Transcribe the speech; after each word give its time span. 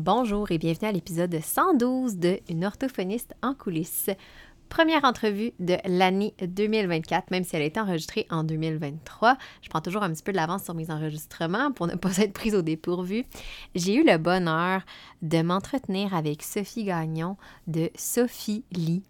Bonjour 0.00 0.52
et 0.52 0.58
bienvenue 0.58 0.88
à 0.88 0.92
l'épisode 0.92 1.40
112 1.42 2.18
de 2.18 2.38
Une 2.48 2.64
orthophoniste 2.64 3.34
en 3.42 3.52
coulisses. 3.52 4.10
Première 4.68 5.02
entrevue 5.02 5.50
de 5.58 5.76
l'année 5.86 6.34
2024, 6.40 7.32
même 7.32 7.42
si 7.42 7.56
elle 7.56 7.62
a 7.62 7.64
été 7.64 7.80
enregistrée 7.80 8.24
en 8.30 8.44
2023. 8.44 9.36
Je 9.60 9.68
prends 9.68 9.80
toujours 9.80 10.04
un 10.04 10.12
petit 10.12 10.22
peu 10.22 10.30
de 10.30 10.36
l'avance 10.36 10.62
sur 10.62 10.74
mes 10.74 10.92
enregistrements 10.92 11.72
pour 11.72 11.88
ne 11.88 11.96
pas 11.96 12.16
être 12.18 12.32
prise 12.32 12.54
au 12.54 12.62
dépourvu. 12.62 13.24
J'ai 13.74 13.96
eu 13.96 14.04
le 14.04 14.18
bonheur 14.18 14.82
de 15.22 15.42
m'entretenir 15.42 16.14
avec 16.14 16.44
Sophie 16.44 16.84
Gagnon 16.84 17.36
de 17.66 17.90
Sophie 17.96 18.62
Lee. 18.70 19.02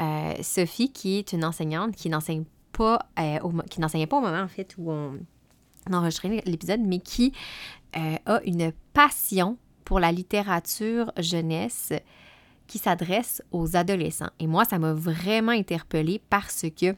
Euh, 0.00 0.32
Sophie, 0.40 0.92
qui 0.92 1.18
est 1.18 1.34
une 1.34 1.44
enseignante 1.44 1.94
qui 1.94 2.08
n'enseigne 2.08 2.44
pas, 2.72 3.00
euh, 3.20 3.38
qui 3.68 3.82
n'enseignait 3.82 4.06
pas 4.06 4.16
au 4.16 4.22
moment 4.22 4.40
en 4.40 4.48
fait 4.48 4.76
où 4.78 4.92
on, 4.92 5.18
enregistrait 5.92 6.42
l'épisode, 6.46 6.80
mais 6.80 7.00
qui 7.00 7.34
euh, 7.98 8.16
a 8.24 8.40
une 8.44 8.72
passion 8.94 9.58
pour 9.92 10.00
la 10.00 10.10
littérature 10.10 11.12
jeunesse 11.18 11.92
qui 12.66 12.78
s'adresse 12.78 13.42
aux 13.52 13.76
adolescents. 13.76 14.30
Et 14.40 14.46
moi, 14.46 14.64
ça 14.64 14.78
m'a 14.78 14.94
vraiment 14.94 15.52
interpellée 15.52 16.18
parce 16.30 16.64
que 16.74 16.96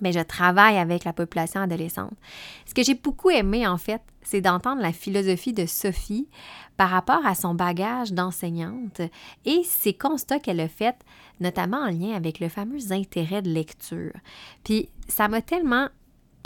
mais 0.00 0.12
ben, 0.12 0.20
je 0.20 0.24
travaille 0.24 0.78
avec 0.78 1.02
la 1.02 1.12
population 1.12 1.60
adolescente. 1.60 2.12
Ce 2.66 2.72
que 2.72 2.84
j'ai 2.84 2.94
beaucoup 2.94 3.30
aimé, 3.30 3.66
en 3.66 3.78
fait, 3.78 4.00
c'est 4.22 4.40
d'entendre 4.40 4.80
la 4.80 4.92
philosophie 4.92 5.52
de 5.52 5.66
Sophie 5.66 6.28
par 6.76 6.90
rapport 6.90 7.26
à 7.26 7.34
son 7.34 7.56
bagage 7.56 8.12
d'enseignante 8.12 9.00
et 9.44 9.64
ses 9.64 9.92
constats 9.92 10.38
qu'elle 10.38 10.60
a 10.60 10.68
faits, 10.68 11.00
notamment 11.40 11.78
en 11.78 11.90
lien 11.90 12.12
avec 12.14 12.38
le 12.38 12.48
fameux 12.48 12.92
intérêt 12.92 13.42
de 13.42 13.50
lecture. 13.50 14.12
Puis 14.62 14.88
ça 15.08 15.26
m'a 15.26 15.42
tellement 15.42 15.88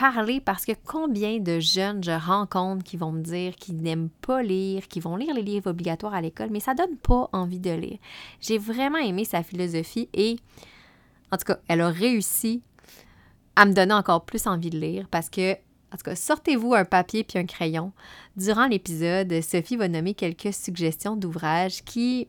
parler 0.02 0.40
parce 0.40 0.64
que 0.64 0.72
combien 0.84 1.38
de 1.38 1.60
jeunes 1.60 2.02
je 2.02 2.10
rencontre 2.10 2.82
qui 2.82 2.96
vont 2.96 3.12
me 3.12 3.22
dire 3.22 3.54
qu'ils 3.54 3.76
n'aiment 3.76 4.08
pas 4.08 4.42
lire, 4.42 4.88
qui 4.88 4.98
vont 4.98 5.14
lire 5.14 5.32
les 5.32 5.42
livres 5.42 5.70
obligatoires 5.70 6.12
à 6.12 6.20
l'école, 6.20 6.48
mais 6.50 6.58
ça 6.58 6.74
donne 6.74 6.96
pas 6.96 7.28
envie 7.32 7.60
de 7.60 7.70
lire. 7.70 7.98
J'ai 8.40 8.58
vraiment 8.58 8.98
aimé 8.98 9.24
sa 9.24 9.44
philosophie 9.44 10.08
et, 10.12 10.38
en 11.30 11.36
tout 11.36 11.44
cas, 11.44 11.58
elle 11.68 11.82
a 11.82 11.88
réussi 11.88 12.62
à 13.54 13.64
me 13.64 13.72
donner 13.72 13.94
encore 13.94 14.24
plus 14.24 14.48
envie 14.48 14.70
de 14.70 14.78
lire 14.78 15.06
parce 15.08 15.30
que, 15.30 15.52
en 15.52 15.96
tout 15.96 16.04
cas, 16.04 16.16
sortez-vous 16.16 16.74
un 16.74 16.84
papier 16.84 17.22
puis 17.22 17.38
un 17.38 17.46
crayon. 17.46 17.92
Durant 18.36 18.66
l'épisode, 18.66 19.40
Sophie 19.40 19.76
va 19.76 19.86
nommer 19.86 20.14
quelques 20.14 20.52
suggestions 20.52 21.14
d'ouvrages 21.14 21.84
qui 21.84 22.26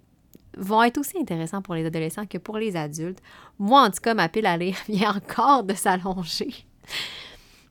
vont 0.60 0.84
être 0.84 1.00
aussi 1.00 1.18
intéressants 1.18 1.64
pour 1.64 1.74
les 1.74 1.88
adolescents 1.88 2.28
que 2.28 2.38
pour 2.38 2.60
les 2.60 2.76
adultes. 2.76 3.20
Moi, 3.58 3.82
en 3.82 3.90
tout 3.90 4.02
cas, 4.04 4.14
ma 4.14 4.30
pile 4.30 4.46
à 4.46 4.58
lire 4.58 4.78
vient 4.88 5.16
encore 5.16 5.64
de 5.64 5.74
s'allonger. 5.74 6.54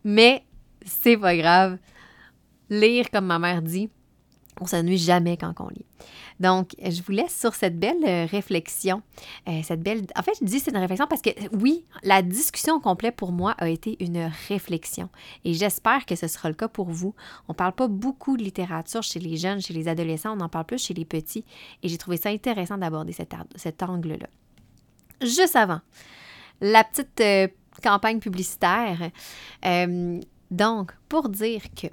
Mais 0.04 0.44
c'est 0.84 1.16
pas 1.16 1.36
grave. 1.36 1.78
Lire, 2.70 3.10
comme 3.10 3.26
ma 3.26 3.38
mère 3.38 3.62
dit, 3.62 3.90
on 4.60 4.66
s'ennuie 4.66 4.98
jamais 4.98 5.36
quand 5.36 5.54
on 5.60 5.68
lit. 5.68 5.86
Donc, 6.40 6.74
je 6.82 7.02
vous 7.02 7.12
laisse 7.12 7.38
sur 7.38 7.54
cette 7.54 7.78
belle 7.78 8.04
euh, 8.04 8.26
réflexion. 8.26 9.02
Euh, 9.48 9.60
cette 9.62 9.80
belle... 9.80 10.06
En 10.16 10.22
fait, 10.22 10.32
je 10.40 10.44
dis 10.44 10.60
c'est 10.60 10.70
une 10.70 10.78
réflexion 10.78 11.06
parce 11.08 11.22
que 11.22 11.30
oui, 11.52 11.84
la 12.02 12.22
discussion 12.22 12.80
complète 12.80 13.16
pour 13.16 13.32
moi 13.32 13.52
a 13.58 13.68
été 13.68 14.02
une 14.02 14.30
réflexion. 14.48 15.08
Et 15.44 15.54
j'espère 15.54 16.04
que 16.04 16.16
ce 16.16 16.26
sera 16.26 16.48
le 16.48 16.54
cas 16.54 16.68
pour 16.68 16.90
vous. 16.90 17.14
On 17.48 17.52
ne 17.52 17.56
parle 17.56 17.72
pas 17.74 17.88
beaucoup 17.88 18.36
de 18.36 18.42
littérature 18.42 19.02
chez 19.02 19.20
les 19.20 19.36
jeunes, 19.36 19.60
chez 19.60 19.74
les 19.74 19.88
adolescents, 19.88 20.36
on 20.36 20.40
en 20.40 20.48
parle 20.48 20.66
plus 20.66 20.84
chez 20.84 20.94
les 20.94 21.04
petits. 21.04 21.44
Et 21.82 21.88
j'ai 21.88 21.98
trouvé 21.98 22.16
ça 22.16 22.30
intéressant 22.30 22.76
d'aborder 22.76 23.12
cet, 23.12 23.34
cet 23.54 23.82
angle-là. 23.82 24.26
Juste 25.20 25.54
avant, 25.54 25.80
la 26.60 26.82
petite 26.82 27.20
euh, 27.20 27.48
campagne 27.80 28.18
publicitaire. 28.18 29.10
Euh, 29.64 30.20
donc, 30.50 30.92
pour 31.08 31.28
dire 31.28 31.62
que 31.74 31.88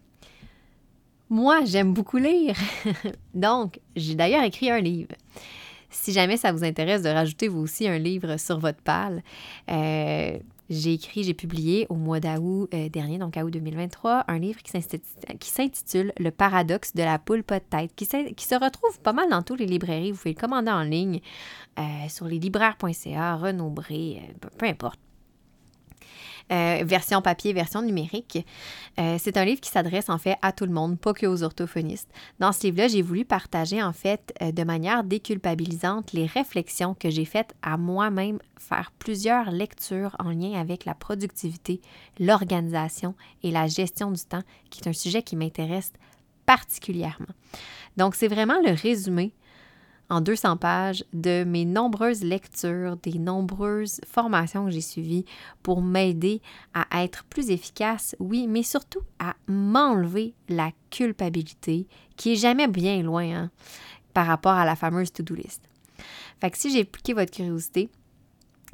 moi, 1.29 1.63
j'aime 1.65 1.93
beaucoup 1.93 2.17
lire. 2.17 2.55
donc, 3.33 3.79
j'ai 3.95 4.15
d'ailleurs 4.15 4.43
écrit 4.43 4.69
un 4.69 4.79
livre. 4.79 5.13
Si 5.91 6.11
jamais 6.11 6.37
ça 6.37 6.51
vous 6.51 6.63
intéresse 6.63 7.01
de 7.01 7.09
rajouter 7.09 7.47
vous 7.47 7.61
aussi 7.61 7.87
un 7.87 7.97
livre 7.97 8.37
sur 8.37 8.59
votre 8.59 8.81
pal, 8.81 9.23
euh, 9.71 10.37
j'ai 10.69 10.93
écrit, 10.93 11.23
j'ai 11.23 11.33
publié 11.33 11.87
au 11.89 11.95
mois 11.95 12.19
d'août 12.19 12.69
euh, 12.73 12.89
dernier, 12.89 13.17
donc 13.17 13.37
août 13.37 13.49
2023, 13.49 14.25
un 14.27 14.37
livre 14.37 14.59
qui 14.61 15.51
s'intitule 15.51 16.13
Le 16.19 16.29
paradoxe 16.29 16.93
de 16.93 17.01
la 17.01 17.17
poule 17.17 17.43
pas 17.43 17.59
de 17.59 17.65
tête, 17.65 17.95
qui, 17.95 18.05
se 18.05 18.55
retrouve 18.55 18.99
pas 18.99 19.13
mal 19.13 19.29
dans 19.29 19.41
toutes 19.41 19.59
les 19.59 19.65
librairies. 19.65 20.11
Vous 20.11 20.17
pouvez 20.17 20.35
le 20.35 20.39
commander 20.39 20.71
en 20.71 20.83
ligne 20.83 21.21
sur 22.07 22.25
les 22.25 22.37
libraires.ca, 22.37 23.35
Renaud 23.35 23.73
peu 24.57 24.65
importe. 24.67 24.99
Euh, 26.51 26.83
version 26.83 27.21
papier, 27.21 27.53
version 27.53 27.83
numérique. 27.83 28.43
Euh, 28.99 29.17
c'est 29.19 29.37
un 29.37 29.45
livre 29.45 29.61
qui 29.61 29.69
s'adresse 29.69 30.09
en 30.09 30.17
fait 30.17 30.35
à 30.41 30.51
tout 30.51 30.65
le 30.65 30.71
monde, 30.71 30.99
pas 30.99 31.13
que 31.13 31.27
aux 31.27 31.43
orthophonistes. 31.43 32.09
Dans 32.39 32.51
ce 32.51 32.63
livre-là, 32.63 32.87
j'ai 32.87 33.03
voulu 33.03 33.23
partager 33.23 33.83
en 33.83 33.93
fait 33.93 34.33
euh, 34.41 34.51
de 34.51 34.63
manière 34.63 35.03
déculpabilisante 35.03 36.11
les 36.11 36.25
réflexions 36.25 36.95
que 36.95 37.11
j'ai 37.11 37.25
faites 37.25 37.53
à 37.61 37.77
moi-même 37.77 38.39
faire 38.57 38.91
plusieurs 38.97 39.51
lectures 39.51 40.15
en 40.17 40.31
lien 40.31 40.59
avec 40.59 40.85
la 40.85 40.95
productivité, 40.95 41.81
l'organisation 42.19 43.13
et 43.43 43.51
la 43.51 43.67
gestion 43.67 44.09
du 44.09 44.23
temps, 44.23 44.43
qui 44.71 44.81
est 44.81 44.89
un 44.89 44.93
sujet 44.93 45.21
qui 45.21 45.35
m'intéresse 45.35 45.93
particulièrement. 46.47 47.27
Donc, 47.95 48.15
c'est 48.15 48.27
vraiment 48.27 48.59
le 48.65 48.71
résumé 48.71 49.33
en 50.09 50.21
200 50.21 50.57
pages 50.57 51.03
de 51.13 51.43
mes 51.43 51.65
nombreuses 51.65 52.23
lectures, 52.23 52.97
des 52.97 53.19
nombreuses 53.19 54.01
formations 54.07 54.65
que 54.65 54.71
j'ai 54.71 54.81
suivies 54.81 55.25
pour 55.61 55.81
m'aider 55.81 56.41
à 56.73 57.03
être 57.03 57.23
plus 57.25 57.51
efficace, 57.51 58.15
oui, 58.19 58.47
mais 58.47 58.63
surtout 58.63 59.01
à 59.19 59.35
m'enlever 59.47 60.33
la 60.47 60.71
culpabilité 60.89 61.87
qui 62.17 62.33
est 62.33 62.37
jamais 62.37 62.67
bien 62.67 63.01
loin 63.03 63.23
hein, 63.23 63.51
par 64.13 64.25
rapport 64.25 64.53
à 64.53 64.65
la 64.65 64.75
fameuse 64.75 65.11
to-do 65.11 65.35
list. 65.35 65.61
Fait 66.41 66.49
que 66.49 66.57
si 66.57 66.71
j'ai 66.71 66.85
piqué 66.85 67.13
votre 67.13 67.31
curiosité, 67.31 67.89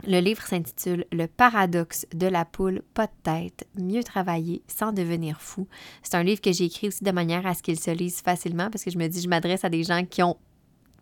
le 0.05 0.19
livre 0.19 0.41
s'intitule 0.45 1.05
Le 1.11 1.25
paradoxe 1.27 2.05
de 2.13 2.27
la 2.27 2.45
poule 2.45 2.81
pas 2.93 3.07
de 3.07 3.13
tête, 3.23 3.67
mieux 3.75 4.03
travailler 4.03 4.61
sans 4.67 4.91
devenir 4.91 5.41
fou. 5.41 5.67
C'est 6.03 6.15
un 6.15 6.23
livre 6.23 6.41
que 6.41 6.51
j'ai 6.51 6.65
écrit 6.65 6.89
aussi 6.89 7.03
de 7.03 7.11
manière 7.11 7.47
à 7.47 7.53
ce 7.53 7.63
qu'il 7.63 7.79
se 7.79 7.91
lise 7.91 8.21
facilement 8.21 8.69
parce 8.69 8.83
que 8.83 8.91
je 8.91 8.97
me 8.97 9.07
dis 9.07 9.21
je 9.21 9.29
m'adresse 9.29 9.63
à 9.63 9.69
des 9.69 9.83
gens 9.83 10.05
qui 10.05 10.21
ont 10.21 10.37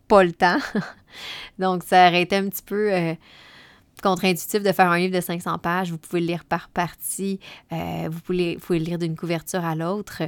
pas 0.08 0.24
le 0.24 0.32
temps. 0.32 0.60
Donc, 1.60 1.84
ça 1.84 2.08
aurait 2.08 2.24
été 2.24 2.36
un 2.36 2.50
petit 2.50 2.64
peu 2.64 2.94
euh, 2.94 3.14
contre-intuitif 4.02 4.62
de 4.62 4.72
faire 4.72 4.90
un 4.90 4.98
livre 4.98 5.16
de 5.16 5.22
500 5.22 5.60
pages. 5.60 5.92
Vous 5.92 5.98
pouvez 5.98 6.22
le 6.22 6.28
lire 6.28 6.44
par 6.46 6.70
partie. 6.70 7.40
Euh, 7.72 8.10
vous, 8.12 8.20
pouvez, 8.22 8.58
le 8.70 8.76
lire 8.78 8.98
d'une 8.98 9.16
couverture 9.16 9.64
à 9.64 9.76
l'autre. 9.76 10.24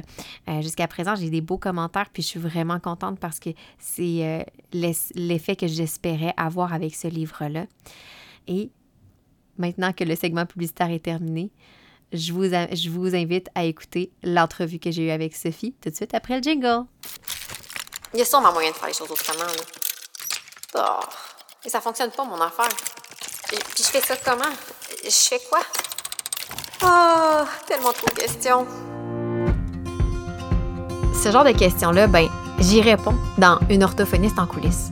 Euh, 0.48 0.62
jusqu'à 0.62 0.86
présent, 0.86 1.14
j'ai 1.16 1.30
des 1.30 1.40
beaux 1.40 1.58
commentaires, 1.58 2.08
puis 2.12 2.22
je 2.22 2.28
suis 2.28 2.40
vraiment 2.40 2.80
contente 2.80 3.18
parce 3.18 3.40
que 3.40 3.50
c'est 3.78 4.46
l'effet 4.72 5.56
que 5.56 5.66
j'espérais 5.66 6.34
avoir 6.36 6.72
avec 6.72 6.94
ce 6.94 7.08
livre-là. 7.08 7.66
Et 8.46 8.70
maintenant 9.58 9.92
que 9.92 10.04
le 10.04 10.14
segment 10.14 10.46
publicitaire 10.46 10.90
est 10.90 11.04
terminé, 11.04 11.50
je 12.12 12.32
vous, 12.32 12.44
je 12.44 12.88
vous 12.88 13.14
invite 13.14 13.48
à 13.54 13.64
écouter 13.64 14.12
l'entrevue 14.22 14.78
que 14.78 14.90
j'ai 14.90 15.06
eue 15.06 15.10
avec 15.10 15.34
Sophie 15.34 15.74
tout 15.80 15.90
de 15.90 15.94
suite 15.94 16.14
après 16.14 16.36
le 16.36 16.42
jingle. 16.42 16.84
Il 18.16 18.20
y 18.20 18.22
a 18.22 18.24
sûrement 18.24 18.50
moyen 18.50 18.70
de 18.70 18.74
faire 18.76 18.88
les 18.88 18.94
choses 18.94 19.10
autrement. 19.10 19.44
Là. 19.44 20.86
Oh. 21.02 21.04
Ça 21.66 21.82
fonctionne 21.82 22.10
pas, 22.10 22.24
mon 22.24 22.40
affaire. 22.40 22.70
Et, 23.52 23.58
puis 23.58 23.84
je 23.84 23.88
fais 23.90 24.00
ça 24.00 24.14
comment? 24.24 24.54
Je 25.04 25.10
fais 25.10 25.38
quoi? 25.50 25.58
Oh, 26.82 27.44
tellement 27.66 27.92
trop 27.92 28.06
de 28.06 28.14
questions. 28.14 28.66
Ce 31.22 31.30
genre 31.30 31.44
de 31.44 31.50
questions-là, 31.50 32.06
ben, 32.06 32.30
j'y 32.58 32.80
réponds 32.80 33.16
dans 33.36 33.58
Une 33.68 33.84
orthophoniste 33.84 34.38
en 34.38 34.46
coulisses. 34.46 34.88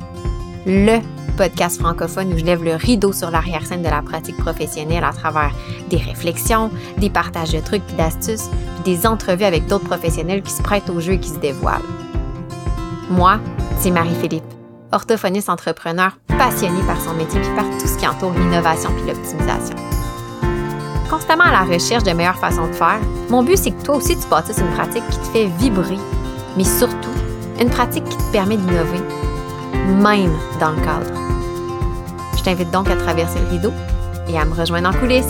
Le 0.67 0.99
podcast 1.39 1.81
francophone 1.81 2.31
où 2.35 2.37
je 2.37 2.45
lève 2.45 2.63
le 2.63 2.75
rideau 2.75 3.15
sur 3.15 3.31
l'arrière-scène 3.31 3.81
de 3.81 3.89
la 3.89 4.03
pratique 4.03 4.37
professionnelle 4.37 5.03
à 5.03 5.15
travers 5.15 5.53
des 5.89 5.97
réflexions, 5.97 6.71
des 6.99 7.09
partages 7.09 7.53
de 7.53 7.61
trucs 7.61 7.89
et 7.89 7.95
d'astuces, 7.95 8.51
puis 8.75 8.95
des 8.95 9.07
entrevues 9.07 9.45
avec 9.45 9.67
d'autres 9.67 9.87
professionnels 9.87 10.43
qui 10.43 10.53
se 10.53 10.61
prêtent 10.61 10.91
au 10.91 11.01
jeu 11.01 11.15
et 11.15 11.21
qui 11.21 11.31
se 11.31 11.39
dévoilent. 11.39 12.04
Moi, 13.11 13.39
c'est 13.79 13.91
Marie-Philippe, 13.91 14.45
orthophoniste 14.91 15.51
entrepreneur 15.51 16.13
passionnée 16.39 16.83
par 16.87 16.99
son 17.01 17.13
métier 17.13 17.39
et 17.39 17.55
par 17.55 17.65
tout 17.79 17.87
ce 17.87 17.99
qui 17.99 18.07
entoure 18.09 18.33
l'innovation 18.33 18.91
puis 18.97 19.07
l'optimisation. 19.07 19.77
Constamment 21.11 21.45
à 21.45 21.53
la 21.53 21.63
recherche 21.65 22.03
de 22.05 22.13
meilleures 22.13 22.39
façons 22.39 22.67
de 22.67 22.73
faire, 22.73 22.99
mon 23.29 23.43
but 23.43 23.59
c'est 23.59 23.73
que 23.73 23.83
toi 23.83 23.97
aussi 23.97 24.17
tu 24.17 24.27
bâtisses 24.29 24.59
une 24.59 24.75
pratique 24.75 25.07
qui 25.11 25.19
te 25.19 25.27
fait 25.27 25.47
vibrer, 25.59 25.99
mais 26.57 26.65
surtout 26.65 27.11
une 27.61 27.69
pratique 27.69 28.05
qui 28.05 28.17
te 28.17 28.33
permet 28.33 28.57
d'innover, 28.57 29.01
même 29.87 30.33
dans 30.59 30.71
le 30.71 30.81
cadre. 30.81 31.13
Je 32.39 32.43
t'invite 32.43 32.71
donc 32.71 32.89
à 32.89 32.97
traverser 32.97 33.39
le 33.39 33.49
rideau 33.49 33.73
et 34.29 34.39
à 34.39 34.47
me 34.47 34.55
rejoindre 34.55 34.89
en 34.89 34.93
coulisses. 34.93 35.27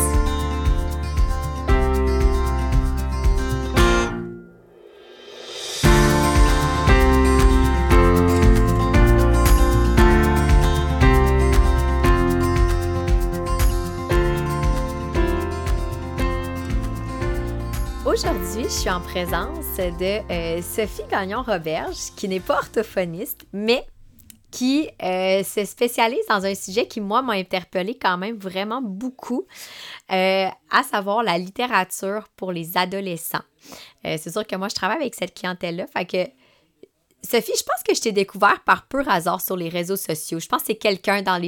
Suis 18.85 18.91
en 18.91 19.01
présence 19.01 19.79
de 19.79 20.31
euh, 20.31 20.61
Sophie 20.61 21.09
Gagnon-Roberge, 21.11 22.13
qui 22.17 22.29
n'est 22.29 22.39
pas 22.39 22.59
orthophoniste, 22.59 23.47
mais 23.55 23.87
qui 24.51 24.91
euh, 25.03 25.43
se 25.43 25.65
spécialise 25.65 26.27
dans 26.29 26.45
un 26.45 26.55
sujet 26.55 26.87
qui, 26.87 27.01
moi, 27.01 27.23
m'a 27.23 27.33
interpellée 27.33 27.99
quand 27.99 28.19
même 28.19 28.37
vraiment 28.37 28.83
beaucoup, 28.83 29.47
euh, 30.13 30.49
à 30.71 30.83
savoir 30.83 31.23
la 31.23 31.39
littérature 31.39 32.29
pour 32.37 32.53
les 32.53 32.77
adolescents. 32.77 33.45
c'est 34.03 34.31
sûr 34.31 34.47
que 34.47 34.57
moi, 34.57 34.69
je 34.69 34.75
travaille 34.75 34.99
avec 34.99 35.15
cette 35.15 35.33
clientèle-là, 35.33 35.87
fait 35.87 36.05
que 36.05 36.31
Sophie, 37.25 37.53
je 37.59 37.65
pense 37.65 37.83
que 37.87 37.95
je 37.95 38.01
t'ai 38.01 38.13
découvert 38.13 38.61
par 38.65 38.87
pur 38.87 39.09
hasard 39.09 39.41
sur 39.41 39.57
les 39.57 39.69
réseaux 39.69 39.97
sociaux. 39.97 40.39
Je 40.39 40.47
pense 40.47 40.61
que 40.63 40.67
c'est 40.69 40.77
quelqu'un 40.77 41.23
dans, 41.23 41.41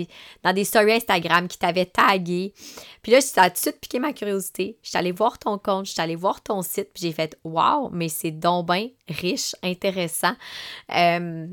dans 0.43 0.52
des 0.52 0.64
stories 0.64 0.93
Instagram 0.93 1.46
qui 1.49 1.58
t'avait 1.58 1.87
tagué. 1.87 2.52
Puis 3.02 3.12
là, 3.12 3.20
ça 3.20 3.43
a 3.43 3.50
tout 3.50 3.55
de 3.55 3.61
suite 3.61 3.81
piqué 3.81 3.99
ma 3.99 4.12
curiosité. 4.12 4.78
Je 4.82 4.88
suis 4.88 4.99
allée 4.99 5.12
voir 5.12 5.38
ton 5.38 5.58
compte, 5.58 5.87
je 5.87 5.93
suis 5.93 6.00
allée 6.00 6.17
voir 6.17 6.43
ton 6.43 6.62
site, 6.62 6.88
puis 6.93 7.02
j'ai 7.02 7.12
fait 7.12 7.38
Waouh, 7.44 7.90
mais 7.93 8.08
c'est 8.08 8.31
donc 8.31 8.56
riche, 9.08 9.55
intéressant. 9.62 10.34
Euh, 10.94 11.46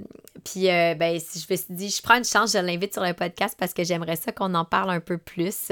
puis, 0.43 0.69
euh, 0.69 0.95
ben, 0.95 1.19
je 1.19 1.51
me 1.51 1.55
suis 1.55 1.65
dit, 1.69 1.89
je 1.89 2.01
prends 2.01 2.17
une 2.17 2.25
chance, 2.25 2.53
je 2.53 2.57
l'invite 2.57 2.93
sur 2.93 3.03
le 3.03 3.13
podcast 3.13 3.55
parce 3.59 3.73
que 3.73 3.83
j'aimerais 3.83 4.15
ça 4.15 4.31
qu'on 4.31 4.53
en 4.55 4.65
parle 4.65 4.89
un 4.89 4.99
peu 4.99 5.17
plus. 5.17 5.71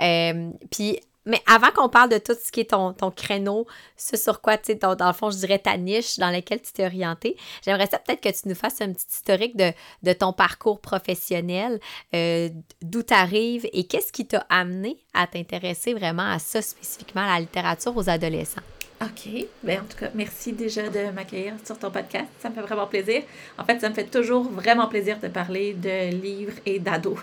Euh, 0.00 0.50
puis, 0.70 1.00
mais 1.30 1.40
avant 1.46 1.70
qu'on 1.70 1.88
parle 1.88 2.10
de 2.10 2.18
tout 2.18 2.34
ce 2.34 2.50
qui 2.50 2.60
est 2.60 2.70
ton, 2.70 2.92
ton 2.92 3.10
créneau, 3.10 3.66
ce 3.96 4.16
sur 4.16 4.40
quoi, 4.40 4.58
tu 4.58 4.72
sais, 4.72 4.74
dans, 4.74 4.94
le 5.06 5.12
fond, 5.12 5.30
je 5.30 5.38
dirais 5.38 5.58
ta 5.58 5.76
niche 5.76 6.18
dans 6.18 6.30
laquelle 6.30 6.60
tu 6.60 6.72
t'es 6.72 6.84
orienté, 6.84 7.36
j'aimerais 7.64 7.86
ça 7.86 7.98
peut-être 7.98 8.20
que 8.20 8.28
tu 8.28 8.48
nous 8.48 8.54
fasses 8.54 8.80
un 8.80 8.92
petit 8.92 9.06
historique 9.08 9.56
de, 9.56 10.12
ton 10.12 10.32
parcours 10.32 10.80
professionnel, 10.80 11.80
euh, 12.14 12.48
d'où 12.82 13.02
tu 13.02 13.14
arrives 13.14 13.66
et 13.72 13.84
qu'est-ce 13.84 14.12
qui 14.12 14.26
t'a 14.26 14.44
amené 14.48 14.98
à 15.14 15.26
t'intéresser 15.26 15.94
vraiment 15.94 16.28
à 16.28 16.38
ça 16.38 16.60
spécifiquement, 16.60 17.22
à 17.22 17.34
la 17.34 17.40
littérature 17.40 17.96
aux 17.96 18.10
adolescents? 18.10 18.62
OK. 19.02 19.46
Bien, 19.62 19.80
en 19.80 19.84
tout 19.84 19.96
cas, 19.96 20.10
merci 20.14 20.52
déjà 20.52 20.90
de 20.90 21.10
m'accueillir 21.10 21.54
sur 21.64 21.78
ton 21.78 21.90
podcast. 21.90 22.26
Ça 22.38 22.50
me 22.50 22.54
fait 22.54 22.60
vraiment 22.60 22.86
plaisir. 22.86 23.22
En 23.56 23.64
fait, 23.64 23.80
ça 23.80 23.88
me 23.88 23.94
fait 23.94 24.04
toujours 24.04 24.42
vraiment 24.50 24.88
plaisir 24.88 25.18
de 25.20 25.28
parler 25.28 25.72
de 25.72 26.10
livres 26.10 26.52
et 26.66 26.78
d'ados 26.78 27.18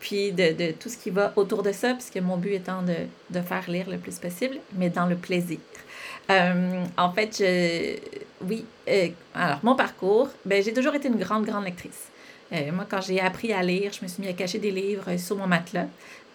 puis 0.00 0.32
de, 0.32 0.72
tout 0.72 0.88
ce 0.88 0.96
qui 0.96 1.10
va 1.10 1.32
autour 1.36 1.62
de 1.62 1.72
ça, 1.72 1.94
puisque 1.94 2.18
mon 2.18 2.36
but 2.36 2.52
étant 2.52 2.82
de, 2.82 2.94
de 3.30 3.40
faire 3.40 3.68
lire 3.70 3.88
le 3.90 3.98
plus 3.98 4.18
possible, 4.18 4.56
mais 4.74 4.90
dans 4.90 5.06
le 5.06 5.16
plaisir. 5.16 5.58
Euh, 6.30 6.84
en 6.96 7.12
fait, 7.12 7.36
je, 7.38 7.96
oui, 8.46 8.64
euh, 8.88 9.08
alors 9.34 9.60
mon 9.62 9.74
parcours, 9.74 10.28
ben, 10.44 10.62
j'ai 10.62 10.72
toujours 10.72 10.94
été 10.94 11.08
une 11.08 11.16
grande, 11.16 11.44
grande 11.44 11.64
lectrice. 11.64 12.08
Euh, 12.52 12.72
moi, 12.72 12.86
quand 12.88 13.00
j'ai 13.00 13.20
appris 13.20 13.52
à 13.52 13.62
lire, 13.62 13.92
je 13.92 14.02
me 14.02 14.08
suis 14.08 14.22
mis 14.22 14.28
à 14.28 14.32
cacher 14.32 14.58
des 14.58 14.70
livres 14.70 15.16
sur 15.18 15.36
mon 15.36 15.46
matelas 15.46 15.86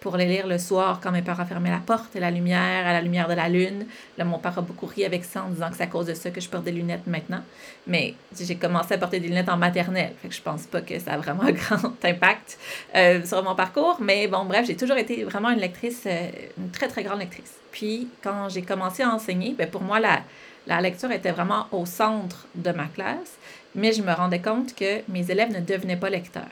pour 0.04 0.18
les 0.18 0.26
lire 0.26 0.46
le 0.46 0.58
soir 0.58 1.00
quand 1.02 1.10
mes 1.12 1.22
parents 1.22 1.46
fermaient 1.46 1.70
la 1.70 1.78
porte 1.78 2.14
et 2.14 2.20
la 2.20 2.30
lumière, 2.30 2.86
à 2.86 2.92
la 2.92 3.00
lumière 3.00 3.26
de 3.26 3.32
la 3.32 3.48
lune. 3.48 3.86
Là, 4.18 4.26
mon 4.26 4.38
père 4.38 4.58
a 4.58 4.60
beaucoup 4.60 4.84
ri 4.84 5.02
avec 5.02 5.24
ça 5.24 5.42
en 5.42 5.48
disant 5.48 5.70
que 5.70 5.76
c'est 5.76 5.84
à 5.84 5.86
cause 5.86 6.04
de 6.04 6.12
ça 6.12 6.28
que 6.28 6.42
je 6.42 6.48
porte 6.50 6.64
des 6.64 6.72
lunettes 6.72 7.06
maintenant. 7.06 7.40
Mais 7.86 8.12
j'ai 8.38 8.56
commencé 8.56 8.92
à 8.92 8.98
porter 8.98 9.18
des 9.18 9.28
lunettes 9.28 9.48
en 9.48 9.56
maternelle, 9.56 10.12
fait 10.20 10.28
que 10.28 10.34
je 10.34 10.42
pense 10.42 10.64
pas 10.66 10.82
que 10.82 10.98
ça 10.98 11.14
a 11.14 11.16
vraiment 11.16 11.42
un 11.44 11.52
grand 11.52 12.04
impact 12.04 12.58
euh, 12.94 13.24
sur 13.24 13.42
mon 13.42 13.54
parcours. 13.54 13.96
Mais 14.02 14.28
bon, 14.28 14.44
bref, 14.44 14.66
j'ai 14.66 14.76
toujours 14.76 14.98
été 14.98 15.24
vraiment 15.24 15.48
une 15.48 15.60
lectrice, 15.60 16.02
euh, 16.04 16.28
une 16.58 16.70
très, 16.70 16.88
très 16.88 17.02
grande 17.02 17.20
lectrice. 17.20 17.54
Puis, 17.72 18.08
quand 18.22 18.50
j'ai 18.50 18.60
commencé 18.60 19.02
à 19.02 19.08
enseigner, 19.08 19.54
ben, 19.56 19.70
pour 19.70 19.80
moi, 19.80 20.00
la, 20.00 20.20
la 20.66 20.82
lecture 20.82 21.12
était 21.12 21.32
vraiment 21.32 21.66
au 21.72 21.86
centre 21.86 22.46
de 22.54 22.72
ma 22.72 22.88
classe, 22.88 23.38
mais 23.74 23.92
je 23.92 24.02
me 24.02 24.12
rendais 24.12 24.42
compte 24.42 24.74
que 24.74 25.00
mes 25.08 25.30
élèves 25.30 25.50
ne 25.50 25.60
devenaient 25.60 25.96
pas 25.96 26.10
lecteurs. 26.10 26.44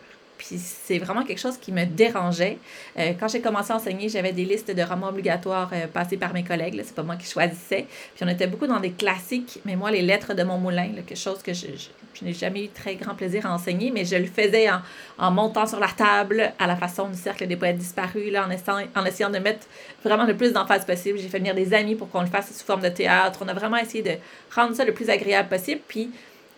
Puis 0.44 0.58
c'est 0.58 0.98
vraiment 0.98 1.22
quelque 1.22 1.38
chose 1.38 1.56
qui 1.56 1.70
me 1.70 1.84
dérangeait. 1.84 2.58
Euh, 2.98 3.12
quand 3.18 3.28
j'ai 3.28 3.40
commencé 3.40 3.72
à 3.72 3.76
enseigner, 3.76 4.08
j'avais 4.08 4.32
des 4.32 4.44
listes 4.44 4.74
de 4.74 4.82
romans 4.82 5.08
obligatoires 5.08 5.70
euh, 5.72 5.86
passées 5.86 6.16
par 6.16 6.32
mes 6.34 6.42
collègues. 6.42 6.80
C'est 6.84 6.96
pas 6.96 7.04
moi 7.04 7.14
qui 7.14 7.30
choisissais. 7.30 7.86
Puis 8.16 8.24
on 8.24 8.28
était 8.28 8.48
beaucoup 8.48 8.66
dans 8.66 8.80
des 8.80 8.90
classiques, 8.90 9.60
mais 9.64 9.76
moi, 9.76 9.92
les 9.92 10.02
lettres 10.02 10.34
de 10.34 10.42
mon 10.42 10.58
moulin, 10.58 10.88
quelque 11.06 11.14
chose 11.14 11.42
que 11.44 11.52
je, 11.52 11.66
je, 11.76 12.24
n'ai 12.24 12.32
jamais 12.32 12.64
eu 12.64 12.68
très 12.70 12.96
grand 12.96 13.14
plaisir 13.14 13.46
à 13.46 13.54
enseigner, 13.54 13.92
mais 13.92 14.04
je 14.04 14.16
le 14.16 14.26
faisais 14.26 14.68
en, 14.68 14.80
en, 15.16 15.30
montant 15.30 15.64
sur 15.64 15.78
la 15.78 15.86
table 15.86 16.52
à 16.58 16.66
la 16.66 16.74
façon 16.74 17.08
du 17.08 17.16
cercle 17.16 17.46
des 17.46 17.56
poètes 17.56 17.78
disparus, 17.78 18.32
là, 18.32 18.44
en, 18.44 18.50
essayant, 18.50 18.88
en 18.96 19.04
essayant 19.04 19.30
de 19.30 19.38
mettre 19.38 19.66
vraiment 20.04 20.24
le 20.24 20.36
plus 20.36 20.52
d'emphase 20.52 20.84
possible. 20.84 21.20
J'ai 21.20 21.28
fait 21.28 21.38
venir 21.38 21.54
des 21.54 21.72
amis 21.72 21.94
pour 21.94 22.10
qu'on 22.10 22.22
le 22.22 22.26
fasse 22.26 22.52
sous 22.52 22.66
forme 22.66 22.82
de 22.82 22.88
théâtre. 22.88 23.38
On 23.44 23.48
a 23.48 23.54
vraiment 23.54 23.76
essayé 23.76 24.02
de 24.02 24.16
rendre 24.52 24.74
ça 24.74 24.84
le 24.84 24.92
plus 24.92 25.08
agréable 25.08 25.48
possible. 25.48 25.80
Puis 25.86 26.10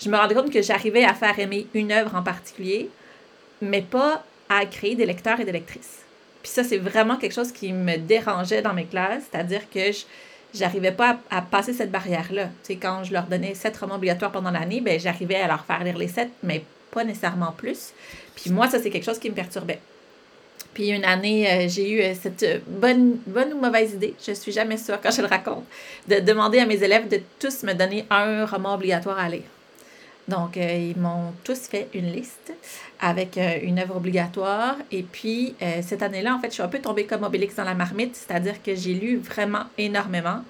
je 0.03 0.09
me 0.09 0.17
rendais 0.17 0.35
compte 0.35 0.51
que 0.51 0.63
j'arrivais 0.63 1.05
à 1.05 1.13
faire 1.13 1.39
aimer 1.39 1.67
une 1.75 1.93
œuvre 1.93 2.15
en 2.15 2.23
particulier 2.23 2.89
mais 3.61 3.83
pas 3.83 4.25
à 4.49 4.67
créer 4.67 4.95
des 4.95 5.07
lecteurs 5.07 5.41
et 5.41 5.45
des 5.45 5.53
lectrices. 5.53 6.03
Puis 6.43 6.53
ça, 6.53 6.63
c'est 6.63 6.79
vraiment 6.79 7.17
quelque 7.17 7.35
chose 7.35 7.53
qui 7.53 7.73
me 7.73 7.97
dérangeait 7.97 8.63
dans 8.63 8.75
mes 8.75 8.85
classes, 8.85 9.25
c'est-à-dire 9.31 9.63
que 9.71 9.93
je 9.93 10.05
j'arrivais 10.55 10.93
pas 10.93 11.19
à, 11.31 11.43
passer 11.43 11.73
cette 11.73 11.91
barrière-là. 11.91 12.45
Tu 12.45 12.75
sais, 12.75 12.77
quand 12.77 13.05
je 13.05 13.13
leur 13.13 13.25
donnais 13.25 13.55
sept 13.55 13.77
romans 13.77 13.97
obligatoires 13.97 14.33
pendant 14.33 14.51
l'année, 14.51 14.81
ben 14.81 14.99
j'arrivais 14.99 15.37
à 15.37 15.49
leur 15.49 15.65
faire 15.65 15.83
lire 15.83 15.99
les 15.99 16.09
sept, 16.09 16.31
mais 16.43 16.65
pas 16.91 17.05
nécessairement 17.05 17.53
plus. 17.53 17.93
Puis 18.37 18.51
moi, 18.51 18.69
ça, 18.69 18.79
c'est 18.79 18.91
quelque 18.91 19.05
chose 19.05 19.19
qui 19.19 19.29
me 19.31 19.35
perturbait. 19.35 19.81
Puis 20.73 20.89
une 20.89 21.05
année, 21.05 21.51
euh, 21.51 21.69
j'ai 21.69 21.91
eu 21.91 22.01
euh, 22.01 22.15
cette 22.21 22.65
bonne, 22.67 23.19
bonne 23.27 23.53
ou 23.53 23.61
mauvaise 23.61 23.93
idée, 23.93 24.15
je 24.27 24.33
suis 24.33 24.51
jamais 24.51 24.77
sûre 24.77 25.01
quand 25.01 25.13
je 25.13 25.23
le 25.23 25.29
raconte, 25.29 25.65
de 26.09 26.17
demander 26.17 26.59
à 26.59 26.67
mes 26.67 26.83
élèves 26.83 27.09
de 27.09 27.21
tous 27.39 27.63
me 27.63 27.75
donner 27.75 28.07
un 28.11 28.45
roman 28.45 28.75
obligatoire 28.75 29.19
à 29.19 29.29
lire. 29.29 29.43
Donc, 30.27 30.57
euh, 30.57 30.93
ils 30.95 31.01
m'ont 31.01 31.33
tous 31.45 31.61
fait 31.69 31.89
une 31.95 32.11
liste 32.11 32.53
avec 33.05 33.37
euh, 33.37 33.59
une 33.63 33.79
œuvre 33.79 33.97
obligatoire. 33.97 34.77
Et 34.91 35.03
puis, 35.03 35.55
euh, 35.61 35.83
cette 35.83 36.03
année-là, 36.03 36.35
en 36.35 36.41
fait, 36.41 36.49
je 36.49 36.55
suis 36.55 36.63
un 36.63 36.69
peu 36.69 36.79
tombée 36.79 37.05
comme 37.05 37.23
Obélix 37.23 37.55
dans 37.55 37.65
la 37.65 37.75
marmite, 37.75 38.17
c'est-à-dire 38.17 38.63
que 38.63 38.75
j'ai 38.75 38.95
lu 38.95 39.19
vraiment 39.19 39.65
énormément 39.77 40.41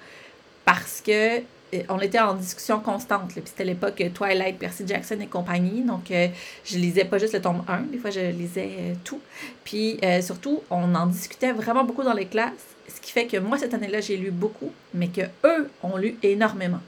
parce 0.63 1.01
que 1.01 1.41
on 1.89 1.99
était 1.99 2.19
en 2.19 2.35
discussion 2.35 2.79
constante. 2.79 3.27
Puis 3.27 3.41
c'était 3.45 3.65
l'époque 3.65 4.01
Twilight, 4.13 4.57
Percy 4.57 4.87
Jackson 4.87 5.17
et 5.19 5.27
compagnie. 5.27 5.81
Donc, 5.81 6.05
je 6.09 6.77
lisais 6.77 7.03
pas 7.03 7.17
juste 7.17 7.33
le 7.33 7.41
tome 7.41 7.65
1, 7.67 7.91
des 7.91 7.97
fois 7.97 8.11
je 8.11 8.21
lisais 8.31 8.95
tout. 9.03 9.19
Puis 9.65 9.99
surtout, 10.21 10.61
on 10.69 10.95
en 10.95 11.07
discutait 11.07 11.51
vraiment 11.51 11.83
beaucoup 11.83 12.03
dans 12.03 12.13
les 12.13 12.27
classes, 12.27 12.53
ce 12.87 13.01
qui 13.01 13.11
fait 13.11 13.25
que 13.25 13.37
moi, 13.37 13.57
cette 13.57 13.73
année-là, 13.73 13.99
j'ai 13.99 14.15
lu 14.15 14.31
beaucoup, 14.31 14.71
mais 14.93 15.09
que 15.09 15.23
eux 15.43 15.69
ont 15.83 15.97
lu 15.97 16.17
énormément. 16.23 16.79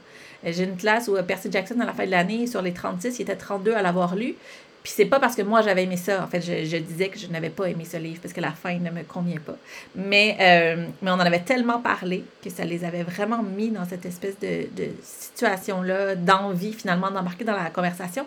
J'ai 0.44 0.64
une 0.64 0.76
classe 0.76 1.08
où 1.08 1.16
euh, 1.16 1.22
Percy 1.22 1.50
Jackson, 1.50 1.80
à 1.80 1.84
la 1.84 1.92
fin 1.92 2.06
de 2.06 2.10
l'année, 2.10 2.46
sur 2.46 2.62
les 2.62 2.72
36, 2.72 3.18
il 3.18 3.22
était 3.22 3.36
32 3.36 3.72
à 3.72 3.82
l'avoir 3.82 4.14
lu. 4.14 4.34
Puis 4.82 4.92
c'est 4.94 5.06
pas 5.06 5.20
parce 5.20 5.34
que 5.34 5.42
moi 5.42 5.62
j'avais 5.62 5.84
aimé 5.84 5.96
ça. 5.96 6.22
En 6.24 6.28
fait, 6.28 6.40
je, 6.40 6.76
disais 6.78 7.08
que 7.08 7.18
je 7.18 7.26
n'avais 7.28 7.50
pas 7.50 7.66
aimé 7.66 7.84
ce 7.84 7.96
livre 7.96 8.20
parce 8.22 8.32
que 8.32 8.40
la 8.40 8.52
fin 8.52 8.78
ne 8.78 8.90
me 8.90 9.02
convient 9.02 9.40
pas. 9.40 9.56
Mais, 9.94 10.36
euh, 10.40 10.86
mais 11.02 11.10
on 11.10 11.14
en 11.14 11.20
avait 11.20 11.40
tellement 11.40 11.80
parlé 11.80 12.24
que 12.42 12.50
ça 12.50 12.64
les 12.64 12.84
avait 12.84 13.02
vraiment 13.02 13.42
mis 13.42 13.70
dans 13.70 13.84
cette 13.84 14.06
espèce 14.06 14.38
de, 14.38 14.68
de 14.74 14.90
situation-là, 15.02 16.14
d'envie 16.14 16.72
finalement 16.72 17.10
d'embarquer 17.10 17.44
dans 17.44 17.56
la 17.56 17.70
conversation. 17.70 18.26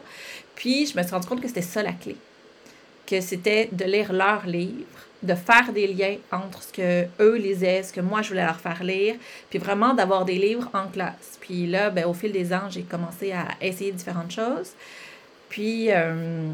Puis 0.56 0.88
je 0.88 0.98
me 0.98 1.03
suis 1.03 1.12
rendu 1.12 1.27
compte 1.27 1.42
que 1.42 1.48
c'était 1.48 1.62
ça 1.62 1.81
la 1.81 1.94
clé. 1.94 2.15
Que 3.07 3.21
c'était 3.21 3.70
de 3.72 3.86
lire 3.86 4.13
leurs 4.13 4.46
livres 4.46 4.86
de 5.24 5.36
faire 5.36 5.72
des 5.72 5.88
liens 5.88 6.15
entre 6.31 6.63
ce 6.63 6.74
que 6.74 7.05
eux 7.20 7.36
lisaient, 7.36 7.84
ce 7.84 7.93
que 7.93 8.01
moi 8.01 8.22
je 8.22 8.29
voulais 8.29 8.46
leur 8.46 8.60
faire 8.60 8.84
lire, 8.84 9.15
puis 9.50 9.60
vraiment 9.60 9.93
d'avoir 9.93 10.25
des 10.25 10.38
livres 10.38 10.70
en 10.74 10.88
classe. 10.88 11.38
Puis 11.39 11.67
là, 11.67 11.89
ben, 11.89 12.05
au 12.05 12.13
fil 12.13 12.31
des 12.31 12.53
ans, 12.53 12.70
j'ai 12.70 12.84
commencé 12.84 13.31
à 13.31 13.48
essayer 13.62 13.91
différentes 13.91 14.31
choses. 14.31 14.72
Puis 15.51 15.91
euh, 15.91 16.50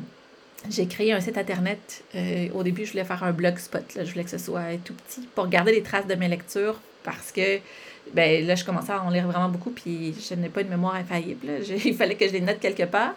j'ai 0.69 0.87
créé 0.87 1.13
un 1.13 1.21
site 1.21 1.37
internet. 1.37 2.03
Euh, 2.15 2.49
au 2.53 2.63
début, 2.63 2.85
je 2.85 2.91
voulais 2.91 3.05
faire 3.05 3.23
un 3.23 3.31
blogspot. 3.31 3.95
Là. 3.95 4.03
Je 4.03 4.11
voulais 4.11 4.23
que 4.23 4.31
ce 4.31 4.39
soit 4.39 4.77
tout 4.83 4.95
petit 4.95 5.21
pour 5.35 5.47
garder 5.47 5.71
les 5.71 5.83
traces 5.83 6.07
de 6.07 6.15
mes 6.15 6.27
lectures 6.27 6.79
parce 7.03 7.31
que 7.31 7.59
ben 8.13 8.45
là, 8.47 8.55
je 8.55 8.65
commençais 8.65 8.93
à 8.93 9.03
en 9.03 9.09
lire 9.09 9.27
vraiment 9.27 9.49
beaucoup, 9.49 9.69
puis 9.69 10.15
je 10.27 10.33
n'ai 10.33 10.47
pas 10.49 10.61
une 10.61 10.69
mémoire 10.69 10.95
infaillible. 10.95 11.47
Il 11.85 11.93
fallait 11.93 12.15
que 12.15 12.27
je 12.27 12.33
les 12.33 12.41
note 12.41 12.59
quelque 12.59 12.83
part. 12.83 13.13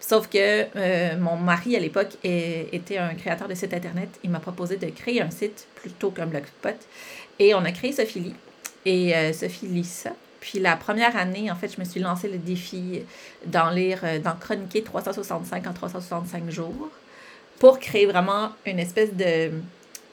Sauf 0.00 0.28
que 0.28 0.66
euh, 0.76 1.18
mon 1.18 1.36
mari, 1.36 1.76
à 1.76 1.80
l'époque, 1.80 2.16
était 2.22 2.98
un 2.98 3.14
créateur 3.14 3.48
de 3.48 3.54
site 3.54 3.74
Internet. 3.74 4.08
Il 4.22 4.30
m'a 4.30 4.40
proposé 4.40 4.76
de 4.76 4.86
créer 4.86 5.20
un 5.20 5.30
site 5.30 5.66
plutôt 5.76 6.10
qu'un 6.10 6.26
blogspot. 6.26 6.76
Et 7.38 7.54
on 7.54 7.64
a 7.64 7.72
créé 7.72 7.92
Sophie 7.92 8.20
Lee. 8.20 8.34
Et 8.84 9.16
euh, 9.16 9.32
Sophie 9.32 9.66
lit 9.66 9.84
ça. 9.84 10.10
Puis 10.44 10.58
la 10.58 10.76
première 10.76 11.16
année, 11.16 11.50
en 11.50 11.56
fait, 11.56 11.74
je 11.74 11.80
me 11.80 11.86
suis 11.86 12.00
lancé 12.00 12.28
le 12.28 12.36
défi 12.36 13.00
d'en 13.46 13.70
lire, 13.70 14.00
euh, 14.04 14.18
d'en 14.18 14.34
chroniquer 14.34 14.82
365 14.82 15.66
en 15.66 15.72
365 15.72 16.50
jours 16.50 16.90
pour 17.58 17.78
créer 17.78 18.04
vraiment 18.04 18.50
une 18.66 18.78
espèce 18.78 19.14
de 19.14 19.50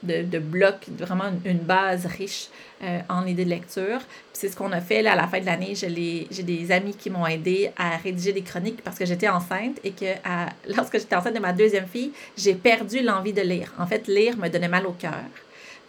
de, 0.04 0.40
blocs, 0.40 0.88
vraiment 0.98 1.26
une, 1.46 1.60
base 1.60 2.08
riche 2.08 2.48
euh, 2.82 3.02
en 3.08 3.28
idées 3.28 3.46
de 3.46 3.52
lecture. 3.52 4.00
c'est 4.34 4.50
ce 4.50 4.56
qu'on 4.56 4.72
a 4.72 4.82
fait 4.82 5.04
là, 5.04 5.12
à 5.12 5.16
la 5.16 5.28
fin 5.28 5.40
de 5.40 5.46
l'année. 5.46 5.76
J'ai 5.76 6.42
des 6.42 6.72
amis 6.72 6.96
qui 6.96 7.12
m'ont 7.12 7.28
aidé 7.28 7.70
à 7.78 7.98
rédiger 7.98 8.34
des 8.34 8.42
chroniques 8.42 8.82
parce 8.84 8.98
que 8.98 9.06
j'étais 9.06 9.30
enceinte 9.30 9.80
et 9.84 9.92
que 9.92 10.06
lorsque 10.76 10.98
j'étais 10.98 11.16
enceinte 11.16 11.36
de 11.36 11.40
ma 11.40 11.54
deuxième 11.54 11.86
fille, 11.86 12.14
j'ai 12.36 12.56
perdu 12.56 13.02
l'envie 13.04 13.34
de 13.34 13.44
lire. 13.44 13.72
En 13.78 13.86
fait, 13.86 14.08
lire 14.08 14.38
me 14.38 14.48
donnait 14.48 14.68
mal 14.68 14.88
au 14.88 14.94
cœur. 14.94 15.30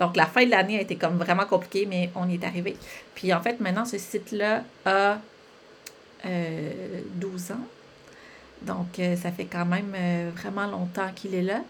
Donc, 0.03 0.17
la 0.17 0.27
fin 0.27 0.45
de 0.45 0.51
l'année 0.51 0.79
a 0.79 0.81
été 0.81 0.97
vraiment 0.97 1.47
compliquée, 1.47 1.87
mais 1.89 2.11
on 2.17 2.29
y 2.29 2.35
est 2.35 2.45
arrivé. 2.45 2.77
Puis, 3.15 3.33
en 3.33 3.41
fait, 3.41 3.61
maintenant, 3.61 3.85
ce 3.85 3.99
site-là 3.99 4.65
a 4.85 5.19
euh, 6.27 6.71
12 7.15 7.53
ans. 7.53 7.67
Donc, 8.63 8.99
euh, 8.99 9.15
ça 9.15 9.31
fait 9.31 9.45
quand 9.45 9.65
même 9.65 9.95
euh, 9.95 10.31
vraiment 10.35 10.67
longtemps 10.67 11.09
qu'il 11.15 11.37
est 11.37 11.43
là. 11.43 11.61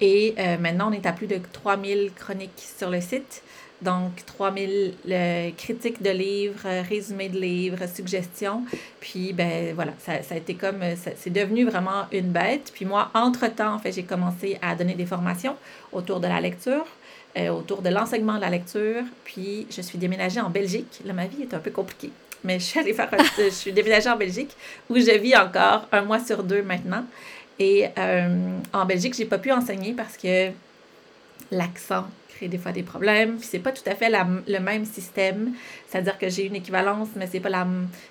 Et 0.00 0.34
euh, 0.36 0.58
maintenant, 0.58 0.90
on 0.90 0.92
est 0.92 1.06
à 1.06 1.12
plus 1.12 1.28
de 1.28 1.38
3000 1.52 2.10
chroniques 2.16 2.66
sur 2.76 2.90
le 2.90 3.00
site. 3.00 3.44
Donc, 3.82 4.24
3000 4.24 4.94
euh, 5.10 5.50
critiques 5.56 6.02
de 6.02 6.10
livres, 6.10 6.60
euh, 6.64 6.82
résumés 6.88 7.28
de 7.28 7.38
livres, 7.38 7.86
suggestions. 7.86 8.62
Puis, 9.00 9.34
ben 9.34 9.74
voilà, 9.74 9.92
ça, 9.98 10.22
ça 10.22 10.34
a 10.34 10.38
été 10.38 10.54
comme, 10.54 10.82
euh, 10.82 10.94
c'est 11.16 11.32
devenu 11.32 11.64
vraiment 11.66 12.06
une 12.10 12.30
bête. 12.30 12.72
Puis 12.74 12.86
moi, 12.86 13.10
entre-temps, 13.14 13.74
en 13.74 13.78
fait, 13.78 13.92
j'ai 13.92 14.04
commencé 14.04 14.58
à 14.62 14.74
donner 14.74 14.94
des 14.94 15.04
formations 15.04 15.56
autour 15.92 16.20
de 16.20 16.26
la 16.26 16.40
lecture, 16.40 16.86
autour 17.50 17.82
de 17.82 17.88
l'enseignement 17.90 18.36
de 18.36 18.40
la 18.40 18.50
lecture. 18.50 19.02
Puis, 19.24 19.66
je 19.70 19.80
suis 19.80 19.98
déménagée 19.98 20.40
en 20.40 20.50
Belgique. 20.50 21.00
Là, 21.04 21.12
ma 21.12 21.26
vie 21.26 21.42
est 21.42 21.54
un 21.54 21.58
peu 21.58 21.70
compliquée. 21.70 22.10
Mais 22.44 22.58
je 22.58 22.64
suis 22.64 22.80
allée 22.80 22.94
faire 22.94 23.10
je 23.38 23.50
suis 23.50 23.72
déménagée 23.72 24.08
en 24.08 24.16
Belgique 24.16 24.56
où 24.88 24.96
je 24.96 25.18
vis 25.18 25.36
encore 25.36 25.88
un 25.92 26.02
mois 26.02 26.20
sur 26.20 26.42
deux 26.42 26.62
maintenant. 26.62 27.04
Et 27.58 27.86
en 28.72 28.84
Belgique, 28.84 29.14
j'ai 29.14 29.24
pas 29.24 29.38
pu 29.38 29.50
enseigner 29.50 29.94
parce 29.94 30.16
que 30.16 30.50
l'accent 31.50 32.06
crée 32.28 32.48
des 32.48 32.58
fois 32.58 32.72
des 32.72 32.82
problèmes. 32.82 33.36
Puis 33.36 33.48
c'est 33.50 33.58
pas 33.58 33.72
tout 33.72 33.88
à 33.88 33.94
fait 33.94 34.10
la, 34.10 34.26
le 34.46 34.58
même 34.58 34.84
système. 34.84 35.52
C'est-à-dire 35.88 36.18
que 36.18 36.28
j'ai 36.28 36.44
une 36.44 36.56
équivalence, 36.56 37.08
mais 37.16 37.26
c'est 37.26 37.40
pas 37.40 37.48
la 37.48 37.66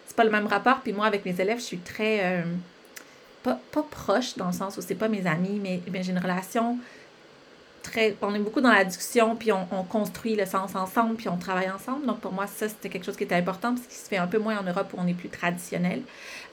c'est 0.07 0.15
pas 0.15 0.23
le 0.23 0.31
même 0.31 0.47
rapport. 0.47 0.81
Puis 0.81 0.93
moi, 0.93 1.05
avec 1.05 1.25
mes 1.25 1.39
élèves, 1.39 1.59
je 1.59 1.63
suis 1.63 1.77
très 1.77 2.19
euh, 2.23 2.43
pas, 3.43 3.59
pas 3.71 3.85
proche 3.89 4.35
dans 4.35 4.47
le 4.47 4.53
sens 4.53 4.77
où 4.77 4.81
c'est 4.81 4.95
pas 4.95 5.07
mes 5.07 5.27
amis, 5.27 5.59
mais, 5.61 5.81
mais 5.91 6.03
j'ai 6.03 6.11
une 6.11 6.19
relation 6.19 6.77
on 8.21 8.35
est 8.35 8.39
beaucoup 8.39 8.61
dans 8.61 8.71
la 8.71 8.83
discussion, 8.83 9.35
puis 9.35 9.51
on, 9.51 9.83
construit 9.83 10.35
le 10.35 10.45
sens 10.45 10.75
ensemble, 10.75 11.15
puis 11.15 11.29
on 11.29 11.37
travaille 11.37 11.69
ensemble. 11.69 12.05
Donc, 12.05 12.19
pour 12.19 12.31
moi, 12.31 12.47
ça, 12.47 12.67
c'était 12.67 12.89
quelque 12.89 13.05
chose 13.05 13.15
qui 13.15 13.23
était 13.23 13.35
important, 13.35 13.73
parce 13.73 13.87
qu'il 13.87 13.97
se 13.97 14.07
fait 14.07 14.17
un 14.17 14.27
peu 14.27 14.39
moins 14.39 14.57
en 14.59 14.63
Europe 14.63 14.91
où 14.93 14.97
on 14.99 15.07
est 15.07 15.13
plus 15.13 15.29
traditionnel. 15.29 16.01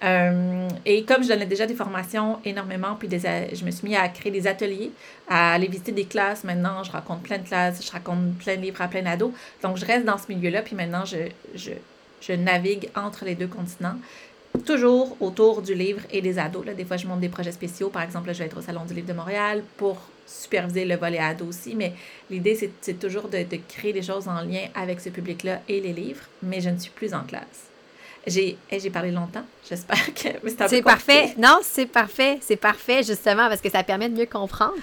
Euh, 0.05 0.69
et 0.85 1.05
comme 1.05 1.23
je 1.23 1.29
donnais 1.29 1.47
déjà 1.47 1.67
des 1.67 1.75
formations 1.75 2.39
énormément, 2.45 2.97
puis 2.99 3.09
des, 3.09 3.21
je 3.21 3.65
me 3.65 3.71
suis 3.71 3.89
mis 3.89 3.97
à 3.97 4.09
créer 4.09 4.33
des 4.33 4.47
ateliers, 4.47 4.93
à 5.29 5.55
aller 5.55 5.69
visiter 5.69 5.93
des 5.93 6.05
classes. 6.07 6.45
Maintenant, 6.45 6.83
je 6.85 6.93
raconte 6.93 7.23
plein 7.23 7.39
de 7.39 7.47
classes, 7.47 7.85
je 7.85 7.91
raconte 7.91 8.37
plein 8.39 8.57
de 8.57 8.63
livres 8.63 8.81
à 8.81 8.89
plein 8.89 9.03
d'ados. 9.03 9.33
Donc, 9.63 9.77
je 9.77 9.85
reste 9.85 10.05
dans 10.05 10.19
ce 10.19 10.33
milieu-là, 10.33 10.63
puis 10.63 10.75
maintenant, 10.75 11.05
je, 11.05 11.29
je, 11.55 11.73
je 12.21 12.33
navigue 12.33 12.91
entre 12.95 13.25
les 13.25 13.35
deux 13.35 13.49
continents 13.49 13.97
toujours 14.59 15.17
autour 15.21 15.63
du 15.63 15.75
livre 15.75 16.01
et 16.11 16.21
des 16.21 16.39
ados. 16.39 16.65
Là, 16.65 16.75
des 16.75 16.85
fois, 16.85 16.97
je 16.97 17.07
monte 17.07 17.21
des 17.21 17.29
projets 17.29 17.53
spéciaux. 17.53 17.89
Par 17.89 18.03
exemple, 18.03 18.33
je 18.33 18.39
vais 18.39 18.47
être 18.47 18.59
au 18.59 18.63
Salon 18.63 18.85
du 18.85 18.95
livre 18.95 19.09
de 19.09 19.13
Montréal 19.13 19.63
pour 19.77 19.99
superviser 20.27 20.85
le 20.85 20.97
volet 20.97 21.19
ado 21.19 21.47
aussi. 21.47 21.75
Mais 21.75 21.93
l'idée, 22.31 22.71
c'est 22.81 22.99
toujours 22.99 23.29
de, 23.29 23.39
de, 23.39 23.59
créer 23.69 23.93
des 23.93 24.03
choses 24.03 24.29
en 24.29 24.41
lien 24.43 24.67
avec 24.75 25.01
ce 25.01 25.09
public-là 25.09 25.61
et 25.69 25.81
les 25.81 25.93
livres. 25.93 26.25
Mais 26.43 26.61
je 26.61 26.71
ne 26.71 26.79
suis 26.79 26.91
plus 26.91 27.15
en 27.15 27.23
classe. 27.23 27.71
J'ai 28.27 28.57
j'ai 28.71 28.91
parlé 28.91 29.11
longtemps. 29.11 29.45
J'espère 29.69 30.15
que 30.15 30.29
c'est 30.69 30.83
parfait. 30.83 31.35
Non, 31.39 31.59
c'est 31.63 31.87
parfait. 31.87 32.39
C'est 32.41 32.57
parfait, 32.57 33.03
justement, 33.03 33.49
parce 33.49 33.61
que 33.61 33.71
ça 33.71 33.83
permet 33.83 34.09
de 34.09 34.17
mieux 34.17 34.27
comprendre. 34.27 34.77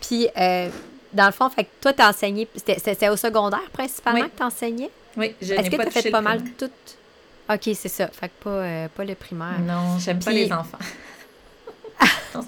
Puis, 0.00 0.28
euh, 0.36 0.68
dans 1.14 1.26
le 1.26 1.32
fond, 1.32 1.48
fait 1.48 1.64
que 1.64 1.70
toi, 1.80 1.92
tu 1.94 2.02
as 2.02 2.10
enseigné. 2.10 2.48
C'était 2.54 3.08
au 3.08 3.16
secondaire 3.16 3.70
principalement 3.72 4.24
que 4.24 4.36
tu 4.36 4.42
enseignais? 4.42 4.90
Oui, 5.16 5.34
je 5.40 5.54
Est-ce 5.54 5.70
que 5.70 5.76
tu 5.76 5.82
as 5.82 5.90
fait 5.90 6.10
pas 6.10 6.20
mal 6.20 6.42
tout 6.58 6.70
OK, 7.52 7.70
c'est 7.74 7.88
ça. 7.88 8.08
Fait 8.08 8.28
que 8.28 8.44
pas, 8.44 8.50
euh, 8.50 8.88
pas 8.88 9.04
le 9.04 9.14
primaire. 9.14 9.58
Non, 9.60 9.98
j'aime 9.98 10.18
pas 10.20 10.32
les 10.32 10.52
enfants. 10.52 10.78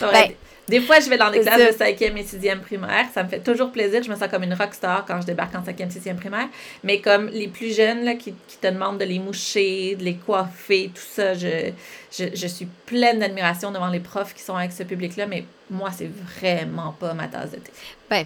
ben, 0.00 0.32
des 0.68 0.80
fois, 0.80 1.00
je 1.00 1.10
vais 1.10 1.18
dans 1.18 1.30
des 1.30 1.40
classes 1.40 1.58
de 1.58 1.84
5e 1.84 2.16
et 2.16 2.22
6e 2.22 2.60
primaire. 2.60 3.06
Ça 3.12 3.24
me 3.24 3.28
fait 3.28 3.40
toujours 3.40 3.72
plaisir. 3.72 4.02
Je 4.02 4.10
me 4.10 4.16
sens 4.16 4.28
comme 4.30 4.42
une 4.42 4.54
rockstar 4.54 5.04
quand 5.06 5.20
je 5.20 5.26
débarque 5.26 5.54
en 5.54 5.62
5e, 5.62 5.90
6e 5.90 6.16
primaire. 6.16 6.48
Mais 6.84 7.00
comme 7.00 7.28
les 7.28 7.48
plus 7.48 7.74
jeunes 7.74 8.04
là, 8.04 8.14
qui, 8.14 8.34
qui 8.46 8.56
te 8.58 8.68
demandent 8.68 8.98
de 8.98 9.04
les 9.04 9.18
moucher, 9.18 9.96
de 9.96 10.04
les 10.04 10.14
coiffer, 10.14 10.90
tout 10.94 11.02
ça, 11.02 11.34
je, 11.34 11.72
je, 12.10 12.24
je 12.34 12.46
suis 12.46 12.66
pleine 12.86 13.18
d'admiration 13.18 13.70
devant 13.70 13.88
les 13.88 14.00
profs 14.00 14.34
qui 14.34 14.42
sont 14.42 14.56
avec 14.56 14.72
ce 14.72 14.82
public-là. 14.84 15.26
Mais 15.26 15.44
moi, 15.70 15.90
c'est 15.90 16.10
vraiment 16.38 16.92
pas 16.92 17.12
ma 17.14 17.28
tasse 17.28 17.50
de 17.50 17.56
thé. 17.56 17.72
Ben, 18.08 18.24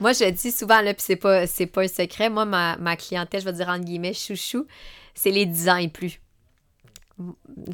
moi, 0.00 0.12
je 0.12 0.28
dis 0.28 0.50
souvent, 0.50 0.80
là, 0.80 0.92
puis 0.92 1.04
c'est 1.06 1.16
pas, 1.16 1.44
pas 1.72 1.82
un 1.82 1.88
secret. 1.88 2.28
Moi, 2.28 2.44
ma, 2.44 2.76
ma 2.76 2.96
clientèle, 2.96 3.40
je 3.40 3.46
vais 3.46 3.52
dire 3.52 3.68
entre 3.68 3.84
guillemets, 3.84 4.12
chouchou, 4.12 4.66
c'est 5.16 5.30
les 5.30 5.46
10 5.46 5.68
ans 5.68 5.76
et 5.76 5.88
plus. 5.88 6.20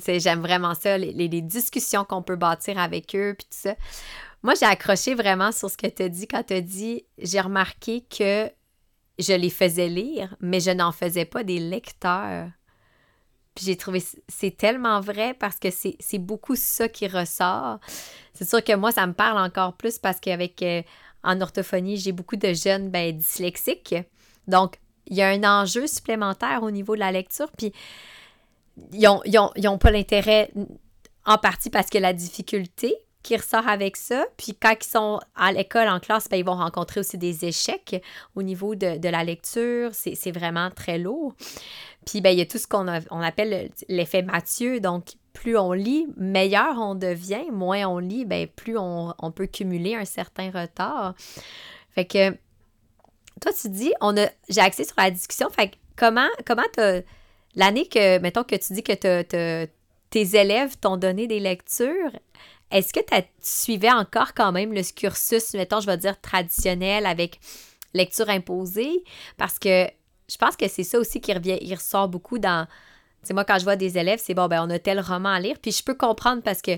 J'aime 0.07 0.41
vraiment 0.41 0.75
ça, 0.75 0.97
les, 0.97 1.29
discussions 1.43 2.05
qu'on 2.05 2.23
peut 2.23 2.37
bâtir 2.37 2.79
avec 2.79 3.15
eux, 3.15 3.35
puis 3.37 3.47
tout 3.51 3.59
ça. 3.59 3.75
Moi, 4.43 4.55
j'ai 4.59 4.67
accroché 4.67 5.15
vraiment 5.15 5.53
sur 5.53 5.69
ce 5.69 5.77
que 5.77 5.89
tu 5.89 6.05
as 6.05 6.09
dit 6.09 6.27
quand 6.27 6.45
tu 6.45 6.55
as 6.55 6.61
dit 6.61 7.05
j'ai 7.19 7.41
remarqué 7.41 8.03
que 8.03 8.51
je 9.19 9.33
les 9.33 9.51
faisais 9.51 9.89
lire, 9.89 10.35
mais 10.41 10.61
je 10.61 10.71
n'en 10.71 10.93
faisais 10.93 11.25
pas 11.25 11.45
des 11.45 11.59
lecteurs. 11.59 12.49
J'ai 13.61 13.77
trouvé 13.77 14.03
c'est 14.29 14.57
tellement 14.57 15.01
vrai 15.01 15.35
parce 15.35 15.59
que 15.59 15.69
c'est 15.71 16.19
beaucoup 16.19 16.57
ça 16.57 16.89
qui 16.89 17.07
ressort. 17.07 17.81
C'est 18.33 18.49
sûr 18.49 18.65
que 18.65 18.75
moi, 18.75 18.93
ça 18.93 19.07
me 19.07 19.13
parle 19.13 19.39
encore 19.39 19.77
plus 19.77 19.99
parce 19.99 20.21
qu'avec 20.21 20.63
euh, 20.63 20.83
en 21.23 21.41
orthophonie, 21.41 21.97
j'ai 21.97 22.13
beaucoup 22.13 22.37
de 22.37 22.53
jeunes 22.55 22.91
ben, 22.91 23.17
dyslexiques. 23.17 23.95
Donc, 24.49 24.77
il 25.07 25.17
y 25.17 25.23
a 25.23 25.29
un 25.29 25.45
enjeu 25.45 25.87
supplémentaire 25.87 26.63
au 26.63 26.71
niveau 26.71 26.95
de 26.95 27.01
la 27.01 27.13
lecture, 27.13 27.51
puis 27.57 27.73
ils 28.93 29.03
n'ont 29.03 29.79
pas 29.79 29.91
l'intérêt 29.91 30.51
en 31.25 31.39
partie 31.39 31.71
parce 31.71 31.89
que 31.89 31.99
la 31.99 32.13
difficulté 32.13 32.97
qui 33.23 33.37
ressort 33.37 33.69
avec 33.69 33.97
ça. 33.97 34.27
Puis 34.37 34.57
quand 34.61 34.75
ils 34.81 34.87
sont 34.87 35.21
à 35.37 35.53
l'école, 35.53 35.89
en 35.89 36.01
classe, 36.01 36.29
ben, 36.29 36.37
ils 36.37 36.45
vont 36.45 36.57
rencontrer 36.57 37.01
aussi 37.01 37.19
des 37.19 37.45
échecs 37.45 38.03
au 38.35 38.43
niveau 38.43 38.75
de, 38.75 39.09
la 39.09 39.25
lecture. 39.25 39.91
C'est 39.93 40.33
vraiment 40.33 40.71
très 40.71 40.99
lourd. 40.99 41.35
Puis 42.05 42.21
ben, 42.21 42.31
il 42.31 42.39
y 42.39 42.43
a 42.43 42.47
tout 42.47 42.59
ce 42.59 42.67
qu'on 42.67 42.87
on 43.11 43.21
appelle 43.21 43.71
l'effet 43.89 44.23
Mathieu. 44.23 44.81
Donc, 44.81 45.13
plus 45.33 45.57
on 45.57 45.73
lit, 45.73 46.07
meilleur 46.17 46.79
on 46.79 46.95
devient. 46.95 47.51
Moins 47.53 47.87
on 47.87 47.99
lit, 47.99 48.25
ben, 48.25 48.49
plus 48.49 48.77
on, 48.77 49.15
on 49.19 49.31
peut 49.31 49.47
cumuler 49.47 49.95
un 49.95 50.05
certain 50.05 50.51
retard. 50.51 51.15
Fait 51.95 52.05
que 52.05 52.37
toi, 53.41 53.53
tu 53.53 53.69
dis, 53.69 53.93
on 54.01 54.17
a, 54.17 54.29
j'ai 54.49 54.61
accès 54.61 54.85
sur 54.85 54.95
la 54.99 55.11
discussion. 55.11 55.49
Fait 55.51 55.73
comment, 55.97 56.29
comment 56.47 56.63
l'année 57.55 57.87
que, 57.87 58.19
mettons 58.19 58.45
que 58.45 58.57
tu 58.57 58.73
dis 58.73 58.83
que 58.83 58.95
tes 60.11 60.37
élèves 60.37 60.77
t'ont 60.79 60.97
donné 60.97 61.27
des 61.27 61.41
lectures, 61.41 62.13
est-ce 62.71 62.93
que 62.93 63.01
tu 63.01 63.23
suivais 63.41 63.91
encore 63.91 64.33
quand 64.35 64.53
même 64.53 64.73
le 64.73 64.83
cursus, 64.95 65.53
mettons, 65.55 65.81
je 65.81 65.87
vais 65.87 65.99
dire 65.99 66.21
traditionnel 66.21 67.05
avec 67.07 67.39
lecture 67.93 68.31
imposée? 68.31 69.05
Parce 69.37 69.59
que 69.59 69.87
je 70.29 70.37
pense 70.39 70.57
que 70.57 70.67
c'est 70.69 70.85
ça 70.85 70.99
aussi 70.99 71.21
qui 71.21 71.33
revient, 71.35 71.59
il 71.61 71.75
ressort 71.75 72.09
beaucoup 72.09 72.39
dans. 72.39 72.67
Tu 73.27 73.35
moi, 73.35 73.45
quand 73.45 73.59
je 73.59 73.65
vois 73.65 73.77
des 73.77 73.99
élèves, 73.99 74.21
c'est 74.23 74.35
bon, 74.35 74.49
ben, 74.49 74.67
on 74.67 74.71
a 74.71 74.79
tel 74.79 75.01
roman 75.01 75.29
à 75.29 75.41
lire. 75.41 75.57
Puis 75.61 75.71
je 75.73 75.85
peux 75.85 75.95
comprendre 75.95 76.43
parce 76.43 76.63
que 76.63 76.73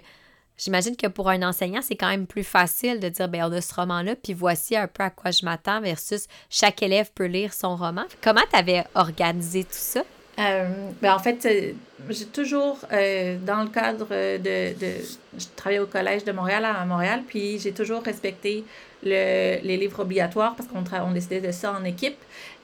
J'imagine 0.56 0.96
que 0.96 1.08
pour 1.08 1.28
un 1.28 1.42
enseignant, 1.42 1.80
c'est 1.82 1.96
quand 1.96 2.08
même 2.08 2.26
plus 2.26 2.44
facile 2.44 3.00
de 3.00 3.08
dire, 3.08 3.28
ben 3.28 3.44
on 3.44 3.52
a 3.52 3.60
ce 3.60 3.74
roman-là, 3.74 4.14
puis 4.14 4.34
voici 4.34 4.76
un 4.76 4.86
peu 4.86 5.02
à 5.02 5.10
quoi 5.10 5.30
je 5.30 5.44
m'attends, 5.44 5.80
versus 5.80 6.26
chaque 6.48 6.82
élève 6.82 7.10
peut 7.12 7.26
lire 7.26 7.52
son 7.52 7.74
roman. 7.74 8.04
Comment 8.22 8.42
tu 8.50 8.56
avais 8.56 8.84
organisé 8.94 9.64
tout 9.64 9.70
ça? 9.72 10.02
Euh, 10.38 10.90
ben 11.00 11.14
en 11.14 11.18
fait, 11.18 11.46
euh, 11.46 11.72
j'ai 12.10 12.26
toujours, 12.26 12.78
euh, 12.92 13.36
dans 13.44 13.62
le 13.62 13.68
cadre 13.68 14.08
de, 14.08 14.74
de, 14.78 14.92
Je 15.38 15.46
travaillais 15.54 15.80
au 15.80 15.86
Collège 15.86 16.24
de 16.24 16.32
Montréal 16.32 16.64
à 16.64 16.84
Montréal, 16.84 17.22
puis 17.26 17.58
j'ai 17.58 17.72
toujours 17.72 18.02
respecté 18.02 18.64
le, 19.04 19.60
les 19.62 19.76
livres 19.76 20.00
obligatoires 20.00 20.54
parce 20.56 20.68
qu'on 20.68 20.84
on 21.02 21.12
décidait 21.12 21.40
de 21.40 21.52
ça 21.52 21.72
en 21.72 21.84
équipe. 21.84 22.18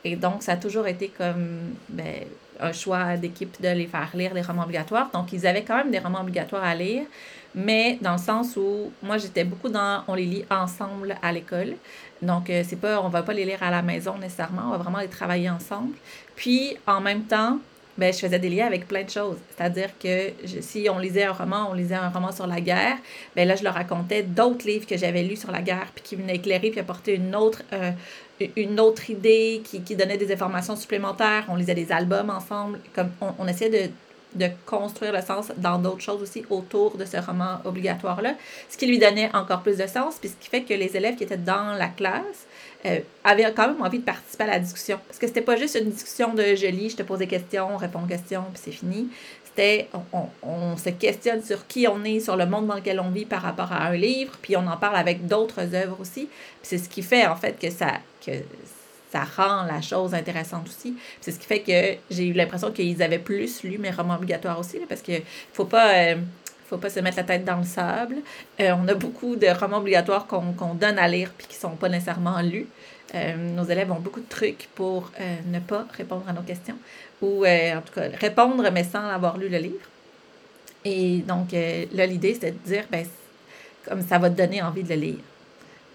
Et 0.04 0.16
donc, 0.16 0.42
ça 0.42 0.52
a 0.52 0.56
toujours 0.56 0.86
été 0.86 1.08
comme 1.08 1.74
ben, 1.88 2.24
un 2.58 2.72
choix 2.72 3.16
d'équipe 3.16 3.60
de 3.62 3.68
les 3.68 3.86
faire 3.86 4.10
lire 4.14 4.34
des 4.34 4.42
romans 4.42 4.62
obligatoires. 4.62 5.10
Donc, 5.12 5.32
ils 5.32 5.46
avaient 5.46 5.62
quand 5.62 5.76
même 5.76 5.90
des 5.90 5.98
romans 5.98 6.20
obligatoires 6.20 6.64
à 6.64 6.74
lire 6.74 7.04
mais 7.54 7.98
dans 8.00 8.12
le 8.12 8.18
sens 8.18 8.56
où 8.56 8.92
moi 9.02 9.18
j'étais 9.18 9.44
beaucoup 9.44 9.68
dans 9.68 10.04
on 10.08 10.14
les 10.14 10.26
lit 10.26 10.44
ensemble 10.50 11.16
à 11.22 11.32
l'école. 11.32 11.74
Donc 12.22 12.50
euh, 12.50 12.62
c'est 12.66 12.76
pas 12.76 13.00
on 13.02 13.08
va 13.08 13.22
pas 13.22 13.32
les 13.32 13.44
lire 13.44 13.62
à 13.62 13.70
la 13.70 13.82
maison 13.82 14.16
nécessairement, 14.18 14.62
on 14.66 14.70
va 14.70 14.78
vraiment 14.78 15.00
les 15.00 15.08
travailler 15.08 15.50
ensemble. 15.50 15.94
Puis 16.36 16.76
en 16.86 17.00
même 17.00 17.24
temps, 17.24 17.58
ben, 18.00 18.14
je 18.14 18.18
faisais 18.18 18.38
des 18.38 18.48
liens 18.48 18.66
avec 18.66 18.88
plein 18.88 19.04
de 19.04 19.10
choses. 19.10 19.36
C'est-à-dire 19.54 19.90
que 20.02 20.32
si 20.62 20.88
on 20.88 20.98
lisait 20.98 21.24
un 21.24 21.32
roman, 21.32 21.68
on 21.70 21.74
lisait 21.74 21.96
un 21.96 22.08
roman 22.08 22.32
sur 22.32 22.46
la 22.46 22.60
guerre, 22.62 22.96
ben 23.36 23.46
là, 23.46 23.56
je 23.56 23.62
leur 23.62 23.74
racontais 23.74 24.22
d'autres 24.22 24.66
livres 24.66 24.86
que 24.86 24.96
j'avais 24.96 25.22
lus 25.22 25.36
sur 25.36 25.50
la 25.50 25.60
guerre, 25.60 25.88
puis 25.94 26.02
qui 26.02 26.16
venaient 26.16 26.36
éclairer, 26.36 26.70
puis 26.70 26.80
apporter 26.80 27.16
une 27.16 27.36
autre, 27.36 27.62
euh, 27.74 27.90
une 28.56 28.80
autre 28.80 29.10
idée, 29.10 29.60
qui, 29.64 29.82
qui 29.82 29.96
donnait 29.96 30.16
des 30.16 30.32
informations 30.32 30.76
supplémentaires. 30.76 31.44
On 31.48 31.56
lisait 31.56 31.74
des 31.74 31.92
albums 31.92 32.30
ensemble. 32.30 32.80
Comme 32.94 33.10
on, 33.20 33.32
on 33.38 33.46
essayait 33.46 33.88
de 33.88 33.92
de 34.34 34.48
construire 34.66 35.12
le 35.12 35.20
sens 35.20 35.52
dans 35.56 35.78
d'autres 35.78 36.00
choses 36.00 36.22
aussi 36.22 36.44
autour 36.50 36.96
de 36.96 37.04
ce 37.04 37.16
roman 37.16 37.58
obligatoire-là, 37.64 38.34
ce 38.68 38.76
qui 38.76 38.86
lui 38.86 38.98
donnait 38.98 39.30
encore 39.34 39.62
plus 39.62 39.78
de 39.78 39.86
sens, 39.86 40.16
puis 40.20 40.28
ce 40.28 40.34
qui 40.36 40.48
fait 40.48 40.62
que 40.62 40.74
les 40.74 40.96
élèves 40.96 41.16
qui 41.16 41.24
étaient 41.24 41.36
dans 41.36 41.74
la 41.76 41.88
classe 41.88 42.46
euh, 42.86 43.00
avaient 43.24 43.52
quand 43.54 43.68
même 43.68 43.82
envie 43.82 43.98
de 43.98 44.04
participer 44.04 44.44
à 44.44 44.48
la 44.48 44.58
discussion. 44.58 44.98
Parce 45.06 45.18
que 45.18 45.26
c'était 45.26 45.42
pas 45.42 45.56
juste 45.56 45.78
une 45.80 45.90
discussion 45.90 46.32
de 46.32 46.54
je 46.54 46.66
lis, 46.66 46.90
je 46.90 46.96
te 46.96 47.02
pose 47.02 47.18
des 47.18 47.26
questions, 47.26 47.68
on 47.74 47.76
répond 47.76 48.02
aux 48.02 48.08
questions, 48.08 48.44
puis 48.52 48.62
c'est 48.64 48.72
fini. 48.72 49.08
C'était 49.44 49.88
on, 50.12 50.28
on, 50.42 50.76
se 50.76 50.90
questionne 50.90 51.42
sur 51.42 51.66
qui 51.66 51.88
on 51.88 52.04
est, 52.04 52.20
sur 52.20 52.36
le 52.36 52.46
monde 52.46 52.68
dans 52.68 52.76
lequel 52.76 53.00
on 53.00 53.10
vit 53.10 53.24
par 53.24 53.42
rapport 53.42 53.72
à 53.72 53.86
un 53.86 53.96
livre, 53.96 54.38
puis 54.40 54.56
on 54.56 54.66
en 54.66 54.76
parle 54.76 54.96
avec 54.96 55.26
d'autres 55.26 55.74
œuvres 55.74 55.98
aussi. 56.00 56.28
C'est 56.62 56.78
ce 56.78 56.88
qui 56.88 57.02
fait 57.02 57.26
en 57.26 57.36
fait 57.36 57.58
que 57.58 57.70
ça 57.70 57.98
que 58.24 58.32
ça 59.10 59.24
rend 59.24 59.64
la 59.64 59.80
chose 59.80 60.14
intéressante 60.14 60.68
aussi. 60.68 60.94
C'est 61.20 61.32
ce 61.32 61.38
qui 61.38 61.46
fait 61.46 61.60
que 61.60 62.14
j'ai 62.14 62.26
eu 62.26 62.32
l'impression 62.32 62.70
qu'ils 62.70 63.02
avaient 63.02 63.18
plus 63.18 63.62
lu 63.64 63.78
mes 63.78 63.90
romans 63.90 64.14
obligatoires 64.14 64.58
aussi, 64.58 64.78
parce 64.88 65.02
que 65.02 65.12
faut 65.52 65.64
pas. 65.64 65.94
Euh, 65.94 66.16
faut 66.68 66.78
pas 66.78 66.88
se 66.88 67.00
mettre 67.00 67.16
la 67.16 67.24
tête 67.24 67.44
dans 67.44 67.56
le 67.56 67.64
sable. 67.64 68.18
Euh, 68.60 68.72
on 68.80 68.86
a 68.86 68.94
beaucoup 68.94 69.34
de 69.34 69.48
romans 69.48 69.78
obligatoires 69.78 70.28
qu'on 70.28 70.74
donne 70.74 71.00
à 71.00 71.08
lire 71.08 71.32
puis 71.36 71.48
qui 71.48 71.56
sont 71.56 71.70
pas 71.70 71.88
nécessairement 71.88 72.40
lus. 72.42 72.68
Euh, 73.12 73.34
nos 73.56 73.64
élèves 73.64 73.90
ont 73.90 73.98
beaucoup 73.98 74.20
de 74.20 74.28
trucs 74.28 74.68
pour 74.76 75.10
ne 75.48 75.58
pas 75.58 75.84
répondre 75.96 76.22
à 76.28 76.32
nos 76.32 76.42
questions 76.42 76.76
ou 77.22 77.44
en 77.44 77.80
tout 77.84 77.92
cas 77.92 78.02
répondre 78.20 78.70
mais 78.72 78.84
sans 78.84 79.04
avoir 79.08 79.36
lu 79.36 79.48
le 79.48 79.58
livre. 79.58 79.84
Et 80.84 81.24
donc 81.26 81.50
là, 81.50 82.06
l'idée, 82.06 82.38
c'est 82.40 82.52
de 82.52 82.58
dire, 82.64 82.84
ben, 82.88 83.04
comme 83.84 84.02
ça 84.06 84.18
va 84.18 84.30
te 84.30 84.36
donner 84.36 84.62
envie 84.62 84.84
de 84.84 84.90
le 84.90 85.00
lire. 85.00 85.18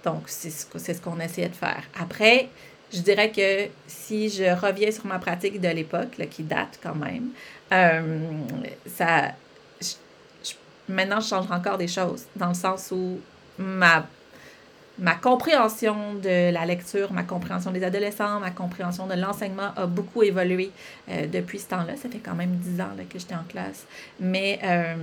Donc, 0.04 0.24
c'est 0.28 0.52
ce, 0.52 0.66
ce 0.78 1.02
qu'on 1.02 1.20
essayait 1.20 1.50
de 1.50 1.56
faire. 1.56 1.84
Après, 2.00 2.50
je 2.94 3.00
dirais 3.02 3.32
que 3.32 3.70
si 3.88 4.30
je 4.30 4.44
reviens 4.44 4.92
sur 4.92 5.06
ma 5.06 5.20
pratique 5.20 5.60
de 5.60 5.68
l'époque, 5.70 6.18
qui 6.30 6.44
date 6.44 6.80
quand 6.82 6.96
même, 6.96 7.30
ça, 8.88 9.34
maintenant, 10.88 11.20
je 11.20 11.28
changerai 11.28 11.56
encore 11.56 11.78
des 11.78 11.88
choses, 11.88 12.26
dans 12.36 12.50
le 12.50 12.54
sens 12.54 12.92
où 12.92 13.20
ma, 13.58 14.06
ma 15.00 15.16
compréhension 15.16 16.16
de 16.16 16.52
la 16.52 16.66
lecture, 16.66 17.12
ma 17.12 17.24
compréhension 17.24 17.72
des 17.72 17.84
adolescents, 17.84 18.40
ma 18.40 18.52
compréhension 18.52 19.08
de 19.08 19.16
l'enseignement 19.16 19.72
a 19.76 19.86
beaucoup 19.86 20.24
évolué 20.24 20.72
euh, 21.10 21.28
depuis 21.28 21.60
ce 21.60 21.70
temps-là. 21.70 21.96
Ça 21.96 22.10
fait 22.10 22.20
quand 22.20 22.36
même 22.36 22.56
dix 22.58 22.80
ans 22.82 22.90
que 23.10 23.20
j'étais 23.20 23.36
en 23.36 23.44
classe. 23.48 23.86
Mais, 24.20 24.60
euh, 24.64 24.96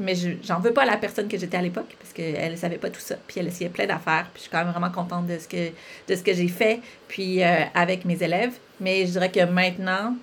mais 0.00 0.14
je 0.14 0.30
j'en 0.42 0.60
veux 0.60 0.72
pas 0.72 0.82
à 0.82 0.86
la 0.86 0.96
personne 0.96 1.28
que 1.28 1.38
j'étais 1.38 1.56
à 1.56 1.62
l'époque, 1.62 1.96
parce 1.98 2.12
qu'elle 2.12 2.52
ne 2.52 2.56
savait 2.56 2.78
pas 2.78 2.90
tout 2.90 3.00
ça. 3.00 3.16
Puis 3.26 3.40
elle 3.40 3.48
essayait 3.48 3.70
plein 3.70 3.86
d'affaires. 3.86 4.28
Puis 4.32 4.38
je 4.38 4.40
suis 4.42 4.50
quand 4.50 4.64
même 4.64 4.72
vraiment 4.72 4.90
contente 4.90 5.26
de 5.26 5.38
ce 5.38 5.48
que, 5.48 5.70
de 6.08 6.14
ce 6.14 6.22
que 6.22 6.32
j'ai 6.32 6.48
fait, 6.48 6.80
puis 7.08 7.42
euh, 7.42 7.64
avec 7.74 8.04
mes 8.04 8.22
élèves. 8.22 8.52
Mais 8.80 9.06
je 9.06 9.12
dirais 9.12 9.30
que 9.30 9.44
maintenant, 9.44 10.14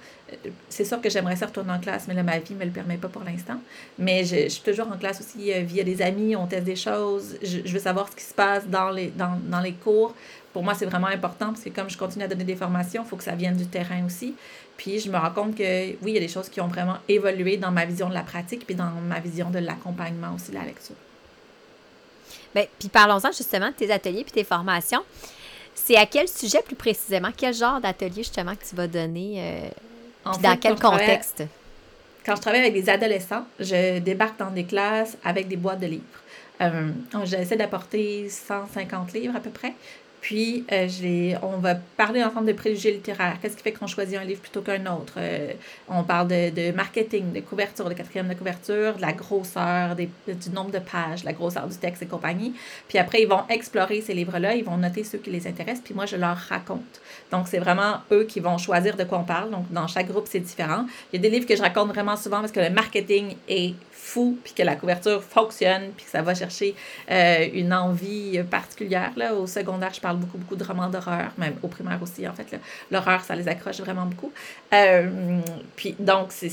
c'est 0.70 0.86
sûr 0.86 1.02
que 1.02 1.10
j'aimerais 1.10 1.36
ça 1.36 1.48
retourner 1.48 1.72
en 1.72 1.80
classe, 1.80 2.08
mais 2.08 2.14
là, 2.14 2.24
ma 2.24 2.40
vie 2.40 2.54
ne 2.54 2.60
me 2.60 2.66
le 2.66 2.72
permet 2.72 2.98
pas 2.98 3.08
pour 3.08 3.24
l'instant. 3.24 3.60
Mais 3.98 4.24
je, 4.24 4.48
suis 4.48 4.62
toujours 4.62 4.88
en 4.92 4.98
classe 4.98 5.20
aussi 5.20 5.52
euh, 5.52 5.62
via 5.62 5.84
des 5.84 6.02
amis, 6.02 6.36
on 6.36 6.48
teste 6.48 6.66
des 6.66 6.76
choses. 6.76 7.38
Je, 7.42 7.60
veux 7.72 7.80
savoir 7.80 8.10
ce 8.10 8.16
qui 8.16 8.24
se 8.24 8.34
passe 8.34 8.68
dans 8.68 8.90
les, 8.90 9.08
dans, 9.08 9.40
dans 9.48 9.60
les 9.60 9.74
cours. 9.74 10.14
Pour 10.52 10.64
moi, 10.64 10.76
c'est 10.76 10.86
vraiment 10.86 11.08
important 11.08 11.48
parce 11.48 11.62
que 11.62 11.70
comme 11.70 11.90
je 11.90 11.98
continue 11.98 12.26
à 12.26 12.28
donner 12.28 12.44
des 12.44 12.56
formations, 12.56 13.04
il 13.04 13.10
faut 13.10 13.16
que 13.16 13.24
ça 13.24 13.36
vienne 13.36 13.58
du 13.58 13.66
terrain 13.66 14.06
aussi. 14.06 14.36
Puis 14.78 15.00
je 15.00 15.10
me 15.10 15.18
rends 15.18 15.32
compte 15.32 15.56
que 15.56 15.92
oui, 16.02 16.12
il 16.12 16.14
y 16.14 16.18
a 16.18 16.22
des 16.22 16.28
choses 16.28 16.50
qui 16.50 16.60
ont 16.62 16.68
vraiment 16.68 16.98
évolué 17.08 17.58
dans 17.58 17.72
ma 17.72 17.86
vision 17.86 18.10
de 18.10 18.14
la 18.14 18.24
pratique 18.24 18.66
puis 18.66 18.76
dans 18.76 18.92
ma 19.08 19.20
vision 19.20 19.50
de 19.50 19.60
l'accompagnement 19.60 20.34
aussi 20.36 20.50
de 20.50 20.56
la 20.56 20.66
lecture. 20.66 20.96
Bien, 22.54 22.66
puis 22.80 22.90
parlons-en 22.90 23.32
justement 23.32 23.68
de 23.68 23.74
tes 23.74 23.92
ateliers 23.92 24.24
puis 24.24 24.32
tes 24.32 24.44
formations. 24.44 25.04
C'est 25.76 25.96
à 25.96 26.06
quel 26.06 26.28
sujet 26.28 26.62
plus 26.64 26.76
précisément? 26.76 27.30
Quel 27.36 27.54
genre 27.54 27.82
d'atelier 27.82 28.18
justement 28.24 28.56
que 28.56 28.64
tu 28.64 28.76
vas 28.76 28.88
donner? 28.88 29.36
Euh, 29.38 29.70
dans 30.42 30.58
quel 30.58 30.80
contexte? 30.80 31.44
quand 32.26 32.36
je 32.36 32.42
travaille 32.42 32.62
avec 32.62 32.74
des 32.74 32.90
adolescents, 32.90 33.46
je 33.60 34.00
débarque 34.00 34.40
dans 34.40 34.52
des 34.52 34.64
classes 34.64 35.18
avec 35.24 35.48
des 35.48 35.58
boîtes 35.58 35.80
de 35.80 35.88
livres. 35.88 36.04
Euh, 36.62 36.90
J'essaie 37.26 37.58
d'apporter 37.58 38.30
150 38.30 39.14
livres 39.14 39.36
à 39.36 39.40
peu 39.40 39.50
près. 39.50 39.74
Puis, 40.24 40.64
euh, 40.72 40.88
on 41.42 41.58
va 41.58 41.76
parler 41.76 42.24
ensemble 42.24 42.46
de 42.46 42.54
préjugés 42.54 42.94
littéraires. 42.94 43.40
Qu'est-ce 43.42 43.58
qui 43.58 43.62
fait 43.62 43.74
qu'on 43.74 43.88
choisit 43.88 44.18
un 44.18 44.24
livre 44.24 44.40
plutôt 44.40 44.62
qu'un 44.62 44.86
autre? 44.86 45.16
Euh, 45.18 45.52
on 45.90 46.06
parle 46.06 46.30
de, 46.30 46.50
de, 46.50 46.72
marketing, 46.72 47.34
de 47.34 47.42
couverture, 47.42 47.90
de 47.90 47.94
quatrième 47.94 48.30
de 48.30 48.34
couverture, 48.34 48.96
de 48.96 49.02
la 49.02 49.12
grosseur, 49.12 49.98
du 49.98 50.50
nombre 50.54 50.72
de 50.72 50.80
pages, 50.80 51.26
la 51.26 51.34
grosseur 51.34 51.68
du 51.68 51.76
texte 51.76 52.04
et 52.04 52.06
compagnie. 52.06 52.54
Puis 52.88 52.98
après, 53.00 53.22
ils 53.22 53.28
vont 53.28 53.44
explorer 53.50 54.00
ces 54.00 54.14
livres-là, 54.14 54.56
ils 54.56 54.64
vont 54.64 54.78
noter 54.78 55.04
ceux 55.04 55.18
qui 55.18 55.30
les 55.30 55.46
intéressent, 55.46 55.84
puis 55.84 55.94
moi, 55.94 56.06
je 56.06 56.16
leur 56.16 56.38
raconte. 56.38 57.02
Donc, 57.30 57.50
c'est 57.50 57.60
vraiment 57.60 57.98
eux 58.14 58.24
qui 58.24 58.40
vont 58.40 58.58
choisir 58.58 58.96
de 58.96 59.04
quoi 59.04 59.20
on 59.20 59.26
parle. 59.26 59.52
Donc, 59.52 59.70
dans 59.74 59.88
chaque 59.88 60.08
groupe, 60.08 60.28
c'est 60.30 60.40
différent. 60.40 60.86
Il 61.12 61.18
y 61.18 61.20
a 61.20 61.22
des 61.22 61.36
livres 61.36 61.46
que 61.46 61.58
je 61.58 61.62
raconte 61.62 61.90
vraiment 61.90 62.16
souvent 62.16 62.40
parce 62.40 62.54
que 62.54 62.62
le 62.62 62.70
marketing 62.70 63.36
est 63.50 63.74
fou, 64.14 64.38
puis 64.44 64.54
que 64.54 64.64
la 64.64 64.76
couverture 64.76 65.24
fonctionne, 65.24 65.92
puis 65.96 66.06
que 66.06 66.12
ça 66.12 66.22
va 66.22 66.36
chercher 66.36 66.76
euh, 67.10 67.48
une 67.54 67.74
envie 67.74 68.40
particulière. 68.50 69.12
Là. 69.16 69.34
Au 69.34 69.48
secondaire, 69.48 69.92
je 69.94 70.02
parle 70.02 70.18
beaucoup, 70.18 70.38
beaucoup 70.38 70.56
de 70.56 70.64
romans 70.64 70.90
d'horreur, 70.90 71.32
même 71.38 71.56
au 71.64 71.68
primaire 71.68 72.00
aussi, 72.02 72.28
en 72.28 72.34
fait. 72.34 72.60
L'horreur, 72.92 73.22
ça 73.22 73.36
les 73.36 73.48
accroche 73.48 73.80
vraiment 73.80 74.06
beaucoup. 74.06 74.32
Euh, 74.74 75.40
puis 75.76 75.96
donc, 76.00 76.28
c'est 76.30 76.50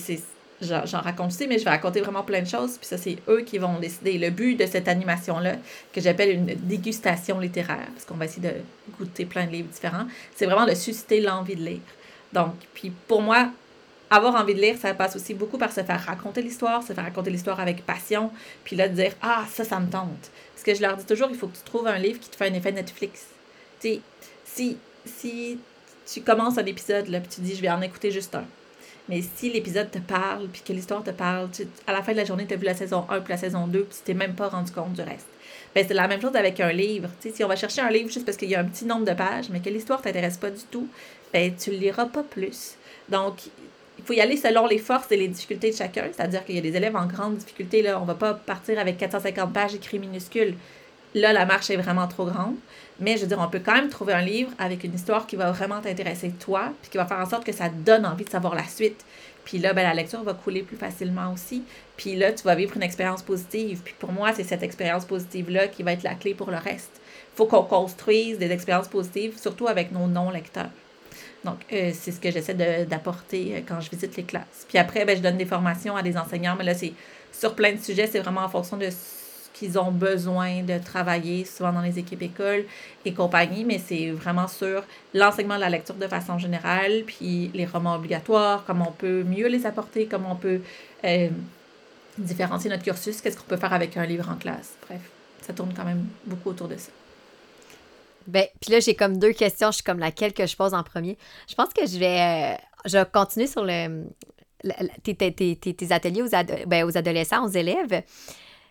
j'en 0.63 1.01
raconte 1.01 1.29
aussi, 1.29 1.47
mais 1.47 1.59
je 1.59 1.65
vais 1.65 1.71
raconter 1.71 2.01
vraiment 2.01 2.23
plein 2.23 2.43
de 2.43 2.47
choses. 2.47 2.77
Puis 2.77 2.87
ça, 2.87 2.99
c'est 2.99 3.17
eux 3.29 3.43
qui 3.43 3.59
vont 3.59 3.79
décider. 3.79 4.19
Le 4.19 4.31
but 4.31 4.57
de 4.57 4.67
cette 4.67 4.89
animation-là, 4.89 5.55
que 5.93 6.01
j'appelle 6.01 6.31
une 6.31 6.55
dégustation 6.55 7.41
littéraire, 7.41 7.87
parce 7.95 8.05
qu'on 8.05 8.17
va 8.17 8.27
essayer 8.27 8.47
de 8.47 8.55
goûter 8.99 9.25
plein 9.25 9.47
de 9.47 9.53
livres 9.53 9.69
différents, 9.69 10.07
c'est 10.35 10.47
vraiment 10.47 10.67
de 10.67 10.75
susciter 10.75 11.21
l'envie 11.21 11.57
de 11.57 11.65
lire. 11.65 11.81
Donc, 12.33 12.55
puis 12.75 12.93
pour 13.09 13.23
moi, 13.23 13.51
avoir 14.11 14.35
envie 14.35 14.55
de 14.55 14.61
lire, 14.61 14.77
ça 14.77 14.93
passe 14.93 15.17
aussi 15.17 15.35
beaucoup 15.35 15.57
par 15.57 15.73
se 15.73 15.83
faire 15.83 16.05
raconter 16.05 16.43
l'histoire, 16.43 16.83
se 16.83 16.93
faire 16.93 17.05
raconter 17.05 17.31
l'histoire 17.31 17.61
avec 17.61 17.87
passion, 17.87 18.31
puis 18.65 18.77
là, 18.77 18.89
de 18.89 18.95
dire 18.95 19.13
Ah, 19.23 19.45
ça, 19.51 19.65
ça 19.65 19.79
me 19.79 19.89
tente. 19.89 20.31
Parce 20.53 20.65
que 20.65 20.75
je 20.75 20.83
leur 20.83 20.97
dis 20.97 21.07
toujours, 21.07 21.29
il 21.31 21.37
faut 21.37 21.47
que 21.47 21.57
tu 21.57 21.63
trouves 21.63 21.87
un 21.87 21.99
livre 21.99 22.19
qui 22.19 22.29
te 22.29 22.37
fait 22.37 22.49
un 22.49 22.55
effet 22.55 22.73
Netflix. 22.73 23.27
Tu 23.81 23.89
sais, 23.89 24.01
si, 24.45 24.77
si 25.07 25.59
tu 26.13 26.21
commences 26.23 26.59
un 26.59 26.67
épisode, 26.67 27.09
là, 27.09 27.21
puis 27.21 27.31
tu 27.35 27.41
dis 27.41 27.55
Je 27.55 27.63
vais 27.63 27.71
en 27.71 27.81
écouter 27.83 28.11
juste 28.11 28.35
un. 28.35 28.45
Mais 29.09 29.23
si 29.23 29.51
l'épisode 29.51 29.91
te 29.91 29.99
parle, 29.99 30.47
puis 30.49 30.63
que 30.65 30.73
l'histoire 30.73 31.03
te 31.03 31.11
parle, 31.11 31.49
à 31.87 31.93
la 31.93 32.03
fin 32.03 32.13
de 32.13 32.17
la 32.17 32.25
journée, 32.25 32.47
tu 32.47 32.55
as 32.55 32.57
vu 32.57 32.65
la 32.65 32.75
saison 32.75 33.07
1 33.09 33.21
puis 33.21 33.33
la 33.33 33.39
saison 33.39 33.67
2, 33.67 33.83
puis 33.83 33.99
tu 33.99 34.05
t'es 34.05 34.15
même 34.15 34.35
pas 34.35 34.49
rendu 34.49 34.71
compte 34.71 34.93
du 34.93 35.03
reste. 35.03 35.27
Ben, 35.75 35.85
c'est 35.87 35.95
la 35.95 36.07
même 36.07 36.21
chose 36.21 36.35
avec 36.37 36.61
un 36.61 36.73
livre. 36.73 37.09
sais, 37.21 37.31
si 37.31 37.43
on 37.43 37.49
va 37.49 37.57
chercher 37.57 37.81
un 37.81 37.91
livre 37.91 38.11
juste 38.11 38.25
parce 38.25 38.37
qu'il 38.37 38.49
y 38.49 38.55
a 38.55 38.61
un 38.61 38.65
petit 38.65 38.85
nombre 38.85 39.05
de 39.05 39.13
pages, 39.13 39.49
mais 39.51 39.61
que 39.61 39.69
l'histoire 39.69 40.01
t'intéresse 40.01 40.37
pas 40.37 40.51
du 40.51 40.63
tout, 40.71 40.89
ben, 41.33 41.53
tu 41.57 41.71
le 41.71 41.79
liras 41.79 42.07
pas 42.07 42.23
plus. 42.23 42.77
Donc, 43.09 43.35
il 44.01 44.07
faut 44.07 44.15
y 44.15 44.21
aller 44.21 44.39
selon 44.39 44.67
les 44.67 44.79
forces 44.79 45.13
et 45.13 45.17
les 45.17 45.29
difficultés 45.29 45.71
de 45.71 45.77
chacun. 45.77 46.05
C'est-à-dire 46.11 46.45
qu'il 46.45 46.55
y 46.55 46.59
a 46.59 46.63
des 46.63 46.75
élèves 46.75 46.97
en 46.97 47.07
grande 47.07 47.37
difficulté. 47.37 47.83
Là, 47.83 47.99
on 47.99 48.03
ne 48.03 48.07
va 48.07 48.15
pas 48.15 48.33
partir 48.33 48.79
avec 48.79 48.97
450 48.97 49.53
pages 49.53 49.75
écrits 49.75 49.99
minuscules. 49.99 50.55
Là, 51.15 51.33
la 51.35 51.45
marche 51.45 51.69
est 51.69 51.77
vraiment 51.77 52.09
trop 52.09 52.25
grande. 52.25 52.55
Mais 52.99 53.17
je 53.17 53.23
veux 53.23 53.27
dire, 53.27 53.39
on 53.39 53.49
peut 53.49 53.61
quand 53.63 53.75
même 53.75 53.91
trouver 53.91 54.15
un 54.15 54.23
livre 54.23 54.51
avec 54.59 54.85
une 54.85 54.95
histoire 54.95 55.27
qui 55.27 55.37
va 55.37 55.51
vraiment 55.51 55.81
t'intéresser 55.81 56.31
toi, 56.31 56.73
puis 56.81 56.91
qui 56.91 56.97
va 56.97 57.05
faire 57.05 57.19
en 57.19 57.29
sorte 57.29 57.45
que 57.45 57.53
ça 57.53 57.69
donne 57.69 58.07
envie 58.07 58.25
de 58.25 58.31
savoir 58.31 58.55
la 58.55 58.67
suite. 58.67 59.05
Puis 59.45 59.59
là, 59.59 59.75
ben, 59.75 59.83
la 59.83 59.95
lecture 59.95 60.23
va 60.23 60.33
couler 60.33 60.63
plus 60.63 60.77
facilement 60.77 61.33
aussi. 61.33 61.63
Puis 61.97 62.17
là, 62.17 62.33
tu 62.33 62.45
vas 62.45 62.55
vivre 62.55 62.77
une 62.77 62.83
expérience 62.83 63.23
positive. 63.23 63.83
Puis 63.85 63.95
pour 63.99 64.13
moi, 64.13 64.33
c'est 64.33 64.45
cette 64.45 64.63
expérience 64.63 65.05
positive-là 65.05 65.69
qui 65.69 65.83
va 65.83 65.93
être 65.93 66.05
la 66.05 66.15
clé 66.15 66.35
pour 66.35 66.51
le 66.51 66.57
reste. 66.57 67.01
Il 67.35 67.37
faut 67.37 67.47
qu'on 67.47 67.65
construise 67.65 68.39
des 68.39 68.51
expériences 68.51 68.89
positives, 68.89 69.39
surtout 69.39 69.69
avec 69.69 69.93
nos 69.93 70.07
non-lecteurs. 70.07 70.71
Donc, 71.45 71.59
euh, 71.73 71.91
c'est 71.95 72.13
ce 72.13 72.21
que 72.21 72.31
j'essaie 72.31 72.55
d'apporter 72.85 73.55
euh, 73.57 73.61
quand 73.67 73.81
je 73.81 73.91
visite 73.91 74.17
les 74.17 74.25
classes. 74.25 74.67
Puis 74.69 74.79
après, 74.79 75.05
ben, 75.05 75.17
je 75.17 75.23
donne 75.23 75.39
des 75.39 75.47
formations 75.47 75.97
à 75.97 76.03
des 76.03 76.17
enseignants, 76.17 76.55
mais 76.59 76.65
là, 76.65 76.75
c'est 76.75 76.93
sur 77.33 77.55
plein 77.55 77.73
de 77.73 77.81
sujets, 77.81 78.07
c'est 78.07 78.19
vraiment 78.21 78.43
en 78.43 78.49
fonction 78.49 78.77
de 78.77 78.91
ce 78.91 79.49
qu'ils 79.55 79.79
ont 79.79 79.91
besoin 79.91 80.63
de 80.63 80.79
travailler, 80.79 81.45
souvent 81.45 81.73
dans 81.73 81.81
les 81.81 81.99
équipes 81.99 82.23
écoles 82.23 82.65
et 83.05 83.15
compagnie, 83.15 83.65
mais 83.65 83.79
c'est 83.79 84.11
vraiment 84.11 84.49
sur 84.49 84.85
l'enseignement 85.15 85.57
de 85.57 85.61
la 85.61 85.71
lecture 85.71 85.95
de 85.95 86.07
façon 86.07 86.39
générale, 86.39 87.03
puis 87.07 87.51
les 87.55 87.67
romans 87.67 87.95
obligatoires, 87.95 88.65
comment 88.67 88.89
on 88.89 88.93
peut 88.93 89.23
mieux 89.23 89.49
les 89.49 89.67
apporter, 89.67 90.07
comment 90.07 90.33
on 90.33 90.37
peut 90.37 90.61
euh, 91.05 91.29
différencier 92.19 92.71
notre 92.71 92.83
cursus, 92.83 93.21
qu'est-ce 93.21 93.37
qu'on 93.37 93.45
peut 93.45 93.57
faire 93.57 93.73
avec 93.73 93.97
un 93.97 94.05
livre 94.05 94.29
en 94.31 94.37
classe. 94.37 94.75
Bref, 94.87 95.01
ça 95.43 95.53
tourne 95.53 95.73
quand 95.75 95.85
même 95.85 96.05
beaucoup 96.27 96.51
autour 96.51 96.69
de 96.69 96.77
ça. 96.77 96.91
Ben, 98.27 98.47
puis 98.61 98.73
là, 98.73 98.81
j'ai 98.81 98.95
comme 98.95 99.19
deux 99.19 99.33
questions. 99.33 99.71
Je 99.71 99.77
suis 99.77 99.85
comme 99.85 99.99
laquelle 99.99 100.33
que 100.33 100.47
je 100.47 100.57
pose 100.57 100.75
en 100.75 100.83
premier? 100.83 101.17
Je 101.49 101.55
pense 101.55 101.73
que 101.73 101.87
je 101.87 101.99
vais, 101.99 102.21
euh, 102.21 102.57
je 102.85 102.99
vais 102.99 103.07
continuer 103.13 103.47
sur 103.47 103.65
le, 103.65 104.05
tes, 105.03 105.15
tes, 105.15 105.93
ateliers 105.93 106.23
aux, 106.23 106.67
ben, 106.67 106.85
aux 106.85 106.97
adolescents, 106.97 107.45
aux 107.45 107.51
élèves. 107.51 108.03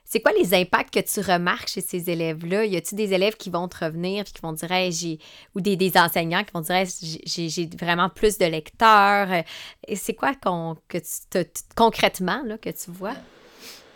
C'est 0.06 0.22
quoi 0.22 0.32
les 0.32 0.56
impacts 0.56 0.92
que 0.92 1.00
tu 1.02 1.20
remarques 1.20 1.68
chez 1.68 1.82
ces 1.82 2.10
élèves-là? 2.10 2.66
Y 2.66 2.78
a-tu 2.78 2.96
des 2.96 3.14
élèves 3.14 3.38
qui 3.38 3.52
vont 3.52 3.68
te 3.68 3.86
revenir 3.86 4.22
et 4.22 4.24
qui 4.24 4.42
vont 4.42 4.54
dire, 4.54 4.68
j'ai, 4.90 5.20
ou 5.54 5.62
des, 5.62 5.76
des, 5.76 5.96
enseignants 5.98 6.44
qui 6.44 6.52
vont 6.52 6.62
dire, 6.62 6.84
j'ai, 7.26 7.70
vraiment 7.80 8.10
plus 8.10 8.40
de 8.40 8.46
lecteurs? 8.46 9.44
C'est 9.94 10.16
quoi 10.16 10.34
qu'on, 10.34 10.78
que 10.88 10.98
tu, 10.98 11.46
concrètement 11.76 12.42
là, 12.44 12.58
que 12.58 12.72
tu 12.72 12.90
vois? 12.90 13.14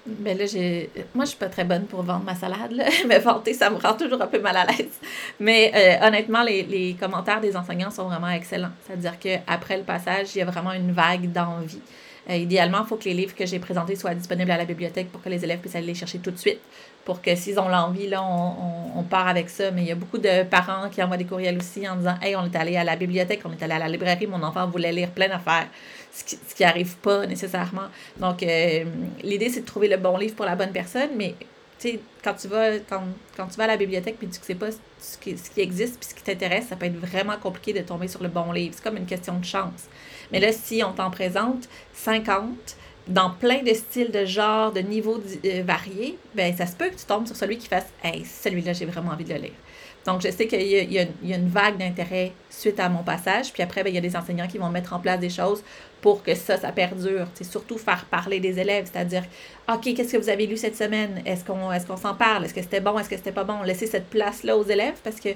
Mais 0.05 0.33
là, 0.33 0.45
j'ai. 0.45 0.89
Moi, 1.15 1.23
je 1.23 1.29
suis 1.29 1.39
pas 1.39 1.47
très 1.47 1.63
bonne 1.63 1.85
pour 1.85 2.03
vendre 2.03 2.25
ma 2.25 2.35
salade. 2.35 2.73
Mais 3.07 3.19
vanter, 3.19 3.53
ça 3.53 3.69
me 3.69 3.77
rend 3.77 3.93
toujours 3.93 4.21
un 4.21 4.27
peu 4.27 4.39
mal 4.39 4.57
à 4.57 4.65
l'aise. 4.65 4.99
Mais 5.39 5.71
euh, 5.73 6.07
honnêtement, 6.07 6.43
les, 6.43 6.63
les, 6.63 6.93
commentaires 6.99 7.39
des 7.39 7.55
enseignants 7.55 7.91
sont 7.91 8.05
vraiment 8.05 8.29
excellents. 8.29 8.71
C'est-à-dire 8.85 9.17
qu'après 9.17 9.77
le 9.77 9.83
passage, 9.83 10.35
il 10.35 10.39
y 10.39 10.41
a 10.41 10.45
vraiment 10.45 10.73
une 10.73 10.91
vague 10.91 11.31
d'envie. 11.31 11.79
Euh, 12.29 12.35
idéalement, 12.35 12.79
il 12.81 12.87
faut 12.87 12.95
que 12.95 13.05
les 13.05 13.13
livres 13.13 13.35
que 13.35 13.45
j'ai 13.45 13.59
présentés 13.59 13.95
soient 13.95 14.15
disponibles 14.15 14.51
à 14.51 14.57
la 14.57 14.65
bibliothèque 14.65 15.11
pour 15.11 15.21
que 15.21 15.29
les 15.29 15.43
élèves 15.43 15.59
puissent 15.59 15.75
aller 15.75 15.87
les 15.87 15.95
chercher 15.95 16.19
tout 16.19 16.31
de 16.31 16.37
suite. 16.37 16.59
Pour 17.05 17.21
que 17.21 17.35
s'ils 17.35 17.59
ont 17.59 17.67
l'envie, 17.67 18.07
là, 18.07 18.23
on, 18.23 18.99
on, 18.99 19.03
part 19.03 19.27
avec 19.27 19.49
ça. 19.49 19.71
Mais 19.71 19.81
il 19.81 19.87
y 19.87 19.91
a 19.91 19.95
beaucoup 19.95 20.17
de 20.17 20.43
parents 20.43 20.89
qui 20.89 21.03
envoient 21.03 21.17
des 21.17 21.25
courriels 21.25 21.57
aussi 21.57 21.87
en 21.87 21.97
disant 21.97 22.15
Hey, 22.21 22.35
on 22.35 22.45
est 22.45 22.55
allé 22.55 22.77
à 22.77 22.83
la 22.83 22.95
bibliothèque, 22.95 23.41
on 23.43 23.51
est 23.51 23.61
allé 23.61 23.73
à 23.73 23.79
la 23.79 23.89
librairie, 23.89 24.25
mon 24.25 24.41
enfant 24.41 24.67
voulait 24.67 24.93
lire 24.93 25.11
plein 25.11 25.27
d'affaires 25.27 25.67
ce 26.13 26.23
qui, 26.23 26.37
ce 26.37 26.63
arrive 26.63 26.95
pas 26.97 27.25
nécessairement. 27.25 27.87
Donc, 28.17 28.43
euh, 28.43 28.85
l'idée, 29.23 29.49
c'est 29.49 29.61
de 29.61 29.65
trouver 29.65 29.87
le 29.87 29.97
bon 29.97 30.17
livre 30.17 30.35
pour 30.35 30.45
la 30.45 30.55
bonne 30.55 30.71
personne, 30.71 31.09
mais 31.17 31.35
tu 31.79 31.89
sais, 31.89 31.99
quand 32.23 32.35
tu 32.35 32.47
vas 32.47 32.79
quand, 32.87 33.01
quand, 33.35 33.47
tu 33.47 33.57
vas 33.57 33.63
à 33.65 33.67
la 33.67 33.77
bibliothèque 33.77 34.17
puis 34.17 34.27
tu 34.27 34.39
ne 34.39 34.45
sais 34.45 34.55
pas 34.55 34.67
ce 34.99 35.17
qui, 35.17 35.37
ce 35.37 35.49
qui 35.49 35.61
existe 35.61 35.99
puis 35.99 36.09
ce 36.09 36.15
qui 36.15 36.23
t'intéresse, 36.23 36.67
ça 36.67 36.75
peut 36.75 36.85
être 36.85 36.97
vraiment 36.97 37.35
compliqué 37.41 37.73
de 37.73 37.81
tomber 37.81 38.07
sur 38.07 38.21
le 38.21 38.29
bon 38.29 38.51
livre. 38.51 38.75
C'est 38.77 38.83
comme 38.83 38.97
une 38.97 39.07
question 39.07 39.37
de 39.39 39.45
chance. 39.45 39.87
Mais 40.31 40.39
là, 40.39 40.51
si 40.51 40.83
on 40.83 40.93
t'en 40.93 41.09
présente 41.09 41.67
50, 41.93 42.77
dans 43.07 43.31
plein 43.31 43.63
de 43.63 43.73
styles, 43.73 44.11
de 44.11 44.25
genres, 44.25 44.71
de 44.71 44.79
niveaux 44.79 45.21
euh, 45.45 45.63
variés, 45.65 46.17
ben 46.35 46.55
ça 46.55 46.65
se 46.65 46.75
peut 46.75 46.89
que 46.89 46.95
tu 46.95 47.05
tombes 47.05 47.27
sur 47.27 47.35
celui 47.35 47.57
qui 47.57 47.67
fasse 47.67 47.87
Hey, 48.03 48.25
celui-là, 48.25 48.73
j'ai 48.73 48.85
vraiment 48.85 49.11
envie 49.11 49.25
de 49.25 49.33
le 49.33 49.39
lire. 49.41 49.51
Donc, 50.05 50.21
je 50.21 50.29
sais 50.29 50.47
qu'il 50.47 50.61
y, 50.61 50.99
a 50.99 51.05
une 51.23 51.47
vague 51.47 51.77
d'intérêt 51.77 52.33
suite 52.49 52.79
à 52.79 52.89
mon 52.89 53.03
passage. 53.03 53.53
Puis 53.53 53.63
après, 53.63 53.83
ben, 53.83 53.89
il 53.89 53.95
y 53.95 53.97
a 53.97 54.01
des 54.01 54.15
enseignants 54.17 54.47
qui 54.47 54.57
vont 54.57 54.69
mettre 54.69 54.93
en 54.93 54.99
place 54.99 55.19
des 55.19 55.29
choses 55.29 55.63
pour 56.01 56.23
que 56.23 56.35
ça, 56.35 56.57
ça 56.57 56.73
perdure. 56.73 57.27
C'est 57.35 57.45
surtout 57.45 57.77
faire 57.77 58.03
parler 58.05 58.41
des 58.41 58.59
élèves, 58.59 58.89
c'est-à-dire, 58.91 59.23
OK, 59.71 59.93
qu'est-ce 59.95 60.13
que 60.13 60.17
vous 60.17 60.27
avez 60.27 60.45
lu 60.45 60.57
cette 60.57 60.75
semaine? 60.75 61.21
Est-ce 61.25 61.45
qu'on 61.45 61.71
est 61.71 61.87
qu'on 61.87 61.95
s'en 61.95 62.15
parle? 62.15 62.43
Est-ce 62.43 62.53
que 62.53 62.61
c'était 62.61 62.81
bon? 62.81 62.99
Est-ce 62.99 63.09
que 63.09 63.15
c'était 63.15 63.31
pas 63.31 63.45
bon? 63.45 63.63
Laisser 63.63 63.87
cette 63.87 64.09
place-là 64.09 64.57
aux 64.57 64.65
élèves 64.65 64.99
parce 65.03 65.21
que 65.21 65.29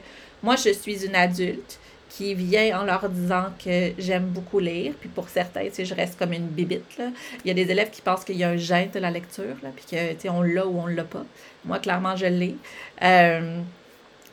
moi, 0.44 0.58
je 0.58 0.74
suis 0.74 1.06
une 1.06 1.16
adulte 1.16 1.80
qui 2.10 2.34
vient 2.34 2.80
en 2.82 2.84
leur 2.84 3.10
disant 3.10 3.46
que 3.64 3.92
j'aime 3.98 4.26
beaucoup 4.26 4.60
lire. 4.60 4.94
Puis 5.00 5.10
pour 5.10 5.30
certains, 5.30 5.70
tu 5.70 5.86
je 5.86 5.94
reste 5.94 6.18
comme 6.18 6.34
une 6.34 6.48
bibite. 6.48 6.98
Là. 6.98 7.10
Il 7.44 7.48
y 7.48 7.52
a 7.52 7.54
des 7.54 7.70
élèves 7.72 7.90
qui 7.90 8.02
pensent 8.02 8.24
qu'il 8.24 8.38
y 8.38 8.44
a 8.44 8.50
un 8.50 8.58
gène 8.58 8.90
de 8.92 9.00
la 9.00 9.12
lecture, 9.12 9.56
là, 9.64 9.70
puis 9.76 9.86
que, 9.90 10.14
tu 10.14 10.22
sais, 10.22 10.30
on 10.30 10.42
l'a 10.42 10.66
ou 10.66 10.80
on 10.80 10.88
l'a 10.88 11.04
pas. 11.04 11.26
Moi, 11.66 11.80
clairement, 11.80 12.16
je 12.16 12.26
l'ai. 12.26 12.56
Euh, 13.04 13.60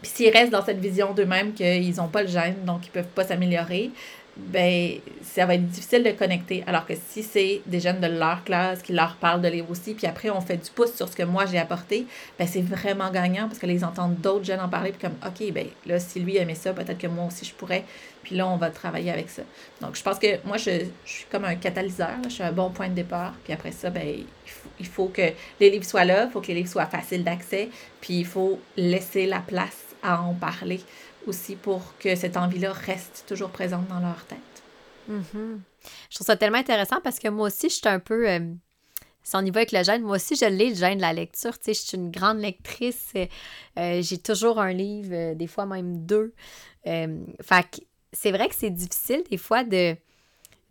puis 0.02 0.10
s'ils 0.14 0.30
restent 0.30 0.52
dans 0.52 0.64
cette 0.64 0.80
vision 0.80 1.12
d'eux-mêmes 1.14 1.54
qu'ils 1.54 1.96
n'ont 1.96 2.08
pas 2.08 2.22
le 2.22 2.28
gène, 2.28 2.64
donc 2.64 2.86
ils 2.86 2.90
peuvent 2.90 3.04
pas 3.14 3.24
s'améliorer, 3.24 3.90
ben 4.36 4.98
ça 5.22 5.46
va 5.46 5.54
être 5.54 5.66
difficile 5.68 6.02
de 6.02 6.10
connecter. 6.10 6.64
Alors 6.66 6.86
que 6.86 6.94
si 7.10 7.22
c'est 7.22 7.62
des 7.66 7.80
jeunes 7.80 8.00
de 8.00 8.06
leur 8.06 8.42
classe 8.44 8.82
qui 8.82 8.92
leur 8.92 9.16
parlent 9.16 9.40
de 9.40 9.48
livres 9.48 9.70
aussi, 9.70 9.94
puis 9.94 10.06
après 10.06 10.30
on 10.30 10.40
fait 10.40 10.56
du 10.56 10.70
pouce 10.70 10.94
sur 10.94 11.08
ce 11.08 11.16
que 11.16 11.22
moi 11.22 11.46
j'ai 11.46 11.58
apporté, 11.58 12.06
ben 12.38 12.46
c'est 12.46 12.62
vraiment 12.62 13.10
gagnant 13.10 13.46
parce 13.46 13.58
que 13.58 13.66
les 13.66 13.84
entendent 13.84 14.20
d'autres 14.20 14.44
jeunes 14.44 14.60
en 14.60 14.68
parler, 14.68 14.92
puis 14.92 15.00
comme 15.08 15.16
OK, 15.26 15.52
ben 15.52 15.66
là, 15.86 16.00
si 16.00 16.20
lui 16.20 16.36
aimait 16.36 16.54
ça, 16.54 16.72
peut-être 16.72 16.98
que 16.98 17.06
moi 17.06 17.26
aussi 17.26 17.44
je 17.44 17.54
pourrais. 17.54 17.84
Puis 18.24 18.36
là, 18.36 18.48
on 18.48 18.56
va 18.56 18.70
travailler 18.70 19.10
avec 19.10 19.28
ça. 19.28 19.42
Donc 19.82 19.96
je 19.96 20.02
pense 20.02 20.18
que 20.18 20.44
moi, 20.46 20.56
je, 20.56 20.86
suis 21.04 21.26
comme 21.30 21.44
un 21.44 21.56
catalyseur, 21.56 22.16
je 22.24 22.30
suis 22.30 22.42
un 22.42 22.52
bon 22.52 22.70
point 22.70 22.88
de 22.88 22.94
départ. 22.94 23.34
Puis 23.44 23.52
après 23.52 23.70
ça, 23.70 23.90
ben 23.90 24.06
il 24.06 24.50
faut, 24.50 24.68
il 24.80 24.86
faut 24.86 25.06
que 25.08 25.30
les 25.60 25.70
livres 25.70 25.84
soient 25.84 26.06
là, 26.06 26.24
il 26.24 26.30
faut 26.30 26.40
que 26.40 26.48
les 26.48 26.54
livres 26.54 26.70
soient 26.70 26.86
faciles 26.86 27.22
d'accès, 27.22 27.68
puis 28.00 28.20
il 28.20 28.26
faut 28.26 28.58
laisser 28.76 29.26
la 29.26 29.40
place 29.40 29.94
à 30.02 30.20
en 30.20 30.34
parler 30.34 30.80
aussi 31.26 31.56
pour 31.56 31.82
que 31.98 32.14
cette 32.14 32.36
envie-là 32.36 32.72
reste 32.72 33.24
toujours 33.26 33.50
présente 33.50 33.88
dans 33.88 34.00
leur 34.00 34.24
tête. 34.26 34.38
Mm-hmm. 35.10 35.58
Je 36.10 36.14
trouve 36.14 36.26
ça 36.26 36.36
tellement 36.36 36.58
intéressant 36.58 37.00
parce 37.02 37.18
que 37.18 37.28
moi 37.28 37.48
aussi, 37.48 37.68
je 37.68 37.74
suis 37.74 37.88
un 37.88 38.00
peu. 38.00 38.28
Euh, 38.28 38.40
si 39.22 39.36
on 39.36 39.40
y 39.40 39.50
va 39.50 39.60
avec 39.60 39.72
le 39.72 39.82
gène, 39.82 40.02
moi 40.02 40.16
aussi, 40.16 40.36
je 40.36 40.44
l'ai, 40.44 40.70
le 40.70 40.74
gène 40.74 40.98
de 40.98 41.02
la 41.02 41.12
lecture. 41.12 41.58
Tu 41.58 41.64
sais, 41.64 41.74
je 41.74 41.80
suis 41.80 41.96
une 41.96 42.10
grande 42.10 42.38
lectrice. 42.38 43.12
Euh, 43.78 44.02
j'ai 44.02 44.18
toujours 44.18 44.60
un 44.60 44.72
livre, 44.72 45.14
euh, 45.14 45.34
des 45.34 45.46
fois 45.46 45.66
même 45.66 46.04
deux. 46.04 46.34
fait 46.84 47.30
que 47.40 47.80
c'est 48.12 48.30
vrai 48.30 48.48
que 48.48 48.54
c'est 48.54 48.70
difficile, 48.70 49.24
des 49.30 49.38
fois, 49.38 49.64
de 49.64 49.96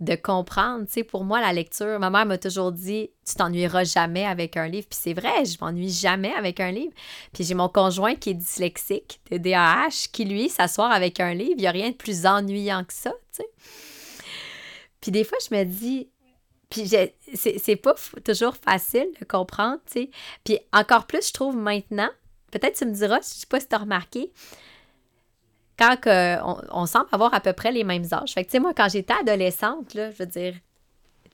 de 0.04 0.16
comprendre. 0.16 0.86
Tu 0.86 0.94
sais, 0.94 1.04
pour 1.04 1.24
moi, 1.24 1.42
la 1.42 1.54
lecture, 1.54 2.00
ma 2.00 2.10
mère 2.10 2.26
m'a 2.26 2.38
toujours 2.38 2.72
dit 2.72 3.10
Tu 3.26 3.36
t'ennuieras 3.36 3.84
jamais 3.84 4.26
avec 4.26 4.58
un 4.58 4.68
livre. 4.68 4.88
Puis 4.90 5.00
c'est 5.02 5.14
vrai, 5.14 5.46
je 5.46 5.58
m'ennuie 5.62 5.90
jamais 5.90 6.34
avec 6.34 6.60
un 6.60 6.72
livre. 6.72 6.94
Puis 7.34 7.44
j'ai 7.44 7.54
mon 7.54 7.70
conjoint 7.70 8.16
qui 8.16 8.32
est 8.32 8.36
dyslexique, 8.36 9.20
de 9.32 9.38
DAH, 9.38 10.10
qui 10.12 10.26
lui, 10.26 10.50
s'asseoir 10.50 10.92
avec 10.92 11.20
un 11.20 11.34
livre, 11.34 11.56
il 11.58 11.62
n'y 11.62 11.68
a 11.68 11.72
rien 11.72 11.90
de 11.90 11.96
plus 11.96 12.26
ennuyant 12.26 12.84
que 12.84 12.94
ça, 12.94 13.12
tu 13.12 13.44
sais. 13.44 13.50
Puis 15.02 15.12
des 15.12 15.24
fois, 15.24 15.38
je 15.50 15.56
me 15.56 15.64
dis, 15.66 16.10
puis 16.70 16.90
c'est 17.36 17.76
pas 17.76 17.94
toujours 18.24 18.56
facile 18.56 19.08
de 19.20 19.26
comprendre, 19.26 19.80
tu 19.86 20.04
sais. 20.04 20.10
Puis 20.44 20.60
encore 20.72 21.06
plus, 21.08 21.28
je 21.28 21.34
trouve 21.34 21.56
maintenant, 21.56 22.10
peut-être 22.52 22.78
tu 22.78 22.86
me 22.86 22.94
diras, 22.94 23.20
je 23.20 23.28
sais 23.28 23.48
pas 23.48 23.60
si 23.60 23.68
tu 23.68 23.76
as 23.76 23.80
remarqué, 23.80 24.32
quand 25.78 25.98
on, 26.72 26.86
semble 26.86 27.08
avoir 27.12 27.34
à 27.34 27.40
peu 27.40 27.54
près 27.54 27.72
les 27.72 27.84
mêmes 27.84 28.06
âges. 28.12 28.34
Fait 28.34 28.44
que, 28.44 28.50
tu 28.50 28.54
sais, 28.54 28.60
moi, 28.60 28.74
quand 28.76 28.90
j'étais 28.90 29.14
adolescente, 29.14 29.92
je 29.94 30.12
veux 30.18 30.26
dire, 30.26 30.54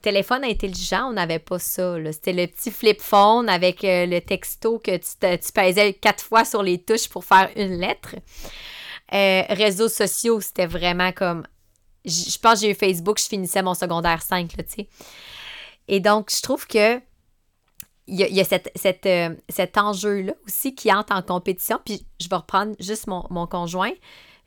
téléphone 0.01 0.43
intelligent, 0.43 1.09
on 1.09 1.13
n'avait 1.13 1.39
pas 1.39 1.59
ça. 1.59 1.95
C'était 2.11 2.33
le 2.33 2.47
petit 2.47 2.71
flip 2.71 3.01
phone 3.01 3.49
avec 3.49 3.83
euh, 3.83 4.05
le 4.05 4.21
texto 4.21 4.79
que 4.79 4.95
tu, 4.97 5.09
tu 5.19 5.51
pesais 5.51 5.93
quatre 5.93 6.23
fois 6.23 6.45
sur 6.45 6.63
les 6.63 6.81
touches 6.81 7.09
pour 7.09 7.25
faire 7.25 7.49
une 7.55 7.79
lettre. 7.79 8.15
Euh, 9.13 9.43
réseaux 9.49 9.89
sociaux, 9.89 10.39
c'était 10.39 10.67
vraiment 10.67 11.11
comme. 11.11 11.45
Je 12.05 12.37
pense 12.39 12.55
que 12.55 12.59
j'ai 12.61 12.71
eu 12.71 12.75
Facebook, 12.75 13.19
je 13.19 13.27
finissais 13.27 13.61
mon 13.61 13.73
secondaire 13.73 14.21
5, 14.21 14.49
tu 14.49 14.63
sais. 14.67 14.87
Et 15.87 15.99
donc, 15.99 16.31
je 16.31 16.41
trouve 16.41 16.65
que 16.65 17.01
il 18.07 18.19
y 18.19 18.41
a, 18.41 18.43
euh, 19.05 19.35
cet 19.49 19.77
enjeu-là 19.77 20.33
aussi 20.47 20.73
qui 20.73 20.91
entre 20.91 21.13
en 21.13 21.21
compétition. 21.21 21.79
Puis 21.85 22.05
je 22.19 22.27
vais 22.27 22.37
reprendre 22.37 22.75
juste 22.79 23.05
mon 23.07 23.45
conjoint. 23.45 23.91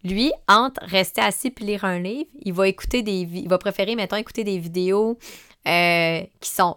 Lui, 0.04 0.32
entre 0.48 0.80
rester 0.84 1.20
assis 1.20 1.50
puis 1.50 1.64
lire 1.64 1.84
un 1.84 1.98
livre, 1.98 2.30
il 2.40 2.52
va 2.52 2.68
écouter 2.68 3.02
des 3.02 3.20
il 3.20 3.48
va 3.48 3.58
préférer, 3.58 3.94
mettons, 3.94 4.16
écouter 4.16 4.44
des 4.44 4.58
vidéos 4.58 5.18
euh, 5.66 6.20
qui 6.40 6.50
sont 6.50 6.76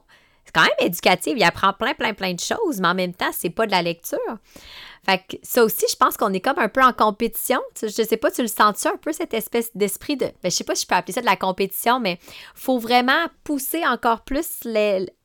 quand 0.55 0.61
même 0.61 0.87
éducatives. 0.87 1.37
Il 1.37 1.43
apprend 1.43 1.73
plein, 1.73 1.93
plein, 1.93 2.13
plein 2.13 2.33
de 2.33 2.39
choses, 2.39 2.79
mais 2.79 2.87
en 2.87 2.95
même 2.95 3.13
temps, 3.13 3.31
c'est 3.33 3.49
pas 3.49 3.65
de 3.65 3.71
la 3.71 3.81
lecture. 3.81 4.19
Fait 5.05 5.19
que 5.19 5.37
ça 5.43 5.63
aussi, 5.63 5.85
je 5.87 5.95
pense 5.95 6.17
qu'on 6.17 6.33
est 6.33 6.39
comme 6.39 6.57
un 6.57 6.69
peu 6.69 6.81
en 6.81 6.91
compétition. 6.91 7.59
Je 7.79 7.89
sais 7.89 8.17
pas, 8.17 8.31
tu 8.31 8.41
le 8.41 8.47
sens-tu 8.47 8.87
un 8.87 8.97
peu, 8.97 9.11
cette 9.11 9.35
espèce 9.35 9.69
d'esprit 9.75 10.17
de. 10.17 10.25
Ben, 10.25 10.49
je 10.49 10.49
sais 10.49 10.63
pas 10.63 10.73
si 10.73 10.83
je 10.83 10.87
peux 10.87 10.95
appeler 10.95 11.13
ça 11.13 11.21
de 11.21 11.27
la 11.27 11.35
compétition, 11.35 11.99
mais 11.99 12.17
faut 12.55 12.79
vraiment 12.79 13.27
pousser 13.43 13.85
encore 13.85 14.21
plus 14.21 14.61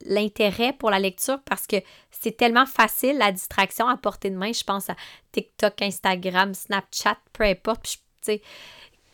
l'intérêt 0.05 0.75
pour 0.75 0.91
la 0.91 0.99
lecture 0.99 1.39
parce 1.47 1.67
que 1.67 1.77
c'est 2.21 2.37
tellement 2.37 2.67
facile, 2.67 3.17
la 3.17 3.33
distraction 3.33 3.89
à 3.89 3.97
portée 3.97 4.29
de 4.31 4.37
main. 4.37 4.53
Je 4.53 4.63
pense 4.63 4.91
à 4.91 4.97
TikTok, 5.33 5.81
Instagram, 5.81 6.53
Snapchat, 6.55 7.17
peu 7.33 7.45
importe. 7.45 7.85
Tu 7.85 7.99
sais, 8.21 8.43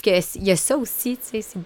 qu'il 0.02 0.44
y 0.44 0.50
a 0.50 0.56
ça 0.56 0.76
aussi, 0.76 1.16
tu 1.16 1.40
sais. 1.40 1.58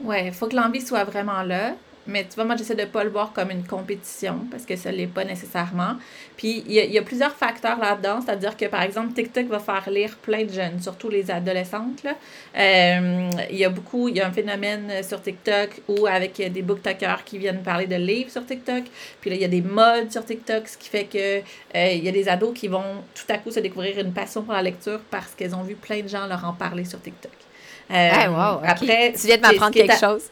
Ouais, 0.00 0.26
il 0.26 0.34
faut 0.34 0.46
que 0.46 0.56
l'envie 0.56 0.82
soit 0.82 1.04
vraiment 1.04 1.42
là. 1.42 1.74
Mais 2.06 2.24
tu 2.24 2.34
vois, 2.34 2.44
moi, 2.44 2.56
j'essaie 2.56 2.74
de 2.74 2.82
ne 2.82 2.86
pas 2.86 3.02
le 3.02 3.10
voir 3.10 3.32
comme 3.32 3.50
une 3.50 3.64
compétition 3.66 4.40
parce 4.50 4.64
que 4.64 4.76
ça 4.76 4.92
ne 4.92 4.96
l'est 4.96 5.06
pas 5.06 5.24
nécessairement. 5.24 5.96
Puis, 6.36 6.62
il 6.66 6.74
y, 6.74 6.98
a, 6.98 7.02
plusieurs 7.02 7.32
facteurs 7.32 7.78
là-dedans. 7.78 8.20
C'est-à-dire 8.20 8.56
que, 8.56 8.66
par 8.66 8.82
exemple, 8.82 9.14
TikTok 9.14 9.46
va 9.46 9.58
faire 9.58 9.88
lire 9.90 10.16
plein 10.16 10.44
de 10.44 10.52
jeunes, 10.52 10.82
surtout 10.82 11.08
les 11.08 11.30
adolescentes. 11.30 12.02
Là. 12.02 12.14
Euh, 12.58 13.30
il 13.50 13.56
y 13.56 13.64
a 13.64 13.70
beaucoup, 13.70 14.08
il 14.08 14.16
y 14.16 14.20
a 14.20 14.26
un 14.26 14.32
phénomène 14.32 15.02
sur 15.02 15.22
TikTok 15.22 15.80
où, 15.88 16.06
avec 16.06 16.36
des 16.36 16.62
booktokers 16.62 17.24
qui 17.24 17.38
viennent 17.38 17.62
parler 17.62 17.86
de 17.86 17.96
livres 17.96 18.30
sur 18.30 18.44
TikTok. 18.44 18.84
Puis 19.20 19.30
là, 19.30 19.36
il 19.36 19.42
y 19.42 19.46
a 19.46 19.48
des 19.48 19.62
modes 19.62 20.12
sur 20.12 20.24
TikTok, 20.24 20.68
ce 20.68 20.76
qui 20.76 20.88
fait 20.88 21.04
que 21.04 21.38
euh, 21.38 21.92
il 21.92 22.04
y 22.04 22.08
a 22.08 22.12
des 22.12 22.28
ados 22.28 22.52
qui 22.54 22.68
vont 22.68 23.02
tout 23.14 23.32
à 23.32 23.38
coup 23.38 23.50
se 23.50 23.60
découvrir 23.60 23.98
une 23.98 24.12
passion 24.12 24.42
pour 24.42 24.54
la 24.54 24.62
lecture 24.62 25.00
parce 25.10 25.34
qu'ils 25.34 25.54
ont 25.54 25.62
vu 25.62 25.74
plein 25.74 26.02
de 26.02 26.08
gens 26.08 26.26
leur 26.26 26.44
en 26.44 26.52
parler 26.52 26.84
sur 26.84 27.00
TikTok. 27.00 27.32
Euh, 27.90 28.28
wow, 28.28 28.60
Après, 28.64 29.12
tu 29.12 29.26
viens 29.26 29.36
de 29.36 29.42
m'apprendre 29.42 29.72
quelque 29.72 29.98
chose. 29.98 30.30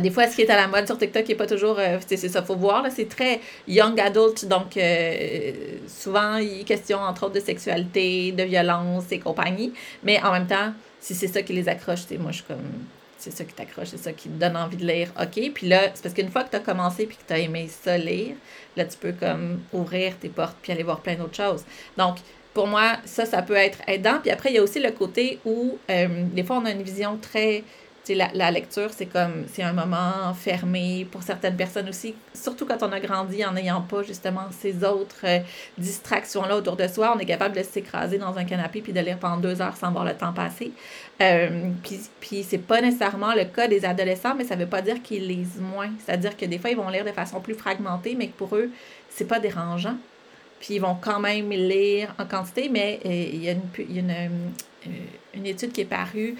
Des 0.00 0.10
fois, 0.10 0.26
ce 0.26 0.36
qui 0.36 0.42
est 0.42 0.50
à 0.50 0.56
la 0.56 0.66
mode 0.66 0.86
sur 0.86 0.96
TikTok 0.96 1.28
n'est 1.28 1.34
pas 1.34 1.46
toujours. 1.46 1.78
Euh, 1.78 1.98
c'est 2.06 2.16
ça, 2.16 2.42
faut 2.42 2.56
voir. 2.56 2.84
C'est 2.90 3.08
très 3.08 3.40
young 3.68 3.98
adult. 4.00 4.46
Donc, 4.46 4.76
euh, 4.76 5.52
souvent, 5.86 6.36
il 6.36 6.60
est 6.60 6.64
question, 6.64 6.98
entre 6.98 7.24
autres, 7.26 7.34
de 7.34 7.40
sexualité, 7.40 8.32
de 8.32 8.44
violence 8.44 9.04
et 9.10 9.18
compagnie. 9.18 9.72
Mais 10.02 10.22
en 10.22 10.32
même 10.32 10.46
temps, 10.46 10.72
si 11.00 11.14
c'est 11.14 11.28
ça 11.28 11.42
qui 11.42 11.52
les 11.52 11.68
accroche, 11.68 12.00
moi, 12.18 12.30
je 12.30 12.36
suis 12.36 12.44
comme. 12.44 12.86
C'est 13.18 13.30
ça 13.30 13.44
qui 13.44 13.54
t'accroche, 13.54 13.88
c'est 13.88 13.96
ça 13.96 14.12
qui 14.12 14.28
te 14.28 14.38
donne 14.38 14.54
envie 14.54 14.76
de 14.76 14.86
lire. 14.86 15.08
OK. 15.18 15.52
Puis 15.54 15.66
là, 15.66 15.90
c'est 15.94 16.02
parce 16.02 16.14
qu'une 16.14 16.30
fois 16.30 16.44
que 16.44 16.50
tu 16.50 16.56
as 16.56 16.60
commencé 16.60 17.06
puis 17.06 17.16
que 17.16 17.22
tu 17.26 17.32
as 17.32 17.38
aimé 17.38 17.70
ça 17.70 17.96
lire, 17.96 18.34
là, 18.76 18.84
tu 18.84 18.98
peux 18.98 19.12
comme 19.12 19.60
ouvrir 19.72 20.18
tes 20.18 20.28
portes 20.28 20.56
puis 20.60 20.72
aller 20.72 20.82
voir 20.82 21.00
plein 21.00 21.14
d'autres 21.14 21.36
choses. 21.36 21.64
Donc, 21.96 22.16
pour 22.52 22.66
moi, 22.66 22.98
ça, 23.04 23.24
ça 23.26 23.42
peut 23.42 23.56
être 23.56 23.78
aidant. 23.86 24.20
Puis 24.20 24.30
après, 24.30 24.50
il 24.50 24.56
y 24.56 24.58
a 24.58 24.62
aussi 24.62 24.78
le 24.78 24.92
côté 24.92 25.40
où, 25.44 25.78
euh, 25.90 26.06
des 26.32 26.44
fois, 26.44 26.56
on 26.56 26.64
a 26.66 26.70
une 26.70 26.82
vision 26.82 27.18
très 27.20 27.64
la, 28.12 28.28
la, 28.34 28.50
lecture, 28.50 28.90
c'est 28.94 29.06
comme, 29.06 29.46
c'est 29.50 29.62
un 29.62 29.72
moment 29.72 30.34
fermé 30.34 31.06
pour 31.10 31.22
certaines 31.22 31.56
personnes 31.56 31.88
aussi, 31.88 32.14
surtout 32.34 32.66
quand 32.66 32.82
on 32.82 32.92
a 32.92 33.00
grandi 33.00 33.42
en 33.44 33.52
n'ayant 33.52 33.80
pas 33.80 34.02
justement 34.02 34.42
ces 34.50 34.84
autres 34.84 35.24
euh, 35.24 35.38
distractions-là 35.78 36.56
autour 36.56 36.76
de 36.76 36.86
soi. 36.86 37.14
On 37.16 37.18
est 37.18 37.24
capable 37.24 37.56
de 37.56 37.62
s'écraser 37.62 38.18
dans 38.18 38.36
un 38.36 38.44
canapé 38.44 38.82
puis 38.82 38.92
de 38.92 39.00
lire 39.00 39.18
pendant 39.18 39.38
deux 39.38 39.62
heures 39.62 39.76
sans 39.76 39.90
voir 39.90 40.04
le 40.04 40.14
temps 40.14 40.34
passer. 40.34 40.72
Euh, 41.22 41.70
puis, 41.82 42.00
puis 42.20 42.42
c'est 42.42 42.58
pas 42.58 42.82
nécessairement 42.82 43.34
le 43.34 43.44
cas 43.44 43.68
des 43.68 43.86
adolescents, 43.86 44.34
mais 44.34 44.44
ça 44.44 44.56
veut 44.56 44.66
pas 44.66 44.82
dire 44.82 45.02
qu'ils 45.02 45.26
lisent 45.26 45.60
moins. 45.60 45.90
C'est-à-dire 46.04 46.36
que 46.36 46.44
des 46.44 46.58
fois, 46.58 46.70
ils 46.70 46.76
vont 46.76 46.90
lire 46.90 47.06
de 47.06 47.12
façon 47.12 47.40
plus 47.40 47.54
fragmentée, 47.54 48.16
mais 48.18 48.26
que 48.26 48.36
pour 48.36 48.54
eux, 48.54 48.70
c'est 49.08 49.26
pas 49.26 49.38
dérangeant. 49.38 49.96
Puis 50.60 50.74
ils 50.74 50.80
vont 50.80 50.96
quand 51.00 51.20
même 51.20 51.50
lire 51.50 52.14
en 52.18 52.26
quantité, 52.26 52.68
mais 52.68 53.00
euh, 53.06 53.08
il 53.08 53.42
y 53.42 53.48
a 53.48 53.52
une, 53.52 53.62
y 53.78 53.98
a 53.98 54.24
une, 54.24 54.50
une 55.34 55.46
étude 55.46 55.72
qui 55.72 55.80
est 55.80 55.86
parue 55.86 56.36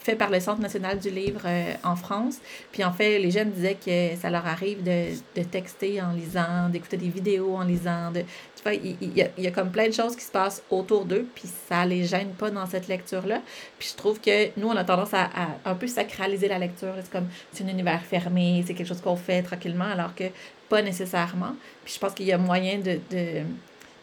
fait 0.00 0.16
par 0.16 0.30
le 0.30 0.40
Centre 0.40 0.60
national 0.60 0.98
du 0.98 1.10
livre 1.10 1.42
euh, 1.44 1.74
en 1.84 1.94
France. 1.94 2.38
Puis 2.72 2.82
en 2.84 2.92
fait, 2.92 3.18
les 3.18 3.30
jeunes 3.30 3.50
disaient 3.50 3.76
que 3.76 4.16
ça 4.20 4.30
leur 4.30 4.46
arrive 4.46 4.82
de, 4.82 5.10
de 5.36 5.42
texter 5.44 6.00
en 6.00 6.12
lisant, 6.12 6.68
d'écouter 6.70 6.96
des 6.96 7.08
vidéos 7.08 7.54
en 7.54 7.64
lisant. 7.64 8.10
De, 8.10 8.20
tu 8.20 8.62
vois, 8.62 8.74
il, 8.74 9.16
y 9.16 9.22
a, 9.22 9.28
il, 9.36 9.44
y 9.44 9.46
a, 9.46 9.50
comme 9.50 9.70
plein 9.70 9.88
de 9.88 9.92
choses 9.92 10.16
qui 10.16 10.24
se 10.24 10.30
passent 10.30 10.62
autour 10.70 11.04
d'eux, 11.04 11.26
puis 11.34 11.48
ça 11.68 11.84
les 11.84 12.04
gêne 12.04 12.30
pas 12.30 12.50
dans 12.50 12.66
cette 12.66 12.88
lecture-là. 12.88 13.40
Puis 13.78 13.90
je 13.92 13.96
trouve 13.96 14.20
que 14.20 14.58
nous, 14.58 14.68
on 14.68 14.76
a 14.76 14.84
tendance 14.84 15.14
à, 15.14 15.28
un 15.64 15.74
peu 15.74 15.86
sacraliser 15.86 16.48
la 16.48 16.58
lecture. 16.58 16.94
C'est 17.02 17.10
comme, 17.10 17.28
c'est 17.52 17.64
un 17.64 17.68
univers 17.68 18.02
fermé, 18.02 18.64
c'est 18.66 18.74
quelque 18.74 18.88
chose 18.88 19.00
qu'on 19.00 19.16
fait 19.16 19.42
tranquillement, 19.42 19.84
alors 19.92 20.14
que 20.14 20.24
pas 20.68 20.82
nécessairement. 20.82 21.56
Puis 21.84 21.94
je 21.94 21.98
pense 21.98 22.14
qu'il 22.14 22.26
y 22.26 22.32
a 22.32 22.38
moyen 22.38 22.78
de 22.78 23.00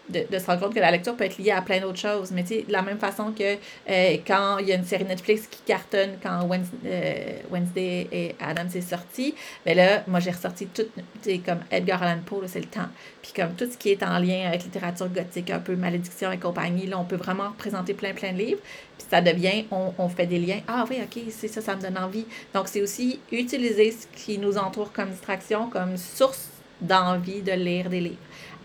de, 0.10 0.26
de, 0.32 0.40
se 0.40 0.46
rendre 0.46 0.62
compte 0.62 0.74
que 0.74 0.80
la 0.80 0.92
lecture 0.92 1.16
peut 1.16 1.26
être 1.26 1.38
liée 1.38 1.52
à 1.52 1.62
plein 1.62 1.80
d'autres 1.80 2.00
choses. 2.00 2.32
Mais 2.32 2.44
tu 2.44 2.50
sais, 2.50 2.62
de 2.68 2.72
la 2.72 2.82
même 2.82 2.98
façon 2.98 3.32
que 3.32 3.56
euh, 3.90 4.18
quand 4.26 4.58
il 4.60 4.68
y 4.68 4.72
a 4.72 4.76
une 4.76 4.86
série 4.86 5.06
Netflix 5.06 5.48
qui 5.48 5.62
cartonne, 5.66 6.18
quand 6.22 6.46
Wednesday, 6.46 6.78
euh, 6.86 7.40
Wednesday 7.52 8.08
et 8.12 8.36
Adam 8.40 8.70
s'est 8.70 8.82
sorti, 8.82 9.36
ben 9.66 9.76
là, 9.76 10.04
moi 10.08 10.20
j'ai 10.20 10.32
ressorti 10.32 10.68
tout, 10.68 10.86
tu 10.96 11.02
sais, 11.22 11.38
comme 11.40 11.60
Edgar 11.72 12.02
Allan 12.04 12.22
Poe, 12.26 12.44
c'est 12.48 12.60
le 12.60 12.66
temps. 12.66 12.90
Puis 13.22 13.34
comme 13.36 13.54
tout 13.54 13.70
ce 13.70 13.78
qui 13.78 13.90
est 13.90 14.04
en 14.04 14.20
lien 14.20 14.48
avec 14.48 14.64
littérature 14.64 15.10
gothique, 15.10 15.50
un 15.50 15.60
peu 15.60 15.76
malédiction 15.76 16.32
et 16.32 16.38
compagnie, 16.38 16.88
là, 16.88 17.00
on 17.00 17.06
peut 17.06 17.16
vraiment 17.16 17.50
représenter 17.50 17.94
plein, 17.94 18.14
plein 18.14 18.34
de 18.34 18.38
livres. 18.38 18.62
Puis 18.98 19.08
ça 19.10 19.22
devient, 19.22 19.66
on, 19.72 19.94
on 19.98 20.10
fait 20.10 20.26
des 20.26 20.40
liens. 20.40 20.62
Ah 20.68 20.86
oui, 20.90 20.98
ok, 21.04 21.24
c'est 21.30 21.48
ça, 21.48 21.62
ça 21.62 21.76
me 21.76 21.82
donne 21.82 21.98
envie. 21.98 22.26
Donc 22.54 22.68
c'est 22.68 22.82
aussi 22.82 23.20
utiliser 23.32 23.92
ce 23.92 24.08
qui 24.16 24.38
nous 24.38 24.58
entoure 24.58 24.92
comme 24.92 25.10
distraction, 25.10 25.70
comme 25.70 25.98
source 25.98 26.50
d'envie 26.82 27.42
de 27.42 27.52
lire 27.54 27.90
des 27.90 28.02
livres. 28.02 28.18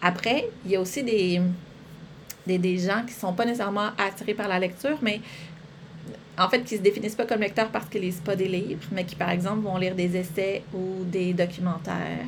Après, 0.02 0.48
il 0.64 0.72
y 0.72 0.76
a 0.76 0.80
aussi 0.80 1.02
des, 1.02 1.40
des, 2.46 2.58
des 2.58 2.78
gens 2.78 3.02
qui 3.06 3.14
ne 3.14 3.20
sont 3.20 3.32
pas 3.32 3.44
nécessairement 3.44 3.90
attirés 3.96 4.34
par 4.34 4.48
la 4.48 4.58
lecture, 4.58 4.98
mais 5.00 5.20
en 6.38 6.48
fait, 6.48 6.64
qui 6.64 6.74
ne 6.74 6.78
se 6.78 6.82
définissent 6.82 7.14
pas 7.14 7.26
comme 7.26 7.40
lecteurs 7.40 7.68
parce 7.68 7.86
qu'ils 7.88 8.00
ne 8.00 8.06
lisent 8.06 8.22
pas 8.24 8.34
des 8.34 8.48
livres, 8.48 8.82
mais 8.90 9.04
qui, 9.04 9.14
par 9.14 9.30
exemple, 9.30 9.60
vont 9.60 9.76
lire 9.76 9.94
des 9.94 10.16
essais 10.16 10.62
ou 10.74 11.04
des 11.04 11.32
documentaires 11.34 12.26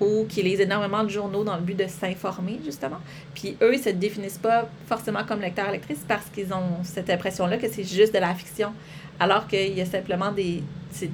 ou 0.00 0.26
qui 0.28 0.42
lisent 0.42 0.60
énormément 0.60 1.04
de 1.04 1.10
journaux 1.10 1.44
dans 1.44 1.56
le 1.56 1.62
but 1.62 1.76
de 1.76 1.86
s'informer, 1.86 2.58
justement. 2.64 2.98
Puis 3.34 3.56
eux, 3.62 3.74
ils 3.74 3.78
ne 3.78 3.84
se 3.84 3.90
définissent 3.90 4.38
pas 4.38 4.68
forcément 4.88 5.22
comme 5.24 5.40
lecteurs 5.40 5.70
lectrices 5.70 6.04
parce 6.08 6.26
qu'ils 6.30 6.52
ont 6.52 6.82
cette 6.82 7.10
impression-là 7.10 7.58
que 7.58 7.68
c'est 7.70 7.84
juste 7.84 8.12
de 8.14 8.18
la 8.18 8.34
fiction, 8.34 8.72
alors 9.22 9.46
qu'il 9.46 9.72
y 9.72 9.80
a 9.80 9.86
simplement 9.86 10.32
des, 10.32 10.64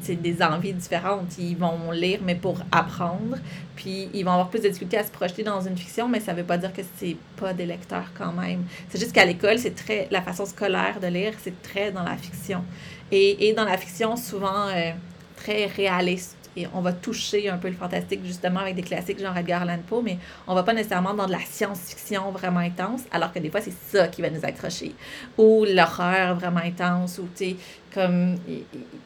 des 0.09 0.43
envies 0.43 0.73
différentes. 0.73 1.37
Ils 1.39 1.57
vont 1.59 1.91
lire, 1.93 2.21
mais 2.23 2.35
pour 2.35 2.59
apprendre. 2.73 3.37
Puis 3.77 4.09
ils 4.15 4.25
vont 4.25 4.33
avoir 4.33 4.49
plus 4.49 4.63
de 4.63 4.69
difficultés 4.69 4.97
à 4.97 5.05
se 5.05 5.11
projeter 5.11 5.43
dans 5.43 5.61
une 5.61 5.77
fiction, 5.77 6.09
mais 6.09 6.19
ça 6.19 6.33
ne 6.33 6.39
veut 6.39 6.45
pas 6.45 6.57
dire 6.57 6.73
que 6.73 6.81
c'est 6.97 7.19
pas 7.37 7.53
des 7.53 7.67
lecteurs 7.67 8.11
quand 8.17 8.33
même. 8.33 8.65
C'est 8.89 8.99
juste 8.99 9.13
qu'à 9.13 9.27
l'école, 9.27 9.59
c'est 9.59 9.75
très 9.75 10.09
la 10.11 10.23
façon 10.23 10.47
scolaire 10.47 11.01
de 11.01 11.09
lire, 11.09 11.35
c'est 11.43 11.61
très 11.63 11.93
dans 11.93 12.03
la 12.03 12.17
fiction. 12.17 12.65
Et, 13.13 13.49
et 13.49 13.53
dans 13.53 13.67
la 13.67 13.77
fiction, 13.77 14.17
souvent 14.17 14.69
euh, 14.69 14.93
très 15.37 15.67
réaliste 15.67 16.39
et 16.59 16.67
on 16.75 16.81
va 16.81 16.93
toucher 16.93 17.49
un 17.49 17.57
peu 17.57 17.69
le 17.69 17.75
fantastique 17.75 18.25
justement 18.25 18.61
avec 18.61 18.75
des 18.75 18.83
classiques 18.83 19.21
genre 19.21 19.37
Edgar 19.37 19.63
Allan 19.63 19.79
Poe, 19.87 20.03
mais 20.03 20.19
on 20.47 20.55
va 20.55 20.65
pas 20.65 20.73
nécessairement 20.73 21.15
dans 21.15 21.27
de 21.27 21.33
la 21.33 21.41
science-fiction 21.41 22.31
vraiment 22.33 22.61
intense, 22.61 23.03
alors 23.13 23.33
que 23.33 23.39
des 23.39 23.49
fois 23.49 23.61
c'est 23.61 23.75
ça 23.91 24.09
qui 24.09 24.23
va 24.23 24.31
nous 24.31 24.45
accrocher. 24.45 24.93
Ou 25.37 25.65
l'horreur 25.69 26.35
vraiment 26.35 26.61
intense, 26.61 27.19
ou 27.19 27.29
tu 27.37 27.57
comme 27.93 28.37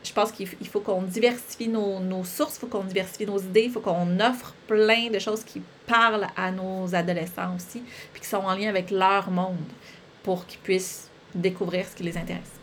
je 0.04 0.12
pense 0.12 0.32
qu'il 0.32 0.48
faut 0.68 0.80
qu'on 0.80 1.02
diversifie 1.02 1.68
nos, 1.68 2.00
nos 2.00 2.24
sources, 2.24 2.56
il 2.56 2.60
faut 2.60 2.66
qu'on 2.66 2.84
diversifie 2.84 3.26
nos 3.26 3.38
idées, 3.38 3.64
il 3.64 3.70
faut 3.70 3.80
qu'on 3.80 4.20
offre 4.20 4.54
plein 4.66 5.10
de 5.10 5.18
choses 5.18 5.44
qui 5.44 5.62
parlent 5.86 6.26
à 6.36 6.50
nos 6.50 6.94
adolescents 6.94 7.54
aussi, 7.56 7.82
puis 8.12 8.22
qui 8.22 8.28
sont 8.28 8.38
en 8.38 8.54
lien 8.54 8.68
avec 8.68 8.90
leur 8.90 9.30
monde 9.30 9.56
pour 10.22 10.46
qu'ils 10.46 10.60
puissent 10.60 11.08
découvrir 11.34 11.86
ce 11.86 11.96
qui 11.96 12.02
les 12.02 12.16
intéresse. 12.16 12.62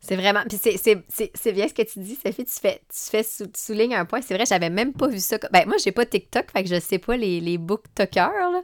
C'est 0.00 0.16
vraiment. 0.16 0.40
Puis 0.48 0.58
c'est 0.58 1.52
bien 1.52 1.68
ce 1.68 1.74
que 1.74 1.82
tu 1.82 2.00
dis, 2.00 2.16
Sophie. 2.16 2.44
Tu 2.44 2.60
fais, 2.60 2.80
tu 2.88 3.10
fais 3.10 3.22
tu 3.22 3.44
soulignes 3.54 3.94
un 3.94 4.06
point. 4.06 4.20
C'est 4.22 4.34
vrai, 4.34 4.46
j'avais 4.46 4.70
même 4.70 4.92
pas 4.92 5.08
vu 5.08 5.20
ça. 5.20 5.38
Ben, 5.52 5.66
moi, 5.66 5.76
j'ai 5.82 5.92
pas 5.92 6.06
TikTok, 6.06 6.50
fait 6.50 6.64
que 6.64 6.68
je 6.68 6.80
sais 6.80 6.98
pas 6.98 7.16
les, 7.16 7.40
les 7.40 7.58
booktokers, 7.58 8.50
là. 8.50 8.62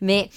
Mais 0.00 0.30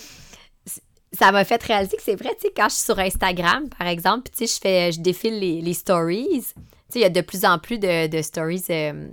ça 1.13 1.31
m'a 1.31 1.43
fait 1.43 1.61
réaliser 1.63 1.97
que 1.97 2.03
c'est 2.03 2.15
vrai, 2.15 2.33
tu 2.35 2.47
sais, 2.47 2.53
quand 2.55 2.69
je 2.69 2.75
suis 2.75 2.85
sur 2.85 2.99
Instagram, 2.99 3.67
par 3.77 3.87
exemple, 3.87 4.29
tu 4.31 4.45
sais, 4.45 4.53
je 4.55 4.59
fais, 4.61 4.91
je 4.91 5.01
défile 5.01 5.39
les, 5.39 5.61
les 5.61 5.73
stories. 5.73 6.27
Tu 6.31 6.61
sais, 6.89 6.99
il 6.99 7.01
y 7.01 7.05
a 7.05 7.09
de 7.09 7.21
plus 7.21 7.45
en 7.45 7.59
plus 7.59 7.79
de, 7.79 8.07
de 8.07 8.21
stories 8.21 8.63
euh, 8.69 9.07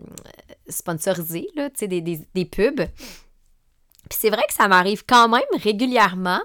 sponsorisées, 0.69 1.49
là, 1.57 1.71
tu 1.71 1.81
sais, 1.81 1.89
des, 1.89 2.01
des, 2.01 2.21
des 2.35 2.45
pubs. 2.45 2.85
Puis 4.09 4.19
c'est 4.21 4.31
vrai 4.31 4.43
que 4.49 4.55
ça 4.55 4.69
m'arrive 4.69 5.05
quand 5.07 5.29
même 5.29 5.43
régulièrement 5.63 6.41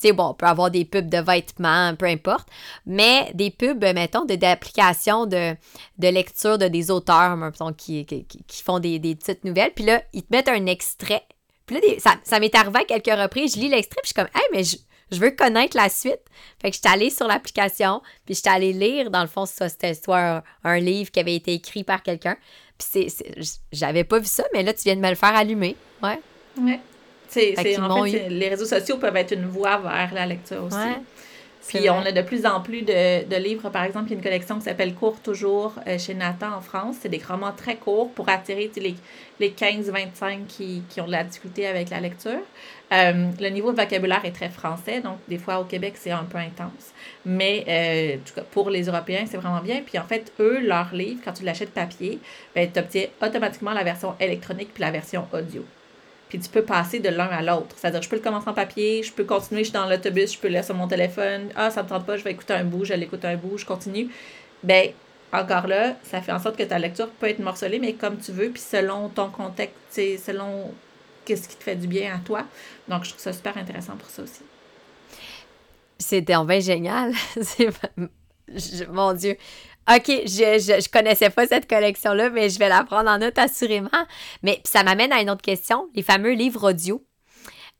tu 0.00 0.08
sais, 0.08 0.14
bon, 0.14 0.28
on 0.28 0.34
peut 0.34 0.46
avoir 0.46 0.70
des 0.70 0.86
pubs 0.86 1.10
de 1.10 1.18
vêtements, 1.18 1.94
peu 1.94 2.06
importe, 2.06 2.48
mais 2.86 3.30
des 3.34 3.50
pubs, 3.50 3.84
mettons, 3.84 4.24
d'applications 4.24 5.26
de, 5.26 5.54
de, 5.98 6.08
lecture 6.08 6.56
de 6.56 6.68
des 6.68 6.90
auteurs, 6.90 7.36
mettons, 7.36 7.74
qui, 7.74 8.06
qui, 8.06 8.24
qui 8.24 8.62
font 8.62 8.78
des, 8.78 8.98
des, 8.98 9.14
petites 9.14 9.44
nouvelles. 9.44 9.72
Puis 9.74 9.84
là, 9.84 10.02
ils 10.14 10.22
te 10.22 10.28
mettent 10.30 10.48
un 10.48 10.64
extrait. 10.64 11.22
Puis 11.70 11.80
là, 11.80 11.94
ça, 12.00 12.16
ça 12.24 12.40
m'est 12.40 12.54
arrivé 12.54 12.80
à 12.80 12.84
quelques 12.84 13.16
reprises. 13.16 13.54
Je 13.54 13.60
lis 13.60 13.68
l'extrait, 13.68 14.00
puis 14.02 14.12
je 14.12 14.14
suis 14.14 14.14
comme, 14.14 14.28
hey, 14.34 14.48
mais 14.52 14.64
je, 14.64 14.76
je 15.12 15.20
veux 15.20 15.30
connaître 15.30 15.76
la 15.76 15.88
suite. 15.88 16.20
Fait 16.60 16.70
que 16.70 16.76
je 16.76 16.80
suis 16.80 16.92
allée 16.92 17.10
sur 17.10 17.28
l'application, 17.28 18.02
puis 18.26 18.34
je 18.34 18.40
suis 18.40 18.48
allée 18.48 18.72
lire, 18.72 19.10
dans 19.10 19.20
le 19.20 19.28
fond, 19.28 19.46
ça, 19.46 19.68
c'était 19.68 19.94
soit 19.94 20.42
un, 20.64 20.78
livre 20.80 21.12
qui 21.12 21.20
avait 21.20 21.36
été 21.36 21.52
écrit 21.54 21.84
par 21.84 22.02
quelqu'un. 22.02 22.36
Puis 22.76 23.08
c'est, 23.08 23.54
j'avais 23.70 24.02
pas 24.02 24.18
vu 24.18 24.26
ça, 24.26 24.42
mais 24.52 24.64
là, 24.64 24.72
tu 24.72 24.82
viens 24.84 24.96
de 24.96 25.00
me 25.00 25.10
le 25.10 25.14
faire 25.14 25.36
allumer. 25.36 25.76
Ouais. 26.02 26.18
Ouais. 26.60 26.80
C'est, 27.28 27.54
en 27.78 28.04
fait, 28.04 28.28
les 28.28 28.48
réseaux 28.48 28.66
sociaux 28.66 28.98
peuvent 28.98 29.16
être 29.16 29.32
une 29.32 29.46
voie 29.46 29.78
vers 29.78 30.12
la 30.12 30.26
lecture 30.26 30.64
aussi. 30.64 30.76
Puis 31.68 31.90
on 31.90 32.00
a 32.00 32.12
de 32.12 32.22
plus 32.22 32.46
en 32.46 32.60
plus 32.60 32.82
de, 32.82 33.28
de, 33.28 33.36
livres. 33.36 33.70
Par 33.70 33.84
exemple, 33.84 34.06
il 34.08 34.10
y 34.10 34.14
a 34.14 34.16
une 34.16 34.22
collection 34.22 34.56
qui 34.56 34.64
s'appelle 34.64 34.94
Court 34.94 35.20
toujours 35.20 35.74
euh, 35.86 35.98
chez 35.98 36.14
Nathan 36.14 36.54
en 36.56 36.60
France. 36.60 36.96
C'est 37.00 37.08
des 37.08 37.22
romans 37.26 37.52
très 37.52 37.76
courts 37.76 38.10
pour 38.12 38.28
attirer 38.28 38.70
les, 38.76 38.94
les 39.38 39.50
15-25 39.50 40.46
qui, 40.46 40.82
qui 40.88 41.00
ont 41.00 41.06
de 41.06 41.12
la 41.12 41.24
difficulté 41.24 41.66
avec 41.66 41.90
la 41.90 42.00
lecture. 42.00 42.40
Euh, 42.92 43.30
le 43.38 43.48
niveau 43.50 43.72
de 43.72 43.80
vocabulaire 43.80 44.24
est 44.24 44.32
très 44.32 44.48
français, 44.48 45.00
donc 45.00 45.18
des 45.28 45.38
fois 45.38 45.60
au 45.60 45.64
Québec, 45.64 45.94
c'est 45.96 46.10
un 46.10 46.24
peu 46.24 46.38
intense. 46.38 46.92
Mais 47.24 47.64
euh, 47.68 48.16
en 48.16 48.26
tout 48.26 48.34
cas, 48.34 48.42
pour 48.50 48.68
les 48.70 48.84
Européens, 48.84 49.24
c'est 49.26 49.36
vraiment 49.36 49.60
bien. 49.60 49.82
Puis 49.84 49.98
en 49.98 50.04
fait, 50.04 50.32
eux, 50.40 50.60
leurs 50.60 50.92
livres, 50.94 51.20
quand 51.24 51.32
tu 51.32 51.44
l'achètes 51.44 51.70
papier, 51.70 52.18
ben, 52.54 52.68
tu 52.72 52.80
obtiens 52.80 53.06
automatiquement 53.22 53.72
la 53.72 53.84
version 53.84 54.16
électronique 54.18 54.70
puis 54.74 54.82
la 54.82 54.90
version 54.90 55.26
audio 55.32 55.64
puis 56.30 56.38
tu 56.38 56.48
peux 56.48 56.62
passer 56.62 57.00
de 57.00 57.08
l'un 57.08 57.26
à 57.26 57.42
l'autre. 57.42 57.74
C'est-à-dire, 57.76 58.00
je 58.00 58.08
peux 58.08 58.16
le 58.16 58.22
commencer 58.22 58.48
en 58.48 58.54
papier, 58.54 59.02
je 59.02 59.12
peux 59.12 59.24
continuer, 59.24 59.60
je 59.60 59.70
suis 59.70 59.74
dans 59.74 59.86
l'autobus, 59.86 60.32
je 60.32 60.38
peux 60.38 60.48
lire 60.48 60.64
sur 60.64 60.76
mon 60.76 60.86
téléphone. 60.86 61.50
Ah, 61.56 61.70
ça 61.70 61.82
me 61.82 61.88
tente 61.88 62.06
pas, 62.06 62.16
je 62.16 62.24
vais 62.24 62.30
écouter 62.30 62.54
un 62.54 62.64
bout, 62.64 62.84
je 62.84 62.94
l'écoute 62.94 63.24
un 63.24 63.36
bout, 63.36 63.58
je 63.58 63.66
continue. 63.66 64.08
Ben, 64.62 64.90
encore 65.32 65.66
là, 65.66 65.96
ça 66.04 66.22
fait 66.22 66.32
en 66.32 66.38
sorte 66.38 66.56
que 66.56 66.62
ta 66.62 66.78
lecture 66.78 67.08
peut 67.08 67.28
être 67.28 67.40
morcelée, 67.40 67.80
mais 67.80 67.94
comme 67.94 68.18
tu 68.18 68.30
veux, 68.30 68.50
puis 68.50 68.62
selon 68.62 69.08
ton 69.08 69.28
contexte, 69.28 69.74
selon 69.92 70.72
qu'est-ce 71.24 71.48
qui 71.48 71.56
te 71.56 71.64
fait 71.64 71.76
du 71.76 71.88
bien 71.88 72.14
à 72.14 72.18
toi. 72.18 72.44
Donc, 72.88 73.04
je 73.04 73.10
trouve 73.10 73.22
ça 73.22 73.32
super 73.32 73.56
intéressant 73.58 73.96
pour 73.96 74.08
ça 74.08 74.22
aussi. 74.22 74.42
C'était 75.98 76.36
en 76.36 76.44
vain 76.44 76.60
génial. 76.60 77.12
mon 78.90 79.12
Dieu. 79.12 79.36
OK, 79.90 80.06
je, 80.06 80.80
je, 80.82 80.88
connaissais 80.88 81.30
pas 81.30 81.46
cette 81.46 81.68
collection-là, 81.68 82.30
mais 82.30 82.48
je 82.48 82.60
vais 82.60 82.68
la 82.68 82.84
prendre 82.84 83.10
en 83.10 83.18
note 83.18 83.38
assurément. 83.38 83.88
Mais 84.42 84.60
ça 84.64 84.84
m'amène 84.84 85.12
à 85.12 85.20
une 85.20 85.30
autre 85.30 85.42
question, 85.42 85.88
les 85.94 86.02
fameux 86.02 86.32
livres 86.32 86.70
audio. 86.70 87.04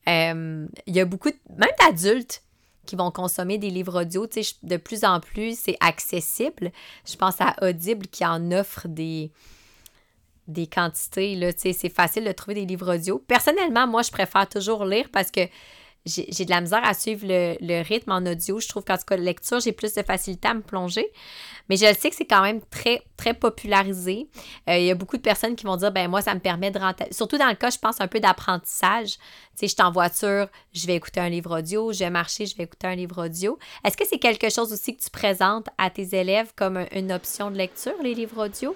Euh, 0.08 0.66
il 0.86 0.96
y 0.96 1.00
a 1.00 1.04
beaucoup, 1.04 1.30
de, 1.30 1.36
même 1.56 1.70
d'adultes 1.78 2.42
qui 2.84 2.96
vont 2.96 3.12
consommer 3.12 3.58
des 3.58 3.70
livres 3.70 4.02
audio. 4.02 4.26
Tu 4.26 4.42
sais, 4.42 4.54
de 4.64 4.76
plus 4.76 5.04
en 5.04 5.20
plus, 5.20 5.56
c'est 5.56 5.76
accessible. 5.80 6.72
Je 7.06 7.14
pense 7.14 7.40
à 7.40 7.54
Audible 7.62 8.08
qui 8.08 8.26
en 8.26 8.50
offre 8.50 8.88
des, 8.88 9.30
des 10.48 10.66
quantités. 10.66 11.36
Là, 11.36 11.52
tu 11.52 11.60
sais, 11.60 11.72
c'est 11.72 11.94
facile 11.94 12.24
de 12.24 12.32
trouver 12.32 12.54
des 12.54 12.66
livres 12.66 12.94
audio. 12.94 13.22
Personnellement, 13.28 13.86
moi, 13.86 14.02
je 14.02 14.10
préfère 14.10 14.48
toujours 14.48 14.84
lire 14.84 15.08
parce 15.12 15.30
que 15.30 15.42
j'ai 16.06 16.44
de 16.44 16.50
la 16.50 16.60
misère 16.60 16.82
à 16.84 16.94
suivre 16.94 17.26
le, 17.26 17.56
le, 17.60 17.82
rythme 17.82 18.12
en 18.12 18.24
audio. 18.24 18.58
Je 18.58 18.68
trouve 18.68 18.84
qu'en 18.84 18.96
tout 18.96 19.04
cas, 19.06 19.16
lecture, 19.16 19.60
j'ai 19.60 19.72
plus 19.72 19.92
de 19.94 20.02
facilité 20.02 20.48
à 20.48 20.54
me 20.54 20.62
plonger. 20.62 21.06
Mais 21.68 21.76
je 21.76 21.94
sais 21.94 22.10
que 22.10 22.16
c'est 22.16 22.26
quand 22.26 22.42
même 22.42 22.60
très, 22.70 23.02
très 23.16 23.34
popularisé. 23.34 24.28
Euh, 24.68 24.78
il 24.78 24.86
y 24.86 24.90
a 24.90 24.94
beaucoup 24.94 25.18
de 25.18 25.22
personnes 25.22 25.56
qui 25.56 25.66
vont 25.66 25.76
dire, 25.76 25.92
ben 25.92 26.08
moi, 26.08 26.22
ça 26.22 26.34
me 26.34 26.40
permet 26.40 26.70
de 26.70 26.78
rentrer. 26.78 27.08
Surtout 27.12 27.36
dans 27.36 27.48
le 27.48 27.54
cas, 27.54 27.70
je 27.70 27.78
pense, 27.78 28.00
un 28.00 28.08
peu 28.08 28.18
d'apprentissage. 28.18 29.12
Tu 29.12 29.20
sais, 29.56 29.68
je 29.68 29.74
suis 29.74 29.82
en 29.82 29.92
voiture, 29.92 30.48
je 30.72 30.86
vais 30.86 30.96
écouter 30.96 31.20
un 31.20 31.28
livre 31.28 31.58
audio. 31.58 31.92
Je 31.92 31.98
vais 32.00 32.10
marcher, 32.10 32.46
je 32.46 32.56
vais 32.56 32.64
écouter 32.64 32.86
un 32.86 32.94
livre 32.94 33.26
audio. 33.26 33.58
Est-ce 33.84 33.96
que 33.96 34.06
c'est 34.06 34.18
quelque 34.18 34.50
chose 34.50 34.72
aussi 34.72 34.96
que 34.96 35.02
tu 35.02 35.10
présentes 35.10 35.68
à 35.76 35.90
tes 35.90 36.16
élèves 36.18 36.52
comme 36.56 36.84
une 36.92 37.12
option 37.12 37.50
de 37.50 37.56
lecture, 37.56 37.94
les 38.02 38.14
livres 38.14 38.46
audio? 38.46 38.74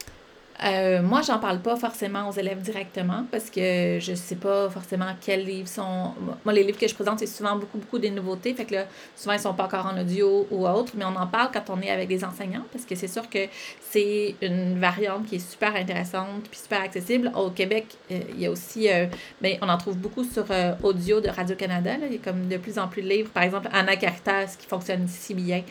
Euh, 0.65 1.03
moi, 1.03 1.21
j'en 1.21 1.39
parle 1.39 1.61
pas 1.61 1.77
forcément 1.77 2.29
aux 2.29 2.33
élèves 2.33 2.63
directement 2.63 3.27
parce 3.31 3.51
que 3.51 3.99
je 4.01 4.15
sais 4.15 4.37
pas 4.37 4.71
forcément 4.71 5.13
quels 5.21 5.45
livres 5.45 5.69
sont. 5.69 6.15
Moi, 6.45 6.55
les 6.55 6.65
livres 6.65 6.79
que 6.79 6.89
je 6.89 6.95
présente, 6.95 7.19
c'est 7.19 7.27
souvent 7.27 7.57
beaucoup, 7.57 7.77
beaucoup 7.77 7.99
des 7.99 8.11
nouveautés. 8.11 8.55
Fait 8.55 8.65
que 8.65 8.75
là, 8.75 8.85
souvent, 9.15 9.35
ils 9.35 9.41
sont 9.41 9.53
pas 9.53 9.65
encore 9.65 9.87
en 9.87 10.01
audio 10.01 10.47
ou 10.51 10.67
autre, 10.67 10.95
mais 10.97 11.05
on 11.05 11.17
en 11.17 11.27
parle 11.27 11.51
quand 11.53 11.69
on 11.69 11.83
est 11.83 11.91
avec 11.91 12.09
des 12.09 12.25
enseignants 12.25 12.65
parce 12.73 12.87
que 12.87 12.95
c'est 12.95 13.09
sûr 13.09 13.29
que 13.29 13.47
c'est 13.81 14.37
une 14.41 14.79
variante 14.79 15.27
qui 15.27 15.37
est 15.37 15.51
super 15.51 15.77
intéressante 15.77 16.45
puis 16.51 16.59
super 16.59 16.81
accessible. 16.81 17.31
Au 17.37 17.51
Québec, 17.51 17.87
euh, 18.11 18.21
il 18.31 18.41
y 18.41 18.47
a 18.47 18.51
aussi. 18.51 18.91
Euh, 18.91 19.07
ben, 19.43 19.59
on 19.61 19.69
en 19.69 19.77
trouve 19.77 19.99
beaucoup 19.99 20.25
sur 20.25 20.47
audio 20.83 21.21
de 21.21 21.29
Radio-Canada. 21.29 21.97
Il 22.07 22.13
y 22.13 22.17
a 22.17 22.19
comme 22.19 22.49
de 22.49 22.57
plus 22.57 22.79
en 22.79 22.89
plus 22.89 23.03
de 23.03 23.09
livres. 23.09 23.31
Par 23.31 23.43
exemple, 23.43 23.69
Anna 23.71 23.97
Caritas, 23.97 24.57
qui 24.59 24.67
fonctionne 24.67 25.07
si 25.09 25.35
bien 25.35 25.63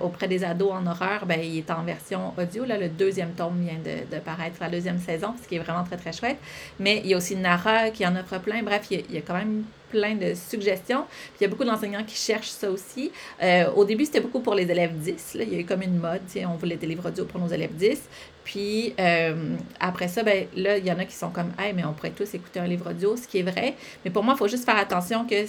auprès 0.00 0.28
des 0.28 0.44
ados 0.44 0.72
en 0.72 0.86
horreur, 0.86 1.26
ben, 1.26 1.40
il 1.40 1.58
est 1.58 1.70
en 1.70 1.82
version 1.82 2.32
audio. 2.36 2.64
Là, 2.64 2.78
le 2.78 2.88
deuxième 2.88 3.32
tome 3.32 3.60
vient 3.60 3.78
de, 3.78 4.14
de 4.14 4.20
paraître 4.36 4.56
la 4.60 4.68
deuxième 4.68 4.98
saison, 4.98 5.34
ce 5.42 5.48
qui 5.48 5.56
est 5.56 5.58
vraiment 5.58 5.84
très, 5.84 5.96
très 5.96 6.12
chouette. 6.12 6.38
Mais 6.78 7.00
il 7.04 7.10
y 7.10 7.14
a 7.14 7.16
aussi 7.16 7.36
Nara 7.36 7.90
qui 7.90 8.06
en 8.06 8.16
offre 8.16 8.38
plein. 8.38 8.62
Bref, 8.62 8.86
il 8.90 9.10
y 9.10 9.18
a, 9.18 9.20
quand 9.20 9.34
même 9.34 9.64
plein 9.90 10.14
de 10.14 10.34
suggestions. 10.34 11.04
Il 11.38 11.42
y 11.42 11.46
a 11.46 11.48
beaucoup 11.48 11.64
d'enseignants 11.64 12.04
qui 12.04 12.16
cherchent 12.16 12.50
ça 12.50 12.70
aussi. 12.70 13.12
Euh, 13.42 13.70
au 13.72 13.84
début, 13.84 14.06
c'était 14.06 14.20
beaucoup 14.20 14.40
pour 14.40 14.54
les 14.54 14.70
élèves 14.70 14.96
10. 14.96 15.34
Là. 15.34 15.44
Il 15.44 15.52
y 15.52 15.56
a 15.56 15.60
eu 15.60 15.64
comme 15.64 15.82
une 15.82 15.98
mode, 15.98 16.22
on 16.46 16.56
voulait 16.56 16.76
des 16.76 16.86
livres 16.86 17.08
audio 17.08 17.24
pour 17.26 17.40
nos 17.40 17.48
élèves 17.48 17.74
10. 17.74 18.00
Puis 18.44 18.94
euh, 18.98 19.56
après 19.78 20.08
ça, 20.08 20.22
ben, 20.22 20.46
là, 20.56 20.78
il 20.78 20.86
y 20.86 20.90
en 20.90 20.98
a 20.98 21.04
qui 21.04 21.14
sont 21.14 21.30
comme, 21.30 21.52
hey, 21.58 21.72
mais 21.74 21.84
on 21.84 21.92
pourrait 21.92 22.10
tous 22.10 22.32
écouter 22.34 22.60
un 22.60 22.66
livre 22.66 22.90
audio, 22.90 23.16
ce 23.16 23.28
qui 23.28 23.38
est 23.38 23.42
vrai. 23.42 23.74
Mais 24.04 24.10
pour 24.10 24.24
moi, 24.24 24.34
il 24.34 24.38
faut 24.38 24.48
juste 24.48 24.64
faire 24.64 24.78
attention 24.78 25.26
que 25.26 25.44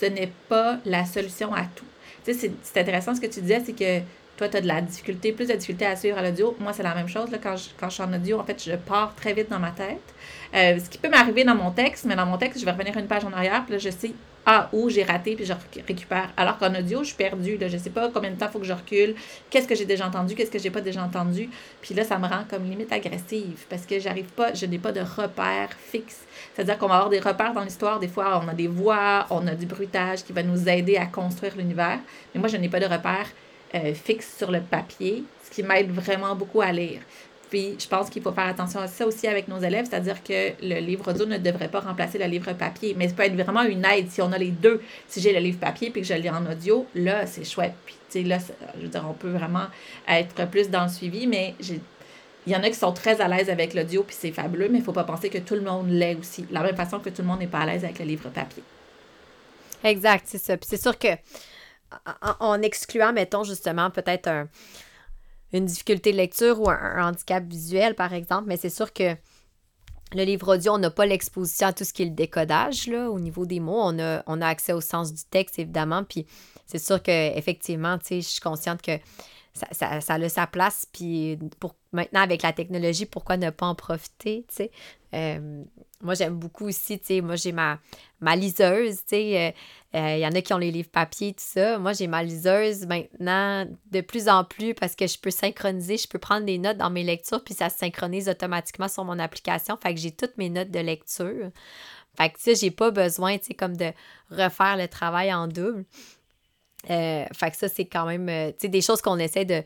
ce 0.00 0.06
n'est 0.06 0.32
pas 0.48 0.78
la 0.84 1.04
solution 1.04 1.54
à 1.54 1.62
tout. 1.62 1.84
C'est 2.24 2.76
intéressant 2.76 3.14
ce 3.14 3.22
que 3.22 3.26
tu 3.26 3.40
disais, 3.40 3.62
c'est 3.64 3.72
que 3.72 4.02
toi, 4.38 4.48
tu 4.48 4.56
as 4.56 4.60
de 4.60 4.68
la 4.68 4.80
difficulté, 4.80 5.32
plus 5.32 5.48
de 5.48 5.52
difficulté 5.52 5.84
à 5.84 5.96
suivre 5.96 6.16
à 6.16 6.22
l'audio. 6.22 6.56
Moi, 6.60 6.72
c'est 6.72 6.84
la 6.84 6.94
même 6.94 7.08
chose. 7.08 7.30
Là, 7.32 7.38
quand, 7.42 7.56
je, 7.56 7.70
quand 7.76 7.88
je 7.88 7.94
suis 7.94 8.02
en 8.04 8.12
audio, 8.14 8.38
en 8.38 8.44
fait, 8.44 8.62
je 8.64 8.76
pars 8.76 9.12
très 9.16 9.34
vite 9.34 9.50
dans 9.50 9.58
ma 9.58 9.72
tête. 9.72 9.98
Euh, 10.54 10.78
ce 10.78 10.88
qui 10.88 10.96
peut 10.96 11.08
m'arriver 11.08 11.42
dans 11.42 11.56
mon 11.56 11.72
texte, 11.72 12.04
mais 12.04 12.14
dans 12.14 12.24
mon 12.24 12.38
texte, 12.38 12.60
je 12.60 12.64
vais 12.64 12.70
revenir 12.70 12.96
une 12.96 13.08
page 13.08 13.24
en 13.24 13.32
arrière, 13.32 13.64
puis 13.64 13.72
là, 13.72 13.78
je 13.78 13.90
sais 13.90 14.12
ah, 14.46 14.70
où 14.72 14.88
j'ai 14.88 15.02
raté, 15.02 15.34
puis 15.34 15.44
je 15.44 15.52
récupère. 15.86 16.30
Alors 16.36 16.56
qu'en 16.56 16.72
audio, 16.74 17.00
je 17.00 17.08
suis 17.08 17.16
perdue. 17.16 17.58
Là, 17.58 17.68
je 17.68 17.76
sais 17.76 17.90
pas 17.90 18.08
combien 18.14 18.30
de 18.30 18.36
temps 18.36 18.46
il 18.46 18.52
faut 18.52 18.60
que 18.60 18.64
je 18.64 18.72
recule, 18.72 19.16
qu'est-ce 19.50 19.66
que 19.66 19.74
j'ai 19.74 19.84
déjà 19.84 20.06
entendu, 20.06 20.36
qu'est-ce 20.36 20.50
que 20.50 20.58
j'ai 20.58 20.70
pas 20.70 20.80
déjà 20.80 21.02
entendu. 21.02 21.50
Puis 21.82 21.94
là, 21.94 22.04
ça 22.04 22.16
me 22.16 22.26
rend 22.26 22.44
comme 22.48 22.64
limite 22.64 22.92
agressive 22.92 23.66
parce 23.68 23.84
que 23.84 23.98
j'arrive 23.98 24.32
pas, 24.36 24.54
je 24.54 24.64
n'ai 24.64 24.78
pas 24.78 24.92
de 24.92 25.00
repères 25.00 25.72
fixes. 25.90 26.22
C'est-à-dire 26.54 26.78
qu'on 26.78 26.86
va 26.86 26.94
avoir 26.94 27.10
des 27.10 27.18
repères 27.18 27.52
dans 27.52 27.64
l'histoire. 27.64 27.98
Des 27.98 28.08
fois, 28.08 28.40
on 28.42 28.48
a 28.48 28.54
des 28.54 28.68
voix, 28.68 29.26
on 29.30 29.46
a 29.48 29.54
du 29.54 29.66
bruitage 29.66 30.24
qui 30.24 30.32
va 30.32 30.42
nous 30.42 30.68
aider 30.68 30.96
à 30.96 31.06
construire 31.06 31.56
l'univers. 31.56 31.98
Mais 32.34 32.40
moi, 32.40 32.48
je 32.48 32.56
n'ai 32.56 32.68
pas 32.68 32.80
de 32.80 32.86
repères 32.86 33.26
euh, 33.74 33.94
fixes 33.94 34.36
sur 34.36 34.50
le 34.50 34.60
papier, 34.60 35.24
ce 35.44 35.50
qui 35.50 35.62
m'aide 35.62 35.90
vraiment 35.90 36.34
beaucoup 36.34 36.60
à 36.60 36.72
lire. 36.72 37.00
Puis 37.50 37.76
je 37.78 37.86
pense 37.86 38.10
qu'il 38.10 38.22
faut 38.22 38.32
faire 38.32 38.46
attention 38.46 38.80
à 38.80 38.86
ça 38.86 39.06
aussi 39.06 39.26
avec 39.26 39.48
nos 39.48 39.58
élèves, 39.58 39.86
c'est-à-dire 39.88 40.22
que 40.22 40.52
le 40.62 40.80
livre 40.80 41.10
audio 41.10 41.24
ne 41.24 41.38
devrait 41.38 41.68
pas 41.68 41.80
remplacer 41.80 42.18
le 42.18 42.26
livre 42.26 42.52
papier, 42.52 42.94
mais 42.96 43.08
ça 43.08 43.14
peut 43.14 43.22
être 43.22 43.34
vraiment 43.34 43.62
une 43.62 43.84
aide 43.84 44.10
si 44.10 44.20
on 44.20 44.32
a 44.32 44.38
les 44.38 44.50
deux. 44.50 44.82
Si 45.08 45.20
j'ai 45.20 45.32
le 45.32 45.40
livre 45.40 45.58
papier 45.58 45.90
puis 45.90 46.02
que 46.02 46.06
je 46.06 46.14
lis 46.14 46.30
en 46.30 46.44
audio, 46.44 46.86
là, 46.94 47.26
c'est 47.26 47.44
chouette. 47.44 47.74
Puis, 47.86 47.96
tu 48.10 48.22
sais, 48.22 48.28
là, 48.28 48.38
je 48.76 48.82
veux 48.82 48.88
dire, 48.88 49.04
on 49.08 49.14
peut 49.14 49.30
vraiment 49.30 49.66
être 50.06 50.46
plus 50.50 50.68
dans 50.68 50.84
le 50.84 50.90
suivi, 50.90 51.26
mais 51.26 51.54
il 52.46 52.52
y 52.52 52.56
en 52.56 52.62
a 52.62 52.68
qui 52.68 52.74
sont 52.74 52.92
très 52.92 53.20
à 53.20 53.28
l'aise 53.28 53.48
avec 53.48 53.74
l'audio, 53.74 54.02
puis 54.02 54.16
c'est 54.18 54.32
fabuleux, 54.32 54.68
mais 54.68 54.78
il 54.78 54.80
ne 54.80 54.84
faut 54.84 54.92
pas 54.92 55.04
penser 55.04 55.30
que 55.30 55.38
tout 55.38 55.54
le 55.54 55.62
monde 55.62 55.90
l'est 55.90 56.16
aussi. 56.16 56.42
De 56.42 56.54
la 56.54 56.62
même 56.62 56.76
façon 56.76 56.98
que 56.98 57.10
tout 57.10 57.22
le 57.22 57.28
monde 57.28 57.40
n'est 57.40 57.46
pas 57.46 57.60
à 57.60 57.66
l'aise 57.66 57.84
avec 57.84 57.98
le 57.98 58.04
livre 58.04 58.28
papier. 58.28 58.62
Exact, 59.84 60.24
c'est 60.26 60.38
ça. 60.38 60.56
Puis 60.56 60.66
c'est 60.68 60.80
sûr 60.80 60.98
que 60.98 61.08
en 62.40 62.62
excluant, 62.62 63.12
mettons, 63.12 63.44
justement, 63.44 63.90
peut-être 63.90 64.28
un, 64.28 64.48
une 65.52 65.66
difficulté 65.66 66.12
de 66.12 66.16
lecture 66.16 66.60
ou 66.60 66.68
un, 66.68 67.08
handicap 67.08 67.44
visuel, 67.44 67.94
par 67.94 68.12
exemple, 68.12 68.44
mais 68.46 68.56
c'est 68.56 68.70
sûr 68.70 68.92
que 68.92 69.16
le 70.14 70.24
livre 70.24 70.54
audio, 70.54 70.72
on 70.72 70.78
n'a 70.78 70.90
pas 70.90 71.06
l'exposition 71.06 71.68
à 71.68 71.72
tout 71.72 71.84
ce 71.84 71.92
qui 71.92 72.02
est 72.02 72.06
le 72.06 72.12
décodage, 72.12 72.86
là, 72.86 73.10
au 73.10 73.20
niveau 73.20 73.44
des 73.44 73.60
mots. 73.60 73.80
On 73.82 73.98
a, 73.98 74.22
on 74.26 74.40
a 74.40 74.46
accès 74.46 74.72
au 74.72 74.80
sens 74.80 75.12
du 75.12 75.22
texte, 75.24 75.58
évidemment, 75.58 76.04
puis 76.04 76.26
c'est 76.66 76.78
sûr 76.78 77.02
qu'effectivement, 77.02 77.98
tu 77.98 78.06
sais, 78.06 78.20
je 78.22 78.28
suis 78.28 78.40
consciente 78.40 78.80
que 78.80 78.98
ça, 79.52 79.66
ça, 79.72 80.00
ça, 80.00 80.14
a 80.14 80.28
sa 80.28 80.46
place, 80.46 80.86
puis 80.92 81.38
pour 81.60 81.74
maintenant, 81.92 82.20
avec 82.20 82.42
la 82.42 82.52
technologie, 82.52 83.06
pourquoi 83.06 83.36
ne 83.36 83.50
pas 83.50 83.66
en 83.66 83.74
profiter, 83.74 84.44
tu 84.48 84.54
sais? 84.54 84.70
Euh, 85.14 85.64
moi, 86.00 86.14
j'aime 86.14 86.38
beaucoup 86.38 86.66
aussi, 86.66 86.98
tu 86.98 87.06
sais, 87.06 87.20
moi, 87.20 87.34
j'ai 87.36 87.50
ma, 87.50 87.80
ma 88.20 88.36
liseuse, 88.36 88.98
tu 88.98 89.02
sais, 89.08 89.24
il 89.24 89.36
euh, 89.36 89.50
euh, 89.96 90.16
y 90.18 90.26
en 90.26 90.32
a 90.32 90.40
qui 90.42 90.52
ont 90.52 90.58
les 90.58 90.70
livres 90.70 90.90
papier, 90.90 91.32
tout 91.32 91.44
ça. 91.44 91.78
Moi, 91.78 91.92
j'ai 91.92 92.06
ma 92.06 92.22
liseuse 92.22 92.86
maintenant 92.86 93.66
de 93.90 94.00
plus 94.00 94.28
en 94.28 94.44
plus 94.44 94.74
parce 94.74 94.94
que 94.94 95.06
je 95.06 95.18
peux 95.18 95.30
synchroniser, 95.30 95.96
je 95.96 96.06
peux 96.06 96.18
prendre 96.18 96.46
des 96.46 96.58
notes 96.58 96.76
dans 96.76 96.90
mes 96.90 97.02
lectures, 97.02 97.42
puis 97.42 97.54
ça 97.54 97.68
se 97.68 97.78
synchronise 97.78 98.28
automatiquement 98.28 98.88
sur 98.88 99.04
mon 99.04 99.18
application. 99.18 99.76
Fait 99.82 99.92
que 99.92 100.00
j'ai 100.00 100.12
toutes 100.12 100.36
mes 100.36 100.50
notes 100.50 100.70
de 100.70 100.80
lecture. 100.80 101.50
Fait 102.16 102.30
que, 102.30 102.36
tu 102.36 102.42
sais, 102.42 102.54
j'ai 102.54 102.70
pas 102.70 102.90
besoin, 102.90 103.38
tu 103.38 103.46
sais, 103.46 103.54
comme 103.54 103.76
de 103.76 103.92
refaire 104.30 104.76
le 104.76 104.88
travail 104.88 105.32
en 105.32 105.48
double. 105.48 105.84
Euh, 106.90 107.24
fait 107.34 107.50
que 107.50 107.56
ça, 107.56 107.68
c'est 107.68 107.86
quand 107.86 108.06
même 108.06 108.28
euh, 108.28 108.52
des 108.62 108.80
choses 108.80 109.02
qu'on 109.02 109.18
essaie 109.18 109.44
de, 109.44 109.62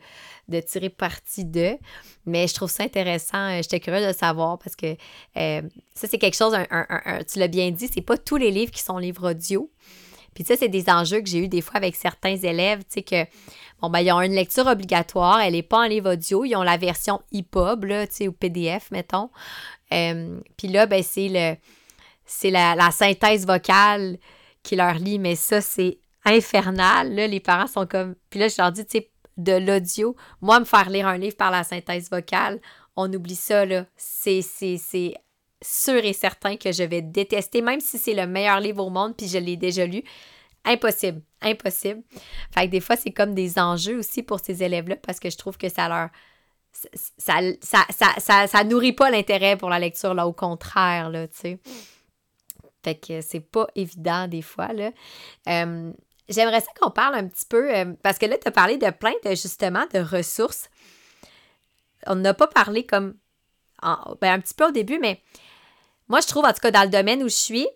tirer 0.61 0.89
parti 0.89 1.45
de. 1.45 1.77
Mais 2.25 2.47
je 2.47 2.53
trouve 2.55 2.71
ça 2.71 2.83
intéressant. 2.83 3.37
Euh, 3.37 3.61
j'étais 3.61 3.79
curieuse 3.79 4.07
de 4.07 4.17
savoir 4.17 4.57
parce 4.57 4.75
que 4.75 4.95
ça, 5.35 6.07
c'est 6.07 6.17
quelque 6.17 6.35
chose, 6.35 6.55
tu 7.31 7.39
l'as 7.39 7.47
bien 7.47 7.71
dit, 7.71 7.89
c'est 7.93 8.01
pas 8.01 8.17
tous 8.17 8.37
les 8.37 8.51
livres 8.51 8.71
qui 8.71 8.81
sont 8.81 8.97
livres 8.97 9.31
audio. 9.31 9.69
Puis 10.33 10.43
ça, 10.43 10.55
c'est 10.57 10.69
des 10.69 10.89
enjeux 10.89 11.21
que 11.21 11.29
j'ai 11.29 11.37
eu 11.37 11.47
des 11.47 11.61
fois 11.61 11.75
avec 11.75 11.95
certains 11.95 12.35
élèves, 12.35 12.79
tu 12.79 12.85
sais, 12.95 13.01
que, 13.03 13.23
bon, 13.79 13.91
ben, 13.91 13.99
ils 13.99 14.11
ont 14.11 14.19
une 14.19 14.33
lecture 14.33 14.65
obligatoire, 14.65 15.39
elle 15.39 15.53
n'est 15.53 15.61
pas 15.61 15.77
en 15.77 15.87
livre 15.87 16.13
audio, 16.13 16.43
ils 16.43 16.55
ont 16.55 16.63
la 16.63 16.77
version 16.77 17.21
EPUB, 17.31 17.83
là, 17.83 18.07
tu 18.07 18.15
sais, 18.15 18.27
ou 18.27 18.31
PDF, 18.31 18.89
mettons. 18.89 19.29
puis 19.91 20.67
là, 20.69 20.87
ben, 20.87 21.03
c'est 21.03 21.29
le, 21.29 21.55
c'est 22.25 22.49
la 22.49 22.89
synthèse 22.89 23.45
vocale 23.45 24.17
qui 24.63 24.75
leur 24.75 24.95
lit, 24.95 25.19
mais 25.19 25.35
ça, 25.35 25.61
c'est 25.61 25.99
infernal. 26.25 27.13
Là, 27.13 27.27
les 27.27 27.39
parents 27.39 27.67
sont 27.67 27.85
comme. 27.85 28.15
Puis 28.29 28.39
là, 28.39 28.47
je 28.47 28.55
leur 28.57 28.71
dis, 28.71 28.85
tu 28.85 28.99
sais, 28.99 29.11
de 29.37 29.53
l'audio, 29.53 30.15
moi, 30.41 30.59
me 30.59 30.65
faire 30.65 30.89
lire 30.89 31.07
un 31.07 31.17
livre 31.17 31.35
par 31.35 31.51
la 31.51 31.63
synthèse 31.63 32.09
vocale, 32.09 32.59
on 32.95 33.11
oublie 33.11 33.35
ça, 33.35 33.65
là. 33.65 33.85
C'est 33.97 34.41
sûr 35.61 36.05
et 36.05 36.13
certain 36.13 36.57
que 36.57 36.71
je 36.71 36.83
vais 36.83 37.01
détester, 37.01 37.61
même 37.61 37.79
si 37.79 37.97
c'est 37.97 38.13
le 38.13 38.27
meilleur 38.27 38.59
livre 38.59 38.85
au 38.85 38.89
monde, 38.89 39.15
puis 39.15 39.27
je 39.27 39.37
l'ai 39.37 39.57
déjà 39.57 39.85
lu. 39.85 40.03
Impossible, 40.65 41.21
impossible. 41.41 42.03
Fait 42.51 42.67
que 42.67 42.71
des 42.71 42.79
fois, 42.79 42.95
c'est 42.95 43.11
comme 43.11 43.33
des 43.33 43.59
enjeux 43.59 43.97
aussi 43.97 44.23
pour 44.23 44.39
ces 44.39 44.63
élèves-là, 44.63 44.95
parce 44.97 45.19
que 45.19 45.29
je 45.29 45.37
trouve 45.37 45.57
que 45.57 45.69
ça 45.69 45.89
leur. 45.89 46.09
Ça, 47.17 47.39
ça, 47.61 47.85
ça, 48.17 48.47
ça, 48.47 48.63
nourrit 48.63 48.93
pas 48.93 49.11
l'intérêt 49.11 49.57
pour 49.57 49.69
la 49.69 49.77
lecture, 49.77 50.13
là, 50.15 50.25
au 50.25 50.33
contraire, 50.33 51.09
là, 51.09 51.27
tu 51.27 51.37
sais. 51.37 51.59
Fait 52.83 52.95
que 52.95 53.21
c'est 53.21 53.39
pas 53.39 53.67
évident 53.75 54.27
des 54.27 54.41
fois, 54.41 54.73
là. 54.73 54.91
Euh, 55.47 55.91
J'aimerais 56.33 56.61
ça 56.61 56.71
qu'on 56.79 56.91
parle 56.91 57.15
un 57.15 57.27
petit 57.27 57.45
peu, 57.47 57.73
euh, 57.73 57.93
parce 58.01 58.17
que 58.17 58.25
là, 58.25 58.37
tu 58.37 58.47
as 58.47 58.51
parlé 58.51 58.77
de 58.77 58.89
plein 58.89 59.13
de, 59.23 59.29
justement, 59.31 59.85
de 59.93 59.99
ressources. 59.99 60.69
On 62.07 62.15
n'a 62.15 62.33
pas 62.33 62.47
parlé 62.47 62.85
comme 62.85 63.15
ben, 63.81 64.33
un 64.33 64.39
petit 64.39 64.53
peu 64.53 64.67
au 64.67 64.71
début, 64.71 64.99
mais 64.99 65.21
moi, 66.07 66.21
je 66.21 66.27
trouve, 66.27 66.45
en 66.45 66.53
tout 66.53 66.61
cas, 66.61 66.71
dans 66.71 66.83
le 66.83 66.89
domaine 66.89 67.23
où 67.23 67.29
je 67.29 67.35
suis, 67.35 67.67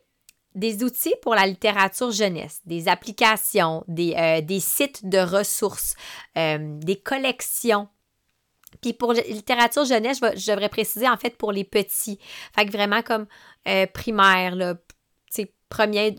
des 0.55 0.83
outils 0.83 1.13
pour 1.21 1.35
la 1.35 1.45
littérature 1.45 2.11
jeunesse, 2.11 2.61
des 2.65 2.87
applications, 2.87 3.83
des, 3.87 4.15
euh, 4.15 4.41
des 4.41 4.59
sites 4.59 5.07
de 5.07 5.19
ressources, 5.19 5.95
euh, 6.37 6.57
des 6.79 6.95
collections. 6.95 7.87
Puis 8.81 8.93
pour 8.93 9.13
la 9.13 9.21
littérature 9.21 9.85
jeunesse, 9.85 10.19
je, 10.19 10.51
devrais 10.51 10.69
préciser 10.69 11.07
en 11.07 11.17
fait 11.17 11.37
pour 11.37 11.51
les 11.51 11.63
petits. 11.63 12.19
Fait 12.55 12.65
que 12.65 12.71
vraiment 12.71 13.01
comme 13.01 13.27
primaire, 13.93 14.55
là, 14.55 14.75
premier, 15.69 16.15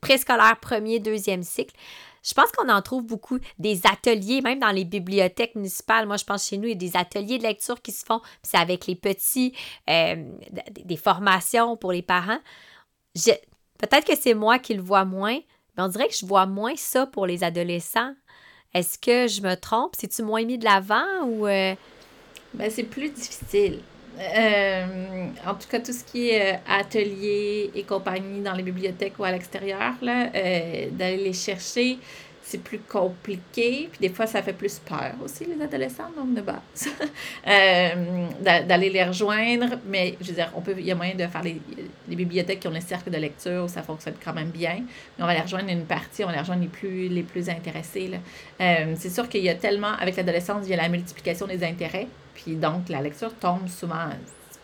préscolaire, 0.00 0.58
premier, 0.60 0.98
deuxième 0.98 1.42
cycle. 1.42 1.74
Je 2.22 2.34
pense 2.34 2.52
qu'on 2.52 2.68
en 2.68 2.82
trouve 2.82 3.04
beaucoup 3.04 3.38
des 3.58 3.80
ateliers, 3.86 4.42
même 4.42 4.58
dans 4.58 4.70
les 4.70 4.84
bibliothèques 4.84 5.54
municipales. 5.54 6.06
Moi, 6.06 6.16
je 6.16 6.24
pense 6.24 6.46
chez 6.46 6.58
nous, 6.58 6.64
il 6.64 6.70
y 6.70 6.72
a 6.72 6.74
des 6.74 6.96
ateliers 6.96 7.38
de 7.38 7.44
lecture 7.44 7.80
qui 7.80 7.92
se 7.92 8.04
font. 8.04 8.20
C'est 8.42 8.58
avec 8.58 8.86
les 8.86 8.94
petits, 8.94 9.54
euh, 9.88 10.16
des 10.70 10.96
formations 10.96 11.76
pour 11.76 11.92
les 11.92 12.02
parents. 12.02 12.40
Peut-être 13.14 14.06
que 14.06 14.16
c'est 14.16 14.34
moi 14.34 14.58
qui 14.58 14.74
le 14.74 14.82
vois 14.82 15.06
moins, 15.06 15.38
mais 15.76 15.82
on 15.82 15.88
dirait 15.88 16.08
que 16.08 16.14
je 16.14 16.26
vois 16.26 16.46
moins 16.46 16.76
ça 16.76 17.06
pour 17.06 17.26
les 17.26 17.42
adolescents. 17.42 18.14
Est-ce 18.74 18.98
que 18.98 19.26
je 19.26 19.40
me 19.40 19.56
trompe? 19.56 19.94
C'est-tu 19.98 20.22
moins 20.22 20.44
mis 20.44 20.58
de 20.58 20.64
l'avant 20.64 21.24
ou. 21.24 21.46
Euh? 21.46 21.74
Ben, 22.52 22.70
c'est 22.70 22.84
plus 22.84 23.08
difficile. 23.08 23.80
Euh, 24.20 25.28
en 25.46 25.54
tout 25.54 25.68
cas, 25.68 25.80
tout 25.80 25.92
ce 25.92 26.04
qui 26.04 26.30
est 26.30 26.54
euh, 26.54 26.58
atelier 26.68 27.70
et 27.74 27.82
compagnie 27.84 28.40
dans 28.40 28.52
les 28.52 28.62
bibliothèques 28.62 29.14
ou 29.18 29.24
à 29.24 29.32
l'extérieur, 29.32 29.94
euh, 30.02 30.88
d'aller 30.92 31.16
les 31.16 31.32
chercher, 31.32 31.98
c'est 32.42 32.62
plus 32.62 32.80
compliqué. 32.80 33.88
Puis 33.90 34.00
des 34.00 34.10
fois, 34.10 34.26
ça 34.26 34.42
fait 34.42 34.52
plus 34.52 34.78
peur 34.80 35.14
aussi, 35.24 35.46
les 35.46 35.62
adolescents, 35.62 36.10
donc 36.14 36.34
de 36.34 36.42
base. 36.42 36.88
d'aller 38.66 38.90
les 38.90 39.04
rejoindre. 39.04 39.78
Mais 39.86 40.16
je 40.20 40.26
veux 40.28 40.34
dire, 40.34 40.52
on 40.54 40.60
peut, 40.60 40.74
il 40.76 40.84
y 40.84 40.90
a 40.90 40.94
moyen 40.94 41.14
de 41.14 41.26
faire 41.26 41.42
les, 41.42 41.60
les 42.08 42.16
bibliothèques 42.16 42.60
qui 42.60 42.68
ont 42.68 42.72
les 42.72 42.80
cercles 42.80 43.10
de 43.10 43.18
lecture 43.18 43.70
ça 43.70 43.82
fonctionne 43.82 44.14
quand 44.22 44.34
même 44.34 44.50
bien. 44.50 44.82
Mais 45.16 45.24
on 45.24 45.26
va 45.26 45.34
les 45.34 45.40
rejoindre 45.40 45.70
une 45.70 45.84
partie, 45.84 46.24
on 46.24 46.26
va 46.26 46.34
les 46.34 46.40
rejoindre 46.40 46.62
les 46.62 46.68
plus, 46.68 47.08
les 47.08 47.22
plus 47.22 47.48
intéressés. 47.48 48.10
c'est 48.58 49.10
sûr 49.10 49.28
qu'il 49.28 49.44
y 49.44 49.48
a 49.48 49.54
tellement, 49.54 49.92
avec 49.98 50.16
l'adolescence, 50.16 50.66
il 50.66 50.70
y 50.70 50.74
a 50.74 50.76
la 50.76 50.88
multiplication 50.88 51.46
des 51.46 51.64
intérêts. 51.64 52.08
Puis 52.42 52.56
donc, 52.56 52.88
la 52.88 53.00
lecture 53.00 53.34
tombe 53.34 53.68
souvent 53.68 54.08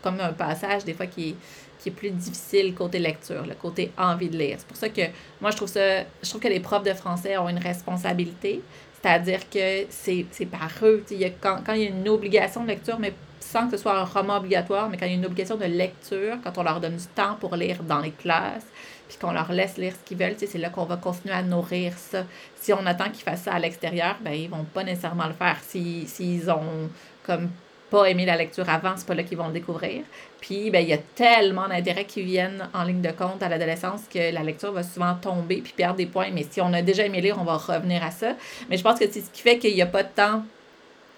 comme 0.03 0.21
un 0.21 0.33
passage, 0.33 0.85
des 0.85 0.95
fois, 0.95 1.07
qui 1.07 1.31
est, 1.31 1.35
qui 1.81 1.89
est 1.89 1.93
plus 1.93 2.11
difficile 2.11 2.75
côté 2.75 2.99
lecture, 2.99 3.45
le 3.47 3.55
côté 3.55 3.93
envie 3.99 4.29
de 4.29 4.39
lire. 4.39 4.57
C'est 4.59 4.67
pour 4.69 4.77
ça 4.77 4.89
que 4.89 5.03
moi, 5.41 5.51
je 5.51 5.57
trouve 5.57 5.69
ça, 5.69 6.01
je 6.23 6.29
trouve 6.29 6.41
que 6.41 6.49
les 6.49 6.61
profs 6.61 6.85
de 6.85 6.95
français 6.95 7.37
ont 7.37 7.49
une 7.49 7.59
responsabilité. 7.59 8.63
C'est-à-dire 9.01 9.49
que 9.51 9.87
c'est 9.91 10.47
par 10.51 10.71
eux. 10.83 11.05
Quand, 11.41 11.61
quand 11.65 11.75
il 11.75 11.83
y 11.83 11.87
a 11.87 11.91
une 11.91 12.09
obligation 12.09 12.63
de 12.63 12.69
lecture, 12.69 12.99
mais 12.99 13.13
sans 13.41 13.67
que 13.67 13.77
ce 13.77 13.83
soit 13.83 13.99
un 13.99 14.05
roman 14.05 14.39
obligatoire, 14.39 14.89
mais 14.89 14.97
quand 14.97 15.07
il 15.07 15.13
y 15.13 15.15
a 15.15 15.19
une 15.19 15.27
obligation 15.27 15.57
de 15.57 15.65
lecture, 15.65 16.39
quand 16.43 16.59
on 16.59 16.63
leur 16.63 16.81
donne 16.81 16.97
du 16.97 17.07
temps 17.15 17.37
pour 17.39 17.55
lire 17.57 17.83
dans 17.83 18.01
les 18.01 18.11
classes, 18.11 18.67
puis 19.09 19.19
qu'on 19.19 19.33
leur 19.33 19.53
laisse 19.53 19.77
lire 19.77 19.93
ce 19.93 20.09
qu'ils 20.09 20.19
veulent, 20.19 20.35
c'est 20.37 20.59
là 20.59 20.71
qu'on 20.71 20.85
va 20.85 20.97
continuer 20.97 21.35
à 21.35 21.43
nourrir 21.43 21.93
ça. 21.97 22.25
Si 22.61 22.73
on 22.73 22.85
attend 22.87 23.11
qu'ils 23.11 23.23
fassent 23.23 23.43
ça 23.43 23.55
à 23.55 23.59
l'extérieur, 23.59 24.17
ben 24.21 24.33
ils 24.33 24.51
vont 24.51 24.65
pas 24.65 24.83
nécessairement 24.83 25.29
le 25.29 25.35
faire. 25.35 25.59
S'ils 25.63 26.09
si, 26.09 26.41
ont 26.49 26.91
comme 27.25 27.51
pas 27.91 28.07
aimé 28.07 28.25
la 28.25 28.37
lecture 28.37 28.69
avant, 28.69 28.95
c'est 28.97 29.07
pas 29.07 29.15
là 29.15 29.23
qu'ils 29.23 29.39
vont 29.39 29.47
le 29.47 29.53
découvrir. 29.53 30.03
Puis, 30.41 30.71
ben, 30.71 30.81
il 30.81 30.89
y 30.89 30.93
a 30.93 30.99
tellement 30.99 31.69
d'intérêts 31.69 32.05
qui 32.05 32.23
viennent 32.23 32.69
en 32.75 32.83
ligne 32.85 33.01
de 33.01 33.11
compte 33.11 33.43
à 33.43 33.49
l'adolescence 33.49 34.03
que 34.13 34.33
la 34.33 34.43
lecture 34.43 34.73
va 34.73 34.83
souvent 34.83 35.15
tomber 35.15 35.57
puis 35.63 35.73
perdre 35.77 35.97
des 35.97 36.07
points. 36.07 36.31
Mais 36.33 36.47
si 36.49 36.61
on 36.61 36.73
a 36.73 36.83
déjà 36.83 37.05
aimé 37.05 37.21
lire, 37.21 37.37
on 37.41 37.45
va 37.45 37.57
revenir 37.57 38.03
à 38.03 38.11
ça. 38.11 38.35
Mais 38.69 38.77
je 38.77 38.83
pense 38.83 38.99
que 38.99 39.11
c'est 39.11 39.21
ce 39.21 39.31
qui 39.31 39.43
fait 39.43 39.59
qu'il 39.59 39.75
n'y 39.75 39.83
a 39.83 39.87
pas 39.87 40.05
temps 40.05 40.43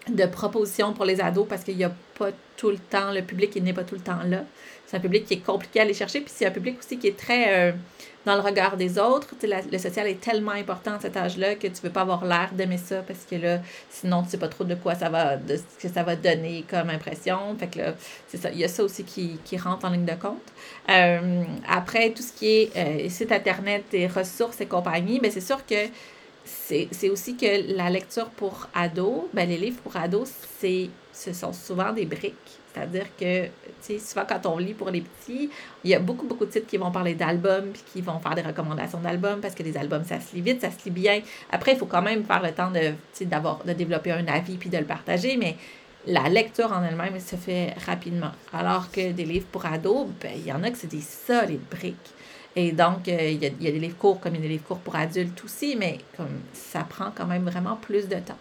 de 0.08 0.26
propositions 0.26 0.92
pour 0.92 1.04
les 1.04 1.20
ados 1.20 1.46
parce 1.48 1.64
qu'il 1.64 1.76
n'y 1.76 1.84
a 1.84 1.92
pas 2.18 2.30
tout 2.56 2.70
le 2.70 2.78
temps, 2.78 3.12
le 3.12 3.22
public 3.22 3.52
il 3.56 3.62
n'est 3.62 3.72
pas 3.72 3.84
tout 3.84 3.94
le 3.94 4.00
temps 4.00 4.22
là. 4.26 4.44
C'est 4.86 4.96
un 4.96 5.00
public 5.00 5.26
qui 5.26 5.34
est 5.34 5.44
compliqué 5.44 5.80
à 5.80 5.82
aller 5.82 5.92
chercher, 5.92 6.20
puis 6.20 6.32
c'est 6.34 6.46
un 6.46 6.50
public 6.50 6.78
aussi 6.78 6.98
qui 6.98 7.08
est 7.08 7.16
très 7.16 7.54
euh, 7.54 7.72
dans 8.28 8.34
le 8.34 8.42
regard 8.42 8.76
des 8.76 8.98
autres. 8.98 9.28
le 9.42 9.78
social 9.78 10.06
est 10.06 10.20
tellement 10.20 10.52
important 10.52 10.92
à 10.92 11.00
cet 11.00 11.16
âge-là 11.16 11.54
que 11.54 11.66
tu 11.66 11.80
veux 11.82 11.90
pas 11.90 12.02
avoir 12.02 12.26
l'air 12.26 12.50
d'aimer 12.52 12.76
ça 12.76 13.02
parce 13.06 13.24
que 13.24 13.36
là, 13.36 13.60
sinon 13.88 14.22
tu 14.22 14.28
sais 14.28 14.36
pas 14.36 14.48
trop 14.48 14.64
de 14.64 14.74
quoi 14.74 14.94
ça 14.94 15.08
va, 15.08 15.36
que 15.80 15.88
ça 15.88 16.02
va 16.02 16.14
donner 16.14 16.62
comme 16.70 16.90
impression. 16.90 17.56
Fait 17.58 17.68
que 17.68 17.80
c'est 18.28 18.36
ça. 18.36 18.50
Il 18.50 18.58
y 18.58 18.64
a 18.64 18.68
ça 18.68 18.84
aussi 18.84 19.04
qui, 19.04 19.38
qui 19.46 19.56
rentre 19.56 19.86
en 19.86 19.90
ligne 19.90 20.04
de 20.04 20.12
compte. 20.12 20.42
Euh, 20.90 21.42
après, 21.66 22.10
tout 22.10 22.22
ce 22.22 22.32
qui 22.32 22.48
est 22.48 22.76
euh, 22.76 23.08
site 23.08 23.32
internet 23.32 23.84
et 23.92 24.06
ressources 24.06 24.60
et 24.60 24.66
compagnie, 24.66 25.14
mais 25.22 25.28
ben, 25.28 25.32
c'est 25.32 25.40
sûr 25.40 25.64
que 25.64 25.86
c'est 26.44 27.08
aussi 27.10 27.36
que 27.36 27.74
la 27.76 27.88
lecture 27.88 28.28
pour 28.30 28.68
ados, 28.74 29.24
ben 29.32 29.48
les 29.48 29.56
livres 29.56 29.80
pour 29.82 29.96
ados, 29.96 30.30
c'est 30.60 30.90
ce 31.12 31.32
sont 31.32 31.52
souvent 31.54 31.92
des 31.92 32.04
briques. 32.04 32.34
C'est-à-dire 32.72 33.06
que, 33.18 33.46
tu 33.46 33.50
sais, 33.80 33.98
souvent 33.98 34.24
quand 34.28 34.46
on 34.46 34.58
lit 34.58 34.74
pour 34.74 34.90
les 34.90 35.00
petits, 35.00 35.50
il 35.84 35.90
y 35.90 35.94
a 35.94 35.98
beaucoup, 35.98 36.26
beaucoup 36.26 36.44
de 36.44 36.50
titres 36.50 36.66
qui 36.66 36.76
vont 36.76 36.90
parler 36.90 37.14
d'albums, 37.14 37.70
puis 37.72 37.82
qui 37.92 38.02
vont 38.02 38.18
faire 38.18 38.34
des 38.34 38.42
recommandations 38.42 38.98
d'albums, 38.98 39.40
parce 39.40 39.54
que 39.54 39.62
les 39.62 39.76
albums, 39.76 40.04
ça 40.04 40.20
se 40.20 40.34
lit 40.34 40.42
vite, 40.42 40.60
ça 40.60 40.70
se 40.70 40.84
lit 40.84 40.90
bien. 40.90 41.20
Après, 41.50 41.72
il 41.72 41.78
faut 41.78 41.86
quand 41.86 42.02
même 42.02 42.24
faire 42.24 42.42
le 42.42 42.52
temps 42.52 42.70
de, 42.70 42.92
de 43.20 43.72
développer 43.72 44.12
un 44.12 44.26
avis, 44.26 44.56
puis 44.56 44.70
de 44.70 44.78
le 44.78 44.84
partager, 44.84 45.36
mais 45.36 45.56
la 46.06 46.28
lecture 46.28 46.72
en 46.72 46.82
elle-même, 46.84 47.18
se 47.20 47.36
fait 47.36 47.74
rapidement. 47.86 48.32
Alors 48.52 48.90
que 48.90 49.12
des 49.12 49.24
livres 49.24 49.46
pour 49.50 49.66
ados, 49.66 50.06
ben, 50.20 50.32
il 50.34 50.46
y 50.46 50.52
en 50.52 50.62
a 50.62 50.70
que 50.70 50.78
c'est 50.78 50.90
des 50.90 51.02
solides 51.02 51.60
briques. 51.70 51.96
Et 52.56 52.72
donc, 52.72 53.08
euh, 53.08 53.30
il 53.30 53.42
y, 53.42 53.46
a, 53.46 53.50
y, 53.60 53.68
a, 53.68 53.70
des 53.70 53.78
livres 53.78 53.96
courts 53.96 54.20
comme 54.20 54.34
il 54.34 54.40
y 54.40 54.44
a 54.44 54.48
des 54.48 54.54
livres 54.54 54.64
courts 54.66 54.78
pour 54.78 54.96
adultes 54.96 55.44
aussi, 55.44 55.76
mais 55.76 55.98
comme 56.16 56.40
ça 56.52 56.80
prend 56.80 57.10
quand 57.14 57.26
même 57.26 57.44
vraiment 57.44 57.76
plus 57.76 58.08
de 58.08 58.16
temps. 58.16 58.38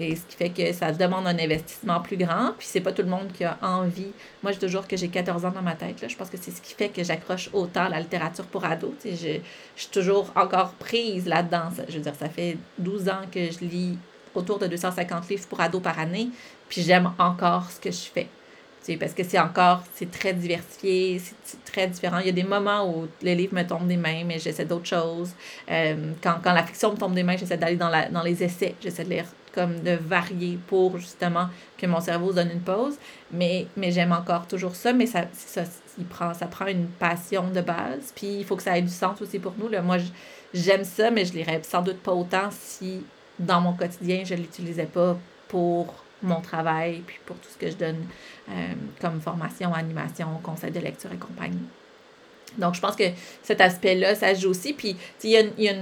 Et 0.00 0.16
ce 0.16 0.22
qui 0.22 0.36
fait 0.36 0.50
que 0.50 0.72
ça 0.72 0.92
demande 0.92 1.26
un 1.26 1.38
investissement 1.38 2.00
plus 2.00 2.16
grand. 2.16 2.52
Puis 2.58 2.66
c'est 2.70 2.80
pas 2.80 2.92
tout 2.92 3.02
le 3.02 3.08
monde 3.08 3.30
qui 3.32 3.44
a 3.44 3.58
envie. 3.62 4.12
Moi, 4.42 4.52
je 4.52 4.58
dis 4.58 4.66
toujours 4.66 4.88
que 4.88 4.96
j'ai 4.96 5.08
14 5.08 5.44
ans 5.44 5.50
dans 5.50 5.62
ma 5.62 5.74
tête. 5.74 6.00
Là. 6.00 6.08
Je 6.08 6.16
pense 6.16 6.30
que 6.30 6.38
c'est 6.40 6.50
ce 6.50 6.60
qui 6.60 6.74
fait 6.74 6.88
que 6.88 7.04
j'accroche 7.04 7.50
autant 7.52 7.88
la 7.88 8.00
littérature 8.00 8.46
pour 8.46 8.64
ados. 8.64 8.94
Je, 9.04 9.10
je 9.16 9.40
suis 9.76 9.90
toujours 9.90 10.32
encore 10.34 10.72
prise 10.72 11.26
là-dedans. 11.26 11.68
Je 11.88 11.94
veux 11.94 12.02
dire, 12.02 12.14
ça 12.14 12.28
fait 12.28 12.56
12 12.78 13.08
ans 13.08 13.22
que 13.30 13.50
je 13.50 13.60
lis 13.60 13.98
autour 14.34 14.58
de 14.58 14.66
250 14.66 15.28
livres 15.28 15.46
pour 15.48 15.60
ados 15.60 15.82
par 15.82 15.98
année. 15.98 16.28
Puis 16.68 16.82
j'aime 16.82 17.12
encore 17.18 17.70
ce 17.70 17.80
que 17.80 17.90
je 17.90 18.10
fais 18.12 18.28
parce 18.98 19.12
que 19.12 19.22
c'est 19.22 19.38
encore, 19.38 19.82
c'est 19.94 20.10
très 20.10 20.32
diversifié, 20.32 21.20
c'est 21.44 21.64
très 21.64 21.86
différent. 21.86 22.18
Il 22.18 22.26
y 22.26 22.30
a 22.30 22.32
des 22.32 22.44
moments 22.44 22.88
où 22.88 23.08
les 23.22 23.34
livres 23.34 23.54
me 23.54 23.62
tombent 23.62 23.86
des 23.86 23.96
mains, 23.96 24.24
mais 24.24 24.38
j'essaie 24.38 24.64
d'autres 24.64 24.86
choses. 24.86 25.32
Euh, 25.70 26.12
quand, 26.22 26.36
quand 26.42 26.52
la 26.52 26.64
fiction 26.64 26.92
me 26.92 26.96
tombe 26.96 27.14
des 27.14 27.22
mains, 27.22 27.36
j'essaie 27.36 27.58
d'aller 27.58 27.76
dans, 27.76 27.90
dans 28.10 28.22
les 28.22 28.42
essais, 28.42 28.74
j'essaie 28.82 29.04
de 29.04 29.10
lire 29.10 29.26
comme 29.54 29.80
de 29.80 29.92
varier 29.92 30.58
pour 30.66 30.98
justement 30.98 31.48
que 31.76 31.86
mon 31.86 32.00
cerveau 32.00 32.32
donne 32.32 32.50
une 32.50 32.60
pause. 32.60 32.96
Mais, 33.32 33.66
mais 33.76 33.90
j'aime 33.90 34.12
encore 34.12 34.46
toujours 34.46 34.74
ça, 34.74 34.92
mais 34.92 35.06
ça, 35.06 35.24
ça, 35.32 35.62
il 35.98 36.06
prend, 36.06 36.34
ça 36.34 36.46
prend 36.46 36.66
une 36.66 36.86
passion 36.86 37.48
de 37.48 37.60
base. 37.60 38.12
Puis 38.14 38.38
il 38.40 38.44
faut 38.44 38.56
que 38.56 38.62
ça 38.62 38.78
ait 38.78 38.82
du 38.82 38.88
sens 38.88 39.20
aussi 39.20 39.38
pour 39.38 39.54
nous. 39.58 39.68
Là. 39.68 39.82
Moi, 39.82 39.98
j'aime 40.54 40.84
ça, 40.84 41.10
mais 41.10 41.24
je 41.24 41.32
lirais 41.32 41.60
sans 41.64 41.82
doute 41.82 41.98
pas 41.98 42.12
autant 42.12 42.48
si 42.50 43.04
dans 43.38 43.60
mon 43.60 43.72
quotidien, 43.72 44.22
je 44.24 44.34
ne 44.34 44.40
l'utilisais 44.40 44.86
pas 44.86 45.16
pour 45.48 45.94
mon 46.22 46.40
travail, 46.40 47.02
puis 47.06 47.18
pour 47.24 47.36
tout 47.36 47.48
ce 47.50 47.56
que 47.56 47.70
je 47.70 47.76
donne 47.76 48.04
euh, 48.50 48.72
comme 49.00 49.20
formation, 49.20 49.72
animation, 49.72 50.26
conseil 50.42 50.70
de 50.70 50.80
lecture 50.80 51.10
et 51.12 51.16
compagnie. 51.16 51.66
Donc, 52.58 52.74
je 52.74 52.80
pense 52.80 52.96
que 52.96 53.04
cet 53.42 53.60
aspect-là, 53.60 54.14
ça 54.14 54.34
joue 54.34 54.50
aussi. 54.50 54.72
Puis, 54.72 54.96
il 55.24 55.30
y 55.30 55.36
a, 55.36 55.42
y 55.58 55.68
a 55.68 55.74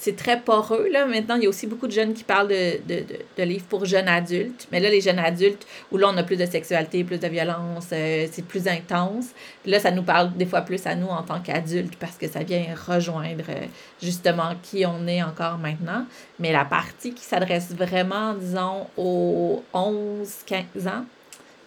c'est 0.00 0.16
très 0.16 0.40
poreux, 0.40 0.88
là. 0.90 1.04
Maintenant, 1.04 1.36
il 1.36 1.42
y 1.42 1.46
a 1.46 1.48
aussi 1.50 1.66
beaucoup 1.66 1.86
de 1.86 1.92
jeunes 1.92 2.14
qui 2.14 2.24
parlent 2.24 2.48
de, 2.48 2.80
de, 2.88 3.04
de, 3.36 3.42
livres 3.42 3.66
pour 3.68 3.84
jeunes 3.84 4.08
adultes. 4.08 4.66
Mais 4.72 4.80
là, 4.80 4.88
les 4.88 5.02
jeunes 5.02 5.18
adultes, 5.18 5.66
où 5.92 5.98
là, 5.98 6.08
on 6.08 6.16
a 6.16 6.22
plus 6.22 6.36
de 6.36 6.46
sexualité, 6.46 7.04
plus 7.04 7.18
de 7.18 7.28
violence, 7.28 7.88
euh, 7.92 8.26
c'est 8.32 8.44
plus 8.44 8.66
intense. 8.66 9.26
Là, 9.66 9.78
ça 9.78 9.90
nous 9.90 10.02
parle 10.02 10.34
des 10.38 10.46
fois 10.46 10.62
plus 10.62 10.86
à 10.86 10.94
nous 10.94 11.08
en 11.08 11.22
tant 11.22 11.40
qu'adultes 11.40 11.96
parce 11.96 12.16
que 12.16 12.28
ça 12.28 12.42
vient 12.42 12.64
rejoindre 12.86 13.44
euh, 13.50 13.66
justement 14.02 14.54
qui 14.62 14.86
on 14.86 15.06
est 15.06 15.22
encore 15.22 15.58
maintenant. 15.58 16.06
Mais 16.38 16.50
la 16.50 16.64
partie 16.64 17.12
qui 17.12 17.24
s'adresse 17.24 17.74
vraiment, 17.74 18.32
disons, 18.32 18.86
aux 18.96 19.62
11-15 19.74 20.88
ans, 20.88 21.04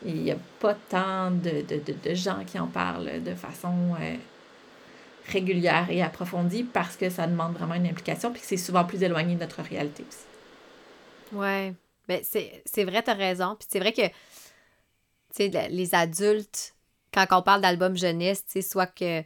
il 0.04 0.24
n'y 0.24 0.32
a 0.32 0.38
pas 0.60 0.74
tant 0.90 1.30
de, 1.30 1.62
de, 1.62 2.10
de, 2.10 2.16
gens 2.16 2.44
qui 2.48 2.58
en 2.58 2.68
parlent 2.68 3.22
de 3.24 3.36
façon... 3.36 3.74
Euh, 4.02 4.16
régulière 5.28 5.88
et 5.90 6.02
approfondie 6.02 6.64
parce 6.64 6.98
que 6.98 7.10
ça 7.10 7.28
demande 7.28 7.54
vraiment 7.54 7.76
une 7.76 7.88
implication 7.88 8.32
puis 8.32 8.42
c'est 8.44 8.58
souvent 8.58 8.84
plus 8.84 9.02
éloigné 9.04 9.36
de 9.36 9.40
notre 9.40 9.62
réalité 9.62 10.04
aussi. 10.08 10.26
Ouais. 11.34 11.74
Ben, 12.08 12.22
c'est 12.24 12.84
vrai, 12.84 13.02
tu 13.02 13.10
as 13.10 13.14
raison. 13.14 13.56
Puis 13.58 13.68
c'est 13.72 13.80
vrai 13.80 13.94
que, 13.94 14.02
les 15.40 15.96
adultes, 15.96 16.76
quand 17.14 17.26
on 17.32 17.42
parle 17.42 17.62
d'album 17.62 17.96
jeunesse, 17.98 18.44
soit 18.62 18.88
que 18.88 19.24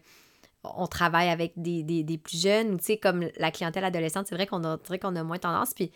on 0.63 0.87
travaille 0.87 1.29
avec 1.29 1.53
des, 1.55 1.83
des, 1.83 2.17
plus 2.17 2.41
jeunes 2.41 2.73
ou, 2.73 2.95
comme 3.01 3.29
la 3.37 3.51
clientèle 3.51 3.85
adolescente, 3.85 4.27
c'est 4.27 4.35
vrai 4.35 4.47
qu'on 4.47 4.63
a, 4.63 4.77
qu'on 4.77 5.15
a 5.15 5.23
moins 5.23 5.37
tendance. 5.37 5.73
Puis, 5.73 5.91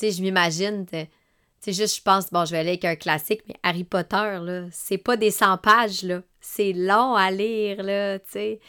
je 0.00 0.22
m'imagine, 0.22 0.86
tu 0.86 1.72
juste, 1.72 1.96
je 1.96 2.02
pense, 2.02 2.30
bon, 2.30 2.44
je 2.44 2.52
vais 2.52 2.58
aller 2.58 2.70
avec 2.70 2.84
un 2.84 2.96
classique, 2.96 3.42
mais 3.48 3.56
Harry 3.62 3.84
Potter, 3.84 4.38
là, 4.40 4.64
c'est 4.70 4.98
pas 4.98 5.16
des 5.16 5.30
100 5.30 5.58
pages, 5.58 6.02
là. 6.02 6.22
C'est 6.40 6.72
long 6.72 7.14
à 7.14 7.30
lire, 7.30 7.82
là, 7.82 8.18
tu 8.20 8.24
sais. 8.30 8.60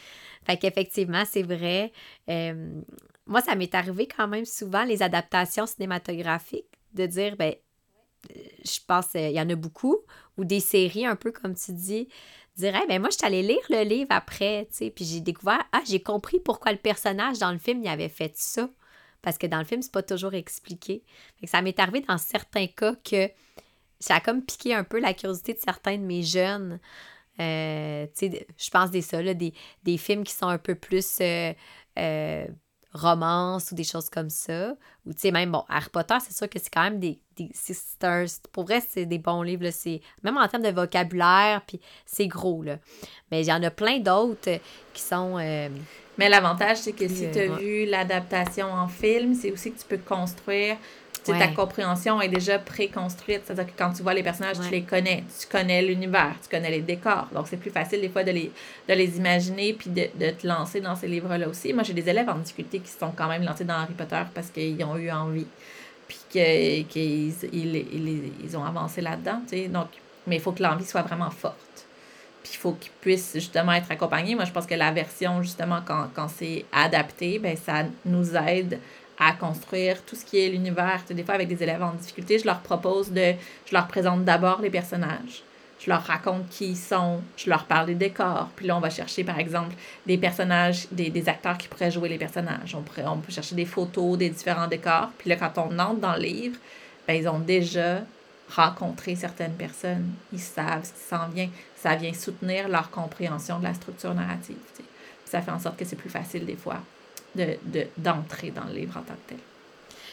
Fait 0.48 0.56
qu'effectivement, 0.56 1.24
c'est 1.26 1.42
vrai. 1.42 1.92
Euh, 2.30 2.80
moi, 3.26 3.42
ça 3.42 3.54
m'est 3.54 3.74
arrivé 3.74 4.08
quand 4.08 4.28
même 4.28 4.46
souvent, 4.46 4.84
les 4.84 5.02
adaptations 5.02 5.66
cinématographiques, 5.66 6.70
de 6.94 7.04
dire, 7.04 7.36
ben, 7.36 7.54
euh, 8.34 8.40
je 8.64 8.78
pense 8.86 9.08
qu'il 9.08 9.30
y 9.30 9.40
en 9.40 9.50
a 9.50 9.54
beaucoup, 9.54 9.98
ou 10.38 10.44
des 10.44 10.60
séries, 10.60 11.04
un 11.04 11.16
peu 11.16 11.32
comme 11.32 11.54
tu 11.54 11.72
dis, 11.72 12.08
dire, 12.56 12.72
ben 12.88 12.98
moi, 12.98 13.10
je 13.10 13.18
suis 13.18 13.26
allée 13.26 13.42
lire 13.42 13.58
le 13.68 13.82
livre 13.82 14.08
après, 14.10 14.66
tu 14.70 14.78
sais, 14.78 14.90
puis 14.90 15.04
j'ai 15.04 15.20
découvert, 15.20 15.62
ah, 15.72 15.82
j'ai 15.86 16.00
compris 16.00 16.40
pourquoi 16.40 16.72
le 16.72 16.78
personnage 16.78 17.38
dans 17.38 17.52
le 17.52 17.58
film, 17.58 17.82
il 17.84 17.88
avait 17.88 18.08
fait 18.08 18.32
ça. 18.34 18.70
Parce 19.20 19.36
que 19.36 19.46
dans 19.46 19.58
le 19.58 19.64
film, 19.64 19.82
c'est 19.82 19.92
pas 19.92 20.02
toujours 20.02 20.32
expliqué. 20.32 21.02
Fait 21.38 21.46
que 21.46 21.50
ça 21.50 21.60
m'est 21.60 21.78
arrivé 21.78 22.00
dans 22.00 22.16
certains 22.16 22.68
cas 22.68 22.94
que 23.04 23.28
ça 24.00 24.14
a 24.14 24.20
comme 24.20 24.42
piqué 24.42 24.74
un 24.74 24.84
peu 24.84 24.98
la 24.98 25.12
curiosité 25.12 25.52
de 25.54 25.58
certains 25.58 25.98
de 25.98 26.04
mes 26.04 26.22
jeunes. 26.22 26.78
Euh, 27.40 28.06
je 28.20 28.70
pense 28.70 28.90
des 28.90 29.02
ça, 29.02 29.22
des, 29.22 29.54
des, 29.84 29.98
films 29.98 30.24
qui 30.24 30.32
sont 30.32 30.48
un 30.48 30.58
peu 30.58 30.74
plus 30.74 31.18
euh, 31.20 31.52
euh, 31.98 32.46
romance 32.92 33.70
ou 33.70 33.74
des 33.74 33.84
choses 33.84 34.10
comme 34.10 34.30
ça. 34.30 34.74
Ou 35.06 35.12
tu 35.12 35.20
sais, 35.20 35.30
même, 35.30 35.52
bon, 35.52 35.64
Harry 35.68 35.88
Potter, 35.90 36.16
c'est 36.20 36.36
sûr 36.36 36.48
que 36.48 36.58
c'est 36.58 36.72
quand 36.72 36.82
même 36.82 36.98
des. 36.98 37.20
des 37.36 37.50
pour 38.52 38.64
vrai, 38.64 38.82
c'est 38.86 39.06
des 39.06 39.18
bons 39.18 39.42
livres. 39.42 39.70
c'est, 39.70 40.00
même 40.24 40.36
en 40.36 40.48
termes 40.48 40.64
de 40.64 40.70
vocabulaire, 40.70 41.62
puis 41.66 41.80
c'est 42.06 42.26
gros. 42.26 42.62
Là. 42.62 42.78
Mais 43.30 43.42
il 43.42 43.46
y 43.46 43.52
en 43.52 43.62
a 43.62 43.70
plein 43.70 44.00
d'autres 44.00 44.58
qui 44.92 45.02
sont. 45.02 45.36
Mais 45.36 46.28
l'avantage, 46.28 46.78
c'est 46.78 46.92
que 46.92 47.06
si 47.06 47.30
tu 47.30 47.38
as 47.38 47.56
vu 47.56 47.86
l'adaptation 47.86 48.72
en 48.72 48.88
film, 48.88 49.34
c'est 49.34 49.52
aussi 49.52 49.72
que 49.72 49.78
tu 49.78 49.86
peux 49.86 49.98
construire 49.98 50.76
ta 51.32 51.48
compréhension 51.48 52.20
est 52.20 52.28
déjà 52.28 52.58
préconstruite. 52.58 53.42
C'est-à-dire 53.44 53.66
que 53.66 53.78
quand 53.78 53.92
tu 53.92 54.02
vois 54.02 54.14
les 54.14 54.22
personnages, 54.22 54.58
tu 54.60 54.70
les 54.70 54.82
connais. 54.82 55.24
Tu 55.40 55.46
connais 55.46 55.82
l'univers, 55.82 56.34
tu 56.42 56.48
connais 56.48 56.70
les 56.70 56.80
décors. 56.80 57.28
Donc, 57.32 57.46
c'est 57.48 57.56
plus 57.56 57.70
facile 57.70 58.00
des 58.00 58.08
fois 58.08 58.24
de 58.24 58.30
les, 58.30 58.52
de 58.88 58.94
les 58.94 59.16
imaginer 59.16 59.72
puis 59.72 59.90
de, 59.90 60.08
de 60.14 60.30
te 60.30 60.46
lancer 60.46 60.80
dans 60.80 60.96
ces 60.96 61.08
livres-là 61.08 61.48
aussi. 61.48 61.72
Moi, 61.72 61.82
j'ai 61.82 61.94
des 61.94 62.08
élèves 62.08 62.28
en 62.28 62.38
difficulté 62.38 62.80
qui 62.80 62.90
sont 62.90 63.12
quand 63.14 63.28
même 63.28 63.42
lancés 63.42 63.64
dans 63.64 63.74
Harry 63.74 63.94
Potter 63.94 64.22
parce 64.34 64.48
qu'ils 64.50 64.82
ont 64.84 64.96
eu 64.96 65.10
envie. 65.10 65.46
Puis 66.06 66.18
qu'ils 66.30 67.34
ils, 67.52 67.76
ils, 68.44 68.56
ont 68.56 68.64
avancé 68.64 69.00
là-dedans. 69.00 69.42
Donc, 69.68 69.88
mais 70.26 70.36
il 70.36 70.42
faut 70.42 70.52
que 70.52 70.62
l'envie 70.62 70.84
soit 70.84 71.02
vraiment 71.02 71.30
forte. 71.30 71.56
Puis 72.42 72.52
il 72.54 72.56
faut 72.56 72.72
qu'ils 72.72 72.92
puissent 73.00 73.32
justement 73.34 73.72
être 73.72 73.90
accompagnés. 73.90 74.34
Moi, 74.34 74.44
je 74.44 74.52
pense 74.52 74.66
que 74.66 74.74
la 74.74 74.90
version, 74.90 75.42
justement, 75.42 75.80
quand, 75.84 76.08
quand 76.14 76.28
c'est 76.28 76.64
adapté, 76.72 77.38
ben 77.38 77.56
ça 77.56 77.84
nous 78.04 78.36
aide 78.36 78.78
à 79.18 79.32
construire 79.32 80.02
tout 80.04 80.16
ce 80.16 80.24
qui 80.24 80.38
est 80.38 80.48
l'univers. 80.48 81.02
Des 81.10 81.24
fois, 81.24 81.34
avec 81.34 81.48
des 81.48 81.62
élèves 81.62 81.82
en 81.82 81.92
difficulté, 81.92 82.38
je 82.38 82.46
leur 82.46 82.60
propose 82.60 83.10
de. 83.10 83.34
Je 83.66 83.72
leur 83.72 83.88
présente 83.88 84.24
d'abord 84.24 84.60
les 84.60 84.70
personnages. 84.70 85.42
Je 85.80 85.90
leur 85.90 86.02
raconte 86.02 86.48
qui 86.48 86.70
ils 86.70 86.76
sont. 86.76 87.20
Je 87.36 87.50
leur 87.50 87.64
parle 87.64 87.86
des 87.86 87.94
décors. 87.94 88.48
Puis 88.56 88.66
là, 88.66 88.76
on 88.76 88.80
va 88.80 88.90
chercher, 88.90 89.24
par 89.24 89.38
exemple, 89.38 89.74
des 90.06 90.18
personnages, 90.18 90.86
des, 90.90 91.10
des 91.10 91.28
acteurs 91.28 91.58
qui 91.58 91.68
pourraient 91.68 91.90
jouer 91.90 92.08
les 92.08 92.18
personnages. 92.18 92.74
On, 92.74 92.82
pourrait, 92.82 93.06
on 93.06 93.18
peut 93.18 93.32
chercher 93.32 93.54
des 93.54 93.64
photos 93.64 94.18
des 94.18 94.30
différents 94.30 94.68
décors. 94.68 95.10
Puis 95.18 95.30
là, 95.30 95.36
quand 95.36 95.52
on 95.58 95.78
entre 95.78 96.00
dans 96.00 96.14
le 96.14 96.22
livre, 96.22 96.58
ben, 97.06 97.14
ils 97.14 97.28
ont 97.28 97.38
déjà 97.38 98.02
rencontré 98.50 99.14
certaines 99.14 99.54
personnes. 99.54 100.12
Ils 100.32 100.40
savent 100.40 100.84
ce 100.84 100.92
qui 100.92 101.08
s'en 101.08 101.28
vient. 101.28 101.48
Ça 101.76 101.94
vient 101.96 102.14
soutenir 102.14 102.68
leur 102.68 102.90
compréhension 102.90 103.58
de 103.58 103.64
la 103.64 103.74
structure 103.74 104.14
narrative. 104.14 104.56
Ça 105.24 105.42
fait 105.42 105.50
en 105.50 105.58
sorte 105.58 105.76
que 105.76 105.84
c'est 105.84 105.96
plus 105.96 106.08
facile 106.08 106.46
des 106.46 106.56
fois 106.56 106.80
d'entrer 107.34 108.50
de, 108.50 108.54
dans 108.56 108.64
le 108.64 108.74
livre 108.74 108.96
en 108.98 109.02
tant 109.02 109.14
que 109.14 109.28
tel. 109.28 109.38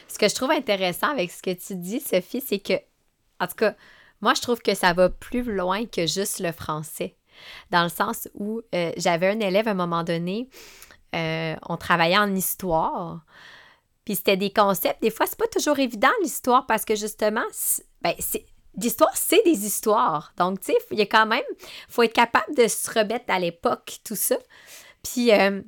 Ce 0.08 0.18
que 0.18 0.30
je 0.30 0.36
trouve 0.36 0.52
intéressant 0.52 1.08
avec 1.08 1.32
ce 1.32 1.42
que 1.42 1.52
tu 1.52 1.76
dis, 1.76 2.00
Sophie, 2.00 2.42
c'est 2.42 2.60
que, 2.60 2.74
en 3.40 3.48
tout 3.48 3.56
cas, 3.56 3.76
moi, 4.22 4.34
je 4.34 4.42
trouve 4.42 4.62
que 4.62 4.74
ça 4.74 4.94
va 4.94 5.10
plus 5.10 5.44
loin 5.44 5.86
que 5.86 6.08
juste 6.08 6.40
le 6.40 6.52
français. 6.52 7.16
Dans 7.72 7.84
le 7.84 7.90
sens 7.90 8.30
où 8.34 8.62
euh, 8.74 8.92
j'avais 8.98 9.30
un 9.30 9.40
élève 9.40 9.68
à 9.68 9.72
un 9.72 9.76
moment 9.76 10.04
donné, 10.04 10.50
euh, 11.16 11.56
on 11.68 11.78
travaillait 11.78 12.18
en 12.18 12.34
histoire, 12.34 13.26
Puis 14.06 14.16
c'était 14.16 14.38
des 14.38 14.52
concepts. 14.52 15.02
Des 15.02 15.12
fois, 15.12 15.26
c'est 15.26 15.38
pas 15.38 15.48
toujours 15.48 15.80
évident 15.80 16.12
l'histoire 16.22 16.66
parce 16.66 16.86
que 16.86 16.96
justement, 16.96 17.44
ben, 18.02 18.14
c'est 18.20 18.46
l'histoire, 18.78 19.16
c'est 19.16 19.44
des 19.44 19.66
histoires. 19.66 20.34
Donc, 20.38 20.60
tu 20.62 20.72
sais, 20.72 20.78
il 20.92 21.00
y 21.00 21.02
a 21.02 21.06
quand 21.06 21.26
même, 21.26 21.44
faut 21.90 22.04
être 22.04 22.14
capable 22.14 22.56
de 22.56 22.68
se 22.68 22.90
remettre 22.90 23.26
à 23.30 23.40
l'époque, 23.40 24.00
tout 24.04 24.16
ça. 24.16 24.38
Puis, 25.04 25.32
euh, 25.32 25.62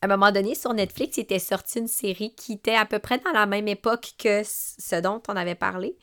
à 0.00 0.06
un 0.06 0.08
moment 0.08 0.32
donné, 0.32 0.54
sur 0.54 0.74
Netflix, 0.74 1.16
il 1.16 1.20
était 1.20 1.38
sorti 1.38 1.78
une 1.78 1.88
série 1.88 2.34
qui 2.34 2.54
était 2.54 2.74
à 2.74 2.84
peu 2.84 2.98
près 2.98 3.18
dans 3.18 3.32
la 3.32 3.46
même 3.46 3.68
époque 3.68 4.12
que 4.18 4.42
ce 4.44 5.00
dont 5.00 5.22
on 5.28 5.36
avait 5.36 5.54
parlé. 5.54 5.96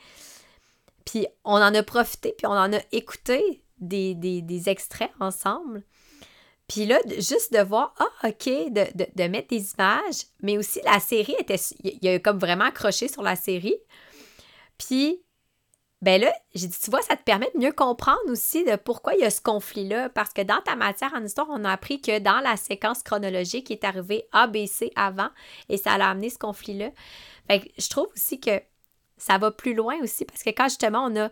Puis, 1.05 1.27
on 1.43 1.55
en 1.55 1.73
a 1.73 1.84
profité, 1.84 2.34
puis 2.38 2.47
on 2.47 2.51
en 2.51 2.73
a 2.73 2.79
écouté 2.91 3.63
des, 3.79 4.69
extraits 4.69 5.11
ensemble. 5.19 5.84
Puis 6.67 6.86
là, 6.86 6.99
juste 7.17 7.53
de 7.53 7.59
voir, 7.59 7.93
ah, 7.99 8.29
OK, 8.29 8.45
de, 8.45 9.27
mettre 9.27 9.49
des 9.49 9.71
images, 9.73 10.25
mais 10.41 10.57
aussi 10.57 10.79
la 10.86 10.99
série 10.99 11.36
était, 11.39 11.59
il 11.84 12.07
a 12.07 12.19
comme 12.19 12.39
vraiment 12.39 12.65
accroché 12.65 13.07
sur 13.07 13.23
la 13.23 13.36
série. 13.36 13.77
Puis, 14.77 15.21
ben 16.02 16.20
là, 16.20 16.34
j'ai 16.56 16.68
dit, 16.68 16.78
tu 16.80 16.89
vois, 16.89 17.02
ça 17.04 17.16
te 17.16 17.24
permet 17.24 17.49
de 17.54 17.60
mieux 17.60 17.72
comprendre 17.72 18.20
aussi 18.28 18.64
de 18.64 18.76
pourquoi 18.76 19.14
il 19.14 19.22
y 19.22 19.24
a 19.24 19.30
ce 19.30 19.41
conflit-là. 19.41 20.10
Parce 20.10 20.34
que 20.34 20.41
dans 20.41 20.60
ta 20.62 20.76
matière 20.76 21.14
en 21.14 21.24
histoire, 21.24 21.47
on 21.49 21.64
a 21.64 21.72
appris 21.72 22.02
que 22.02 22.18
dans 22.18 22.39
la 22.39 22.58
séquence 22.58 23.04
chronologique, 23.04 23.70
il 23.70 23.74
est 23.74 23.84
arrivé 23.84 24.26
ABC 24.32 24.91
avant 24.95 25.30
et 25.70 25.78
ça 25.78 25.93
a 25.93 26.10
amené 26.10 26.32
ce 26.32 26.39
conflit-là. 26.39 26.89
Fait 27.47 27.60
que 27.60 27.68
je 27.78 27.88
trouve 27.88 28.08
aussi 28.16 28.39
que 28.39 28.62
ça 29.18 29.38
va 29.38 29.52
plus 29.52 29.76
loin 29.76 29.95
aussi 30.02 30.26
parce 30.26 30.41
que 30.41 30.49
quand 30.49 30.70
justement 30.70 31.06
on 31.06 31.16
a 31.20 31.30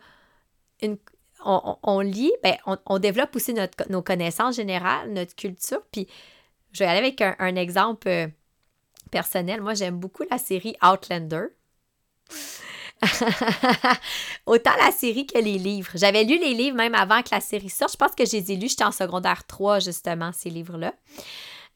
une, 0.83 0.97
on, 1.43 1.99
lit, 2.01 2.31
ben, 2.43 2.55
on, 2.65 2.99
développe 2.99 3.35
aussi 3.35 3.53
notre, 3.53 3.89
nos 3.89 4.01
connaissances 4.01 4.55
générales, 4.55 5.11
notre 5.11 5.35
culture. 5.35 5.81
Puis, 5.91 6.07
je 6.73 6.79
vais 6.79 6.89
aller 6.89 6.99
avec 6.99 7.21
un, 7.21 7.55
exemple 7.55 8.07
euh, 8.07 8.27
personnel. 9.09 9.61
Moi, 9.61 9.73
j'aime 9.73 9.97
beaucoup 9.97 10.23
la 10.29 10.37
série 10.37 10.75
Outlander. 10.83 11.45
Autant 14.45 14.75
la 14.83 14.91
série 14.91 15.25
que 15.25 15.37
les 15.37 15.57
livres. 15.57 15.91
J'avais 15.95 16.23
lu 16.23 16.37
les 16.37 16.53
livres 16.53 16.75
même 16.75 16.95
avant 16.95 17.21
que 17.21 17.29
la 17.31 17.41
série 17.41 17.69
sorte. 17.69 17.93
Je 17.93 17.97
pense 17.97 18.15
que 18.15 18.25
je 18.25 18.33
les 18.33 18.51
ai 18.51 18.55
lus, 18.55 18.69
j'étais 18.69 18.83
en 18.83 18.91
secondaire 18.91 19.45
3, 19.45 19.79
justement, 19.79 20.31
ces 20.33 20.49
livres-là. 20.49 20.93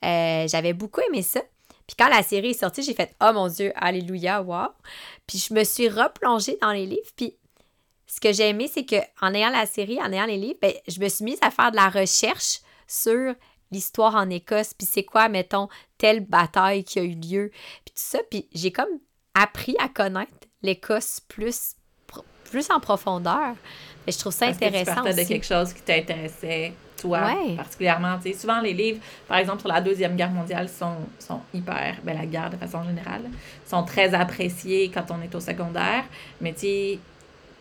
Euh, 0.04 0.48
j'avais 0.48 0.74
beaucoup 0.74 1.02
aimé 1.02 1.22
ça. 1.22 1.42
Puis 1.88 1.96
quand 1.98 2.10
la 2.10 2.24
série 2.24 2.52
est 2.52 2.60
sortie, 2.60 2.84
j'ai 2.84 2.94
fait 2.94 3.16
Oh 3.22 3.32
mon 3.34 3.48
Dieu, 3.48 3.72
Alléluia, 3.76 4.42
wow. 4.42 4.70
Puis 5.28 5.38
je 5.38 5.54
me 5.54 5.64
suis 5.64 5.90
replongée 5.90 6.58
dans 6.62 6.72
les 6.72 6.86
livres. 6.86 7.12
Puis 7.16 7.36
ce 8.08 8.20
que 8.20 8.32
j'ai 8.32 8.50
aimé, 8.50 8.70
c'est 8.72 8.86
qu'en 8.86 9.34
ayant 9.34 9.50
la 9.50 9.66
série, 9.66 10.02
en 10.02 10.12
ayant 10.12 10.26
les 10.26 10.38
livres, 10.38 10.60
ben, 10.62 10.74
je 10.88 11.00
me 11.00 11.10
suis 11.10 11.26
mise 11.26 11.40
à 11.42 11.52
faire 11.52 11.72
de 11.72 11.78
la 11.78 11.90
recherche 11.90 12.60
sur 12.88 13.34
l'histoire 13.72 14.16
en 14.16 14.30
Écosse, 14.30 14.74
puis 14.74 14.88
c'est 14.90 15.04
quoi, 15.04 15.30
mettons, 15.30 15.68
telle 15.98 16.20
bataille 16.20 16.84
qui 16.84 17.00
a 17.00 17.04
eu 17.04 17.16
lieu, 17.16 17.50
puis 17.84 17.94
tout 17.96 18.04
ça. 18.04 18.20
Puis 18.30 18.48
j'ai 18.54 18.72
comme 18.72 19.00
appris 19.34 19.76
à 19.80 19.90
connaître 19.90 20.32
l'Écosse 20.64 21.20
plus, 21.28 21.76
plus 22.50 22.70
en 22.72 22.80
profondeur. 22.80 23.56
Et 24.08 24.12
je 24.12 24.18
trouve 24.18 24.34
ça 24.34 24.48
intéressant. 24.48 25.04
Que 25.04 25.10
tu 25.10 25.24
de 25.24 25.28
quelque 25.28 25.46
chose 25.46 25.74
qui 25.74 25.82
t'intéressait, 25.82 26.74
toi, 26.98 27.32
particulièrement. 27.56 28.18
Tu 28.18 28.32
sais, 28.32 28.40
souvent, 28.40 28.60
les 28.62 28.74
livres, 28.74 29.00
par 29.28 29.38
exemple, 29.38 29.60
sur 29.60 29.70
la 29.70 29.82
Deuxième 29.82 30.16
Guerre 30.16 30.32
mondiale, 30.32 30.68
sont, 30.70 30.96
sont 31.20 31.42
hyper, 31.54 31.98
ben, 32.04 32.18
la 32.18 32.26
guerre 32.26 32.50
de 32.50 32.58
façon 32.58 32.84
générale, 32.84 33.24
sont 33.66 33.84
très 33.84 34.14
appréciés 34.14 34.90
quand 34.94 35.06
on 35.12 35.22
est 35.22 35.34
au 35.36 35.40
secondaire. 35.40 36.06
Mais 36.42 36.54
tu 36.54 37.00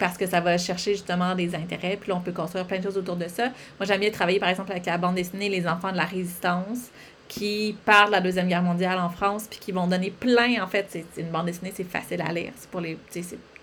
parce 0.02 0.18
que 0.18 0.26
ça 0.26 0.40
va 0.40 0.58
chercher 0.58 0.94
justement 0.94 1.36
des 1.36 1.54
intérêts, 1.54 1.96
puis 1.96 2.10
là, 2.10 2.16
on 2.16 2.20
peut 2.20 2.32
construire 2.32 2.66
plein 2.66 2.78
de 2.78 2.82
choses 2.82 2.98
autour 2.98 3.14
de 3.14 3.28
ça. 3.28 3.44
Moi, 3.78 3.86
j'aime 3.86 4.00
bien 4.00 4.10
travailler, 4.10 4.40
par 4.40 4.48
exemple, 4.48 4.72
avec 4.72 4.84
la 4.84 4.98
bande 4.98 5.14
dessinée 5.14 5.48
Les 5.48 5.64
Enfants 5.64 5.92
de 5.92 5.96
la 5.96 6.06
Résistance, 6.06 6.90
qui 7.32 7.74
parle 7.86 8.08
de 8.08 8.12
la 8.12 8.20
Deuxième 8.20 8.46
Guerre 8.46 8.62
mondiale 8.62 8.98
en 8.98 9.08
France, 9.08 9.46
puis 9.48 9.58
qui 9.58 9.72
vont 9.72 9.86
donner 9.86 10.10
plein, 10.10 10.62
en 10.62 10.66
fait, 10.66 10.86
c'est 10.90 11.20
une 11.20 11.30
bande 11.30 11.46
dessinée, 11.46 11.72
c'est 11.74 11.88
facile 11.88 12.20
à 12.20 12.30
lire, 12.30 12.52
c'est 12.56 12.68
pour 12.68 12.82
les, 12.82 12.98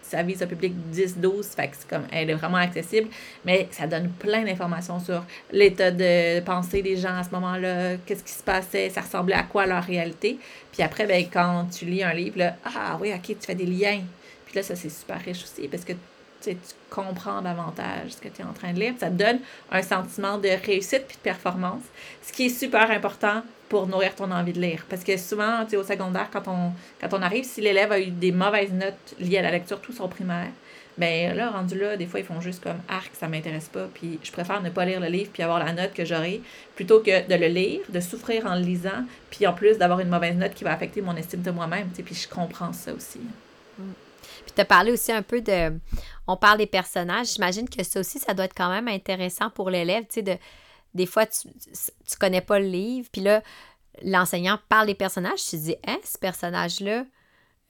ça 0.02 0.24
vise 0.24 0.42
un 0.42 0.48
public 0.48 0.74
10-12, 0.92 1.56
fait 1.56 1.68
que 1.68 1.76
c'est 1.78 1.88
comme, 1.88 2.08
elle 2.12 2.32
est 2.32 2.34
vraiment 2.34 2.58
accessible, 2.58 3.10
mais 3.46 3.68
ça 3.70 3.86
donne 3.86 4.10
plein 4.10 4.44
d'informations 4.44 5.00
sur 5.00 5.24
l'état 5.52 5.92
de 5.92 6.40
pensée 6.40 6.82
des 6.82 6.98
gens 6.98 7.16
à 7.16 7.24
ce 7.24 7.30
moment-là, 7.30 7.98
qu'est-ce 8.08 8.24
qui 8.24 8.32
se 8.32 8.42
passait, 8.42 8.90
ça 8.90 9.02
ressemblait 9.02 9.36
à 9.36 9.44
quoi 9.44 9.68
leur 9.68 9.84
réalité. 9.84 10.40
Puis 10.72 10.82
après, 10.82 11.06
ben, 11.06 11.24
quand 11.32 11.68
tu 11.72 11.86
lis 11.86 12.02
un 12.02 12.14
livre, 12.14 12.42
ah 12.66 12.98
oui, 13.00 13.14
ok, 13.14 13.22
tu 13.22 13.46
fais 13.46 13.56
des 13.56 13.68
liens. 13.68 14.02
Puis 14.48 14.56
là, 14.56 14.64
ça, 14.64 14.76
c'est 14.76 14.90
super 14.90 15.22
riche 15.24 15.44
aussi, 15.44 15.68
parce 15.68 15.86
que 15.86 15.94
tu 16.42 16.58
comprends 16.90 17.42
davantage 17.42 18.12
ce 18.12 18.22
que 18.22 18.30
tu 18.30 18.42
es 18.42 18.46
en 18.46 18.54
train 18.54 18.74
de 18.74 18.80
lire. 18.80 18.94
Ça 19.00 19.08
te 19.08 19.16
donne 19.16 19.40
un 19.72 19.82
sentiment 19.82 20.38
de 20.38 20.50
réussite 20.66 21.06
puis 21.08 21.18
de 21.18 21.22
performance, 21.22 21.84
ce 22.22 22.32
qui 22.32 22.46
est 22.46 22.50
super 22.50 22.90
important 22.92 23.44
pour 23.68 23.88
nourrir 23.88 24.16
ton 24.16 24.32
envie 24.32 24.54
de 24.54 24.62
lire. 24.62 24.86
Parce 24.90 25.04
que 25.04 25.16
souvent, 25.18 25.64
au 25.64 25.84
secondaire, 25.84 26.30
quand 26.32 26.48
on, 26.48 26.72
quand 27.00 27.18
on 27.18 27.22
arrive, 27.22 27.44
si 27.44 27.62
l'élève 27.62 27.92
a 27.92 28.00
eu 28.00 28.08
des 28.08 28.32
mauvaises 28.32 28.74
notes 28.74 29.16
liées 29.20 29.38
à 29.38 29.44
la 29.44 29.52
lecture 29.52 29.80
tout 29.80 29.94
son 29.94 30.08
primaire, 30.08 30.50
ben 30.98 31.34
là, 31.34 31.50
rendu 31.50 31.80
là, 31.80 31.96
des 31.96 32.06
fois, 32.06 32.20
ils 32.20 32.26
font 32.26 32.42
juste 32.42 32.62
comme 32.62 32.80
arc, 32.90 33.12
ça 33.14 33.30
m'intéresse 33.30 33.70
pas, 33.70 33.88
puis 33.94 34.20
je 34.22 34.32
préfère 34.34 34.62
ne 34.62 34.70
pas 34.70 34.84
lire 34.84 35.00
le 35.00 35.08
livre 35.08 35.30
puis 35.32 35.42
avoir 35.42 35.60
la 35.60 35.72
note 35.72 35.94
que 35.94 36.04
j'aurai, 36.04 36.42
plutôt 36.76 37.00
que 37.00 37.26
de 37.26 37.36
le 37.36 37.48
lire, 37.48 37.80
de 37.88 38.02
souffrir 38.02 38.46
en 38.46 38.56
le 38.56 38.62
lisant, 38.62 39.06
puis 39.30 39.48
en 39.48 39.54
plus 39.54 39.78
d'avoir 39.78 40.02
une 40.02 40.10
mauvaise 40.10 40.36
note 40.36 40.54
qui 40.54 40.66
va 40.66 40.74
affecter 40.74 41.02
mon 41.02 41.16
estime 41.16 41.42
de 41.42 41.52
moi-même, 41.52 41.88
puis 41.88 42.16
je 42.16 42.28
comprends 42.28 42.74
ça 42.74 42.94
aussi. 42.94 43.22
Puis 43.78 44.54
tu 44.54 44.62
as 44.62 44.66
parlé 44.66 44.92
aussi 44.92 45.12
un 45.12 45.22
peu 45.22 45.42
de. 45.42 45.74
On 46.30 46.38
parle 46.38 46.60
des 46.60 46.68
personnages. 46.68 47.34
J'imagine 47.34 47.68
que 47.68 47.84
ça 47.84 48.00
aussi, 48.00 48.20
ça 48.20 48.34
doit 48.34 48.46
être 48.46 48.56
quand 48.56 48.70
même 48.70 48.88
intéressant 48.88 49.50
pour 49.50 49.70
l'élève. 49.70 50.06
Tu 50.08 50.24
des 50.94 51.06
fois, 51.06 51.26
tu, 51.26 51.48
tu 52.08 52.18
connais 52.20 52.42
pas 52.42 52.60
le 52.60 52.66
livre, 52.66 53.10
puis 53.12 53.22
là, 53.22 53.44
l'enseignant 54.04 54.60
parle 54.70 54.88
des 54.88 54.96
personnages. 54.96 55.44
Tu 55.44 55.52
te 55.52 55.56
dis, 55.64 55.76
hein, 55.88 55.98
ce 56.04 56.18
personnage-là, 56.18 57.06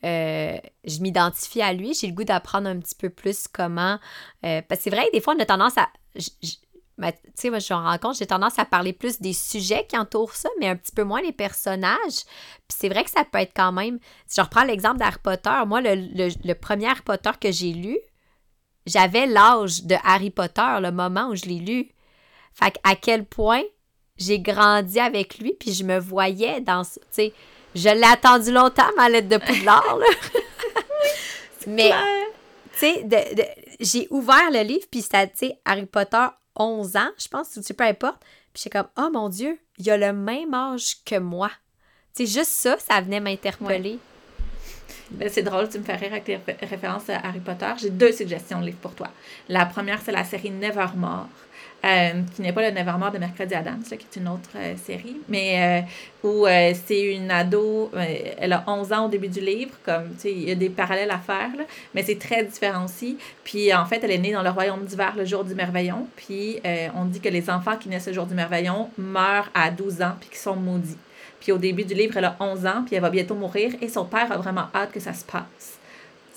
euh, 0.05 0.57
je 0.85 0.99
m'identifie 0.99 1.61
à 1.61 1.73
lui, 1.73 1.93
j'ai 1.93 2.07
le 2.07 2.13
goût 2.13 2.23
d'apprendre 2.23 2.69
un 2.69 2.79
petit 2.79 2.95
peu 2.95 3.09
plus 3.09 3.47
comment. 3.47 3.99
Euh, 4.45 4.61
parce 4.67 4.79
que 4.79 4.83
c'est 4.83 4.89
vrai 4.89 5.09
des 5.11 5.21
fois, 5.21 5.35
on 5.37 5.39
a 5.39 5.45
tendance 5.45 5.77
à 5.77 5.87
tu 6.17 7.31
sais, 7.35 7.49
moi, 7.49 7.59
je 7.59 7.73
rends 7.73 7.97
compte, 7.97 8.17
j'ai 8.17 8.27
tendance 8.27 8.59
à 8.59 8.65
parler 8.65 8.93
plus 8.93 9.21
des 9.21 9.33
sujets 9.33 9.85
qui 9.87 9.97
entourent 9.97 10.35
ça, 10.35 10.49
mais 10.59 10.67
un 10.67 10.75
petit 10.75 10.91
peu 10.91 11.03
moins 11.03 11.21
les 11.21 11.31
personnages. 11.31 12.25
Puis 12.67 12.77
c'est 12.77 12.89
vrai 12.89 13.03
que 13.03 13.09
ça 13.09 13.23
peut 13.23 13.39
être 13.39 13.53
quand 13.55 13.71
même. 13.71 13.99
Si 14.27 14.35
je 14.37 14.41
reprends 14.41 14.63
l'exemple 14.63 14.97
d'Harry 14.97 15.19
Potter, 15.23 15.65
moi, 15.65 15.81
le, 15.81 16.53
premier 16.53 16.87
Harry 16.87 17.01
Potter 17.01 17.31
que 17.39 17.51
j'ai 17.51 17.73
lu, 17.73 17.97
j'avais 18.89 19.27
l'âge 19.27 19.83
de 19.83 19.95
Harry 20.03 20.31
Potter, 20.31 20.79
le 20.81 20.91
moment 20.91 21.29
où 21.29 21.35
je 21.35 21.45
l'ai 21.45 21.59
lu. 21.59 21.89
Fait 22.53 22.75
à 22.83 22.95
quel 22.95 23.25
point 23.25 23.61
j'ai 24.17 24.39
grandi 24.39 24.99
avec 24.99 25.37
lui, 25.37 25.53
puis 25.53 25.73
je 25.73 25.83
me 25.83 25.99
voyais 25.99 26.59
dans. 26.59 26.83
Tu 26.83 26.99
sais, 27.11 27.33
je 27.75 27.89
l'ai 27.89 28.03
attendu 28.03 28.51
longtemps, 28.51 28.89
ma 28.97 29.09
lettre 29.09 29.29
de 29.29 29.37
Poudlard, 29.37 29.97
là. 29.97 30.05
mais, 31.67 31.91
tu 32.73 32.79
sais, 32.79 33.05
j'ai 33.79 34.07
ouvert 34.09 34.49
le 34.51 34.63
livre, 34.63 34.85
puis 34.91 35.01
ça, 35.01 35.27
tu 35.27 35.37
sais, 35.37 35.59
Harry 35.63 35.85
Potter 35.85 36.25
11 36.55 36.95
ans, 36.97 37.11
je 37.17 37.27
pense, 37.27 37.55
ou 37.55 37.73
peu 37.73 37.83
importe. 37.83 38.21
Puis 38.53 38.63
j'étais 38.63 38.79
comme, 38.79 38.89
oh 38.97 39.09
mon 39.13 39.29
Dieu, 39.29 39.59
il 39.77 39.89
a 39.91 39.97
le 39.97 40.11
même 40.11 40.53
âge 40.53 41.03
que 41.05 41.19
moi. 41.19 41.51
C'est 42.13 42.25
juste 42.25 42.51
ça, 42.51 42.77
ça 42.79 42.99
venait 43.01 43.19
m'interpeller. 43.19 43.99
Ben, 45.11 45.29
c'est 45.29 45.41
drôle, 45.41 45.67
tu 45.69 45.79
me 45.79 45.83
fais 45.83 45.95
rire 45.95 46.11
avec 46.11 46.27
les 46.27 46.39
références 46.67 47.09
à 47.09 47.17
Harry 47.17 47.39
Potter. 47.39 47.71
J'ai 47.81 47.89
deux 47.89 48.11
suggestions 48.11 48.61
de 48.61 48.67
livres 48.67 48.77
pour 48.77 48.93
toi. 48.93 49.07
La 49.47 49.65
première, 49.65 49.99
c'est 50.01 50.11
la 50.11 50.23
série 50.23 50.51
Nevermore. 50.51 51.27
Euh, 51.85 52.23
qui 52.35 52.41
n'est 52.41 52.51
pas 52.51 52.69
le 52.69 52.75
Nevermore 52.75 53.11
de 53.11 53.19
Mercredi 53.19 53.55
Adams, 53.55 53.83
qui 53.83 53.93
est 53.93 54.19
une 54.19 54.27
autre 54.27 54.49
euh, 54.57 54.75
série, 54.75 55.15
mais 55.29 55.85
euh, 56.23 56.27
où 56.27 56.45
c'est 56.45 56.99
une 56.99 57.31
ado, 57.31 57.89
elle 58.37 58.51
a 58.51 58.65
11 58.67 58.91
ans 58.91 59.05
au 59.05 59.07
début 59.07 59.29
du 59.29 59.39
livre, 59.39 59.71
comme, 59.85 60.09
tu 60.15 60.23
sais, 60.23 60.31
il 60.33 60.49
y 60.49 60.51
a 60.51 60.55
des 60.55 60.67
parallèles 60.67 61.11
à 61.11 61.19
faire, 61.19 61.55
là, 61.57 61.63
mais 61.95 62.03
c'est 62.03 62.19
très 62.19 62.43
différent. 62.43 62.85
Puis 63.45 63.73
en 63.73 63.85
fait, 63.85 64.01
elle 64.03 64.11
est 64.11 64.17
née 64.17 64.33
dans 64.33 64.43
le 64.43 64.49
royaume 64.49 64.83
d'hiver 64.83 65.13
le 65.15 65.23
jour 65.23 65.45
du 65.45 65.55
merveillon, 65.55 66.05
puis 66.17 66.59
on 66.95 67.05
dit 67.05 67.21
que 67.21 67.29
les 67.29 67.49
enfants 67.49 67.77
qui 67.77 67.87
naissent 67.87 68.07
le 68.07 68.13
jour 68.13 68.25
du 68.25 68.33
merveillon 68.33 68.89
meurent 68.97 69.49
à 69.53 69.71
12 69.71 70.01
ans, 70.01 70.15
puis 70.19 70.29
qui 70.29 70.37
sont 70.37 70.57
maudits. 70.57 70.97
Puis 71.39 71.51
au 71.51 71.57
début 71.57 71.85
du 71.85 71.93
livre, 71.93 72.17
elle 72.17 72.25
a 72.25 72.35
11 72.39 72.65
ans, 72.65 72.83
puis 72.85 72.95
elle 72.95 73.01
va 73.01 73.09
bientôt 73.09 73.35
mourir, 73.35 73.73
et 73.81 73.87
son 73.87 74.05
père 74.05 74.31
a 74.31 74.37
vraiment 74.37 74.67
hâte 74.73 74.91
que 74.91 74.99
ça 74.99 75.13
se 75.13 75.23
passe. 75.23 75.79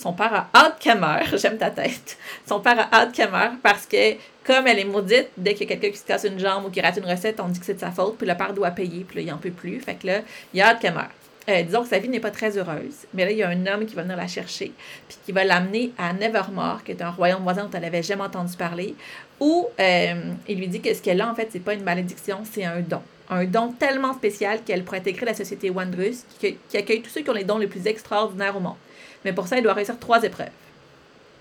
Son 0.03 0.13
père 0.13 0.35
a 0.35 0.49
hâte 0.55 0.79
qu'elle 0.81 0.99
meure. 0.99 1.25
J'aime 1.37 1.59
ta 1.59 1.71
tête. 1.71 2.19
Son 2.47 2.61
père 2.61 2.79
a 2.79 2.89
hâte 2.93 3.13
qu'elle 3.13 3.31
meure 3.31 3.53
parce 3.63 3.87
que, 3.87 4.15
comme 4.45 4.67
elle 4.67 4.81
est 4.81 4.85
maudite, 4.85 5.29
dès 5.37 5.55
qu'il 5.55 5.69
y 5.69 5.73
a 5.73 5.77
quelqu'un 5.77 5.93
qui 5.93 5.99
se 5.99 6.05
casse 6.05 6.25
une 6.25 6.41
jambe 6.41 6.65
ou 6.65 6.71
qui 6.71 6.81
rate 6.81 6.97
une 6.97 7.07
recette, 7.07 7.39
on 7.39 7.49
dit 7.49 7.61
que 7.61 7.67
c'est 7.67 7.75
de 7.75 7.81
sa 7.81 7.93
faute, 7.93 8.19
puis 8.19 8.27
le 8.27 8.35
père 8.35 8.53
doit 8.53 8.73
payer, 8.73 9.05
puis 9.05 9.17
là, 9.17 9.23
il 9.23 9.29
n'en 9.31 9.39
peut 9.39 9.51
plus. 9.51 9.79
Fait 9.81 9.95
que 9.95 10.07
là, 10.09 10.21
il 10.53 10.61
a 10.61 10.71
hâte 10.71 10.81
qu'elle 10.81 10.95
meure. 10.95 11.11
Euh, 11.49 11.63
disons 11.63 11.83
que 11.83 11.89
sa 11.89 11.99
vie 11.99 12.09
n'est 12.09 12.21
pas 12.21 12.31
très 12.31 12.57
heureuse, 12.57 13.07
mais 13.15 13.25
là, 13.25 13.33
il 13.33 13.39
y 13.39 13.43
a 13.43 13.49
un 13.49 13.67
homme 13.67 13.85
qui 13.85 13.97
va 13.97 14.03
venir 14.03 14.17
la 14.17 14.29
chercher, 14.29 14.73
puis 15.09 15.19
qui 15.25 15.33
va 15.33 15.45
l'amener 15.45 15.91
à 15.99 16.13
Nevermore, 16.13 16.85
qui 16.85 16.93
est 16.93 17.03
un 17.03 17.11
royaume 17.11 17.43
voisin 17.43 17.65
dont 17.65 17.71
elle 17.75 17.83
n'avait 17.83 18.03
jamais 18.03 18.23
entendu 18.23 18.57
parler, 18.57 18.95
où 19.41 19.69
euh, 19.81 20.15
il 20.49 20.59
lui 20.59 20.69
dit 20.69 20.81
que 20.81 20.95
ce 20.95 21.03
qu'elle 21.03 21.21
a, 21.21 21.29
en 21.29 21.35
fait, 21.35 21.49
c'est 21.51 21.61
pas 21.61 21.75
une 21.75 21.83
malédiction, 21.83 22.43
c'est 22.45 22.65
un 22.65 22.81
don. 22.81 23.03
Un 23.31 23.45
don 23.45 23.73
tellement 23.73 24.15
spécial 24.15 24.63
qu'elle 24.65 24.85
pourrait 24.85 24.99
intégrer 24.99 25.27
la 25.27 25.35
société 25.35 25.71
Wondrous, 25.71 26.25
qui, 26.39 26.57
accueille 26.75 27.03
tous 27.03 27.11
ceux 27.11 27.23
qui 27.23 27.31
ont 27.31 27.35
les 27.35 27.45
dons 27.45 27.59
les 27.59 27.67
plus 27.67 27.87
extraordinaires 27.87 28.57
au 28.57 28.61
monde. 28.61 28.77
Mais 29.25 29.33
pour 29.33 29.47
ça, 29.47 29.57
il 29.57 29.63
doit 29.63 29.73
réussir 29.73 29.99
trois 29.99 30.23
épreuves. 30.23 30.51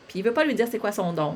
Puis 0.08 0.20
il 0.20 0.24
veut 0.24 0.34
pas 0.34 0.46
lui 0.46 0.54
dire 0.54 0.68
c'est 0.70 0.78
quoi 0.78 0.92
son 0.92 1.14
don. 1.14 1.36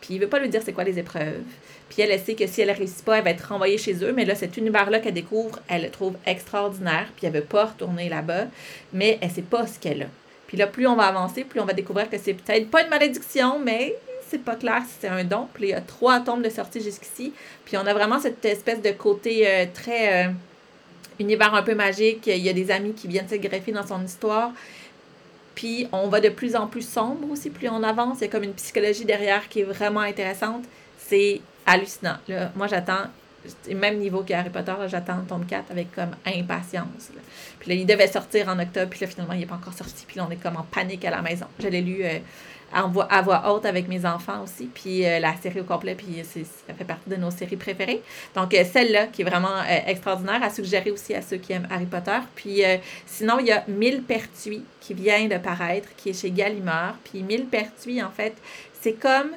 Puis 0.00 0.14
il 0.14 0.20
veut 0.20 0.28
pas 0.28 0.38
lui 0.38 0.48
dire 0.48 0.62
c'est 0.64 0.72
quoi 0.72 0.84
les 0.84 0.98
épreuves. 0.98 1.42
Puis 1.88 2.02
elle, 2.02 2.10
elle 2.10 2.20
sait 2.20 2.34
que 2.34 2.46
si 2.46 2.60
elle 2.60 2.70
réussit 2.70 3.04
pas, 3.04 3.18
elle 3.18 3.24
va 3.24 3.30
être 3.30 3.48
renvoyée 3.48 3.78
chez 3.78 4.04
eux. 4.04 4.12
Mais 4.12 4.24
là, 4.24 4.34
cet 4.34 4.56
univers-là 4.56 5.00
qu'elle 5.00 5.14
découvre, 5.14 5.58
elle 5.68 5.82
le 5.82 5.90
trouve 5.90 6.16
extraordinaire. 6.24 7.08
Puis 7.16 7.26
elle 7.26 7.32
veut 7.32 7.40
pas 7.40 7.66
retourner 7.66 8.08
là-bas. 8.08 8.46
Mais 8.92 9.18
elle 9.20 9.30
sait 9.30 9.42
pas 9.42 9.66
ce 9.66 9.78
qu'elle 9.78 10.02
a. 10.02 10.06
Puis 10.46 10.56
là, 10.56 10.66
plus 10.66 10.86
on 10.86 10.96
va 10.96 11.04
avancer, 11.04 11.44
plus 11.44 11.60
on 11.60 11.64
va 11.64 11.72
découvrir 11.72 12.08
que 12.10 12.18
c'est 12.18 12.34
peut-être 12.34 12.70
pas 12.70 12.82
une 12.82 12.88
malédiction, 12.88 13.58
mais 13.58 13.94
c'est 14.30 14.44
pas 14.44 14.54
clair 14.54 14.82
si 14.86 14.94
c'est 15.00 15.08
un 15.08 15.24
don. 15.24 15.48
Puis 15.52 15.64
il 15.64 15.70
y 15.70 15.74
a 15.74 15.80
trois 15.80 16.20
tombes 16.20 16.42
de 16.42 16.48
sortie 16.48 16.80
jusqu'ici. 16.80 17.32
Puis 17.64 17.76
on 17.76 17.86
a 17.86 17.92
vraiment 17.92 18.20
cette 18.20 18.44
espèce 18.44 18.80
de 18.80 18.90
côté 18.90 19.46
euh, 19.46 19.66
très 19.72 20.26
euh, 20.26 20.30
univers 21.18 21.54
un 21.54 21.62
peu 21.62 21.74
magique. 21.74 22.26
Il 22.26 22.38
y 22.38 22.48
a 22.48 22.52
des 22.52 22.70
amis 22.70 22.92
qui 22.92 23.08
viennent 23.08 23.28
se 23.28 23.34
greffer 23.34 23.72
dans 23.72 23.86
son 23.86 24.04
histoire. 24.04 24.52
Puis 25.54 25.88
on 25.92 26.08
va 26.08 26.20
de 26.20 26.28
plus 26.28 26.56
en 26.56 26.66
plus 26.66 26.88
sombre 26.88 27.30
aussi, 27.30 27.50
plus 27.50 27.68
on 27.68 27.82
avance. 27.82 28.18
Il 28.20 28.22
y 28.22 28.24
a 28.24 28.28
comme 28.28 28.44
une 28.44 28.54
psychologie 28.54 29.04
derrière 29.04 29.48
qui 29.48 29.60
est 29.60 29.64
vraiment 29.64 30.00
intéressante. 30.00 30.64
C'est 30.96 31.40
hallucinant. 31.66 32.16
Moi, 32.54 32.66
j'attends, 32.66 33.04
même 33.68 33.98
niveau 33.98 34.22
qu'Harry 34.22 34.50
Potter, 34.50 34.72
j'attends 34.86 35.18
le 35.18 35.24
tome 35.24 35.46
4 35.46 35.70
avec 35.70 35.92
comme 35.94 36.16
impatience. 36.24 37.10
Puis 37.58 37.68
là, 37.68 37.74
il 37.74 37.86
devait 37.86 38.06
sortir 38.06 38.48
en 38.48 38.58
octobre, 38.58 38.88
puis 38.90 39.00
là, 39.00 39.06
finalement, 39.06 39.34
il 39.34 39.40
n'est 39.40 39.46
pas 39.46 39.56
encore 39.56 39.74
sorti. 39.74 40.04
Puis 40.06 40.16
là, 40.16 40.26
on 40.28 40.32
est 40.32 40.36
comme 40.36 40.56
en 40.56 40.62
panique 40.62 41.04
à 41.04 41.10
la 41.10 41.20
maison. 41.20 41.46
Je 41.58 41.68
l'ai 41.68 41.82
lu 41.82 42.00
euh, 42.04 42.18
à, 42.72 42.82
voix, 42.82 43.04
à 43.10 43.22
voix 43.22 43.52
haute 43.52 43.66
avec 43.66 43.88
mes 43.88 44.04
enfants 44.06 44.42
aussi, 44.42 44.66
puis 44.66 45.06
euh, 45.06 45.18
la 45.18 45.34
série 45.36 45.60
au 45.60 45.64
complet, 45.64 45.94
puis 45.94 46.22
ça 46.24 46.74
fait 46.74 46.84
partie 46.84 47.08
de 47.08 47.16
nos 47.16 47.30
séries 47.30 47.56
préférées. 47.56 48.02
Donc, 48.34 48.54
euh, 48.54 48.64
celle-là, 48.64 49.06
qui 49.06 49.22
est 49.22 49.24
vraiment 49.24 49.62
extraordinaire, 49.86 50.42
à 50.42 50.50
suggérer 50.50 50.90
aussi 50.90 51.14
à 51.14 51.22
ceux 51.22 51.36
qui 51.36 51.52
aiment 51.52 51.68
Harry 51.70 51.86
Potter. 51.86 52.18
Puis 52.34 52.62
sinon, 53.06 53.38
il 53.38 53.46
y 53.46 53.52
a 53.52 53.64
Mille 53.68 54.02
Pertuis 54.02 54.64
qui 54.80 54.94
vient 54.94 55.26
de 55.26 55.38
paraître, 55.38 55.88
qui 55.96 56.10
est 56.10 56.20
chez 56.20 56.30
Gallimard. 56.30 56.96
Puis 57.04 57.22
Mille 57.22 57.46
Pertuis, 57.46 58.02
en 58.02 58.10
fait, 58.10 58.34
c'est 58.80 58.94
comme 58.94 59.30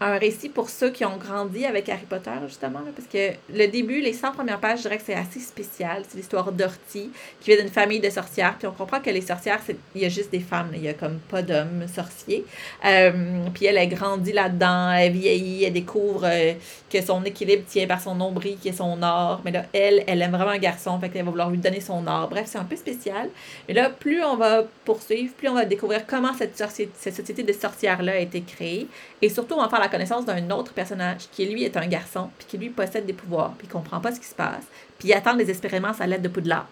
un 0.00 0.18
récit 0.18 0.48
pour 0.48 0.68
ceux 0.68 0.90
qui 0.90 1.04
ont 1.04 1.16
grandi 1.16 1.64
avec 1.64 1.88
Harry 1.88 2.04
Potter, 2.08 2.30
justement, 2.46 2.80
parce 2.94 3.08
que 3.08 3.32
le 3.52 3.66
début, 3.66 4.00
les 4.00 4.12
100 4.12 4.32
premières 4.32 4.58
pages, 4.58 4.78
je 4.78 4.82
dirais 4.82 4.98
que 4.98 5.04
c'est 5.06 5.14
assez 5.14 5.40
spécial. 5.40 6.02
C'est 6.08 6.16
l'histoire 6.16 6.50
d'Ortie, 6.52 7.10
qui 7.40 7.50
vient 7.50 7.62
d'une 7.62 7.72
famille 7.72 8.00
de 8.00 8.10
sorcières, 8.10 8.56
puis 8.58 8.66
on 8.66 8.72
comprend 8.72 9.00
que 9.00 9.10
les 9.10 9.20
sorcières, 9.20 9.60
il 9.94 10.02
y 10.02 10.04
a 10.04 10.08
juste 10.08 10.30
des 10.30 10.40
femmes, 10.40 10.70
il 10.74 10.82
y 10.82 10.88
a 10.88 10.94
comme 10.94 11.18
pas 11.30 11.42
d'hommes 11.42 11.86
sorciers. 11.86 12.44
Euh, 12.84 13.12
puis 13.54 13.66
elle 13.66 13.78
a 13.78 13.86
grandi 13.86 14.32
là-dedans, 14.32 14.90
elle 14.92 15.12
vieillit, 15.12 15.64
elle 15.64 15.72
découvre 15.72 16.24
euh, 16.24 16.52
que 16.90 17.00
son 17.00 17.24
équilibre 17.24 17.62
tient 17.66 17.86
par 17.86 18.00
son 18.00 18.14
nombril, 18.16 18.58
qui 18.58 18.68
est 18.68 18.72
son 18.72 19.00
or. 19.02 19.42
Mais 19.44 19.52
là, 19.52 19.64
elle, 19.72 20.02
elle 20.06 20.20
aime 20.22 20.32
vraiment 20.32 20.50
un 20.50 20.58
garçon, 20.58 20.98
fait 20.98 21.08
qu'elle 21.08 21.24
va 21.24 21.30
vouloir 21.30 21.50
lui 21.50 21.58
donner 21.58 21.80
son 21.80 22.06
or. 22.06 22.28
Bref, 22.28 22.46
c'est 22.46 22.58
un 22.58 22.64
peu 22.64 22.76
spécial. 22.76 23.28
Mais 23.68 23.74
là, 23.74 23.90
plus 23.90 24.22
on 24.24 24.36
va 24.36 24.64
poursuivre, 24.84 25.34
plus 25.34 25.48
on 25.48 25.54
va 25.54 25.64
découvrir 25.64 26.04
comment 26.06 26.32
cette, 26.34 26.56
société 26.56 27.42
de 27.42 27.52
sorcières-là 27.52 28.12
a 28.12 28.18
été 28.18 28.40
créée. 28.42 28.88
Et 29.22 29.28
surtout, 29.28 29.54
on 29.54 29.62
va 29.62 29.68
connaissance 29.88 30.24
d'un 30.24 30.50
autre 30.50 30.72
personnage 30.72 31.22
qui, 31.32 31.46
lui, 31.46 31.64
est 31.64 31.76
un 31.76 31.86
garçon, 31.86 32.30
puis 32.38 32.46
qui, 32.48 32.58
lui, 32.58 32.70
possède 32.70 33.06
des 33.06 33.12
pouvoirs, 33.12 33.54
puis 33.58 33.68
comprend 33.68 34.00
pas 34.00 34.12
ce 34.12 34.20
qui 34.20 34.26
se 34.26 34.34
passe, 34.34 34.64
puis 34.98 35.08
il 35.08 35.12
attend 35.12 35.34
désespérément 35.34 35.92
sa 35.92 36.06
lettre 36.06 36.22
de 36.22 36.28
Poudlard. 36.28 36.66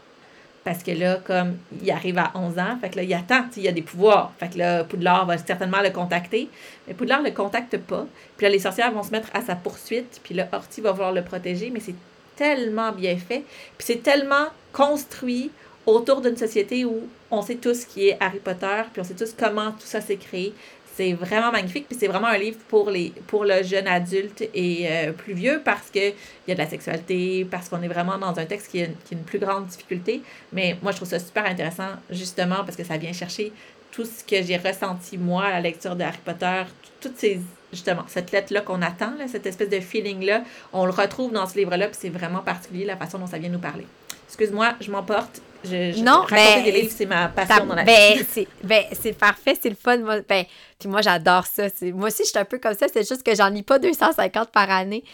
Parce 0.64 0.84
que 0.84 0.92
là, 0.92 1.16
comme 1.24 1.56
il 1.82 1.90
arrive 1.90 2.18
à 2.18 2.30
11 2.34 2.58
ans, 2.58 2.78
fait 2.80 2.90
que 2.90 2.96
là, 2.96 3.02
il 3.02 3.12
attend, 3.14 3.44
il 3.56 3.64
y 3.64 3.68
a 3.68 3.72
des 3.72 3.82
pouvoirs. 3.82 4.32
Fait 4.38 4.48
que 4.48 4.58
là, 4.58 4.84
Poudlard 4.84 5.26
va 5.26 5.36
certainement 5.36 5.80
le 5.82 5.90
contacter. 5.90 6.48
Mais 6.86 6.94
Poudlard 6.94 7.20
ne 7.20 7.28
le 7.28 7.34
contacte 7.34 7.76
pas. 7.78 8.06
Puis 8.36 8.46
là, 8.46 8.50
les 8.50 8.60
sorcières 8.60 8.92
vont 8.92 9.02
se 9.02 9.10
mettre 9.10 9.28
à 9.34 9.42
sa 9.42 9.56
poursuite. 9.56 10.20
Puis 10.22 10.34
là, 10.34 10.48
Horty 10.52 10.80
va 10.80 10.92
vouloir 10.92 11.12
le 11.12 11.24
protéger. 11.24 11.70
Mais 11.70 11.80
c'est 11.80 11.96
tellement 12.36 12.92
bien 12.92 13.16
fait. 13.16 13.42
Puis 13.76 13.86
c'est 13.86 14.02
tellement 14.04 14.46
construit 14.72 15.50
autour 15.84 16.20
d'une 16.20 16.36
société 16.36 16.84
où 16.84 17.08
on 17.32 17.42
sait 17.42 17.56
tous 17.56 17.84
qui 17.84 18.10
est 18.10 18.16
Harry 18.20 18.38
Potter. 18.38 18.82
Puis 18.92 19.00
on 19.00 19.04
sait 19.04 19.14
tous 19.14 19.34
comment 19.36 19.72
tout 19.72 19.86
ça 19.86 20.00
s'est 20.00 20.16
créé. 20.16 20.54
C'est 20.95 21.14
vraiment 21.14 21.51
magnifique, 21.51 21.88
puis 21.88 21.97
c'est 21.99 22.07
vraiment 22.07 22.28
un 22.28 22.38
livre 22.38 22.59
pour, 22.68 22.90
les, 22.90 23.12
pour 23.26 23.45
le 23.45 23.62
jeune 23.62 23.86
adulte 23.86 24.43
et 24.55 24.86
euh, 24.90 25.12
plus 25.12 25.32
vieux 25.32 25.62
parce 25.64 25.88
qu'il 25.90 26.12
y 26.47 26.53
a 26.53 26.55
de 26.55 26.61
la 26.61 26.68
sexualité, 26.68 27.47
parce 27.51 27.68
qu'on 27.68 27.80
est 27.82 27.88
vraiment 27.88 28.18
dans 28.18 28.38
un 28.38 28.45
texte 28.45 28.70
qui 28.70 28.82
a, 28.82 28.86
qui 28.86 29.14
a, 29.14 29.18
une 29.18 29.24
plus 29.24 29.38
grande 29.38 29.66
difficulté. 29.66 30.22
Mais 30.53 30.76
moi, 30.82 30.93
je 30.93 30.97
trouve 30.97 31.09
ça 31.09 31.18
super 31.18 31.47
intéressant, 31.47 31.88
justement, 32.11 32.64
parce 32.64 32.76
que 32.76 32.84
ça 32.84 32.99
vient 32.99 33.12
chercher 33.12 33.53
tout 33.90 34.05
ce 34.05 34.24
que 34.24 34.43
j'ai 34.43 34.57
ressenti, 34.57 35.18
moi, 35.18 35.45
à 35.45 35.51
la 35.51 35.61
lecture 35.61 35.97
de 35.97 36.03
Harry 36.03 36.18
Potter, 36.24 36.62
toutes 37.01 37.18
ces 37.18 37.40
justement, 37.72 38.05
cette 38.07 38.32
lettre-là 38.32 38.61
qu'on 38.61 38.82
attend, 38.82 39.14
cette 39.26 39.47
espèce 39.47 39.70
de 39.70 39.80
feeling-là, 39.80 40.43
on 40.72 40.84
le 40.84 40.93
retrouve 40.93 41.32
dans 41.32 41.47
ce 41.47 41.57
livre-là, 41.59 41.88
puis 41.88 41.97
c'est 41.99 42.11
vraiment 42.11 42.40
particulier 42.40 42.84
la 42.84 42.97
façon 42.97 43.18
dont 43.18 43.26
ça 43.26 43.38
vient 43.38 43.49
nous 43.49 43.59
parler. 43.59 43.86
Excuse-moi, 44.33 44.76
je 44.80 44.91
m'emporte. 44.91 45.43
Je, 45.62 46.03
non, 46.03 46.24
mais 46.30 46.62
des 46.62 46.72
livres, 46.72 46.93
c'est 46.97 47.05
ma 47.05 47.28
passion 47.28 47.66
dans 47.66 47.74
la 47.74 47.85
ben, 47.85 48.18
c'est, 48.26 48.49
ben, 48.64 48.83
c'est 48.91 49.12
parfait, 49.12 49.59
c'est 49.61 49.68
le 49.68 49.76
fun. 49.76 49.99
Moi, 49.99 50.22
ben, 50.26 50.47
puis 50.78 50.89
moi, 50.89 51.03
j'adore 51.03 51.47
ça. 51.47 51.64
moi 51.93 52.09
aussi, 52.09 52.22
je 52.24 52.30
suis 52.30 52.39
un 52.39 52.47
peu 52.47 52.59
comme 52.59 52.74
ça. 52.74 52.87
C'est 52.91 53.07
juste 53.07 53.22
que 53.22 53.35
j'en 53.35 53.51
lis 53.51 53.62
pas 53.62 53.78
250 53.78 54.51
par 54.51 54.70
année. 54.70 55.05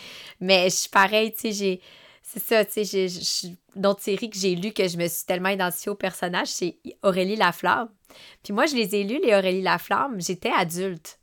Mais 0.41 0.71
je 0.71 0.77
suis 0.77 0.89
pareil, 0.89 1.33
tu 1.33 1.41
sais, 1.41 1.53
j'ai... 1.53 1.81
C'est 2.23 2.43
ça, 2.45 2.65
tu 2.65 2.85
sais, 2.85 3.09
j'ai, 3.09 3.57
d'autres 3.75 4.03
séries 4.03 4.31
que 4.31 4.39
j'ai 4.39 4.55
lues 4.55 4.73
que 4.73 4.87
je 4.87 4.99
me 4.99 5.09
suis 5.09 5.25
tellement 5.25 5.49
identifiée 5.49 5.91
au 5.91 5.95
personnage, 5.95 6.49
c'est 6.49 6.77
Aurélie 7.03 7.37
Laflamme. 7.37 7.89
Puis 8.45 8.53
moi, 8.53 8.67
je 8.67 8.77
les 8.77 8.95
ai 8.95 9.03
lues, 9.03 9.21
les 9.25 9.35
Aurélie 9.35 9.63
Laflamme, 9.63 10.21
j'étais 10.21 10.53
adulte. 10.57 11.18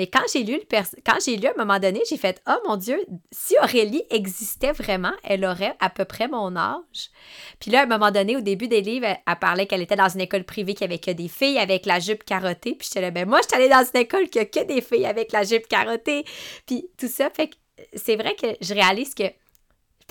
Mais 0.00 0.06
quand 0.06 0.22
j'ai 0.32 0.44
lu, 0.44 0.58
quand 1.04 1.18
j'ai 1.22 1.46
à 1.46 1.50
un 1.50 1.54
moment 1.58 1.78
donné, 1.78 2.00
j'ai 2.08 2.16
fait 2.16 2.40
Oh 2.48 2.56
mon 2.66 2.78
Dieu, 2.78 3.04
si 3.32 3.54
Aurélie 3.62 4.02
existait 4.08 4.72
vraiment, 4.72 5.12
elle 5.24 5.44
aurait 5.44 5.76
à 5.78 5.90
peu 5.90 6.06
près 6.06 6.26
mon 6.26 6.56
âge. 6.56 7.10
Puis 7.58 7.70
là, 7.70 7.80
à 7.80 7.82
un 7.82 7.86
moment 7.86 8.10
donné, 8.10 8.34
au 8.34 8.40
début 8.40 8.66
des 8.66 8.80
livres, 8.80 9.08
elle, 9.08 9.38
parlait 9.38 9.66
qu'elle 9.66 9.82
était 9.82 9.96
dans 9.96 10.08
une 10.08 10.22
école 10.22 10.44
privée 10.44 10.72
qui 10.72 10.84
avait 10.84 11.00
que 11.00 11.10
des 11.10 11.28
filles 11.28 11.58
avec 11.58 11.84
la 11.84 12.00
jupe 12.00 12.24
carottée. 12.24 12.76
Puis 12.76 12.88
j'étais 12.88 13.02
là, 13.02 13.10
ben 13.10 13.28
moi, 13.28 13.40
je 13.42 13.48
suis 13.48 13.56
allée 13.56 13.68
dans 13.68 13.84
une 13.84 14.00
école 14.00 14.30
qui 14.30 14.38
a 14.38 14.46
que 14.46 14.64
des 14.64 14.80
filles 14.80 15.04
avec 15.04 15.32
la 15.32 15.42
jupe 15.42 15.68
carottée. 15.68 16.24
Puis 16.64 16.88
tout 16.96 17.08
ça, 17.08 17.28
fait 17.28 17.48
que 17.48 17.56
c'est 17.94 18.16
vrai 18.16 18.34
que 18.36 18.46
je 18.62 18.72
réalise 18.72 19.14
que 19.14 19.24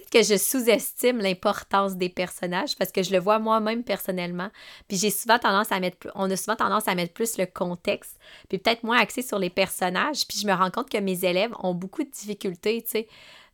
que 0.09 0.23
je 0.23 0.37
sous-estime 0.37 1.19
l'importance 1.19 1.95
des 1.95 2.09
personnages 2.09 2.75
parce 2.77 2.91
que 2.91 3.03
je 3.03 3.11
le 3.11 3.19
vois 3.19 3.39
moi-même 3.39 3.83
personnellement. 3.83 4.49
Puis 4.87 4.97
j'ai 4.97 5.09
souvent 5.09 5.39
tendance 5.39 5.71
à 5.71 5.79
mettre, 5.79 6.07
on 6.15 6.29
a 6.29 6.35
souvent 6.35 6.55
tendance 6.55 6.87
à 6.87 6.95
mettre 6.95 7.13
plus 7.13 7.37
le 7.37 7.45
contexte, 7.45 8.17
puis 8.47 8.57
peut-être 8.57 8.83
moins 8.83 8.99
axé 8.99 9.21
sur 9.21 9.39
les 9.39 9.49
personnages. 9.49 10.27
Puis 10.27 10.39
je 10.39 10.47
me 10.47 10.53
rends 10.53 10.71
compte 10.71 10.89
que 10.89 10.97
mes 10.97 11.25
élèves 11.25 11.53
ont 11.59 11.73
beaucoup 11.73 12.03
de 12.03 12.09
difficultés, 12.09 12.81
tu 12.83 12.89
sais 12.89 13.07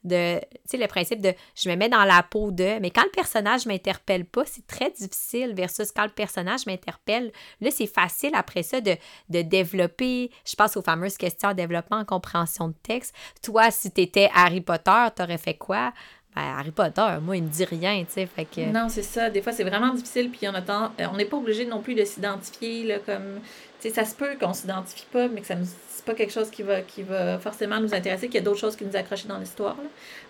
de, 0.06 0.40
tu 0.40 0.46
sais, 0.66 0.78
le 0.78 0.88
principe 0.88 1.20
de 1.20 1.34
je 1.56 1.68
me 1.70 1.76
mets 1.76 1.90
dans 1.90 2.06
la 2.06 2.24
peau 2.24 2.52
de, 2.52 2.80
mais 2.80 2.92
quand 2.92 3.04
le 3.04 3.10
personnage 3.10 3.66
m'interpelle 3.66 4.26
pas, 4.26 4.46
c'est 4.46 4.66
très 4.66 4.92
difficile 4.92 5.54
versus 5.54 5.92
quand 5.92 6.04
le 6.04 6.10
personnage 6.10 6.66
m'interpelle. 6.66 7.32
Là, 7.60 7.72
c'est 7.72 7.88
facile 7.88 8.32
après 8.34 8.64
ça 8.64 8.80
de, 8.82 8.96
de 9.30 9.42
développer, 9.42 10.32
je 10.46 10.56
pense 10.56 10.78
aux 10.78 10.82
fameuses 10.82 11.18
questions 11.18 11.50
de 11.50 11.56
développement 11.56 11.98
en 11.98 12.06
compréhension 12.06 12.70
de 12.70 12.76
texte. 12.84 13.14
Toi, 13.42 13.72
si 13.72 13.92
tu 13.92 14.02
étais 14.02 14.30
Harry 14.34 14.62
Potter, 14.62 15.08
tu 15.16 15.24
aurais 15.24 15.40
fait 15.40 15.56
quoi? 15.56 15.92
Ben, 16.36 16.42
Harry 16.58 16.72
Potter, 16.72 17.18
moi, 17.22 17.38
il 17.38 17.44
me 17.44 17.50
dit 17.50 17.64
rien, 17.64 18.04
tu 18.04 18.14
sais, 18.14 18.26
fait 18.26 18.46
que... 18.46 18.62
Non, 18.70 18.90
c'est 18.90 19.04
ça. 19.04 19.30
Des 19.30 19.42
fois, 19.42 19.54
c'est 19.54 19.64
vraiment 19.64 19.94
difficile, 19.94 20.30
puis 20.30 20.48
on 20.50 20.54
attend... 20.54 20.92
Euh, 21.00 21.08
on 21.12 21.16
n'est 21.16 21.26
pas 21.26 21.38
obligé 21.38 21.66
non 21.66 21.82
plus 21.82 21.96
de 21.96 22.04
s'identifier, 22.04 23.00
comme... 23.06 23.40
Tu 23.80 23.90
sais, 23.90 23.96
ça 23.96 24.04
se 24.04 24.16
peut 24.16 24.36
qu'on 24.40 24.54
s'identifie 24.54 25.08
pas, 25.12 25.30
mais 25.30 25.40
que 25.42 25.48
ça 25.48 25.56
nous... 25.56 25.66
pas 26.06 26.14
quelque 26.14 26.34
chose 26.34 26.50
qui 26.50 26.62
va, 26.62 26.82
qui 26.82 27.04
va 27.04 27.40
forcément 27.40 27.80
nous 27.80 27.94
intéresser, 27.94 28.28
qu'il 28.28 28.36
y 28.36 28.40
a 28.40 28.42
d'autres 28.42 28.60
choses 28.60 28.76
qui 28.76 28.84
nous 28.84 28.96
accrochent 28.96 29.28
dans 29.28 29.38
l'histoire, 29.38 29.78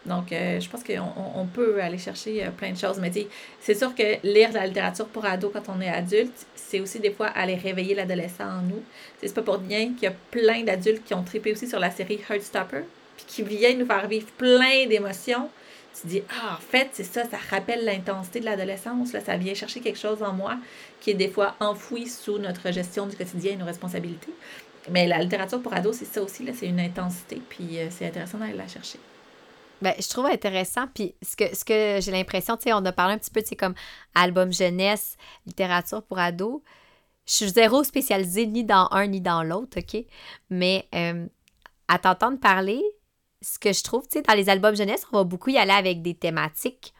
Donc, 0.05 0.31
euh, 0.31 0.59
je 0.59 0.69
pense 0.69 0.83
qu'on 0.83 1.11
on 1.35 1.45
peut 1.45 1.81
aller 1.81 1.97
chercher 1.97 2.45
euh, 2.45 2.51
plein 2.51 2.71
de 2.71 2.77
choses, 2.77 2.99
mais 2.99 3.11
c'est 3.59 3.75
sûr 3.75 3.95
que 3.95 4.17
lire 4.23 4.49
de 4.49 4.55
la 4.55 4.67
littérature 4.67 5.07
pour 5.07 5.25
ados 5.25 5.51
quand 5.51 5.73
on 5.75 5.81
est 5.81 5.89
adulte, 5.89 6.45
c'est 6.53 6.79
aussi 6.79 6.99
des 6.99 7.11
fois 7.11 7.27
aller 7.27 7.55
réveiller 7.55 7.95
l'adolescent 7.95 8.45
en 8.45 8.61
nous. 8.61 8.83
C'est 9.21 9.33
pas 9.33 9.41
pour 9.41 9.57
rien 9.57 9.93
qu'il 9.93 10.03
y 10.03 10.07
a 10.07 10.13
plein 10.29 10.63
d'adultes 10.63 11.03
qui 11.03 11.13
ont 11.13 11.23
trippé 11.23 11.51
aussi 11.51 11.67
sur 11.67 11.79
la 11.79 11.89
série 11.89 12.19
Heartstopper, 12.29 12.83
puis 13.17 13.25
qui 13.27 13.43
viennent 13.43 13.79
nous 13.79 13.85
faire 13.87 14.07
vivre 14.07 14.27
plein 14.37 14.85
d'émotions, 14.87 15.49
tu 15.99 16.07
dis, 16.07 16.21
ah, 16.29 16.55
en 16.55 16.61
fait, 16.61 16.89
c'est 16.93 17.03
ça, 17.03 17.23
ça 17.23 17.37
rappelle 17.49 17.85
l'intensité 17.85 18.39
de 18.39 18.45
l'adolescence, 18.45 19.13
là, 19.13 19.21
ça 19.21 19.37
vient 19.37 19.53
chercher 19.53 19.79
quelque 19.79 19.99
chose 19.99 20.21
en 20.21 20.33
moi 20.33 20.57
qui 20.99 21.11
est 21.11 21.15
des 21.15 21.29
fois 21.29 21.55
enfoui 21.59 22.07
sous 22.07 22.37
notre 22.37 22.71
gestion 22.71 23.07
du 23.07 23.15
quotidien 23.15 23.53
et 23.53 23.55
nos 23.55 23.65
responsabilités. 23.65 24.33
Mais 24.91 25.07
la 25.07 25.19
littérature 25.19 25.61
pour 25.61 25.73
ados, 25.73 25.97
c'est 25.97 26.05
ça 26.05 26.21
aussi, 26.21 26.43
là, 26.43 26.51
c'est 26.53 26.67
une 26.67 26.79
intensité, 26.79 27.41
puis 27.49 27.79
euh, 27.79 27.87
c'est 27.89 28.07
intéressant 28.07 28.37
d'aller 28.37 28.53
la 28.53 28.67
chercher. 28.67 28.99
Ben, 29.81 29.93
je 29.99 30.07
trouve 30.07 30.25
intéressant. 30.25 30.87
Puis 30.93 31.15
ce 31.21 31.35
que, 31.35 31.55
ce 31.55 31.65
que 31.65 31.99
j'ai 32.01 32.11
l'impression, 32.11 32.55
tu 32.57 32.63
sais, 32.63 32.73
on 32.73 32.85
a 32.85 32.91
parlé 32.91 33.13
un 33.13 33.17
petit 33.17 33.31
peu, 33.31 33.41
tu 33.41 33.49
sais, 33.49 33.55
comme 33.55 33.75
album 34.13 34.51
jeunesse, 34.53 35.17
littérature 35.45 36.01
pour 36.03 36.19
ados. 36.19 36.61
Je 37.27 37.33
suis 37.33 37.49
zéro 37.49 37.83
spécialisée 37.83 38.45
ni 38.45 38.63
dans 38.63 38.87
un 38.91 39.07
ni 39.07 39.19
dans 39.19 39.43
l'autre, 39.43 39.79
OK? 39.79 40.05
Mais 40.49 40.87
euh, 40.93 41.27
à 41.87 41.99
t'entendre 41.99 42.39
parler, 42.39 42.81
ce 43.45 43.59
que 43.59 43.71
je 43.71 43.83
trouve, 43.83 44.03
tu 44.03 44.17
sais, 44.17 44.21
dans 44.23 44.33
les 44.33 44.49
albums 44.49 44.75
jeunesse, 44.75 45.05
on 45.11 45.17
va 45.17 45.23
beaucoup 45.23 45.51
y 45.51 45.57
aller 45.57 45.71
avec 45.71 46.01
des 46.01 46.15
thématiques. 46.15 46.93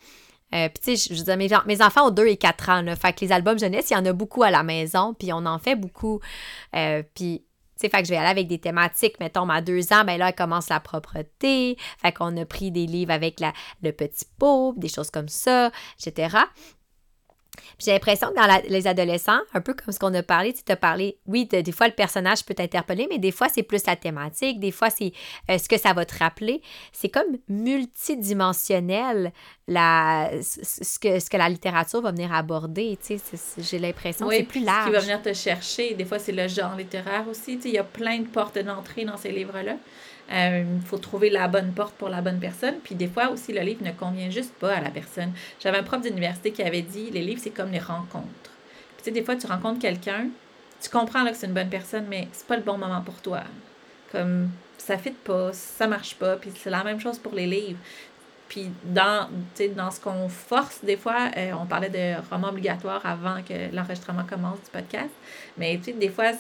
Euh, 0.54 0.70
puis, 0.70 0.96
tu 0.96 0.98
sais, 0.98 1.14
je, 1.14 1.20
veux 1.20 1.26
dire, 1.26 1.38
mes, 1.38 1.76
mes, 1.76 1.84
enfants 1.84 2.08
ont 2.08 2.12
2 2.12 2.28
et 2.28 2.38
4 2.38 2.70
ans, 2.70 2.82
là, 2.84 2.96
fait 2.96 3.14
que 3.14 3.26
les 3.26 3.32
albums 3.32 3.58
jeunesse, 3.58 3.90
il 3.90 3.94
y 3.96 3.98
en 3.98 4.06
a 4.06 4.14
beaucoup 4.14 4.44
à 4.44 4.52
la 4.52 4.62
maison, 4.62 5.16
puis 5.16 5.34
on 5.34 5.46
en 5.46 5.58
fait 5.58 5.76
beaucoup. 5.76 6.20
Euh, 6.76 7.02
puis, 7.16 7.44
tu 7.76 7.82
sais, 7.82 7.90
fait 7.90 8.02
que 8.02 8.06
je 8.06 8.12
vais 8.12 8.18
aller 8.18 8.30
avec 8.30 8.48
des 8.48 8.60
thématiques. 8.60 9.20
Mettons, 9.20 9.50
à 9.50 9.62
deux 9.62 9.92
ans, 9.92 10.06
ben 10.06 10.18
là, 10.18 10.30
elle 10.30 10.36
commence 10.36 10.70
la 10.70 10.80
propreté. 10.80 11.78
Fait 12.02 12.12
qu'on 12.14 12.38
a 12.38 12.46
pris 12.46 12.72
des 12.72 12.86
livres 12.86 13.12
avec 13.12 13.40
la, 13.40 13.52
le 13.82 13.92
petit 13.92 14.26
pot, 14.38 14.76
des 14.78 14.88
choses 14.88 15.10
comme 15.10 15.28
ça, 15.28 15.72
etc. 16.00 16.38
J'ai 17.80 17.92
l'impression 17.92 18.30
que 18.30 18.36
dans 18.36 18.62
les 18.68 18.88
adolescents, 18.88 19.40
un 19.54 19.62
peu 19.62 19.74
comme 19.74 19.92
ce 19.94 20.00
qu'on 20.00 20.14
a 20.14 20.24
parlé, 20.24 20.54
tu 20.54 20.72
as 20.72 20.76
parlé, 20.76 21.18
oui, 21.26 21.46
des 21.46 21.72
fois 21.72 21.88
le 21.88 21.94
personnage 21.94 22.44
peut 22.46 22.54
t'interpeller, 22.54 23.08
mais 23.10 23.18
des 23.18 23.32
fois 23.32 23.50
c'est 23.50 23.64
plus 23.64 23.86
la 23.86 23.96
thématique, 23.96 24.60
des 24.60 24.72
fois 24.72 24.90
c'est 24.90 25.12
euh, 25.50 25.58
ce 25.58 25.68
que 25.68 25.78
ça 25.78 25.94
va 25.94 26.06
te 26.06 26.18
rappeler. 26.18 26.62
C'est 26.92 27.10
comme 27.10 27.38
multidimensionnel 27.48 29.32
la, 29.68 30.32
ce, 30.42 31.00
que, 31.00 31.20
ce 31.20 31.30
que 31.30 31.38
la 31.38 31.50
littérature 31.50 32.02
va 32.02 32.12
venir 32.12 32.34
aborder. 32.34 32.98
J'ai 33.58 33.80
l'impression 33.80 34.28
que 34.28 34.36
c'est 34.36 34.44
plus 34.44 34.64
large. 34.64 34.84
Ce 34.84 34.88
qui 34.88 34.94
va 34.94 35.00
venir 35.02 35.22
te 35.22 35.34
chercher, 35.34 35.94
des 35.94 36.06
fois 36.06 36.20
c'est 36.20 36.32
le 36.32 36.48
genre 36.48 36.76
littéraire 36.76 37.26
aussi. 37.30 37.60
Il 37.66 37.72
y 37.72 37.78
a 37.78 37.84
plein 37.84 38.20
de 38.20 38.28
portes 38.28 38.60
d'entrée 38.60 39.06
dans 39.06 39.18
ces 39.18 39.32
livres-là. 39.32 39.78
Il 40.30 40.36
euh, 40.36 40.80
faut 40.86 40.98
trouver 40.98 41.30
la 41.30 41.48
bonne 41.48 41.72
porte 41.72 41.94
pour 41.96 42.10
la 42.10 42.22
bonne 42.22 42.40
personne. 42.40 42.76
Puis 42.84 42.96
des 42.96 43.08
fois 43.08 43.30
aussi, 43.30 43.54
le 43.54 43.62
livre 43.62 43.84
ne 43.84 43.92
convient 43.92 44.30
juste 44.30 44.54
pas 44.56 44.74
à 44.74 44.82
la 44.82 44.90
personne. 44.90 45.32
J'avais 45.60 45.78
un 45.78 45.84
prof 45.84 46.02
d'université 46.02 46.52
qui 46.52 46.64
avait 46.64 46.82
dit 46.82 47.12
les 47.12 47.22
livres, 47.22 47.42
c'est 47.44 47.52
comme 47.52 47.72
les 47.72 47.80
rencontres. 47.80 48.26
Puis 48.96 48.98
tu 48.98 49.04
sais, 49.06 49.12
des 49.12 49.24
fois, 49.24 49.36
tu 49.36 49.46
rencontres 49.46 49.80
quelqu'un, 49.80 50.28
tu 50.82 50.90
comprends 50.90 51.26
que 51.26 51.34
c'est 51.34 51.48
une 51.48 51.54
bonne 51.54 51.70
personne, 51.70 52.06
mais 52.10 52.28
c'est 52.32 52.48
pas 52.48 52.58
le 52.58 52.64
bon 52.64 52.78
moment 52.78 53.02
pour 53.02 53.22
toi. 53.22 53.42
Comme 54.12 54.50
ça 54.78 54.98
fit 54.98 55.12
pas, 55.12 55.52
ça 55.54 55.88
marche 55.88 56.16
pas. 56.16 56.38
Puis 56.38 56.52
c'est 56.56 56.70
la 56.70 56.84
même 56.84 57.00
chose 57.00 57.20
pour 57.20 57.34
les 57.34 57.46
livres. 57.46 57.80
Puis 58.48 58.72
dans, 58.84 59.28
ce 59.50 60.00
qu'on 60.00 60.30
force, 60.30 60.84
des 60.84 60.98
fois, 60.98 61.30
euh, 61.36 61.52
on 61.60 61.66
parlait 61.66 61.90
de 61.90 62.22
roman 62.30 62.50
obligatoire 62.50 63.04
avant 63.06 63.42
que 63.42 63.74
l'enregistrement 63.76 64.24
commence 64.24 64.62
du 64.62 64.70
podcast, 64.72 65.10
mais 65.58 65.78
des 65.78 66.10
fois, 66.10 66.32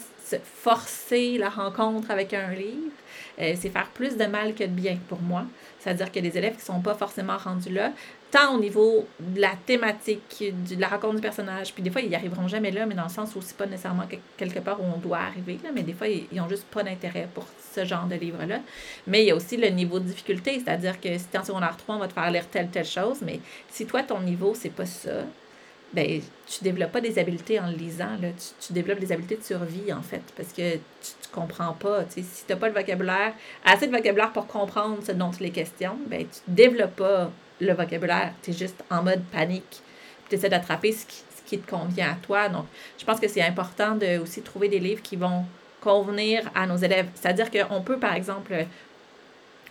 forcer 0.43 1.37
la 1.37 1.49
rencontre 1.49 2.11
avec 2.11 2.33
un 2.33 2.51
livre, 2.51 2.91
euh, 3.39 3.53
c'est 3.59 3.69
faire 3.69 3.89
plus 3.89 4.17
de 4.17 4.25
mal 4.25 4.53
que 4.53 4.63
de 4.63 4.69
bien 4.69 4.97
pour 5.07 5.21
moi. 5.21 5.45
C'est-à-dire 5.79 6.11
que 6.11 6.19
les 6.19 6.37
élèves 6.37 6.53
qui 6.53 6.59
ne 6.59 6.75
sont 6.75 6.81
pas 6.81 6.95
forcément 6.95 7.37
rendus 7.37 7.71
là, 7.71 7.91
tant 8.31 8.55
au 8.55 8.59
niveau 8.59 9.07
de 9.19 9.39
la 9.39 9.53
thématique, 9.65 10.43
de 10.69 10.79
la 10.79 10.87
rencontre 10.87 11.15
du 11.15 11.21
personnage, 11.21 11.73
puis 11.73 11.83
des 11.83 11.89
fois, 11.89 12.01
ils 12.01 12.09
n'y 12.09 12.15
arriveront 12.15 12.47
jamais 12.47 12.71
là, 12.71 12.85
mais 12.85 12.95
dans 12.95 13.03
le 13.03 13.09
sens 13.09 13.35
où 13.35 13.41
c'est 13.41 13.55
pas 13.55 13.65
nécessairement 13.65 14.07
quelque 14.37 14.59
part 14.59 14.81
où 14.81 14.83
on 14.83 14.97
doit 14.97 15.19
arriver, 15.19 15.59
là, 15.63 15.69
mais 15.73 15.83
des 15.83 15.93
fois, 15.93 16.07
ils 16.07 16.27
n'ont 16.33 16.49
juste 16.49 16.65
pas 16.65 16.83
d'intérêt 16.83 17.29
pour 17.33 17.45
ce 17.73 17.85
genre 17.85 18.05
de 18.05 18.15
livre-là. 18.15 18.59
Mais 19.07 19.23
il 19.23 19.27
y 19.27 19.31
a 19.31 19.35
aussi 19.35 19.57
le 19.57 19.69
niveau 19.69 19.99
de 19.99 20.05
difficulté, 20.05 20.59
c'est-à-dire 20.59 20.99
que 20.99 21.17
si 21.17 21.25
tu 21.27 21.35
es 21.35 21.39
en 21.39 21.43
secondaire 21.43 21.77
3, 21.77 21.95
on 21.95 21.99
va 21.99 22.07
te 22.07 22.13
faire 22.13 22.29
lire 22.31 22.47
telle, 22.47 22.69
telle 22.69 22.85
chose, 22.85 23.19
mais 23.21 23.39
si 23.69 23.85
toi, 23.85 24.03
ton 24.03 24.19
niveau, 24.19 24.53
c'est 24.53 24.69
pas 24.69 24.85
ça, 24.85 25.23
ben, 25.93 26.19
tu 26.45 26.63
développes 26.63 26.91
pas 26.91 27.01
des 27.01 27.17
habiletés 27.17 27.57
en 27.57 27.67
le 27.67 27.77
lisant. 27.77 28.17
Tu, 28.19 28.67
tu 28.67 28.73
développes 28.73 28.99
des 28.99 29.13
habiletés 29.13 29.37
de 29.37 29.43
survie, 29.43 29.93
en 29.93 30.01
fait, 30.01 30.21
parce 30.35 30.51
que 30.51 30.73
tu, 30.73 30.79
tu 31.21 31.29
comprends 31.31 31.71
pas. 31.73 32.03
Tu 32.03 32.21
si 32.21 32.45
tu 32.45 32.51
n'as 32.51 32.57
pas 32.57 32.67
le 32.67 32.73
vocabulaire, 32.73 33.33
assez 33.63 33.87
de 33.87 33.95
vocabulaire 33.95 34.33
pour 34.33 34.45
comprendre 34.47 34.97
ce 35.05 35.13
dont 35.13 35.31
il 35.31 35.45
est 35.45 35.51
question, 35.51 35.97
ben, 36.07 36.25
tu 36.25 36.39
développes 36.47 36.97
pas 36.97 37.31
le 37.59 37.73
vocabulaire. 37.73 38.33
Tu 38.41 38.51
es 38.51 38.53
juste 38.53 38.83
en 38.89 39.03
mode 39.03 39.23
panique. 39.31 39.81
Tu 40.29 40.35
essaies 40.35 40.49
d'attraper 40.49 40.91
ce 40.91 41.05
qui, 41.05 41.17
ce 41.17 41.41
qui 41.45 41.59
te 41.59 41.69
convient 41.69 42.11
à 42.11 42.15
toi. 42.15 42.49
Donc, 42.49 42.65
je 42.97 43.05
pense 43.05 43.19
que 43.19 43.27
c'est 43.27 43.43
important 43.43 43.95
de 43.95 44.19
aussi 44.19 44.41
trouver 44.41 44.69
des 44.69 44.79
livres 44.79 45.01
qui 45.01 45.15
vont 45.15 45.45
convenir 45.81 46.49
à 46.55 46.65
nos 46.65 46.77
élèves. 46.77 47.07
C'est-à-dire 47.13 47.49
qu'on 47.51 47.81
peut, 47.81 47.99
par 47.99 48.15
exemple, 48.15 48.65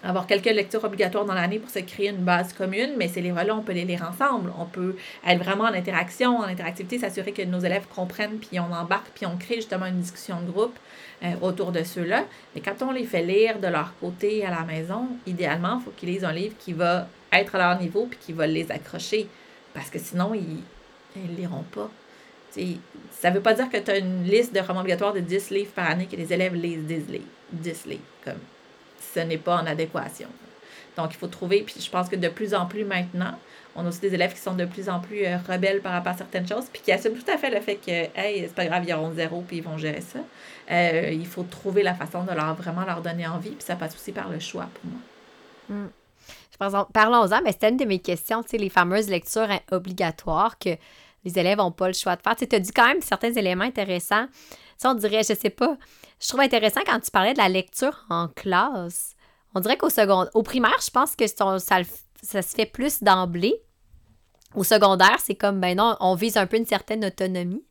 avoir 0.05 0.27
quelques 0.27 0.45
lectures 0.45 0.85
obligatoires 0.85 1.25
dans 1.25 1.35
l'année 1.35 1.59
pour 1.59 1.71
se 1.71 1.79
créer 1.79 2.11
une 2.11 2.25
base 2.25 2.53
commune, 2.53 2.95
mais 2.97 3.09
ces 3.09 3.21
livres-là, 3.21 3.57
on 3.57 3.63
peut 3.63 3.73
les 3.73 3.85
lire 3.85 4.09
ensemble. 4.09 4.53
On 4.59 4.67
peut 4.67 4.97
être 5.27 5.43
vraiment 5.43 5.65
en 5.65 5.73
interaction, 5.73 6.39
en 6.39 6.45
interactivité, 6.45 6.99
s'assurer 6.99 7.33
que 7.33 7.43
nos 7.43 7.61
élèves 7.61 7.87
comprennent, 7.95 8.39
puis 8.39 8.61
on 8.61 8.73
embarque, 8.73 9.09
puis 9.15 9.27
on 9.27 9.37
crée 9.37 9.57
justement 9.57 9.87
une 9.87 10.01
discussion 10.01 10.41
de 10.43 10.51
groupe 10.51 10.79
euh, 11.23 11.33
autour 11.41 11.73
de 11.73 11.83
ceux-là. 11.83 12.25
Mais 12.55 12.61
quand 12.61 12.83
on 12.83 12.93
les 12.93 13.05
fait 13.05 13.23
lire 13.23 13.59
de 13.59 13.69
leur 13.69 13.95
côté 13.99 14.45
à 14.45 14.51
la 14.51 14.63
maison, 14.63 15.09
idéalement, 15.27 15.79
il 15.81 15.85
faut 15.85 15.93
qu'ils 15.97 16.11
lisent 16.11 16.25
un 16.25 16.33
livre 16.33 16.55
qui 16.59 16.75
va 16.75 17.09
être 17.35 17.55
à 17.55 17.59
leur 17.59 17.81
niveau, 17.81 18.07
puis 18.07 18.19
qui 18.21 18.33
va 18.33 18.47
les 18.47 18.71
accrocher, 18.71 19.29
parce 19.73 19.91
que 19.91 19.99
sinon, 19.99 20.35
ils 20.35 20.63
ne 21.21 21.37
liront 21.37 21.65
pas. 21.73 21.91
ça 23.11 23.31
ne 23.31 23.35
veut 23.35 23.43
pas 23.43 23.55
dire 23.55 23.69
que 23.71 23.79
tu 23.79 23.91
as 23.91 23.99
une 23.99 24.25
liste 24.25 24.55
de 24.55 24.61
romans 24.61 24.81
obligatoires 24.81 25.13
de 25.13 25.21
10 25.21 25.51
livres 25.51 25.73
par 25.73 25.91
année 25.91 26.07
que 26.07 26.17
les 26.17 26.33
élèves 26.33 26.55
lisent 26.55 26.85
10 26.85 27.09
livres. 27.09 27.25
10 27.53 27.87
livres 27.87 28.03
comme 28.25 28.41
ce 29.15 29.21
n'est 29.21 29.39
pas 29.39 29.57
en 29.57 29.67
adéquation. 29.67 30.29
Donc, 30.97 31.13
il 31.13 31.17
faut 31.17 31.27
trouver, 31.27 31.63
puis 31.63 31.75
je 31.81 31.91
pense 31.91 32.09
que 32.09 32.17
de 32.17 32.29
plus 32.29 32.55
en 32.55 32.67
plus 32.67 32.85
maintenant, 32.85 33.39
on 33.75 33.85
a 33.85 33.89
aussi 33.89 34.01
des 34.01 34.15
élèves 34.15 34.33
qui 34.33 34.41
sont 34.41 34.55
de 34.55 34.65
plus 34.65 34.89
en 34.89 35.01
plus 35.01 35.25
euh, 35.25 35.37
rebelles 35.49 35.81
par 35.81 35.93
rapport 35.93 36.13
à 36.13 36.17
certaines 36.17 36.47
choses, 36.47 36.67
puis 36.73 36.81
qui 36.83 36.93
assument 36.93 37.17
tout 37.17 37.31
à 37.31 37.37
fait 37.37 37.51
le 37.51 37.61
fait 37.61 37.77
que, 37.77 37.91
hey, 37.91 38.43
c'est 38.43 38.55
pas 38.55 38.67
grave, 38.67 38.85
ils 38.87 38.95
auront 38.95 39.13
zéro, 39.13 39.43
puis 39.47 39.57
ils 39.57 39.63
vont 39.63 39.77
gérer 39.77 40.01
ça. 40.01 40.21
Euh, 40.71 41.11
il 41.13 41.27
faut 41.27 41.43
trouver 41.43 41.83
la 41.83 41.95
façon 41.95 42.23
de 42.23 42.33
leur 42.33 42.55
vraiment 42.55 42.85
leur 42.85 43.03
donner 43.03 43.27
envie, 43.27 43.51
puis 43.51 43.65
ça 43.65 43.75
passe 43.75 43.95
aussi 43.95 44.13
par 44.13 44.29
le 44.29 44.39
choix 44.39 44.69
pour 44.75 44.91
moi. 44.91 45.01
Hmm. 45.69 45.89
Parlons-en, 46.59 47.43
mais 47.43 47.53
c'était 47.53 47.71
une 47.71 47.77
de 47.77 47.85
mes 47.85 47.99
questions, 47.99 48.43
tu 48.43 48.57
les 48.57 48.69
fameuses 48.69 49.09
lectures 49.09 49.49
obligatoires 49.71 50.59
que 50.59 50.71
les 51.25 51.39
élèves 51.39 51.59
n'ont 51.59 51.73
pas 51.73 51.89
le 51.89 51.95
choix 51.95 52.17
de 52.17 52.23
faire. 52.23 52.37
Tu 52.37 52.47
as 52.55 52.59
dit 52.59 52.71
quand 52.71 52.87
même 52.87 53.01
certains 53.01 53.33
éléments 53.33 53.65
intéressants. 53.65 54.27
Tu 54.81 54.87
on 54.87 54.95
dirait, 54.95 55.23
je 55.23 55.35
sais 55.35 55.51
pas, 55.51 55.77
je 56.21 56.29
trouve 56.29 56.41
intéressant 56.41 56.81
quand 56.87 57.01
tu 57.01 57.11
parlais 57.11 57.33
de 57.33 57.39
la 57.39 57.49
lecture 57.49 58.05
en 58.11 58.29
classe. 58.29 59.15
On 59.55 59.61
dirait 59.61 59.77
qu'au 59.77 59.91
second, 59.91 60.27
au 60.35 60.43
primaire, 60.43 60.79
je 60.85 60.91
pense 60.91 61.17
que 61.17 61.27
ça, 61.27 61.59
ça 61.59 62.43
se 62.43 62.55
fait 62.55 62.67
plus 62.67 63.03
d'emblée. 63.03 63.55
Au 64.55 64.65
secondaire, 64.65 65.17
c'est 65.19 65.35
comme, 65.35 65.61
ben 65.61 65.77
non, 65.77 65.97
on 66.01 66.15
vise 66.15 66.37
un 66.37 66.47
peu 66.47 66.57
une 66.57 66.67
certaine 66.67 67.05
autonomie. 67.05 67.65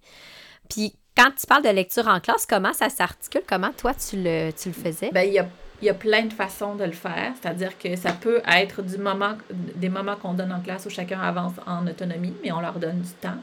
Puis 0.70 0.96
quand 1.16 1.32
tu 1.40 1.46
parles 1.46 1.64
de 1.64 1.70
lecture 1.70 2.08
en 2.08 2.20
classe, 2.20 2.46
comment 2.46 2.74
ça 2.74 2.90
s'articule? 2.90 3.44
Comment 3.48 3.72
toi, 3.72 3.94
tu 3.94 4.22
le, 4.22 4.52
faisais? 4.52 5.10
Ben, 5.12 5.48
il 5.84 5.88
y 5.88 5.90
a 5.90 5.94
plein 5.94 6.24
de 6.24 6.32
façons 6.32 6.76
de 6.76 6.86
le 6.86 6.94
faire, 6.94 7.34
c'est-à-dire 7.42 7.78
que 7.78 7.98
ça 7.98 8.14
peut 8.14 8.42
être 8.48 8.82
du 8.82 8.98
moment, 8.98 9.34
des 9.52 9.90
moments 9.90 10.16
qu'on 10.16 10.32
donne 10.32 10.54
en 10.54 10.62
classe 10.62 10.86
où 10.86 10.90
chacun 10.90 11.20
avance 11.20 11.52
en 11.68 11.86
autonomie, 11.86 12.34
mais 12.42 12.54
on 12.54 12.62
leur 12.62 12.80
donne 12.80 13.02
du 13.02 13.12
temps. 13.20 13.36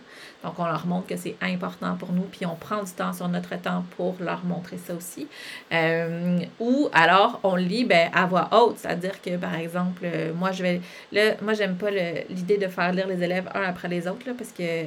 Donc, 0.43 0.55
on 0.59 0.65
leur 0.65 0.87
montre 0.87 1.07
que 1.07 1.19
c'est 1.19 1.37
important 1.43 1.97
pour 1.97 2.13
nous, 2.13 2.23
puis 2.23 2.47
on 2.47 2.55
prend 2.55 2.83
du 2.83 2.91
temps 2.93 3.13
sur 3.13 3.29
notre 3.29 3.61
temps 3.61 3.85
pour 3.95 4.17
leur 4.21 4.43
montrer 4.43 4.79
ça 4.79 4.95
aussi. 4.95 5.29
Euh, 5.71 6.39
ou 6.59 6.89
alors, 6.95 7.41
on 7.43 7.57
lit 7.57 7.85
ben, 7.85 8.11
à 8.15 8.25
voix 8.25 8.49
haute, 8.53 8.79
c'est-à-dire 8.79 9.21
que, 9.21 9.37
par 9.37 9.55
exemple, 9.55 10.07
moi, 10.35 10.51
je 10.53 10.63
vais. 10.63 10.81
Là, 11.13 11.35
moi, 11.43 11.53
j'aime 11.53 11.77
pas 11.77 11.91
l'idée 11.91 12.57
de 12.57 12.69
faire 12.69 12.91
lire 12.93 13.07
les 13.07 13.23
élèves 13.23 13.51
un 13.55 13.65
après 13.65 13.89
les 13.89 14.09
autres, 14.09 14.27
là, 14.27 14.33
parce 14.37 14.53
que 14.53 14.63
euh, 14.63 14.85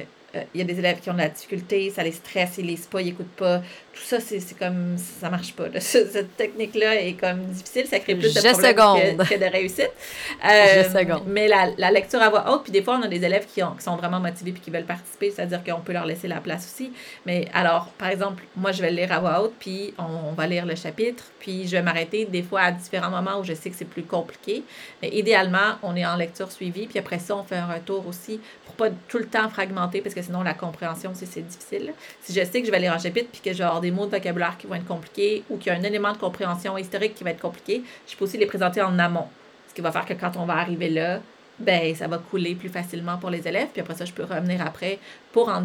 il 0.54 0.58
y 0.58 0.62
a 0.62 0.64
des 0.64 0.78
élèves 0.78 1.00
qui 1.00 1.10
ont 1.10 1.14
de 1.14 1.18
la 1.18 1.28
difficulté, 1.28 1.90
ça 1.90 2.02
les 2.02 2.12
stresse, 2.12 2.54
ils 2.58 2.66
lisent 2.66 2.86
pas, 2.86 3.00
ils 3.00 3.06
n'écoutent 3.06 3.36
pas. 3.36 3.58
Tout 3.92 4.02
ça, 4.02 4.18
c'est 4.20 4.58
comme, 4.58 4.96
ça 4.98 5.30
marche 5.30 5.52
pas. 5.54 5.64
Cette 5.80 6.36
technique-là 6.36 7.00
est 7.00 7.12
comme 7.14 7.44
difficile, 7.46 7.86
ça 7.86 8.00
crée 8.00 8.16
plus 8.16 8.34
de 8.34 8.40
problèmes 8.40 9.16
que, 9.16 9.38
de 9.38 9.50
réussite. 9.50 9.90
Euh, 10.44 10.82
mais 11.26 11.48
la, 11.48 11.68
la, 11.78 11.90
lecture 11.90 12.20
à 12.20 12.28
voix 12.28 12.52
haute, 12.52 12.64
puis 12.64 12.72
des 12.72 12.82
fois, 12.82 12.98
on 12.98 13.02
a 13.02 13.08
des 13.08 13.24
élèves 13.24 13.46
qui, 13.46 13.62
ont, 13.62 13.72
qui 13.72 13.82
sont 13.82 13.96
vraiment 13.96 14.20
motivés 14.20 14.52
puis 14.52 14.60
qui 14.60 14.70
veulent 14.70 14.84
participer, 14.84 15.30
c'est-à-dire 15.30 15.62
qu'on 15.64 15.80
peut 15.80 15.92
leur 15.92 16.04
laisser 16.04 16.28
la 16.28 16.40
place 16.40 16.64
aussi. 16.66 16.92
Mais 17.24 17.48
alors, 17.54 17.86
par 17.98 18.08
exemple, 18.08 18.44
moi, 18.56 18.72
je 18.72 18.82
vais 18.82 18.90
le 18.90 18.96
lire 18.96 19.12
à 19.12 19.20
voix 19.20 19.42
haute, 19.42 19.54
puis 19.58 19.94
on, 19.98 20.32
va 20.32 20.46
lire 20.46 20.66
le 20.66 20.74
chapitre, 20.74 21.24
puis 21.38 21.66
je 21.66 21.72
vais 21.72 21.82
m'arrêter 21.82 22.24
des 22.26 22.42
fois 22.42 22.62
à 22.62 22.72
différents 22.72 23.10
moments 23.10 23.38
où 23.38 23.44
je 23.44 23.54
sais 23.54 23.70
que 23.70 23.76
c'est 23.76 23.84
plus 23.84 24.02
compliqué. 24.02 24.64
Mais 25.00 25.08
idéalement, 25.10 25.76
on 25.82 25.96
est 25.96 26.04
en 26.04 26.16
lecture 26.16 26.50
suivie, 26.50 26.86
puis 26.86 26.98
après 26.98 27.18
ça, 27.18 27.36
on 27.36 27.44
fait 27.44 27.56
un 27.56 27.72
retour 27.72 28.06
aussi 28.06 28.40
pour 28.66 28.74
pas 28.74 28.88
tout 29.08 29.18
le 29.18 29.26
temps 29.26 29.48
fragmenter, 29.48 30.00
parce 30.00 30.14
que 30.14 30.22
sinon 30.24 30.42
la 30.42 30.54
compréhension, 30.54 31.12
c'est 31.14 31.46
difficile. 31.46 31.92
Si 32.22 32.32
je 32.32 32.44
sais 32.44 32.60
que 32.60 32.66
je 32.66 32.70
vais 32.70 32.78
lire 32.78 32.92
un 32.92 32.98
chapitre 32.98 33.28
puis 33.30 33.40
que 33.40 33.52
je 33.52 33.80
des 33.80 33.90
mots 33.90 34.06
de 34.06 34.10
vocabulaire 34.10 34.56
qui 34.58 34.66
vont 34.66 34.74
être 34.74 34.86
compliqués 34.86 35.44
ou 35.50 35.56
qu'il 35.56 35.72
y 35.72 35.74
a 35.74 35.78
un 35.78 35.82
élément 35.82 36.12
de 36.12 36.18
compréhension 36.18 36.76
historique 36.78 37.14
qui 37.14 37.24
va 37.24 37.30
être 37.30 37.40
compliqué, 37.40 37.82
je 38.06 38.16
peux 38.16 38.24
aussi 38.24 38.38
les 38.38 38.46
présenter 38.46 38.82
en 38.82 38.98
amont. 38.98 39.28
Ce 39.68 39.74
qui 39.74 39.80
va 39.80 39.90
faire 39.92 40.06
que 40.06 40.14
quand 40.14 40.36
on 40.36 40.44
va 40.44 40.54
arriver 40.54 40.88
là, 40.88 41.20
ben 41.58 41.94
ça 41.94 42.08
va 42.08 42.18
couler 42.18 42.54
plus 42.54 42.68
facilement 42.68 43.16
pour 43.18 43.30
les 43.30 43.46
élèves. 43.46 43.68
Puis 43.72 43.80
après 43.80 43.94
ça, 43.94 44.04
je 44.04 44.12
peux 44.12 44.24
revenir 44.24 44.60
après 44.64 44.98
pour 45.32 45.48
en. 45.48 45.64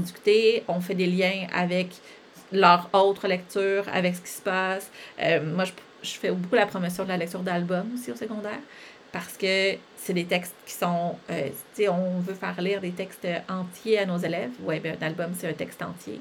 On 0.68 0.82
fait 0.82 0.96
des 0.96 1.08
liens 1.08 1.48
avec 1.54 1.90
leur 2.52 2.90
autre 2.94 3.28
lecture, 3.28 3.86
avec 3.92 4.16
ce 4.16 4.22
qui 4.22 4.32
se 4.32 4.42
passe. 4.42 4.92
Euh, 5.22 5.42
moi, 5.44 5.66
je, 5.66 5.72
je 6.04 6.12
fais 6.12 6.32
beaucoup 6.32 6.56
la 6.56 6.66
promotion 6.66 7.04
de 7.04 7.10
la 7.10 7.18
lecture 7.18 7.42
d'albums 7.42 7.92
aussi 7.96 8.12
au 8.12 8.16
secondaire 8.16 8.60
parce 9.12 9.38
que 9.38 9.76
c'est 10.10 10.16
des 10.16 10.26
textes 10.26 10.56
qui 10.66 10.74
sont, 10.74 11.18
euh, 11.30 11.50
sais, 11.76 11.88
on 11.88 12.20
veut 12.22 12.34
faire 12.34 12.60
lire 12.60 12.82
des 12.82 12.90
textes 12.90 13.28
entiers 13.48 14.00
à 14.00 14.08
nos 14.08 14.18
élèves. 14.18 14.50
Oui, 14.64 14.80
ben, 14.80 14.98
un 15.00 15.06
album, 15.06 15.34
c'est 15.38 15.48
un 15.48 15.54
texte 15.54 15.84
entier. 15.84 16.20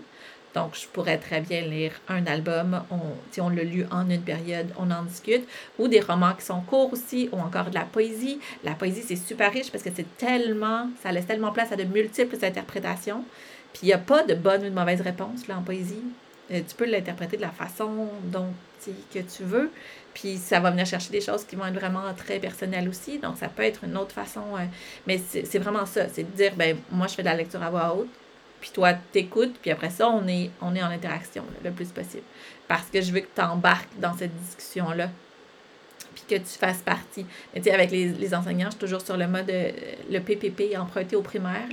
Donc, 0.55 0.75
je 0.75 0.87
pourrais 0.89 1.17
très 1.17 1.41
bien 1.41 1.63
lire 1.63 1.93
un 2.07 2.27
album, 2.27 2.83
on, 2.91 3.41
on 3.41 3.49
l'a 3.49 3.63
lu 3.63 3.87
en 3.91 4.11
une 4.11 4.21
période, 4.21 4.67
on 4.79 4.91
en 4.91 5.05
discute, 5.05 5.49
ou 5.79 5.89
des 5.89 6.01
romans 6.01 6.35
qui 6.35 6.45
sont 6.45 6.61
courts 6.61 6.93
aussi, 6.93 7.31
ou 7.33 7.39
encore 7.39 7.71
de 7.71 7.75
la 7.75 7.87
poésie. 7.87 8.41
La 8.63 8.73
poésie, 8.73 9.01
c'est 9.01 9.17
super 9.17 9.51
riche 9.51 9.73
parce 9.73 9.83
que 9.83 9.91
c'est 9.97 10.19
tellement, 10.19 10.91
ça 11.03 11.11
laisse 11.11 11.27
tellement 11.27 11.53
place 11.53 11.73
à 11.73 11.77
de 11.77 11.85
multiples 11.85 12.37
interprétations. 12.45 13.25
Puis, 13.73 13.85
il 13.85 13.87
n'y 13.87 13.95
a 13.95 13.99
pas 13.99 14.23
de 14.23 14.35
bonne 14.35 14.61
ou 14.61 14.69
de 14.69 14.75
mauvaise 14.75 15.01
réponse 15.01 15.49
là, 15.49 15.57
en 15.57 15.63
poésie. 15.63 16.05
Euh, 16.51 16.61
tu 16.69 16.75
peux 16.75 16.85
l'interpréter 16.85 17.39
de 17.39 17.43
la 17.43 17.53
façon 17.53 18.09
que 19.13 19.19
tu 19.21 19.43
veux. 19.45 19.71
Puis 20.21 20.37
ça 20.37 20.59
va 20.59 20.73
venir 20.73 20.85
chercher 20.85 21.11
des 21.11 21.21
choses 21.21 21.45
qui 21.45 21.55
vont 21.55 21.67
être 21.67 21.79
vraiment 21.79 22.13
très 22.17 22.41
personnelles 22.41 22.89
aussi. 22.89 23.19
Donc 23.19 23.37
ça 23.37 23.47
peut 23.49 23.63
être 23.63 23.85
une 23.85 23.97
autre 23.97 24.13
façon. 24.13 24.43
Euh, 24.57 24.65
mais 25.07 25.19
c'est 25.19 25.59
vraiment 25.59 25.87
ça. 25.87 26.09
C'est 26.09 26.25
de 26.25 26.37
dire, 26.37 26.55
ben 26.57 26.77
moi 26.91 27.07
je 27.07 27.15
fais 27.15 27.23
de 27.23 27.29
la 27.29 27.35
lecture 27.35 27.63
à 27.63 27.71
voix 27.71 27.95
haute. 27.95 28.09
Puis 28.61 28.71
toi, 28.75 28.95
t'écoutes, 29.13 29.55
puis 29.63 29.71
après 29.71 29.91
ça, 29.91 30.09
on 30.09 30.27
est, 30.27 30.51
on 30.61 30.75
est 30.75 30.83
en 30.83 30.91
interaction 30.91 31.45
le 31.63 31.71
plus 31.71 31.93
possible. 31.93 32.25
Parce 32.67 32.91
que 32.91 33.01
je 33.01 33.13
veux 33.13 33.21
que 33.21 33.29
tu 33.33 33.41
embarques 33.41 33.97
dans 34.01 34.17
cette 34.17 34.35
discussion-là. 34.35 35.11
Que 36.29 36.35
tu 36.35 36.59
fasses 36.59 36.83
partie. 36.83 37.25
Avec 37.55 37.91
les, 37.91 38.35
enseignants, 38.35 38.67
je 38.67 38.73
suis 38.73 38.81
toujours 38.81 39.01
sur 39.01 39.17
le 39.17 39.27
mode, 39.27 39.49
euh, 39.49 39.71
le 40.11 40.21
PPP 40.21 40.77
emprunté 40.77 41.17
au 41.17 41.23
primaire. 41.23 41.69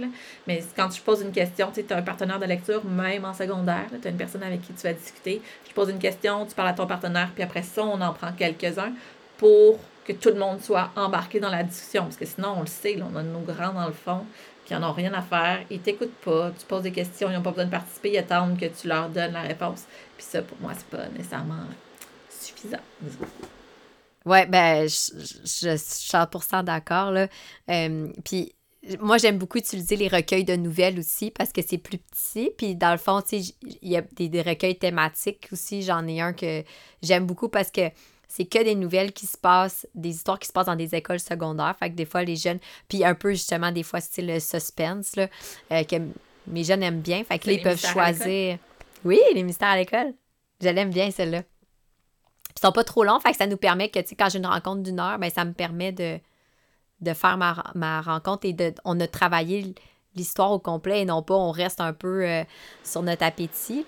Mais 0.48 0.64
quand 0.76 0.88
tu 0.90 1.02
poses 1.02 1.22
une 1.22 1.32
question, 1.32 1.72
tu 1.74 1.84
as 1.90 1.98
un 1.98 2.02
partenaire 2.02 2.40
de 2.40 2.46
lecture, 2.46 2.86
même 2.86 3.26
en 3.26 3.34
secondaire, 3.34 3.88
tu 4.02 4.08
as 4.08 4.12
une 4.12 4.18
personne 4.18 4.44
avec 4.44 4.62
qui 4.62 4.74
tu 4.74 4.84
vas 4.84 4.94
discuter. 4.94 5.42
Tu 5.66 5.74
poses 5.74 5.90
une 5.90 6.00
question, 6.00 6.46
tu 6.46 6.56
parles 6.56 6.70
à 6.70 6.74
ton 6.74 6.88
partenaire, 6.88 7.32
puis 7.34 7.44
après 7.44 7.64
ça, 7.64 7.84
on 7.84 8.00
en 8.00 8.14
prend 8.14 8.32
quelques-uns 8.32 8.94
pour 9.38 9.78
que 10.06 10.14
tout 10.14 10.30
le 10.30 10.36
monde 10.36 10.62
soit 10.62 10.92
embarqué 10.96 11.40
dans 11.40 11.50
la 11.50 11.64
discussion. 11.64 12.04
Parce 12.04 12.18
que 12.18 12.26
sinon, 12.26 12.56
on 12.58 12.62
le 12.62 12.68
sait, 12.68 12.98
on 13.02 13.16
a 13.16 13.24
nos 13.24 13.40
grands 13.40 13.74
dans 13.74 13.88
le 13.88 13.94
fond 13.94 14.26
qui 14.66 14.74
n'en 14.74 14.90
ont 14.90 14.94
rien 14.94 15.14
à 15.14 15.22
faire, 15.22 15.60
ils 15.70 15.80
t'écoutent 15.80 16.16
pas, 16.24 16.52
tu 16.58 16.66
poses 16.66 16.84
des 16.84 16.92
questions, 16.92 17.30
ils 17.30 17.36
n'ont 17.36 17.42
pas 17.42 17.52
besoin 17.52 17.66
de 17.66 17.72
participer, 17.72 18.12
ils 18.12 18.18
attendent 18.18 18.60
que 18.60 18.66
tu 18.66 18.88
leur 18.88 19.10
donnes 19.10 19.34
la 19.34 19.42
réponse. 19.42 19.84
Puis 20.18 20.26
ça, 20.26 20.42
pour 20.42 20.58
moi, 20.60 20.72
c'est 20.76 20.88
pas 20.88 21.08
nécessairement 21.10 21.66
suffisant. 22.30 22.80
Oui, 24.26 24.46
ben, 24.48 24.88
je, 24.88 25.12
je, 25.44 25.78
suis 25.78 26.10
100% 26.10 26.64
d'accord. 26.64 27.12
Là. 27.12 27.28
Euh, 27.70 28.08
puis 28.24 28.54
moi, 29.00 29.18
j'aime 29.18 29.38
beaucoup 29.38 29.58
utiliser 29.58 29.96
les 29.96 30.08
recueils 30.08 30.44
de 30.44 30.56
nouvelles 30.56 31.00
aussi 31.00 31.32
parce 31.32 31.52
que 31.52 31.62
c'est 31.66 31.78
plus 31.78 31.98
petit. 31.98 32.52
Puis 32.58 32.76
dans 32.76 32.92
le 32.92 32.98
fond, 32.98 33.22
il 33.32 33.54
y 33.82 33.98
a 33.98 34.02
des, 34.02 34.30
des 34.30 34.42
recueils 34.42 34.78
thématiques 34.78 35.48
aussi. 35.52 35.82
J'en 35.82 36.08
ai 36.08 36.22
un 36.22 36.34
que 36.34 36.64
j'aime 37.02 37.26
beaucoup 37.26 37.50
parce 37.50 37.72
que 37.72 37.90
c'est 38.28 38.46
que 38.46 38.64
des 38.64 38.76
nouvelles 38.76 39.14
qui 39.14 39.28
se 39.28 39.38
passent, 39.38 39.88
des 39.96 40.10
histoires 40.10 40.40
qui 40.40 40.48
se 40.48 40.54
passent 40.54 40.66
dans 40.66 40.76
des 40.76 40.94
écoles 40.96 41.20
secondaires. 41.20 41.76
Fait 41.80 41.90
que 41.90 41.96
des 41.96 42.06
fois, 42.06 42.24
les 42.24 42.36
jeunes, 42.36 42.60
puis 42.88 43.06
un 43.06 43.16
peu 43.16 43.32
justement, 43.32 43.72
des 43.72 43.84
fois, 43.84 44.02
style 44.02 44.42
suspense, 44.42 45.16
là, 45.16 45.28
euh, 45.72 45.84
que 45.84 45.96
mes 46.48 46.64
jeunes 46.64 46.84
aiment 46.84 47.02
bien. 47.02 47.24
Fait 47.24 47.40
que 47.40 47.48
là, 47.48 47.54
ils 47.54 47.62
peuvent 47.62 47.80
choisir. 47.80 48.58
Oui, 49.04 49.20
les 49.34 49.44
mystères 49.44 49.70
à 49.70 49.78
l'école. 49.78 50.14
Je 50.62 50.70
l'aime 50.70 50.90
bien, 50.90 51.12
celle-là. 51.12 51.44
Ils 52.58 52.62
sont 52.62 52.72
pas 52.72 52.84
trop 52.84 53.04
longs, 53.04 53.20
fait 53.20 53.32
que 53.32 53.38
ça 53.38 53.48
nous 53.48 53.58
permet 53.58 53.90
que, 53.90 54.00
tu 54.00 54.10
sais, 54.10 54.16
quand 54.16 54.30
j'ai 54.30 54.38
une 54.38 54.46
rencontre 54.46 54.82
d'une 54.82 55.00
heure, 55.00 55.20
ben, 55.20 55.30
ça 55.30 55.44
me 55.44 55.52
permet 55.52 55.92
de, 55.92 56.20
de 57.02 57.14
faire 57.14 57.38
ma, 57.38 58.02
rencontre 58.02 58.46
et 58.46 58.54
de, 58.54 58.74
on 58.84 59.00
a 59.00 59.08
travaillé 59.08 59.74
l'histoire 60.16 60.52
au 60.52 60.60
complet 60.60 61.02
et 61.02 61.06
non 61.06 61.22
pas 61.22 61.36
on 61.36 61.52
reste 61.52 61.82
un 61.82 61.94
peu 61.94 62.26
euh, 62.26 62.44
sur 62.84 63.02
notre 63.04 63.24
appétit. 63.24 63.86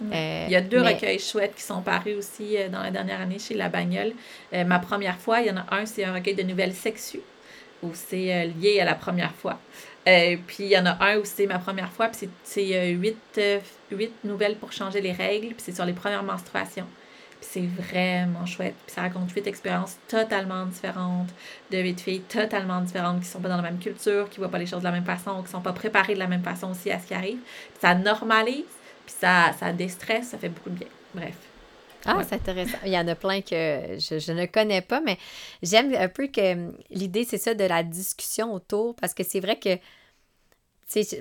Euh, 0.00 0.44
il 0.46 0.52
y 0.52 0.56
a 0.56 0.60
deux 0.60 0.80
recueils 0.80 1.18
chouettes 1.18 1.56
qui 1.56 1.62
sont 1.62 1.82
parus 1.82 2.16
aussi 2.16 2.56
euh, 2.56 2.68
dans 2.68 2.80
la 2.80 2.92
dernière 2.92 3.20
année 3.20 3.40
chez 3.40 3.54
La 3.54 3.68
Bagnole. 3.68 4.12
Ma 4.52 4.78
première 4.78 5.18
fois, 5.18 5.40
il 5.40 5.48
y 5.48 5.50
en 5.50 5.56
a 5.56 5.66
un, 5.74 5.86
c'est 5.86 6.04
un 6.04 6.14
recueil 6.14 6.36
de 6.36 6.44
nouvelles 6.44 6.74
sexues, 6.74 7.22
où 7.82 7.90
c'est 7.94 8.46
lié 8.46 8.78
à 8.80 8.84
la 8.84 8.94
première 8.94 9.34
fois. 9.34 9.58
puis 10.04 10.56
il 10.60 10.68
y 10.68 10.78
en 10.78 10.86
a 10.86 11.04
un 11.04 11.18
où 11.18 11.24
c'est 11.24 11.46
ma 11.46 11.58
première 11.58 11.90
fois, 11.90 12.06
puis 12.08 12.28
c'est 12.44 12.92
huit, 12.92 13.40
huit 13.90 14.12
nouvelles 14.22 14.54
pour 14.54 14.70
changer 14.70 15.00
les 15.00 15.12
règles, 15.12 15.48
puis 15.48 15.64
c'est 15.64 15.74
sur 15.74 15.84
les 15.84 15.92
premières 15.92 16.22
menstruations. 16.22 16.86
Puis 17.40 17.48
c'est 17.52 17.66
vraiment 17.66 18.46
chouette. 18.46 18.74
Puis 18.86 18.94
ça 18.94 19.02
raconte 19.02 19.30
huit 19.32 19.46
expériences 19.46 19.96
totalement 20.08 20.66
différentes 20.66 21.28
de 21.70 21.78
huit 21.78 22.00
filles 22.00 22.20
totalement 22.20 22.80
différentes 22.80 23.20
qui 23.20 23.26
sont 23.26 23.40
pas 23.40 23.48
dans 23.48 23.56
la 23.56 23.62
même 23.62 23.78
culture, 23.78 24.28
qui 24.28 24.38
voient 24.38 24.50
pas 24.50 24.58
les 24.58 24.66
choses 24.66 24.80
de 24.80 24.84
la 24.84 24.92
même 24.92 25.04
façon, 25.04 25.42
qui 25.42 25.50
sont 25.50 25.60
pas 25.60 25.72
préparées 25.72 26.14
de 26.14 26.18
la 26.18 26.26
même 26.26 26.42
façon 26.42 26.70
aussi 26.70 26.90
à 26.90 26.98
ce 26.98 27.06
qui 27.06 27.14
arrive. 27.14 27.38
ça 27.80 27.94
normalise 27.94 28.64
puis 29.08 29.16
ça, 29.20 29.54
ça 29.58 29.72
déstresse, 29.72 30.28
ça 30.28 30.38
fait 30.38 30.50
beaucoup 30.50 30.68
de 30.68 30.74
bien. 30.74 30.88
Bref. 31.14 31.34
Ah, 32.04 32.20
c'est 32.28 32.34
intéressant. 32.34 32.76
Il 32.84 32.92
y 32.92 32.98
en 32.98 33.08
a 33.08 33.14
plein 33.14 33.40
que 33.40 33.96
je, 33.98 34.32
ne 34.32 34.44
connais 34.46 34.82
pas, 34.82 35.00
mais 35.00 35.16
j'aime 35.62 35.94
un 35.94 36.08
peu 36.08 36.26
que 36.28 36.72
l'idée, 36.90 37.24
c'est 37.24 37.38
ça, 37.38 37.54
de 37.54 37.64
la 37.64 37.82
discussion 37.82 38.52
autour, 38.52 38.94
parce 38.96 39.14
que 39.14 39.24
c'est 39.24 39.40
vrai 39.40 39.58
que, 39.58 39.78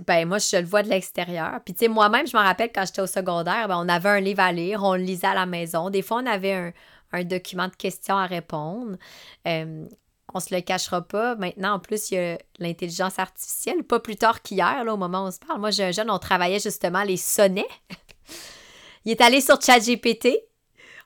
ben 0.05 0.28
moi, 0.28 0.38
je 0.38 0.57
le 0.57 0.65
vois 0.65 0.84
de 0.84 0.89
l'extérieur. 0.89 1.59
Puis, 1.65 1.74
tu 1.74 1.86
sais, 1.86 1.88
moi-même, 1.88 2.26
je 2.26 2.36
me 2.36 2.41
rappelle 2.41 2.72
quand 2.74 2.86
j'étais 2.86 3.01
au 3.01 3.07
secondaire, 3.07 3.68
ben, 3.68 3.78
on 3.78 3.89
avait 3.89 4.09
un 4.09 4.20
livre 4.20 4.41
à 4.41 4.51
lire, 4.51 4.84
on 4.84 4.95
le 4.95 5.01
lisait 5.01 5.28
à 5.28 5.34
la 5.34 5.45
maison. 5.45 5.89
Des 5.89 6.01
fois, 6.01 6.22
on 6.24 6.26
avait 6.26 6.74
un, 7.11 7.24
document 7.24 7.68
de 7.68 7.76
questions 7.76 8.15
à 8.15 8.26
répondre. 8.26 8.97
Hum, 9.45 9.89
on 10.34 10.39
se 10.39 10.53
le 10.53 10.61
cachera 10.61 11.01
pas. 11.01 11.36
Maintenant, 11.36 11.74
en 11.76 11.80
plus, 11.80 12.11
il 12.11 12.15
y 12.15 12.18
a 12.18 12.38
l'intelligence 12.59 13.18
artificielle. 13.20 13.84
Pas 13.84 13.99
plus 13.99 14.18
tard 14.18 14.41
qu'hier, 14.41 14.84
là, 14.84 14.93
au 14.93 14.97
moment 14.97 15.24
où 15.24 15.28
on 15.28 15.32
se 15.32 15.39
parle. 15.39 15.59
Moi, 15.59 15.72
j'ai 15.72 15.86
un 15.86 15.91
jeune, 15.91 16.11
on 16.11 16.20
travaillait 16.20 16.59
justement 16.59 17.03
les 17.03 17.18
sonnets. 17.18 17.68
il 19.05 19.11
est 19.11 19.22
allé 19.22 19.41
sur 19.41 19.61
ChatGPT. 19.61 20.38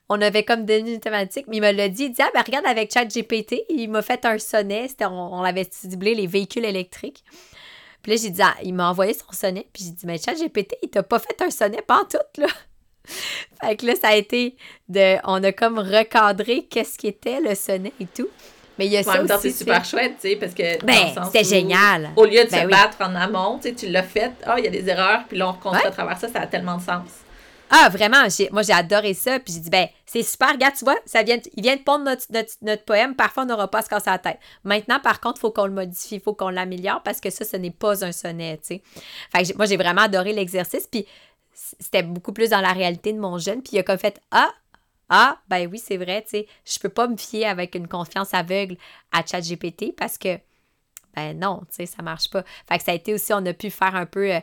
On 0.10 0.22
avait 0.22 0.44
comme 0.44 0.66
donné 0.66 0.96
une 0.96 1.00
thématique, 1.00 1.46
mais 1.48 1.58
il 1.58 1.62
me 1.62 1.72
l'a 1.72 1.88
dit. 1.88 2.06
Il 2.06 2.12
dit 2.12 2.22
Ah, 2.22 2.30
ben 2.34 2.44
regarde, 2.46 2.66
avec 2.66 2.92
ChatGPT, 2.92 3.64
il 3.70 3.90
m'a 3.90 4.02
fait 4.02 4.26
un 4.26 4.38
sonnet. 4.40 4.88
On, 5.02 5.06
on 5.06 5.44
avait 5.44 5.68
ciblé 5.72 6.16
les 6.16 6.28
véhicules 6.28 6.66
électriques. 6.66 7.24
Puis 8.02 8.12
là, 8.12 8.18
j'ai 8.22 8.30
dit, 8.30 8.42
ah, 8.42 8.56
il 8.64 8.74
m'a 8.74 8.90
envoyé 8.90 9.14
son 9.14 9.32
sonnet. 9.32 9.68
Puis 9.72 9.84
j'ai 9.86 9.92
dit, 9.92 10.06
mais 10.06 10.18
ChatGPT, 10.18 10.76
il 10.82 10.90
t'a 10.90 11.04
pas 11.04 11.20
fait 11.20 11.40
un 11.42 11.52
sonnet, 11.52 11.82
pas 11.82 12.02
en 12.02 12.06
tout, 12.06 12.42
là. 12.42 12.48
fait 13.62 13.76
que 13.76 13.86
là, 13.86 13.96
ça 13.96 14.10
a 14.10 14.16
été 14.16 14.56
de. 14.90 15.18
On 15.24 15.44
a 15.44 15.52
comme 15.52 15.80
recadré 15.80 16.68
qu'est-ce 16.70 16.98
qui 16.98 17.08
était 17.08 17.40
le 17.40 17.56
sonnet 17.56 17.94
et 18.00 18.06
tout. 18.06 18.30
Mais 18.78 18.86
il 18.86 18.94
y 18.94 18.98
a 18.98 19.04
ça 19.04 19.22
aussi. 19.22 19.34
c'est 19.42 19.52
super 19.52 19.84
chouette, 19.84 20.16
tu 20.22 20.30
sais, 20.30 20.36
parce 20.36 20.54
que. 20.54 20.84
Ben, 20.84 21.14
c'était 21.26 21.44
génial. 21.44 22.12
Au 22.16 22.26
lieu 22.26 22.44
de 22.44 22.50
ben 22.50 22.64
se 22.64 22.68
battre 22.68 22.98
en 23.02 23.16
amont, 23.16 23.60
tu 23.62 23.70
sais, 23.70 23.76
tu 23.76 23.88
l'as 23.90 24.04
fait, 24.04 24.32
ah, 24.46 24.56
il 24.58 24.66
y 24.66 24.68
a 24.68 24.72
des 24.72 24.88
erreurs, 24.88 25.24
puis 25.28 25.38
là, 25.38 25.50
on 25.50 25.52
reconstruit 25.52 25.88
à 25.88 25.92
travers 25.92 26.18
ça, 26.18 26.28
ça 26.30 26.42
a 26.42 26.48
tellement 26.48 26.78
de 26.78 26.82
sens. 26.82 27.10
Ah, 27.74 27.88
vraiment, 27.88 28.28
moi 28.52 28.64
j'ai 28.64 28.74
adoré 28.74 29.14
ça. 29.14 29.40
Puis 29.40 29.54
j'ai 29.54 29.62
dit, 29.62 29.70
ben, 29.70 29.88
c'est 30.06 30.24
super, 30.24 30.52
regarde, 30.52 30.76
tu 30.76 30.84
vois, 30.84 30.98
ça 31.06 31.24
vient, 31.24 31.40
il 31.56 31.64
vient 31.64 31.78
de 31.78 31.82
pondre 31.82 32.04
notre, 32.04 32.26
notre, 32.62 32.84
poème, 32.84 33.16
parfois 33.16 33.44
on 33.44 33.46
n'aura 33.46 33.70
pas 33.70 33.80
à 33.80 33.82
se 33.82 33.90
casser 33.90 34.10
la 34.10 34.20
tête. 34.20 34.40
Maintenant, 34.66 35.00
par 35.00 35.22
contre, 35.22 35.38
il 35.38 35.42
faut 35.42 35.52
qu'on 35.52 35.68
le 35.68 35.72
modifie, 35.72 36.16
il 36.16 36.22
faut 36.22 36.34
qu'on 36.34 36.50
l'améliore 36.50 37.02
parce 37.02 37.22
que 37.22 37.30
ça, 37.30 37.46
ce 37.46 37.56
n'est 37.56 37.72
pas 37.72 38.04
un 38.04 38.12
sonnet, 38.12 38.58
tu 38.58 38.76
sais. 38.76 38.82
Fait 39.32 39.44
que 39.44 39.58
moi 39.58 39.66
j'ai 39.66 39.78
vraiment 39.78 40.02
adoré 40.02 40.34
l'exercice. 40.34 40.86
Puis 40.86 41.06
c'était 41.54 42.04
beaucoup 42.04 42.34
plus 42.34 42.50
dans 42.50 42.62
la 42.62 42.74
réalité 42.74 43.14
de 43.14 43.20
mon 43.20 43.38
jeune. 43.38 43.62
Puis 43.62 43.74
il 43.74 43.80
a 43.80 43.84
comme 43.84 43.98
fait, 43.98 44.20
ah, 44.32 44.52
ah, 45.10 45.40
ben 45.50 45.70
oui, 45.72 45.78
c'est 45.78 45.98
vrai, 45.98 46.24
tu 46.24 46.30
sais, 46.30 46.48
je 46.66 46.80
peux 46.80 46.90
pas 46.90 47.08
me 47.08 47.18
fier 47.18 47.46
avec 47.46 47.76
une 47.76 47.88
confiance 47.88 48.34
aveugle 48.34 48.78
à 49.12 49.26
ChatGPT 49.26 49.96
parce 49.96 50.18
que, 50.18 50.40
ben 51.16 51.38
non, 51.38 51.62
tu 51.70 51.76
sais, 51.76 51.86
ça 51.86 52.02
marche 52.02 52.30
pas. 52.30 52.44
Fait 52.68 52.78
que 52.78 52.84
ça 52.84 52.92
a 52.92 52.96
été 52.96 53.14
aussi, 53.14 53.34
on 53.34 53.46
a 53.46 53.54
pu 53.54 53.70
faire 53.70 53.96
un 53.96 54.06
peu, 54.06 54.34
euh, 54.34 54.40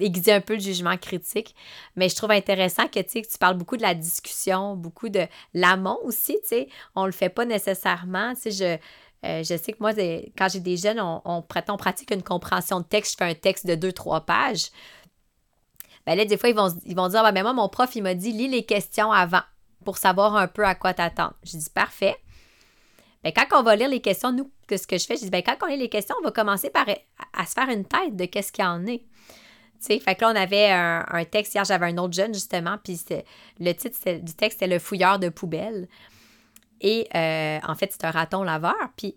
aiguiser 0.00 0.32
un 0.32 0.40
peu 0.40 0.54
le 0.54 0.60
jugement 0.60 0.96
critique. 0.96 1.54
Mais 1.96 2.08
je 2.08 2.16
trouve 2.16 2.30
intéressant 2.30 2.88
que, 2.88 3.00
tu 3.00 3.22
que 3.22 3.38
parles 3.38 3.56
beaucoup 3.56 3.76
de 3.76 3.82
la 3.82 3.94
discussion, 3.94 4.76
beaucoup 4.76 5.08
de 5.08 5.26
l'amont 5.54 5.98
aussi, 6.04 6.38
tu 6.42 6.48
sais. 6.48 6.68
On 6.94 7.06
le 7.06 7.12
fait 7.12 7.28
pas 7.28 7.44
nécessairement, 7.44 8.34
tu 8.34 8.42
sais, 8.42 8.50
je... 8.50 8.78
Euh, 9.24 9.42
je 9.42 9.56
sais 9.56 9.72
que 9.72 9.78
moi, 9.80 9.92
quand 10.36 10.48
j'ai 10.48 10.60
des 10.60 10.76
jeunes, 10.76 11.00
on, 11.00 11.22
on, 11.24 11.42
pratique 11.42 12.12
une 12.12 12.22
compréhension 12.22 12.80
de 12.80 12.84
texte. 12.84 13.12
Je 13.12 13.16
fais 13.16 13.30
un 13.30 13.34
texte 13.34 13.66
de 13.66 13.74
deux, 13.74 13.90
trois 13.90 14.20
pages. 14.20 14.66
Ben 16.06 16.16
là, 16.16 16.24
des 16.24 16.36
fois, 16.36 16.48
ils 16.48 16.54
vont, 16.54 16.68
ils 16.84 16.94
vont 16.94 17.08
dire, 17.08 17.22
ah, 17.24 17.32
ben 17.32 17.42
moi, 17.42 17.52
mon 17.52 17.68
prof, 17.68 17.96
il 17.96 18.02
m'a 18.02 18.14
dit, 18.14 18.30
lis 18.30 18.46
les 18.46 18.64
questions 18.64 19.10
avant 19.10 19.42
pour 19.84 19.98
savoir 19.98 20.36
un 20.36 20.46
peu 20.48 20.64
à 20.64 20.74
quoi 20.74 20.94
t'attendre. 20.94 21.34
Je 21.42 21.56
dis 21.56 21.70
parfait. 21.70 22.16
Bien, 23.24 23.32
quand 23.32 23.60
on 23.60 23.62
va 23.62 23.74
lire 23.74 23.88
les 23.88 24.00
questions, 24.00 24.32
nous, 24.32 24.50
ce 24.70 24.86
que 24.86 24.98
je 24.98 25.06
fais, 25.06 25.16
je 25.16 25.22
dis, 25.22 25.30
bien, 25.30 25.42
quand 25.42 25.56
on 25.62 25.66
lit 25.66 25.76
les 25.76 25.88
questions, 25.88 26.14
on 26.20 26.24
va 26.24 26.30
commencer 26.30 26.70
par 26.70 26.86
à, 27.32 27.46
se 27.46 27.52
faire 27.52 27.68
une 27.68 27.84
tête 27.84 28.14
de 28.14 28.26
qu'est-ce 28.26 28.52
qu'il 28.52 28.64
y 28.64 28.68
en 28.68 28.86
est. 28.86 29.02
sais, 29.80 29.98
fait 29.98 30.14
que 30.14 30.22
là, 30.24 30.32
on 30.32 30.36
avait 30.36 30.70
un, 30.70 31.24
texte, 31.24 31.54
hier, 31.54 31.64
j'avais 31.64 31.86
un 31.86 31.98
autre 31.98 32.14
jeune, 32.14 32.32
justement, 32.32 32.76
puis 32.82 32.98
le 33.60 33.72
titre 33.72 33.96
du 34.20 34.34
texte, 34.34 34.60
c'était 34.60 34.72
Le 34.72 34.78
fouilleur 34.78 35.18
de 35.18 35.28
poubelle. 35.28 35.88
Et 36.80 37.08
euh, 37.14 37.58
en 37.66 37.74
fait, 37.74 37.92
c'est 37.92 38.04
un 38.04 38.10
raton 38.10 38.42
laveur. 38.42 38.74
Puis 38.96 39.16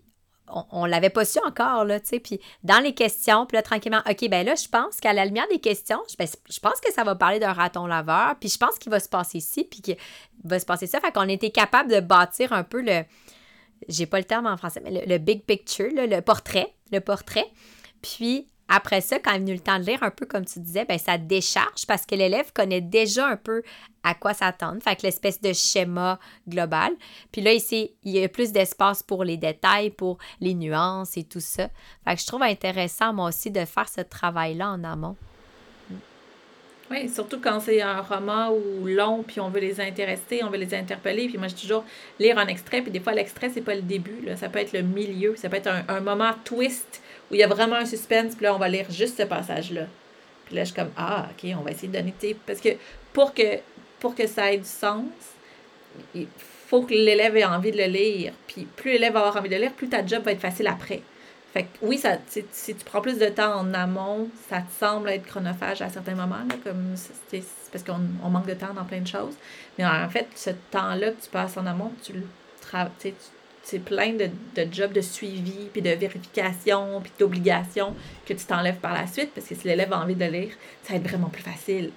on, 0.72 0.84
ne 0.84 0.90
l'avait 0.90 1.10
pas 1.10 1.24
su 1.24 1.38
encore, 1.46 1.84
là, 1.84 2.00
tu 2.00 2.08
sais. 2.08 2.20
Puis 2.20 2.40
dans 2.64 2.80
les 2.82 2.94
questions, 2.94 3.46
puis 3.46 3.56
là, 3.56 3.62
tranquillement, 3.62 4.02
OK, 4.08 4.28
ben 4.28 4.44
là, 4.44 4.54
je 4.54 4.68
pense 4.68 4.96
qu'à 4.96 5.12
la 5.12 5.24
lumière 5.24 5.46
des 5.50 5.60
questions, 5.60 6.00
je, 6.10 6.16
ben, 6.16 6.26
pense 6.62 6.80
que 6.80 6.92
ça 6.92 7.04
va 7.04 7.14
parler 7.14 7.38
d'un 7.38 7.52
raton 7.52 7.86
laveur, 7.86 8.36
puis 8.40 8.48
je 8.48 8.58
pense 8.58 8.78
qu'il 8.78 8.90
va 8.90 9.00
se 9.00 9.08
passer 9.08 9.38
ici, 9.38 9.64
puis 9.64 9.80
qu'il 9.80 9.96
va 10.44 10.58
se 10.58 10.66
passer 10.66 10.86
ça. 10.86 11.00
Fait 11.00 11.12
qu'on 11.12 11.28
était 11.28 11.50
capable 11.50 11.90
de 11.90 12.00
bâtir 12.00 12.52
un 12.52 12.64
peu 12.64 12.80
le, 12.80 13.04
j'ai 13.88 14.06
pas 14.06 14.18
le 14.18 14.24
terme 14.24 14.46
en 14.46 14.56
français, 14.56 14.80
mais 14.82 15.04
le, 15.06 15.18
big 15.18 15.44
picture, 15.44 15.90
le 15.92 16.20
portrait, 16.20 16.74
le 16.90 17.00
portrait. 17.00 17.46
Puis 18.02 18.48
après 18.72 19.00
ça, 19.00 19.18
quand 19.18 19.32
est 19.32 19.40
venu 19.40 19.52
le 19.52 19.58
temps 19.58 19.80
de 19.80 19.84
lire, 19.84 20.00
un 20.04 20.12
peu 20.12 20.26
comme 20.26 20.44
tu 20.44 20.60
disais, 20.60 20.84
ben 20.84 20.96
ça 20.96 21.18
décharge 21.18 21.86
parce 21.88 22.06
que 22.06 22.14
l'élève 22.14 22.52
connaît 22.52 22.80
déjà 22.80 23.26
un 23.26 23.36
peu 23.36 23.62
à 24.04 24.14
quoi 24.14 24.32
s'attendre. 24.32 24.80
Fait 24.80 24.94
que 24.94 25.02
l'espèce 25.02 25.40
de 25.40 25.52
schéma 25.52 26.20
global. 26.48 26.92
Puis 27.32 27.42
là, 27.42 27.52
ici, 27.52 27.90
il 28.04 28.12
y 28.12 28.22
a 28.22 28.28
plus 28.28 28.52
d'espace 28.52 29.02
pour 29.02 29.24
les 29.24 29.36
détails, 29.36 29.90
pour 29.90 30.18
les 30.40 30.54
nuances 30.54 31.16
et 31.16 31.24
tout 31.24 31.40
ça. 31.40 31.68
Fait 32.06 32.14
que 32.14 32.20
je 32.20 32.26
trouve 32.26 32.44
intéressant, 32.44 33.12
moi 33.12 33.30
aussi, 33.30 33.50
de 33.50 33.64
faire 33.64 33.88
ce 33.88 34.02
travail-là 34.02 34.70
en 34.70 34.84
amont. 34.84 35.16
Oui, 36.92 37.08
surtout 37.08 37.40
quand 37.40 37.58
c'est 37.60 37.82
un 37.82 38.00
roman 38.00 38.50
ou 38.50 38.86
long, 38.86 39.24
puis 39.24 39.40
on 39.40 39.48
veut 39.48 39.60
les 39.60 39.80
intéresser, 39.80 40.42
on 40.44 40.50
veut 40.50 40.58
les 40.58 40.74
interpeller. 40.74 41.26
Puis 41.28 41.38
moi, 41.38 41.48
je 41.48 41.56
toujours 41.56 41.84
lire 42.20 42.38
un 42.38 42.46
extrait, 42.46 42.82
puis 42.82 42.92
des 42.92 43.00
fois, 43.00 43.14
l'extrait, 43.14 43.48
c'est 43.48 43.60
pas 43.62 43.74
le 43.74 43.82
début. 43.82 44.20
Là. 44.24 44.36
Ça 44.36 44.48
peut 44.48 44.60
être 44.60 44.72
le 44.72 44.82
milieu, 44.82 45.34
ça 45.34 45.48
peut 45.48 45.56
être 45.56 45.70
un 45.88 46.00
moment 46.00 46.32
twist 46.44 47.02
où 47.30 47.34
il 47.34 47.40
y 47.40 47.42
a 47.42 47.46
vraiment 47.46 47.76
un 47.76 47.86
suspense, 47.86 48.34
puis 48.34 48.44
là, 48.44 48.54
on 48.54 48.58
va 48.58 48.68
lire 48.68 48.90
juste 48.90 49.18
ce 49.18 49.22
passage-là. 49.22 49.86
Puis 50.46 50.56
là, 50.56 50.64
je 50.64 50.72
suis 50.72 50.74
comme, 50.74 50.90
ah, 50.96 51.28
OK, 51.30 51.50
on 51.58 51.62
va 51.62 51.70
essayer 51.70 51.88
de 51.88 51.92
donner, 51.92 52.14
parce 52.46 52.60
que 52.60 52.70
pour, 53.12 53.34
que 53.34 53.58
pour 54.00 54.14
que 54.14 54.26
ça 54.26 54.52
ait 54.52 54.58
du 54.58 54.64
sens, 54.64 55.04
il 56.14 56.26
faut 56.66 56.82
que 56.82 56.94
l'élève 56.94 57.36
ait 57.36 57.44
envie 57.44 57.72
de 57.72 57.78
le 57.78 57.86
lire. 57.86 58.32
Puis 58.46 58.64
plus 58.64 58.92
l'élève 58.92 59.12
va 59.12 59.20
avoir 59.20 59.36
envie 59.36 59.48
de 59.48 59.54
le 59.54 59.62
lire, 59.62 59.72
plus 59.72 59.88
ta 59.88 60.04
job 60.04 60.22
va 60.22 60.32
être 60.32 60.40
facile 60.40 60.66
après. 60.66 61.02
Fait 61.52 61.64
que 61.64 61.68
oui, 61.82 61.98
ça, 61.98 62.18
si 62.28 62.74
tu 62.76 62.84
prends 62.84 63.00
plus 63.00 63.18
de 63.18 63.26
temps 63.26 63.58
en 63.58 63.74
amont, 63.74 64.28
ça 64.48 64.60
te 64.60 64.72
semble 64.78 65.08
être 65.08 65.26
chronophage 65.26 65.82
à 65.82 65.88
certains 65.88 66.14
moments, 66.14 66.44
là, 66.48 66.54
comme 66.62 66.94
c'est 66.94 67.42
parce 67.72 67.84
qu'on 67.84 68.00
on 68.24 68.30
manque 68.30 68.46
de 68.46 68.54
temps 68.54 68.72
dans 68.72 68.84
plein 68.84 69.00
de 69.00 69.06
choses. 69.06 69.34
Mais 69.76 69.84
en 69.84 70.08
fait, 70.08 70.28
ce 70.36 70.50
temps-là 70.70 71.10
que 71.10 71.22
tu 71.22 71.30
passes 71.30 71.56
en 71.56 71.66
amont, 71.66 71.92
tu 72.02 72.12
le 72.12 72.22
c'est 73.70 73.78
plein 73.78 74.14
de, 74.14 74.28
jobs 74.72 74.92
de 74.92 75.00
suivi, 75.00 75.68
puis 75.72 75.80
de 75.80 75.90
vérification, 75.90 77.00
puis 77.00 77.12
d'obligations 77.18 77.94
que 78.26 78.32
tu 78.32 78.44
t'enlèves 78.44 78.78
par 78.78 78.94
la 78.94 79.06
suite, 79.06 79.30
parce 79.32 79.46
que 79.46 79.54
si 79.54 79.68
l'élève 79.68 79.92
a 79.92 80.00
envie 80.00 80.16
de 80.16 80.24
lire, 80.24 80.52
ça 80.82 80.94
va 80.94 80.98
être 80.98 81.08
vraiment 81.08 81.28
plus 81.28 81.42
facile. 81.42 81.92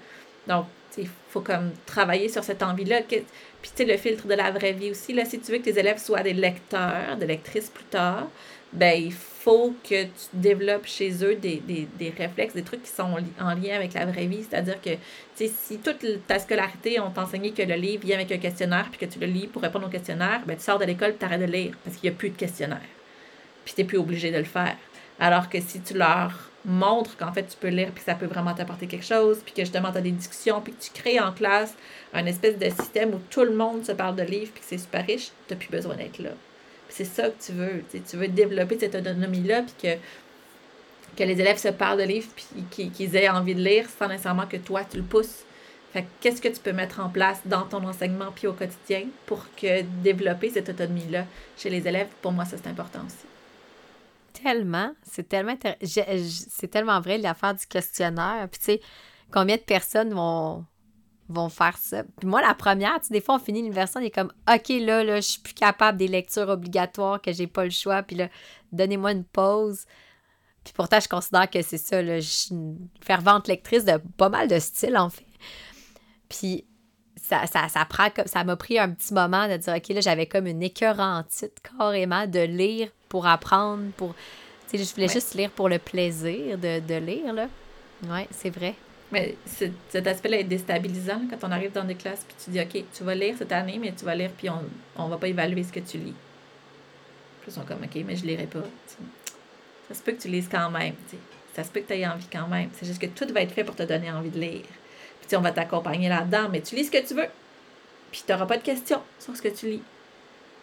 Donc, 0.47 0.65
il 0.97 1.09
faut 1.29 1.41
comme 1.41 1.71
travailler 1.87 2.29
sur 2.29 2.43
cette 2.43 2.61
envie-là. 2.61 3.01
Puis, 3.07 3.21
tu 3.63 3.69
sais, 3.75 3.85
le 3.85 3.97
filtre 3.97 4.27
de 4.27 4.35
la 4.35 4.51
vraie 4.51 4.73
vie 4.73 4.91
aussi, 4.91 5.13
là, 5.13 5.25
si 5.25 5.39
tu 5.39 5.51
veux 5.51 5.57
que 5.57 5.63
tes 5.63 5.79
élèves 5.79 5.97
soient 5.97 6.21
des 6.21 6.33
lecteurs, 6.33 7.17
des 7.17 7.25
lectrices 7.25 7.71
plus 7.71 7.85
tard, 7.85 8.27
ben 8.71 8.93
il 8.95 9.11
faut 9.11 9.32
que 9.83 10.03
tu 10.03 10.09
développes 10.33 10.85
chez 10.85 11.23
eux 11.23 11.35
des, 11.35 12.13
réflexes, 12.17 12.53
des 12.53 12.63
trucs 12.63 12.83
qui 12.83 12.91
sont 12.91 13.15
en 13.39 13.53
lien 13.53 13.75
avec 13.75 13.93
la 13.93 14.05
vraie 14.05 14.25
vie. 14.25 14.45
C'est-à-dire 14.49 14.79
que 14.81 14.91
si 15.35 15.79
toute 15.79 16.05
ta 16.27 16.39
scolarité 16.39 16.99
on 16.99 17.11
enseigné 17.19 17.51
que 17.51 17.61
le 17.61 17.75
livre 17.75 18.05
vient 18.05 18.15
avec 18.15 18.31
un 18.31 18.37
questionnaire 18.37 18.87
puis 18.89 18.99
que 18.99 19.11
tu 19.11 19.19
le 19.19 19.27
lis 19.27 19.47
pour 19.47 19.61
répondre 19.61 19.87
au 19.87 19.89
questionnaire, 19.89 20.41
ben, 20.45 20.55
tu 20.55 20.63
sors 20.63 20.79
de 20.79 20.85
l'école 20.85 21.15
tu 21.17 21.25
arrêtes 21.25 21.41
de 21.41 21.45
lire 21.45 21.73
parce 21.83 21.97
qu'il 21.97 22.09
n'y 22.09 22.15
a 22.15 22.17
plus 22.17 22.29
de 22.29 22.37
questionnaire. 22.37 22.81
Puis 23.65 23.73
tu 23.73 23.81
n'es 23.81 23.87
plus 23.87 23.97
obligé 23.97 24.31
de 24.31 24.37
le 24.37 24.43
faire. 24.43 24.77
Alors 25.19 25.49
que 25.49 25.59
si 25.59 25.81
tu 25.81 25.93
leur 25.93 26.49
montres 26.65 27.17
qu'en 27.17 27.33
fait 27.33 27.43
tu 27.43 27.57
peux 27.57 27.67
lire 27.67 27.91
puis 27.91 28.03
que 28.03 28.09
ça 28.09 28.15
peut 28.15 28.25
vraiment 28.25 28.53
t'apporter 28.53 28.87
quelque 28.87 29.05
chose, 29.05 29.39
puis 29.43 29.53
que 29.53 29.61
justement 29.61 29.91
tu 29.91 29.97
as 29.97 30.01
des 30.01 30.11
discussions, 30.11 30.61
puis 30.61 30.73
que 30.73 30.81
tu 30.81 30.91
crées 30.91 31.19
en 31.19 31.33
classe 31.33 31.75
un 32.13 32.25
espèce 32.25 32.57
de 32.57 32.69
système 32.69 33.13
où 33.13 33.19
tout 33.29 33.43
le 33.43 33.53
monde 33.53 33.85
se 33.85 33.91
parle 33.91 34.15
de 34.15 34.23
livres 34.23 34.51
puis 34.53 34.61
que 34.61 34.67
c'est 34.67 34.77
super 34.77 35.05
riche, 35.05 35.31
tu 35.47 35.53
n'as 35.53 35.59
plus 35.59 35.69
besoin 35.69 35.95
d'être 35.95 36.19
là 36.19 36.31
c'est 36.93 37.05
ça 37.05 37.29
que 37.29 37.43
tu 37.43 37.53
veux. 37.53 37.83
Tu 37.91 38.17
veux 38.17 38.27
développer 38.27 38.77
cette 38.77 38.93
autonomie-là, 38.93 39.63
puis 39.63 39.73
que, 39.81 41.17
que 41.17 41.23
les 41.23 41.41
élèves 41.41 41.57
se 41.57 41.69
parlent 41.69 41.97
de 41.97 42.03
livres, 42.03 42.29
puis 42.35 42.89
qu'ils 42.91 43.15
aient 43.15 43.29
envie 43.29 43.55
de 43.55 43.61
lire 43.61 43.87
sans 43.89 44.07
nécessairement 44.07 44.45
que 44.45 44.57
toi, 44.57 44.83
tu 44.89 44.97
le 44.97 45.03
pousses. 45.03 45.43
Fait 45.91 46.05
qu'est-ce 46.19 46.41
que 46.41 46.47
tu 46.47 46.59
peux 46.59 46.71
mettre 46.71 46.99
en 46.99 47.09
place 47.09 47.41
dans 47.45 47.63
ton 47.63 47.83
enseignement 47.87 48.31
puis 48.33 48.47
au 48.47 48.53
quotidien 48.53 49.05
pour 49.25 49.45
que 49.55 49.81
développer 50.03 50.49
cette 50.49 50.69
autonomie-là 50.69 51.25
chez 51.57 51.69
les 51.69 51.87
élèves, 51.87 52.09
pour 52.21 52.31
moi, 52.31 52.45
ça, 52.45 52.57
c'est 52.57 52.69
important 52.69 52.99
aussi. 53.05 53.25
Tellement, 54.43 54.93
c'est 55.03 55.27
tellement, 55.27 55.55
c'est 55.81 56.67
tellement 56.67 56.99
vrai 56.99 57.17
l'affaire 57.17 57.55
du 57.55 57.65
questionnaire. 57.65 58.47
Puis 58.51 58.59
tu 58.59 58.65
sais, 58.65 58.81
combien 59.31 59.55
de 59.55 59.61
personnes 59.61 60.13
vont, 60.13 60.65
vont 61.29 61.49
faire 61.49 61.77
ça. 61.77 62.03
Puis 62.19 62.27
moi, 62.27 62.41
la 62.41 62.53
première, 62.53 62.99
tu 62.99 63.07
sais, 63.07 63.13
des 63.13 63.21
fois, 63.21 63.35
on 63.35 63.39
finit 63.39 63.61
l'université, 63.61 63.99
on 63.99 64.03
est 64.03 64.11
comme, 64.11 64.31
OK, 64.49 64.69
là, 64.69 65.03
là, 65.03 65.15
je 65.17 65.27
suis 65.27 65.41
plus 65.41 65.53
capable 65.53 65.97
des 65.97 66.07
lectures 66.07 66.49
obligatoires, 66.49 67.21
que 67.21 67.31
j'ai 67.31 67.47
pas 67.47 67.63
le 67.63 67.69
choix, 67.69 68.03
puis 68.03 68.15
là, 68.15 68.29
donnez-moi 68.71 69.13
une 69.13 69.23
pause. 69.23 69.85
Puis 70.63 70.73
pourtant, 70.73 70.99
je 70.99 71.07
considère 71.07 71.49
que 71.49 71.61
c'est 71.61 71.77
ça, 71.77 72.01
là, 72.01 72.19
je 72.19 72.29
suis 72.29 72.55
une 72.55 72.87
fervente 73.01 73.47
lectrice 73.47 73.85
de 73.85 73.99
pas 74.17 74.29
mal 74.29 74.47
de 74.47 74.59
styles, 74.59 74.97
en 74.97 75.09
fait. 75.09 75.25
Puis 76.29 76.65
ça, 77.21 77.47
ça, 77.47 77.67
ça 77.69 77.85
prend 77.85 78.09
comme, 78.09 78.27
ça 78.27 78.43
m'a 78.43 78.55
pris 78.55 78.79
un 78.79 78.89
petit 78.89 79.13
moment 79.13 79.47
de 79.47 79.57
dire, 79.57 79.73
OK, 79.75 79.87
là, 79.89 80.01
j'avais 80.01 80.25
comme 80.25 80.47
une 80.47 80.63
écœurantite, 80.63 81.61
carrément, 81.77 82.27
de 82.27 82.39
lire 82.39 82.89
pour 83.09 83.27
apprendre, 83.27 83.91
pour... 83.97 84.13
Tu 84.69 84.77
sais, 84.77 84.83
je 84.83 84.93
voulais 84.93 85.07
juste 85.07 85.35
lire 85.35 85.51
pour 85.51 85.69
le 85.69 85.79
plaisir 85.79 86.57
de, 86.57 86.79
de 86.79 86.95
lire, 86.95 87.33
là. 87.33 87.47
Ouais, 88.09 88.27
c'est 88.31 88.49
vrai. 88.49 88.75
Mais 89.13 89.35
cet 89.45 90.07
aspect-là 90.07 90.39
est 90.39 90.43
déstabilisant 90.43 91.21
quand 91.29 91.47
on 91.47 91.51
arrive 91.51 91.71
dans 91.71 91.83
des 91.83 91.93
classes 91.93 92.25
puis 92.27 92.35
tu 92.43 92.49
dis 92.49 92.59
OK, 92.59 92.83
tu 92.91 93.03
vas 93.03 93.13
lire 93.13 93.35
cette 93.37 93.51
année, 93.51 93.77
mais 93.79 93.91
tu 93.91 94.05
vas 94.05 94.15
lire 94.15 94.31
puis 94.35 94.49
on 94.49 95.05
ne 95.05 95.09
va 95.09 95.17
pas 95.17 95.27
évaluer 95.27 95.63
ce 95.63 95.71
que 95.71 95.79
tu 95.79 95.99
lis. 95.99 96.15
Puis 97.41 97.51
ils 97.51 97.53
sont 97.53 97.61
comme 97.61 97.83
OK, 97.83 98.03
mais 98.07 98.15
je 98.15 98.25
lirai 98.25 98.47
pas. 98.47 98.63
Ça 99.87 99.93
se 99.93 100.01
peut 100.01 100.13
que 100.13 100.21
tu 100.21 100.29
lises 100.29 100.49
quand 100.51 100.71
même. 100.71 100.95
Ça 101.55 101.63
se 101.63 101.69
peut 101.69 101.81
que 101.81 101.87
tu 101.87 101.93
aies 101.93 102.07
envie 102.07 102.25
quand 102.31 102.47
même. 102.47 102.69
C'est 102.73 102.87
juste 102.87 102.99
que 102.99 103.05
tout 103.05 103.31
va 103.31 103.41
être 103.41 103.53
fait 103.53 103.63
pour 103.63 103.75
te 103.75 103.83
donner 103.83 104.11
envie 104.11 104.31
de 104.31 104.39
lire. 104.39 104.63
Puis 105.21 105.37
on 105.37 105.41
va 105.41 105.51
t'accompagner 105.51 106.09
là-dedans, 106.09 106.49
mais 106.51 106.61
tu 106.61 106.73
lis 106.75 106.85
ce 106.85 106.91
que 106.91 107.05
tu 107.07 107.13
veux. 107.13 107.29
Puis 108.11 108.23
tu 108.25 108.31
n'auras 108.31 108.47
pas 108.47 108.57
de 108.57 108.63
questions 108.63 109.01
sur 109.19 109.37
ce 109.37 109.43
que 109.43 109.49
tu 109.49 109.67
lis. 109.67 109.83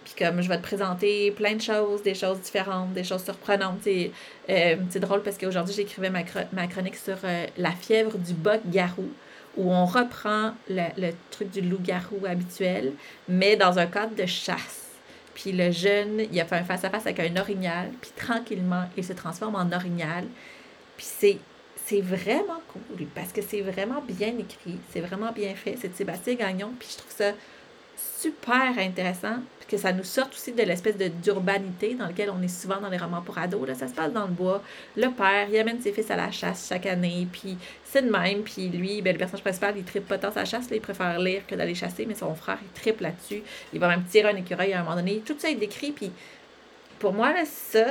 Puis 0.05 0.14
comme 0.18 0.40
je 0.40 0.48
vais 0.48 0.57
te 0.57 0.62
présenter 0.62 1.30
plein 1.30 1.55
de 1.55 1.61
choses, 1.61 2.03
des 2.03 2.14
choses 2.14 2.40
différentes, 2.40 2.92
des 2.92 3.05
choses 3.05 3.24
surprenantes. 3.24 3.86
Euh, 3.86 4.76
c'est 4.88 5.01
drôle 5.01 5.22
parce 5.22 5.38
qu'aujourd'hui, 5.38 5.74
j'écrivais 5.74 6.11
ma, 6.11 6.22
ma, 6.53 6.66
chronique 6.66 6.96
sur 6.96 7.16
euh, 7.24 7.46
la 7.57 7.72
fièvre 7.72 8.16
du 8.18 8.32
bug-garou, 8.32 9.09
où 9.57 9.72
on 9.72 9.84
reprend 9.84 10.53
le, 10.68 10.82
le 10.96 11.12
truc 11.30 11.51
du 11.51 11.61
loup-garou 11.61 12.24
habituel, 12.26 12.92
mais 13.28 13.57
dans 13.57 13.78
un 13.78 13.86
cadre 13.86 14.14
de 14.14 14.26
chasse. 14.26 14.86
Puis 15.34 15.53
le 15.53 15.70
jeune, 15.70 16.22
il 16.32 16.40
a 16.40 16.44
fait 16.44 16.57
un 16.57 16.64
face-à-face 16.64 17.07
avec 17.07 17.20
un 17.20 17.36
orignal, 17.36 17.90
puis 18.01 18.11
tranquillement, 18.16 18.84
il 18.96 19.05
se 19.05 19.12
transforme 19.12 19.55
en 19.55 19.70
orignal. 19.72 20.24
Puis 20.96 21.07
c'est 21.07 21.38
c'est 21.90 22.01
vraiment 22.01 22.61
cool 22.68 23.07
parce 23.16 23.32
que 23.32 23.42
c'est 23.42 23.62
vraiment 23.62 24.01
bien 24.01 24.32
écrit, 24.38 24.78
c'est 24.92 25.01
vraiment 25.01 25.32
bien 25.32 25.55
fait. 25.57 25.76
C'est 25.80 25.94
Sébastien 25.96 26.34
Gagnon, 26.34 26.72
puis 26.78 26.88
je 26.92 26.98
trouve 26.98 27.11
ça 27.11 27.32
super 28.21 28.79
intéressant, 28.79 29.37
puis 29.59 29.68
que 29.68 29.77
ça 29.77 29.93
nous 29.93 30.05
sorte 30.05 30.35
aussi 30.35 30.53
de 30.53 30.62
l'espèce 30.62 30.97
d'urbanité 30.97 31.95
dans 31.95 32.07
laquelle 32.07 32.31
on 32.31 32.43
est 32.43 32.49
souvent 32.49 32.81
dans 32.81 32.89
les 32.89 32.99
romans 32.99 33.23
pour 33.23 33.39
ados. 33.39 33.66
Là, 33.66 33.75
ça 33.75 33.89
se 33.89 33.95
passe 33.95 34.12
dans 34.12 34.27
le 34.27 34.33
bois. 34.33 34.62
Le 34.97 35.09
père, 35.09 35.49
il 35.51 35.59
amène 35.59 35.81
ses 35.81 35.93
fils 35.93 36.11
à 36.11 36.16
la 36.16 36.31
chasse 36.31 36.68
chaque 36.68 36.87
année, 36.87 37.27
puis 37.33 37.57
c'est 37.85 38.03
de 38.03 38.11
même. 38.11 38.43
Puis 38.43 38.68
lui, 38.68 39.01
ben, 39.03 39.12
le 39.12 39.18
personnage 39.18 39.43
principal, 39.43 39.75
il 39.77 39.85
tripe 39.85 40.07
pas 40.07 40.18
tant 40.18 40.33
sa 40.33 40.45
chasse, 40.45 40.68
là, 40.71 40.77
il 40.77 40.83
préfère 40.83 41.18
lire 41.18 41.47
que 41.47 41.55
d'aller 41.55 41.75
chasser, 41.75 42.05
mais 42.07 42.14
son 42.14 42.35
frère, 42.35 42.59
il 42.62 42.81
tripe 42.81 43.01
là-dessus. 43.01 43.43
Il 43.73 43.81
va 43.81 43.89
même 43.89 44.05
tirer 44.05 44.31
un 44.31 44.37
écureuil 44.37 44.73
à 44.73 44.81
un 44.81 44.83
moment 44.83 44.97
donné. 44.97 45.23
Tout 45.25 45.37
ça 45.39 45.49
est 45.51 45.55
décrit, 45.55 45.93
puis 45.93 46.11
pour 46.99 47.12
moi, 47.12 47.33
ça, 47.47 47.87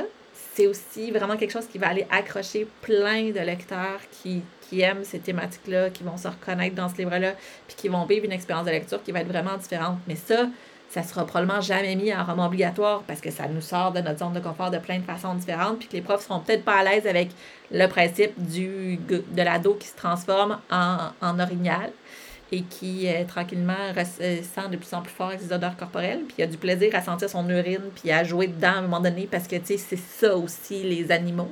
c'est 0.54 0.66
aussi 0.66 1.10
vraiment 1.10 1.36
quelque 1.36 1.52
chose 1.52 1.66
qui 1.66 1.78
va 1.78 1.88
aller 1.88 2.06
accrocher 2.10 2.66
plein 2.82 3.30
de 3.30 3.40
lecteurs 3.40 4.00
qui, 4.10 4.42
qui 4.70 4.82
aiment 4.82 5.02
ces 5.02 5.18
thématiques-là, 5.18 5.90
qui 5.90 6.04
vont 6.04 6.16
se 6.16 6.28
reconnaître 6.28 6.76
dans 6.76 6.88
ce 6.88 6.96
livre-là, 6.96 7.32
puis 7.66 7.76
qui 7.76 7.88
vont 7.88 8.04
vivre 8.06 8.24
une 8.24 8.32
expérience 8.32 8.64
de 8.64 8.70
lecture 8.70 9.02
qui 9.02 9.10
va 9.10 9.20
être 9.20 9.28
vraiment 9.28 9.56
différente. 9.56 9.98
Mais 10.06 10.14
ça, 10.14 10.46
ça 10.88 11.02
sera 11.02 11.26
probablement 11.26 11.60
jamais 11.60 11.96
mis 11.96 12.14
en 12.14 12.24
roman 12.24 12.46
obligatoire 12.46 13.02
parce 13.06 13.20
que 13.20 13.32
ça 13.32 13.48
nous 13.48 13.60
sort 13.60 13.92
de 13.92 14.00
notre 14.00 14.20
zone 14.20 14.32
de 14.32 14.40
confort 14.40 14.70
de 14.70 14.78
plein 14.78 15.00
de 15.00 15.04
façons 15.04 15.34
différentes, 15.34 15.80
puis 15.80 15.88
que 15.88 15.94
les 15.94 16.02
profs 16.02 16.22
seront 16.22 16.38
peut-être 16.38 16.64
pas 16.64 16.76
à 16.76 16.84
l'aise 16.84 17.06
avec 17.08 17.30
le 17.72 17.86
principe 17.88 18.32
du, 18.36 18.96
de 18.96 19.42
l'ado 19.42 19.74
qui 19.74 19.88
se 19.88 19.96
transforme 19.96 20.58
en, 20.70 21.08
en 21.20 21.40
orignal 21.40 21.90
et 22.52 22.62
qui 22.62 23.08
euh, 23.08 23.24
tranquillement 23.24 23.74
euh, 23.96 24.04
sent 24.42 24.68
de 24.70 24.76
plus 24.76 24.92
en 24.92 25.02
plus 25.02 25.12
fort 25.12 25.32
ses 25.38 25.52
odeurs 25.52 25.76
corporelles, 25.76 26.22
puis 26.26 26.36
il 26.38 26.44
a 26.44 26.46
du 26.46 26.56
plaisir 26.56 26.94
à 26.94 27.02
sentir 27.02 27.28
son 27.28 27.48
urine, 27.48 27.90
puis 27.94 28.10
à 28.10 28.24
jouer 28.24 28.48
dedans 28.48 28.68
à 28.68 28.78
un 28.78 28.82
moment 28.82 29.00
donné, 29.00 29.28
parce 29.30 29.46
que, 29.46 29.56
tu 29.56 29.66
sais, 29.66 29.76
c'est 29.78 29.98
ça 29.98 30.36
aussi, 30.36 30.82
les 30.82 31.12
animaux. 31.12 31.50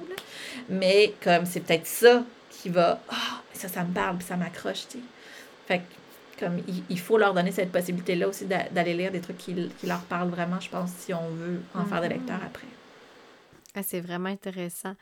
Mais 0.68 1.14
comme 1.22 1.46
c'est 1.46 1.60
peut-être 1.60 1.86
ça 1.86 2.22
qui 2.60 2.68
va, 2.68 3.00
ah, 3.08 3.42
ça, 3.52 3.68
ça 3.68 3.84
me 3.84 3.92
parle, 3.92 4.16
puis 4.18 4.26
ça 4.26 4.36
m'accroche, 4.36 4.88
tu 4.88 4.98
sais. 4.98 5.04
Fait 5.66 5.78
que, 5.78 6.44
comme, 6.44 6.60
il, 6.88 7.00
faut 7.00 7.18
leur 7.18 7.34
donner 7.34 7.52
cette 7.52 7.72
possibilité-là 7.72 8.28
aussi 8.28 8.46
d'aller 8.46 8.94
lire 8.94 9.10
des 9.10 9.20
trucs 9.20 9.38
qui, 9.38 9.54
qui, 9.80 9.86
leur 9.86 10.00
parlent 10.02 10.30
vraiment, 10.30 10.60
je 10.60 10.68
pense, 10.68 10.90
si 10.90 11.12
on 11.12 11.28
veut 11.30 11.60
en 11.74 11.84
faire 11.84 12.00
des 12.00 12.08
mm-hmm. 12.08 12.10
lecteurs 12.10 12.40
après. 12.44 12.66
Ah, 13.74 13.82
c'est 13.82 14.00
vraiment 14.00 14.28
intéressant. 14.28 14.94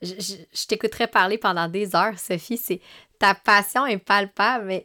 Je, 0.00 0.14
je, 0.18 0.34
je 0.52 0.66
t'écouterais 0.66 1.06
parler 1.06 1.38
pendant 1.38 1.68
des 1.68 1.94
heures, 1.96 2.18
Sophie. 2.18 2.56
C'est 2.56 2.80
ta 3.18 3.34
passion 3.34 3.86
est 3.86 3.98
palpable, 3.98 4.66
mais 4.66 4.84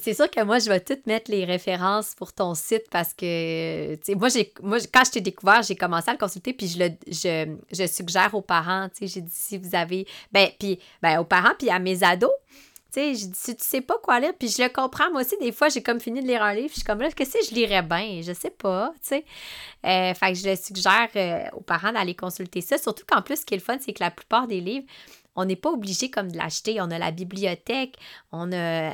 c'est 0.00 0.14
sûr 0.14 0.30
que 0.30 0.42
moi, 0.42 0.58
je 0.58 0.68
vais 0.68 0.80
toutes 0.80 1.06
mettre 1.06 1.30
les 1.30 1.44
références 1.44 2.14
pour 2.14 2.32
ton 2.32 2.54
site 2.54 2.84
parce 2.90 3.12
que, 3.12 3.94
tu 3.96 4.00
sais, 4.02 4.14
moi, 4.14 4.28
moi, 4.62 4.78
quand 4.92 5.04
je 5.04 5.12
t'ai 5.12 5.20
découvert, 5.20 5.62
j'ai 5.62 5.76
commencé 5.76 6.08
à 6.08 6.12
le 6.12 6.18
consulter, 6.18 6.52
puis 6.52 6.68
je, 6.68 6.78
le, 6.78 6.90
je, 7.06 7.56
je 7.72 7.86
suggère 7.86 8.34
aux 8.34 8.42
parents, 8.42 8.88
tu 8.88 9.06
sais, 9.06 9.14
j'ai 9.14 9.20
dit, 9.20 9.32
si 9.32 9.58
vous 9.58 9.74
avez, 9.74 10.06
ben, 10.32 10.48
puis, 10.58 10.78
ben, 11.02 11.18
aux 11.18 11.24
parents, 11.24 11.54
puis 11.58 11.70
à 11.70 11.78
mes 11.78 12.02
ados, 12.02 12.30
tu 12.92 13.00
sais, 13.00 13.14
si 13.14 13.56
tu 13.56 13.64
sais 13.64 13.80
pas 13.80 13.98
quoi 14.02 14.18
lire, 14.18 14.32
puis 14.36 14.48
je 14.48 14.62
le 14.62 14.68
comprends, 14.68 15.10
moi 15.12 15.20
aussi, 15.20 15.36
des 15.40 15.52
fois, 15.52 15.68
j'ai 15.68 15.82
comme 15.82 16.00
fini 16.00 16.22
de 16.22 16.26
lire 16.26 16.42
un 16.42 16.54
livre, 16.54 16.70
je 16.70 16.74
suis 16.74 16.82
comme, 16.82 17.00
là, 17.00 17.10
qu'est-ce 17.12 17.38
que 17.38 17.44
je 17.44 17.54
lirais 17.54 17.82
bien? 17.82 18.20
Je 18.22 18.32
sais 18.32 18.50
pas, 18.50 18.92
tu 19.02 19.08
sais. 19.10 19.24
Euh, 19.86 20.12
fait 20.14 20.32
que 20.32 20.38
je 20.38 20.48
le 20.50 20.56
suggère 20.56 21.08
euh, 21.14 21.44
aux 21.56 21.60
parents 21.60 21.92
d'aller 21.92 22.14
consulter 22.14 22.60
ça, 22.60 22.78
surtout 22.78 23.04
qu'en 23.06 23.22
plus, 23.22 23.36
ce 23.36 23.46
qui 23.46 23.54
est 23.54 23.58
le 23.58 23.62
fun, 23.62 23.76
c'est 23.80 23.92
que 23.92 24.02
la 24.02 24.10
plupart 24.10 24.48
des 24.48 24.60
livres, 24.60 24.86
on 25.36 25.44
n'est 25.44 25.56
pas 25.56 25.70
obligé 25.70 26.10
comme 26.10 26.30
de 26.30 26.36
l'acheter. 26.36 26.80
On 26.80 26.90
a 26.90 26.98
la 26.98 27.10
bibliothèque, 27.10 27.96
on 28.32 28.52
a 28.52 28.92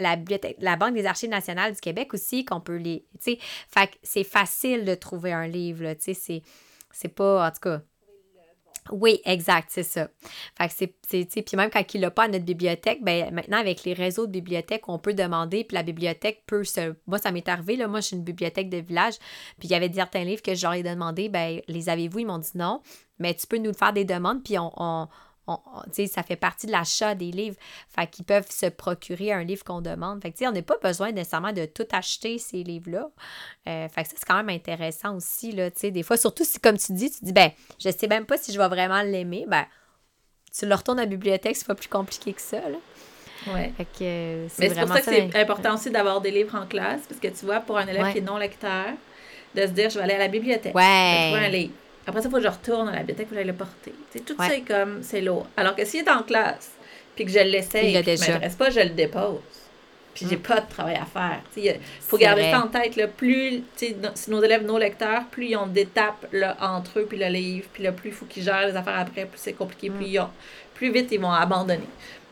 la, 0.00 0.16
bibliothèque, 0.16 0.56
la 0.60 0.76
Banque 0.76 0.94
des 0.94 1.06
Archives 1.06 1.30
nationales 1.30 1.74
du 1.74 1.80
Québec 1.80 2.12
aussi, 2.14 2.44
qu'on 2.44 2.60
peut 2.60 2.76
les. 2.76 3.06
Tu 3.22 3.36
sais, 3.36 3.90
c'est 4.02 4.24
facile 4.24 4.84
de 4.84 4.94
trouver 4.94 5.32
un 5.32 5.46
livre, 5.46 5.94
tu 5.94 6.14
c'est 6.92 7.08
pas, 7.08 7.46
en 7.46 7.50
tout 7.50 7.60
cas. 7.60 7.82
Oui, 8.90 9.20
exact, 9.24 9.68
c'est 9.70 9.84
ça. 9.84 10.08
Fait 10.58 10.68
que 10.68 10.92
c'est, 11.06 11.42
puis 11.42 11.56
même 11.56 11.70
quand 11.70 11.94
il 11.94 12.00
n'a 12.00 12.10
pas 12.10 12.24
à 12.24 12.28
notre 12.28 12.44
bibliothèque, 12.44 13.02
ben 13.02 13.32
maintenant 13.32 13.58
avec 13.58 13.84
les 13.84 13.92
réseaux 13.92 14.26
de 14.26 14.32
bibliothèques, 14.32 14.88
on 14.88 14.98
peut 14.98 15.14
demander, 15.14 15.64
puis 15.64 15.76
la 15.76 15.82
bibliothèque 15.82 16.42
peut 16.46 16.64
se... 16.64 16.94
Moi, 17.06 17.18
ça 17.18 17.30
m'est 17.30 17.46
arrivé, 17.48 17.76
là, 17.76 17.86
moi, 17.86 18.00
je 18.00 18.06
suis 18.06 18.16
une 18.16 18.24
bibliothèque 18.24 18.68
de 18.68 18.78
village, 18.78 19.14
puis 19.58 19.68
il 19.68 19.70
y 19.70 19.74
avait 19.74 19.92
certains 19.92 20.24
livres 20.24 20.42
que 20.42 20.54
j'aurais 20.54 20.82
demandé, 20.82 21.28
ben 21.28 21.60
les 21.68 21.88
avez-vous? 21.88 22.20
Ils 22.20 22.26
m'ont 22.26 22.38
dit 22.38 22.50
non, 22.54 22.82
mais 23.18 23.34
tu 23.34 23.46
peux 23.46 23.58
nous 23.58 23.74
faire 23.74 23.92
des 23.92 24.04
demandes, 24.04 24.42
puis 24.42 24.56
on 24.58 25.08
ça 26.06 26.22
fait 26.22 26.36
partie 26.36 26.66
de 26.66 26.72
l'achat 26.72 27.14
des 27.14 27.30
livres. 27.30 27.56
Fait 27.88 28.06
qu'ils 28.06 28.24
peuvent 28.24 28.50
se 28.50 28.66
procurer 28.66 29.32
un 29.32 29.42
livre 29.42 29.64
qu'on 29.64 29.80
demande. 29.80 30.22
Fait 30.22 30.30
que, 30.30 30.44
on 30.46 30.52
n'a 30.52 30.62
pas 30.62 30.78
besoin 30.82 31.12
nécessairement 31.12 31.52
de 31.52 31.66
tout 31.66 31.86
acheter 31.92 32.38
ces 32.38 32.62
livres-là. 32.62 33.10
Euh, 33.68 33.88
fait 33.88 34.02
que 34.02 34.08
ça, 34.08 34.14
c'est 34.18 34.26
quand 34.26 34.36
même 34.36 34.50
intéressant 34.50 35.16
aussi, 35.16 35.52
là, 35.52 35.70
des 35.70 36.02
fois, 36.02 36.16
surtout 36.16 36.44
si, 36.44 36.60
comme 36.60 36.78
tu 36.78 36.92
dis, 36.92 37.10
tu 37.10 37.24
dis, 37.24 37.32
ben, 37.32 37.50
je 37.78 37.90
sais 37.90 38.06
même 38.06 38.26
pas 38.26 38.36
si 38.36 38.52
je 38.52 38.58
vais 38.58 38.68
vraiment 38.68 39.02
l'aimer, 39.02 39.44
ben, 39.48 39.64
tu 40.56 40.66
le 40.66 40.74
retournes 40.74 40.98
à 40.98 41.02
la 41.02 41.08
bibliothèque, 41.08 41.56
c'est 41.56 41.66
pas 41.66 41.74
plus 41.74 41.88
compliqué 41.88 42.32
que 42.32 42.42
ça, 42.42 42.60
là. 42.68 42.78
Ouais. 43.46 43.72
Fait 43.76 43.84
que, 43.84 44.02
euh, 44.02 44.48
c'est 44.48 44.62
Mais 44.62 44.74
c'est 44.74 44.80
pour 44.80 44.88
ça 44.88 45.00
que 45.00 45.06
c'est 45.06 45.36
important 45.36 45.74
aussi 45.74 45.90
d'avoir 45.90 46.20
des 46.20 46.30
livres 46.30 46.54
en 46.54 46.66
classe, 46.66 47.02
parce 47.08 47.20
que 47.20 47.28
tu 47.28 47.46
vois, 47.46 47.60
pour 47.60 47.78
un 47.78 47.86
élève 47.86 48.12
qui 48.12 48.18
est 48.18 48.22
non 48.22 48.36
lecteur, 48.36 48.88
de 49.54 49.62
se 49.62 49.72
dire, 49.72 49.90
je 49.90 49.98
vais 49.98 50.04
aller 50.04 50.14
à 50.14 50.18
la 50.18 50.28
bibliothèque. 50.28 50.74
Ouais. 50.74 50.82
Je 50.82 51.16
vais 51.16 51.30
trouver 51.30 51.46
un 51.46 51.48
livre. 51.48 51.72
Après 52.06 52.22
ça, 52.22 52.28
il 52.28 52.30
faut 52.30 52.38
que 52.38 52.42
je 52.42 52.48
retourne 52.48 52.88
à 52.88 52.92
la 52.92 52.98
bibliothèque 53.00 53.28
pour 53.28 53.36
aller 53.36 53.46
le 53.46 53.52
porter. 53.52 53.92
Tu 54.12 54.18
sais, 54.18 54.24
tout 54.24 54.34
Ouais. 54.38 54.48
ça 54.48 54.54
est 54.56 54.60
comme, 54.62 55.02
c'est 55.02 55.20
lourd. 55.20 55.46
Alors 55.56 55.76
que 55.76 55.84
s'il 55.84 56.00
est 56.00 56.10
en 56.10 56.22
classe, 56.22 56.70
puis 57.14 57.24
que 57.24 57.30
je 57.30 57.38
l'essaye, 57.40 57.92
Il 57.92 58.00
que 58.00 58.04
déjà. 58.04 58.32
m'intéresse 58.32 58.54
pas, 58.54 58.70
je 58.70 58.80
le 58.80 58.90
dépose. 58.90 59.40
Puis 60.14 60.26
j'ai 60.28 60.36
Mm. 60.36 60.40
pas 60.42 60.60
de 60.60 60.68
travail 60.68 60.96
à 60.96 61.04
faire. 61.04 61.40
Il 61.56 61.76
faut 62.00 62.18
garder 62.18 62.42
vrai. 62.42 62.50
ça 62.50 62.60
en 62.64 62.66
tête. 62.68 62.96
Là. 62.96 63.06
Plus, 63.06 63.62
si 63.76 63.94
nos 64.28 64.42
élèves, 64.42 64.64
nos 64.64 64.76
lecteurs, 64.78 65.24
plus 65.30 65.46
ils 65.50 65.56
ont 65.56 65.68
d'étapes 65.68 66.26
entre 66.60 66.98
eux 66.98 67.06
puis 67.08 67.16
le 67.18 67.26
livre, 67.26 67.68
puis 67.72 67.84
là, 67.84 67.92
plus 67.92 68.08
il 68.10 68.14
faut 68.14 68.24
qu'ils 68.26 68.42
gèrent 68.42 68.66
les 68.66 68.74
affaires 68.76 68.98
après, 68.98 69.24
plus 69.26 69.38
c'est 69.38 69.52
compliqué, 69.52 69.88
plus, 69.90 70.06
ils 70.06 70.18
ont, 70.18 70.28
plus 70.74 70.90
vite 70.90 71.08
ils 71.12 71.20
vont 71.20 71.30
abandonner. 71.30 71.86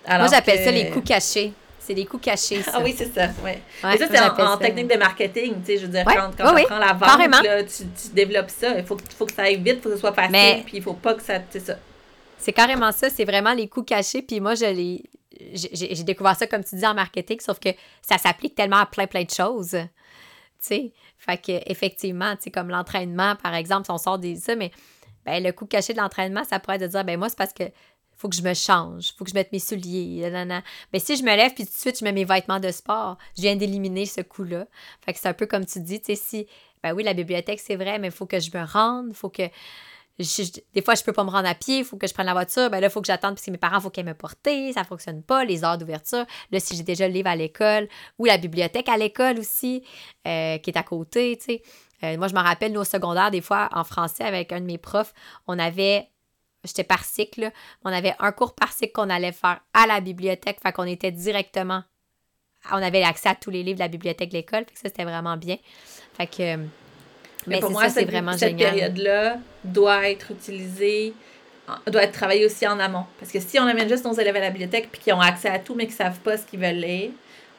Moi, 0.08 0.26
j'appelle 0.28 0.58
que- 0.58 0.64
ça 0.64 0.70
les 0.72 0.90
coups 0.90 1.06
cachés. 1.06 1.52
C'est 1.88 1.94
des 1.94 2.04
coups 2.04 2.22
cachés, 2.26 2.60
ça. 2.62 2.72
Ah 2.74 2.80
oui, 2.84 2.94
c'est 2.94 3.10
ça. 3.14 3.28
Ouais. 3.42 3.62
Ça, 3.80 3.96
c'est 3.96 4.10
en, 4.20 4.24
j'appelle 4.24 4.44
en 4.44 4.52
ça- 4.52 4.58
technique 4.58 4.88
de 4.92 4.98
marketing. 4.98 5.54
Tu 5.60 5.64
sais, 5.64 5.78
je 5.78 5.86
veux 5.86 5.92
dire, 5.92 6.04
Ouais, 6.06 6.14
quand, 6.14 6.30
quand 6.36 6.54
tu 6.54 6.60
apprends 6.64 6.78
la 6.78 6.92
vente, 6.92 7.42
là, 7.42 7.62
tu, 7.64 7.84
tu 7.84 8.08
développes 8.12 8.50
ça. 8.50 8.76
Il 8.78 8.84
faut, 8.84 8.94
que- 8.96 9.02
faut 9.16 9.24
que 9.24 9.32
ça 9.32 9.44
aille 9.44 9.56
vite, 9.56 9.76
il 9.76 9.80
faut 9.80 9.88
que 9.88 9.94
ce 9.94 10.00
soit 10.00 10.12
facile, 10.12 10.32
Mais- 10.32 10.62
puis 10.66 10.76
il 10.76 10.82
faut 10.82 10.92
pas 10.92 11.14
que 11.14 11.22
ça. 11.22 11.38
C'est 11.48 11.60
ça. 11.60 11.78
C'est 12.36 12.52
carrément 12.52 12.92
ça, 12.92 13.08
c'est 13.08 13.24
vraiment 13.24 13.54
les 13.54 13.68
coups 13.68 13.86
cachés. 13.88 14.20
Puis 14.20 14.38
moi, 14.38 14.54
je 14.54 14.66
l'ai. 14.66 15.02
J'ai 15.54 16.02
découvert 16.04 16.36
ça, 16.36 16.46
comme 16.46 16.62
tu 16.62 16.76
dis, 16.76 16.86
en 16.86 16.92
marketing, 16.94 17.40
sauf 17.40 17.58
que 17.58 17.70
ça 18.02 18.18
s'applique 18.18 18.54
tellement 18.54 18.80
à 18.80 18.86
plein, 18.86 19.06
plein 19.06 19.22
de 19.24 19.30
choses. 19.30 19.70
Tu 19.70 19.78
sais, 20.60 20.92
fait 21.16 21.38
que 21.38 21.52
effectivement, 21.70 22.36
tu 22.36 22.42
sais, 22.44 22.50
comme 22.50 22.68
l'entraînement, 22.68 23.34
par 23.42 23.54
exemple, 23.54 23.86
si 23.86 23.90
on 23.92 23.98
sort 23.98 24.18
des 24.18 24.36
ça, 24.36 24.56
mais 24.56 24.72
ben, 25.24 25.42
le 25.42 25.52
coup 25.52 25.64
caché 25.64 25.94
de 25.94 25.98
l'entraînement, 25.98 26.44
ça 26.44 26.60
pourrait 26.60 26.76
être 26.76 26.82
de 26.82 26.86
dire, 26.88 27.04
ben 27.04 27.18
moi, 27.18 27.28
c'est 27.30 27.38
parce 27.38 27.54
que 27.54 27.64
faut 28.18 28.28
que 28.28 28.34
je 28.34 28.42
me 28.42 28.52
change, 28.52 29.12
faut 29.16 29.24
que 29.24 29.30
je 29.30 29.34
mette 29.34 29.52
mes 29.52 29.60
souliers. 29.60 30.30
Mais 30.92 30.98
si 30.98 31.16
je 31.16 31.22
me 31.22 31.34
lève 31.34 31.54
puis 31.54 31.64
tout 31.64 31.72
de 31.72 31.78
suite 31.78 31.98
je 32.00 32.04
mets 32.04 32.12
mes 32.12 32.24
vêtements 32.24 32.60
de 32.60 32.70
sport, 32.70 33.16
je 33.36 33.42
viens 33.42 33.56
d'éliminer 33.56 34.04
ce 34.06 34.20
coup-là. 34.20 34.66
Fait 35.04 35.12
que 35.12 35.20
c'est 35.20 35.28
un 35.28 35.34
peu 35.34 35.46
comme 35.46 35.64
tu 35.64 35.80
dis, 35.80 36.00
tu 36.00 36.14
sais, 36.14 36.20
si, 36.20 36.46
ben 36.82 36.92
oui, 36.92 37.04
la 37.04 37.14
bibliothèque, 37.14 37.60
c'est 37.60 37.76
vrai, 37.76 37.98
mais 37.98 38.08
il 38.08 38.12
faut 38.12 38.26
que 38.26 38.40
je 38.40 38.50
me 38.52 38.64
rende, 38.64 39.12
faut 39.14 39.30
que. 39.30 39.42
des 40.18 40.82
fois, 40.82 40.96
je 40.96 41.04
peux 41.04 41.12
pas 41.12 41.22
me 41.22 41.30
rendre 41.30 41.48
à 41.48 41.54
pied, 41.54 41.78
il 41.78 41.84
faut 41.84 41.96
que 41.96 42.08
je 42.08 42.12
prenne 42.12 42.26
la 42.26 42.32
voiture. 42.32 42.68
Ben 42.70 42.80
là, 42.80 42.88
il 42.88 42.90
faut 42.90 43.00
que 43.00 43.06
j'attende 43.06 43.34
parce 43.34 43.46
que 43.46 43.52
mes 43.52 43.58
parents, 43.58 43.78
il 43.78 43.82
faut 43.82 43.90
qu'ils 43.90 44.04
me 44.04 44.14
porter. 44.14 44.72
Ça 44.72 44.82
fonctionne 44.82 45.22
pas. 45.22 45.44
Les 45.44 45.62
heures 45.64 45.78
d'ouverture. 45.78 46.26
Là, 46.50 46.60
si 46.60 46.76
j'ai 46.76 46.82
déjà 46.82 47.06
le 47.06 47.14
livre 47.14 47.28
à 47.28 47.36
l'école 47.36 47.88
ou 48.18 48.24
la 48.24 48.36
bibliothèque 48.36 48.88
à 48.88 48.96
l'école 48.96 49.38
aussi, 49.38 49.84
euh, 50.26 50.58
qui 50.58 50.70
est 50.70 50.76
à 50.76 50.82
côté, 50.82 51.36
tu 51.38 51.44
sais. 51.44 51.62
Euh, 52.04 52.16
moi, 52.16 52.28
je 52.28 52.34
me 52.34 52.40
rappelle, 52.40 52.72
nous, 52.72 52.80
au 52.80 52.84
secondaire, 52.84 53.30
des 53.30 53.40
fois, 53.40 53.68
en 53.72 53.84
français, 53.84 54.24
avec 54.24 54.52
un 54.52 54.60
de 54.60 54.66
mes 54.66 54.78
profs, 54.78 55.14
on 55.46 55.58
avait 55.58 56.08
j'étais 56.64 56.84
par 56.84 57.04
cycle, 57.04 57.40
là. 57.42 57.50
on 57.84 57.92
avait 57.92 58.14
un 58.18 58.32
cours 58.32 58.54
par 58.54 58.72
cycle 58.72 58.92
qu'on 58.92 59.10
allait 59.10 59.32
faire 59.32 59.60
à 59.74 59.86
la 59.86 60.00
bibliothèque, 60.00 60.58
fait 60.62 60.72
qu'on 60.72 60.84
était 60.84 61.12
directement, 61.12 61.82
on 62.72 62.82
avait 62.82 63.02
accès 63.02 63.28
à 63.28 63.34
tous 63.34 63.50
les 63.50 63.62
livres 63.62 63.78
de 63.78 63.84
la 63.84 63.88
bibliothèque 63.88 64.30
de 64.30 64.34
l'école, 64.34 64.64
fait 64.64 64.72
que 64.72 64.78
ça, 64.78 64.88
c'était 64.88 65.04
vraiment 65.04 65.36
bien. 65.36 65.56
Fait 66.16 66.26
que, 66.26 66.56
Mais, 66.56 66.66
mais 67.46 67.60
pour 67.60 67.70
moi, 67.70 67.84
ça, 67.84 67.88
c'est 67.90 68.00
cette, 68.00 68.10
vraiment 68.10 68.32
cette 68.32 68.50
génial. 68.50 68.70
période-là 68.72 69.38
doit 69.64 70.10
être 70.10 70.32
utilisée, 70.32 71.14
doit 71.86 72.02
être 72.02 72.12
travaillée 72.12 72.44
aussi 72.46 72.66
en 72.66 72.78
amont. 72.80 73.04
Parce 73.20 73.30
que 73.30 73.40
si 73.40 73.58
on 73.60 73.64
amène 73.64 73.88
juste 73.88 74.04
nos 74.04 74.14
élèves 74.14 74.36
à 74.36 74.40
la 74.40 74.50
bibliothèque 74.50 74.88
puis 74.90 75.00
qui 75.00 75.12
ont 75.12 75.20
accès 75.20 75.48
à 75.48 75.58
tout, 75.58 75.74
mais 75.74 75.86
qui 75.86 75.92
ne 75.92 75.96
savent 75.98 76.18
pas 76.20 76.36
ce 76.36 76.44
qu'ils 76.44 76.60
veulent 76.60 76.74
lire, 76.74 77.10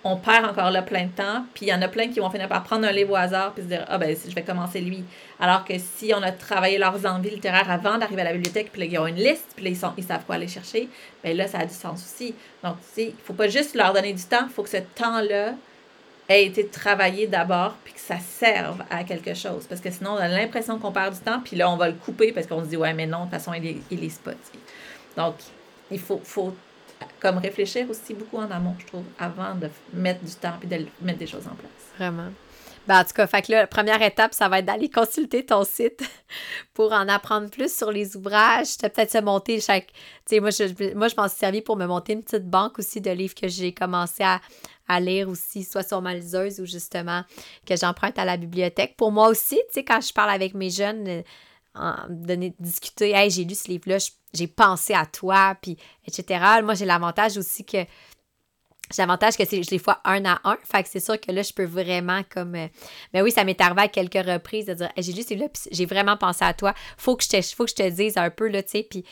on 0.04 0.16
perd 0.16 0.46
encore 0.46 0.72
là 0.72 0.82
plein 0.82 1.06
de 1.06 1.12
temps. 1.12 1.46
Puis 1.54 1.66
il 1.66 1.70
y 1.70 1.74
en 1.74 1.82
a 1.82 1.88
plein 1.88 2.08
qui 2.08 2.20
vont 2.20 2.30
finir 2.30 2.48
par 2.48 2.64
prendre 2.64 2.88
un 2.88 2.92
livre 2.92 3.12
au 3.12 3.16
hasard 3.16 3.54
puis 3.54 3.64
se 3.64 3.68
dire 3.68 3.86
Ah, 3.88 3.98
ben, 3.98 4.16
je 4.16 4.34
vais 4.34 4.44
commencer 4.44 4.80
lui. 4.80 5.04
Alors 5.40 5.66
que 5.66 5.74
si 5.78 6.14
on 6.14 6.22
a 6.22 6.32
travaillé 6.32 6.78
leurs 6.78 7.06
envies 7.06 7.30
littéraires 7.30 7.70
avant 7.70 7.98
d'arriver 7.98 8.22
à 8.22 8.26
la 8.26 8.34
bibliothèque, 8.34 8.72
puis 8.72 8.82
là, 8.82 8.88
ils 8.88 8.98
ont 8.98 9.08
une 9.08 9.16
liste, 9.16 9.52
puis 9.56 9.66
là, 9.66 9.72
ils, 9.98 10.04
savent 10.04 10.24
quoi 10.26 10.36
aller 10.36 10.48
chercher, 10.48 10.90
ben 11.24 11.36
là, 11.36 11.48
ça 11.48 11.60
a 11.60 11.66
du 11.66 11.74
sens 11.74 12.02
aussi. 12.04 12.34
Donc, 12.64 12.78
tu 12.78 12.88
sais, 12.94 13.06
il 13.08 13.24
faut 13.24 13.34
pas 13.34 13.48
juste 13.48 13.76
leur 13.76 13.94
donner 13.94 14.14
du 14.14 14.24
temps, 14.24 14.46
il 14.48 14.54
faut 14.54 14.64
que 14.64 14.70
ce 14.70 14.78
temps-là 14.78 15.54
ait 16.30 16.46
été 16.46 16.68
travaillé 16.68 17.28
d'abord, 17.28 17.76
puis 17.84 17.94
que 17.94 18.00
ça 18.00 18.18
serve 18.20 18.84
à 18.90 19.04
quelque 19.04 19.34
chose. 19.34 19.66
Parce 19.68 19.82
que 19.82 19.90
sinon, 19.90 20.12
on 20.12 20.18
a 20.18 20.28
l'impression 20.28 20.78
qu'on 20.78 20.92
perd 20.92 21.14
du 21.14 21.20
temps, 21.20 21.42
puis 21.44 21.56
là, 21.56 21.70
on 21.70 21.76
va 21.76 21.88
le 21.88 21.96
couper 21.96 22.32
parce 22.32 22.48
qu'on 22.48 22.64
se 22.64 22.70
dit, 22.70 22.78
ouais, 22.78 22.94
mais 22.94 23.08
non, 23.08 23.20
de 23.20 23.24
toute 23.24 23.32
façon, 23.32 23.54
il 23.54 23.82
tu 23.90 24.10
sais. 24.10 24.20
Donc, 25.18 25.36
il 25.92 26.00
faut, 26.00 26.22
faut 26.24 26.54
comme 27.20 27.38
réfléchir 27.38 27.90
aussi 27.90 28.14
beaucoup 28.14 28.38
en 28.38 28.50
amont, 28.52 28.76
je 28.80 28.86
trouve, 28.88 29.04
avant 29.18 29.56
de 29.56 29.70
mettre 29.94 30.24
du 30.24 30.34
temps, 30.34 30.54
puis 30.60 30.68
de 30.70 30.86
mettre 31.02 31.20
des 31.20 31.28
choses 31.28 31.48
en 31.48 31.56
place. 31.56 31.72
Vraiment. 31.98 32.30
Ben, 32.88 33.02
en 33.02 33.04
tout 33.04 33.14
cas, 33.14 33.28
fait 33.28 33.44
que 33.44 33.52
là, 33.52 33.60
la 33.60 33.68
première 33.68 34.02
étape, 34.02 34.34
ça 34.34 34.50
va 34.50 34.60
être 34.60 34.66
d'aller 34.66 34.90
consulter 34.90 35.46
ton 35.46 35.64
site 35.64 36.02
pour 36.74 36.92
en 36.92 37.08
apprendre 37.08 37.50
plus 37.50 37.76
sur 37.76 37.92
les 37.92 38.16
ouvrages. 38.18 38.78
Tu 38.78 38.90
peut-être 38.90 39.12
se 39.12 39.20
monter 39.20 39.62
chaque. 39.62 39.88
Tu 39.88 40.36
sais, 40.36 40.40
moi, 40.40 40.50
je, 40.50 40.94
moi, 40.96 41.08
je 41.08 41.16
m'en 41.16 41.28
suis 41.28 41.38
servi 41.38 41.62
pour 41.62 41.76
me 41.76 41.86
monter 41.86 42.14
une 42.14 42.24
petite 42.24 42.50
banque 42.50 42.80
aussi 42.80 43.00
de 43.00 43.12
livres 43.12 43.36
que 43.36 43.48
j'ai 43.48 43.74
commencé 43.74 44.24
à, 44.24 44.42
à 44.88 45.00
lire 45.00 45.30
aussi, 45.30 45.64
soit 45.64 45.84
sur 45.84 46.02
ma 46.02 46.16
liseuse 46.16 46.60
ou 46.60 46.66
justement 46.66 47.24
que 47.68 47.76
j'emprunte 47.76 48.18
à 48.18 48.26
la 48.26 48.38
bibliothèque. 48.38 48.96
Pour 48.98 49.12
moi 49.12 49.28
aussi, 49.28 49.58
tu 49.68 49.74
sais, 49.74 49.84
quand 49.84 50.02
je 50.02 50.12
parle 50.12 50.32
avec 50.32 50.56
mes 50.56 50.72
jeunes, 50.72 51.08
euh, 51.08 51.22
en, 51.76 51.94
donner, 52.10 52.56
discuter, 52.60 53.12
hey, 53.12 53.30
j'ai 53.30 53.44
lu 53.44 53.54
ce 53.54 53.68
livre-là, 53.68 54.00
je- 54.00 54.10
j'ai 54.34 54.48
pensé 54.48 54.94
à 54.94 55.06
toi, 55.06 55.56
puis 55.62 55.78
etc. 56.08 56.62
Moi, 56.64 56.74
j'ai 56.76 56.86
l'avantage 56.86 57.38
aussi 57.38 57.66
que 57.66 57.78
j'ai 58.92 59.04
l'avantage 59.04 59.38
que 59.38 59.44
je 59.46 59.70
les 59.70 59.78
fois 59.78 60.00
un 60.04 60.26
à 60.26 60.40
un. 60.44 60.58
Fait 60.64 60.82
que 60.82 60.90
c'est 60.90 61.00
sûr 61.00 61.20
que 61.20 61.32
là, 61.32 61.44
je 61.44 61.54
peux 61.54 61.66
vraiment 61.66 62.22
comme. 62.30 62.56
euh, 62.56 62.68
Mais 63.14 63.22
oui, 63.22 63.32
ça 63.32 63.44
m'est 63.44 63.60
arrivé 63.62 63.82
à 63.84 63.88
quelques 63.88 64.26
reprises 64.26 64.66
de 64.66 64.74
dire 64.74 64.90
j'ai 64.98 65.14
lu 65.14 65.22
celui-là, 65.22 65.48
j'ai 65.72 65.86
vraiment 65.86 66.18
pensé 66.18 66.44
à 66.44 66.54
toi. 66.54 66.74
Faut 66.98 67.16
que 67.16 67.24
je 67.24 67.30
te, 67.30 67.42
faut 67.56 67.66
que 67.66 67.72
je 67.72 67.76
te 67.76 67.90
dise 67.90 68.18
un 68.18 68.32
peu, 68.32 68.48
là, 68.48 68.64
tu 68.64 68.70
sais. 68.72 68.88
Puis, 68.90 69.06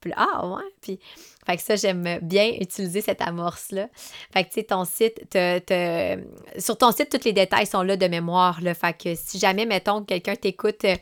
puis 0.00 0.12
ah, 0.16 0.46
ouais. 0.48 0.64
Puis, 0.80 0.98
fait 1.46 1.56
que 1.56 1.62
ça, 1.62 1.76
j'aime 1.76 2.18
bien 2.22 2.52
utiliser 2.60 3.02
cette 3.02 3.20
amorce-là. 3.22 3.88
Fait 4.32 4.42
que, 4.44 4.48
tu 4.48 4.54
sais, 4.54 4.62
ton 4.64 4.84
site, 4.84 5.28
te- 5.30 6.18
sur 6.58 6.76
ton 6.76 6.90
site, 6.90 7.10
tous 7.10 7.24
les 7.24 7.32
détails 7.32 7.66
sont 7.66 7.82
là 7.82 7.96
de 7.96 8.06
mémoire, 8.08 8.60
là. 8.62 8.74
Fait 8.74 8.94
que 8.94 9.14
si 9.14 9.38
jamais, 9.38 9.64
mettons, 9.64 10.00
que 10.00 10.06
quelqu'un 10.06 10.34
t'écoute. 10.34 10.84
euh, 10.86 10.96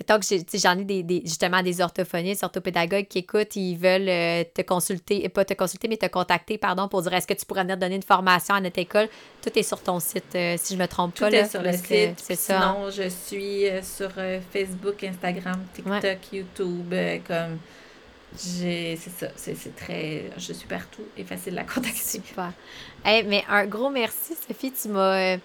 Mettons 0.00 0.18
que 0.18 0.58
j'en 0.58 0.78
ai 0.78 0.84
des, 0.84 1.02
des- 1.02 1.20
justement 1.26 1.62
des 1.62 1.80
orthophonistes, 1.82 2.42
orthopédagogues 2.42 3.06
qui 3.06 3.18
écoutent, 3.18 3.54
ils 3.54 3.76
veulent 3.76 4.08
euh, 4.08 4.44
te 4.54 4.62
consulter, 4.62 5.28
pas 5.28 5.44
te 5.44 5.52
consulter, 5.52 5.88
mais 5.88 5.98
te 5.98 6.06
contacter, 6.06 6.56
pardon, 6.56 6.88
pour 6.88 7.02
dire 7.02 7.12
est-ce 7.12 7.26
que 7.26 7.34
tu 7.34 7.44
pourrais 7.44 7.62
venir 7.62 7.76
donner 7.76 7.96
une 7.96 8.02
formation 8.02 8.54
à 8.54 8.60
notre 8.62 8.78
école? 8.78 9.08
Tout 9.42 9.50
est 9.58 9.62
sur 9.62 9.80
ton 9.82 10.00
site, 10.00 10.34
euh, 10.34 10.56
si 10.58 10.74
je 10.74 10.78
me 10.80 10.86
trompe 10.88 11.14
Tout 11.14 11.24
pas. 11.24 11.28
est 11.30 11.42
là, 11.42 11.48
sur 11.48 11.60
le 11.62 11.72
site. 11.72 12.14
C'est 12.16 12.34
ça. 12.34 12.60
Sinon, 12.60 12.90
je 12.90 13.08
suis 13.10 13.66
euh, 13.68 13.82
sur 13.82 14.10
Facebook, 14.50 15.04
Instagram, 15.04 15.60
TikTok, 15.74 16.18
YouTube, 16.32 16.94
comme... 17.26 17.58
J'ai, 18.38 18.96
c'est 18.96 19.10
ça, 19.10 19.26
c'est, 19.34 19.74
très... 19.74 20.30
Je 20.38 20.52
suis 20.52 20.68
partout 20.68 21.02
et 21.16 21.24
facile 21.24 21.58
à 21.58 21.64
contacter. 21.74 21.98
Super. 22.00 22.52
Hey, 23.04 23.24
mais 23.24 23.42
un 23.48 23.66
gros 23.66 23.90
merci, 23.90 24.34
Sophie. 24.46 24.72
Tu 24.72 24.86
m'as, 24.88 25.36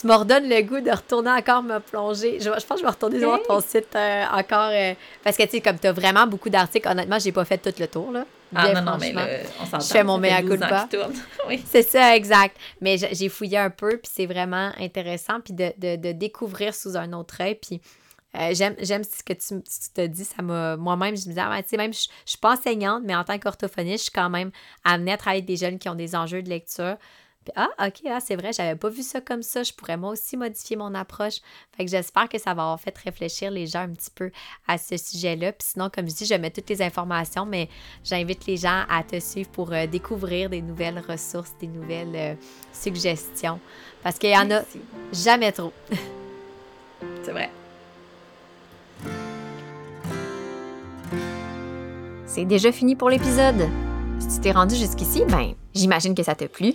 tu 0.00 0.06
m'as 0.06 0.16
redonné 0.16 0.60
le 0.62 0.66
goût 0.66 0.80
de 0.80 0.90
retourner 0.90 1.30
encore 1.30 1.62
me 1.62 1.78
plonger. 1.78 2.38
Je, 2.38 2.44
je 2.44 2.50
pense 2.50 2.62
que 2.64 2.76
je 2.78 2.82
vais 2.82 2.88
retourner 2.90 3.18
voir 3.18 3.40
ton 3.42 3.60
site 3.60 3.94
euh, 3.94 4.24
encore. 4.32 4.70
euh, 4.72 4.94
parce 5.24 5.36
que, 5.36 5.42
tu 5.44 5.50
sais, 5.50 5.60
comme 5.60 5.78
tu 5.78 5.86
as 5.86 5.92
vraiment 5.92 6.26
beaucoup 6.26 6.50
d'articles, 6.50 6.86
honnêtement, 6.88 7.18
j'ai 7.18 7.32
pas 7.32 7.44
fait 7.44 7.58
tout 7.58 7.72
le 7.80 7.86
tour. 7.88 8.12
Là. 8.12 8.24
Ah 8.54 8.72
non, 8.72 8.82
non, 8.82 8.98
mais 9.00 9.12
là, 9.12 9.26
on 9.60 9.64
s'entend. 9.64 9.80
Je 9.80 9.86
fais 9.92 10.04
mon 10.04 10.18
mea 10.18 10.40
12 10.42 10.52
ans 10.62 10.86
culpa. 10.88 10.88
oui. 11.48 11.64
C'est 11.68 11.82
ça, 11.82 12.14
exact. 12.16 12.56
Mais 12.80 12.96
j'ai 12.98 13.28
fouillé 13.28 13.58
un 13.58 13.70
peu, 13.70 13.96
puis 13.98 14.10
c'est 14.14 14.26
vraiment 14.26 14.70
intéressant, 14.78 15.40
puis 15.40 15.52
de, 15.54 15.72
de- 15.78 15.96
de 15.96 16.12
découvrir 16.12 16.74
sous 16.74 16.96
un 16.96 17.12
autre 17.12 17.40
œil. 17.40 17.56
Puis 17.56 17.80
euh, 18.36 18.50
j'aime, 18.52 18.76
ce 19.02 19.22
que 19.24 19.32
tu, 19.32 19.62
tu 19.62 19.92
te 19.94 20.06
dis. 20.06 20.24
Ça 20.24 20.42
m'a, 20.42 20.76
moi-même, 20.76 21.16
je 21.16 21.22
me 21.22 21.28
disais, 21.30 21.40
ah, 21.42 21.50
ouais, 21.50 21.62
tu 21.62 21.70
sais, 21.70 21.76
même, 21.76 21.92
je, 21.94 22.02
je 22.24 22.30
suis 22.30 22.38
pas 22.38 22.52
enseignante, 22.52 23.02
mais 23.04 23.16
en 23.16 23.24
tant 23.24 23.38
qu'orthophoniste, 23.38 23.98
je 23.98 24.02
suis 24.10 24.12
quand 24.12 24.30
même 24.30 24.50
amenée 24.84 25.12
à 25.12 25.16
travailler 25.16 25.38
avec 25.40 25.46
des 25.48 25.56
jeunes 25.56 25.78
qui 25.78 25.88
ont 25.88 25.94
des 25.94 26.14
enjeux 26.14 26.42
de 26.42 26.48
lecture. 26.50 26.96
Ah, 27.54 27.68
OK, 27.86 28.02
ah, 28.10 28.18
c'est 28.20 28.36
vrai, 28.36 28.52
j'avais 28.52 28.76
pas 28.76 28.88
vu 28.88 29.02
ça 29.02 29.20
comme 29.20 29.42
ça. 29.42 29.62
Je 29.62 29.72
pourrais 29.72 29.96
moi 29.96 30.10
aussi 30.10 30.36
modifier 30.36 30.76
mon 30.76 30.94
approche. 30.94 31.36
Fait 31.76 31.84
que 31.84 31.90
j'espère 31.90 32.28
que 32.28 32.38
ça 32.38 32.54
va 32.54 32.62
avoir 32.62 32.80
fait 32.80 32.96
réfléchir 32.96 33.50
les 33.50 33.66
gens 33.66 33.80
un 33.80 33.90
petit 33.90 34.10
peu 34.14 34.30
à 34.66 34.78
ce 34.78 34.96
sujet-là. 34.96 35.52
Puis 35.52 35.68
sinon, 35.72 35.90
comme 35.92 36.08
je 36.08 36.14
dis, 36.14 36.26
je 36.26 36.34
mets 36.34 36.50
toutes 36.50 36.68
les 36.68 36.82
informations, 36.82 37.46
mais 37.46 37.68
j'invite 38.04 38.46
les 38.46 38.56
gens 38.56 38.84
à 38.88 39.02
te 39.02 39.20
suivre 39.20 39.50
pour 39.50 39.72
euh, 39.72 39.86
découvrir 39.86 40.50
des 40.50 40.62
nouvelles 40.62 41.02
ressources, 41.06 41.52
des 41.60 41.68
nouvelles 41.68 42.16
euh, 42.16 42.34
suggestions. 42.72 43.60
Parce 44.02 44.18
qu'il 44.18 44.30
y 44.30 44.36
en 44.36 44.50
a 44.50 44.62
jamais 45.12 45.52
trop. 45.52 45.72
C'est 47.22 47.32
vrai. 47.32 47.50
C'est 52.26 52.44
déjà 52.44 52.70
fini 52.70 52.96
pour 52.96 53.08
l'épisode. 53.08 53.68
Si 54.18 54.28
tu 54.28 54.40
t'es 54.40 54.52
rendu 54.52 54.74
jusqu'ici, 54.74 55.22
ben, 55.28 55.54
j'imagine 55.74 56.14
que 56.14 56.22
ça 56.22 56.34
t'a 56.34 56.48
plu. 56.48 56.74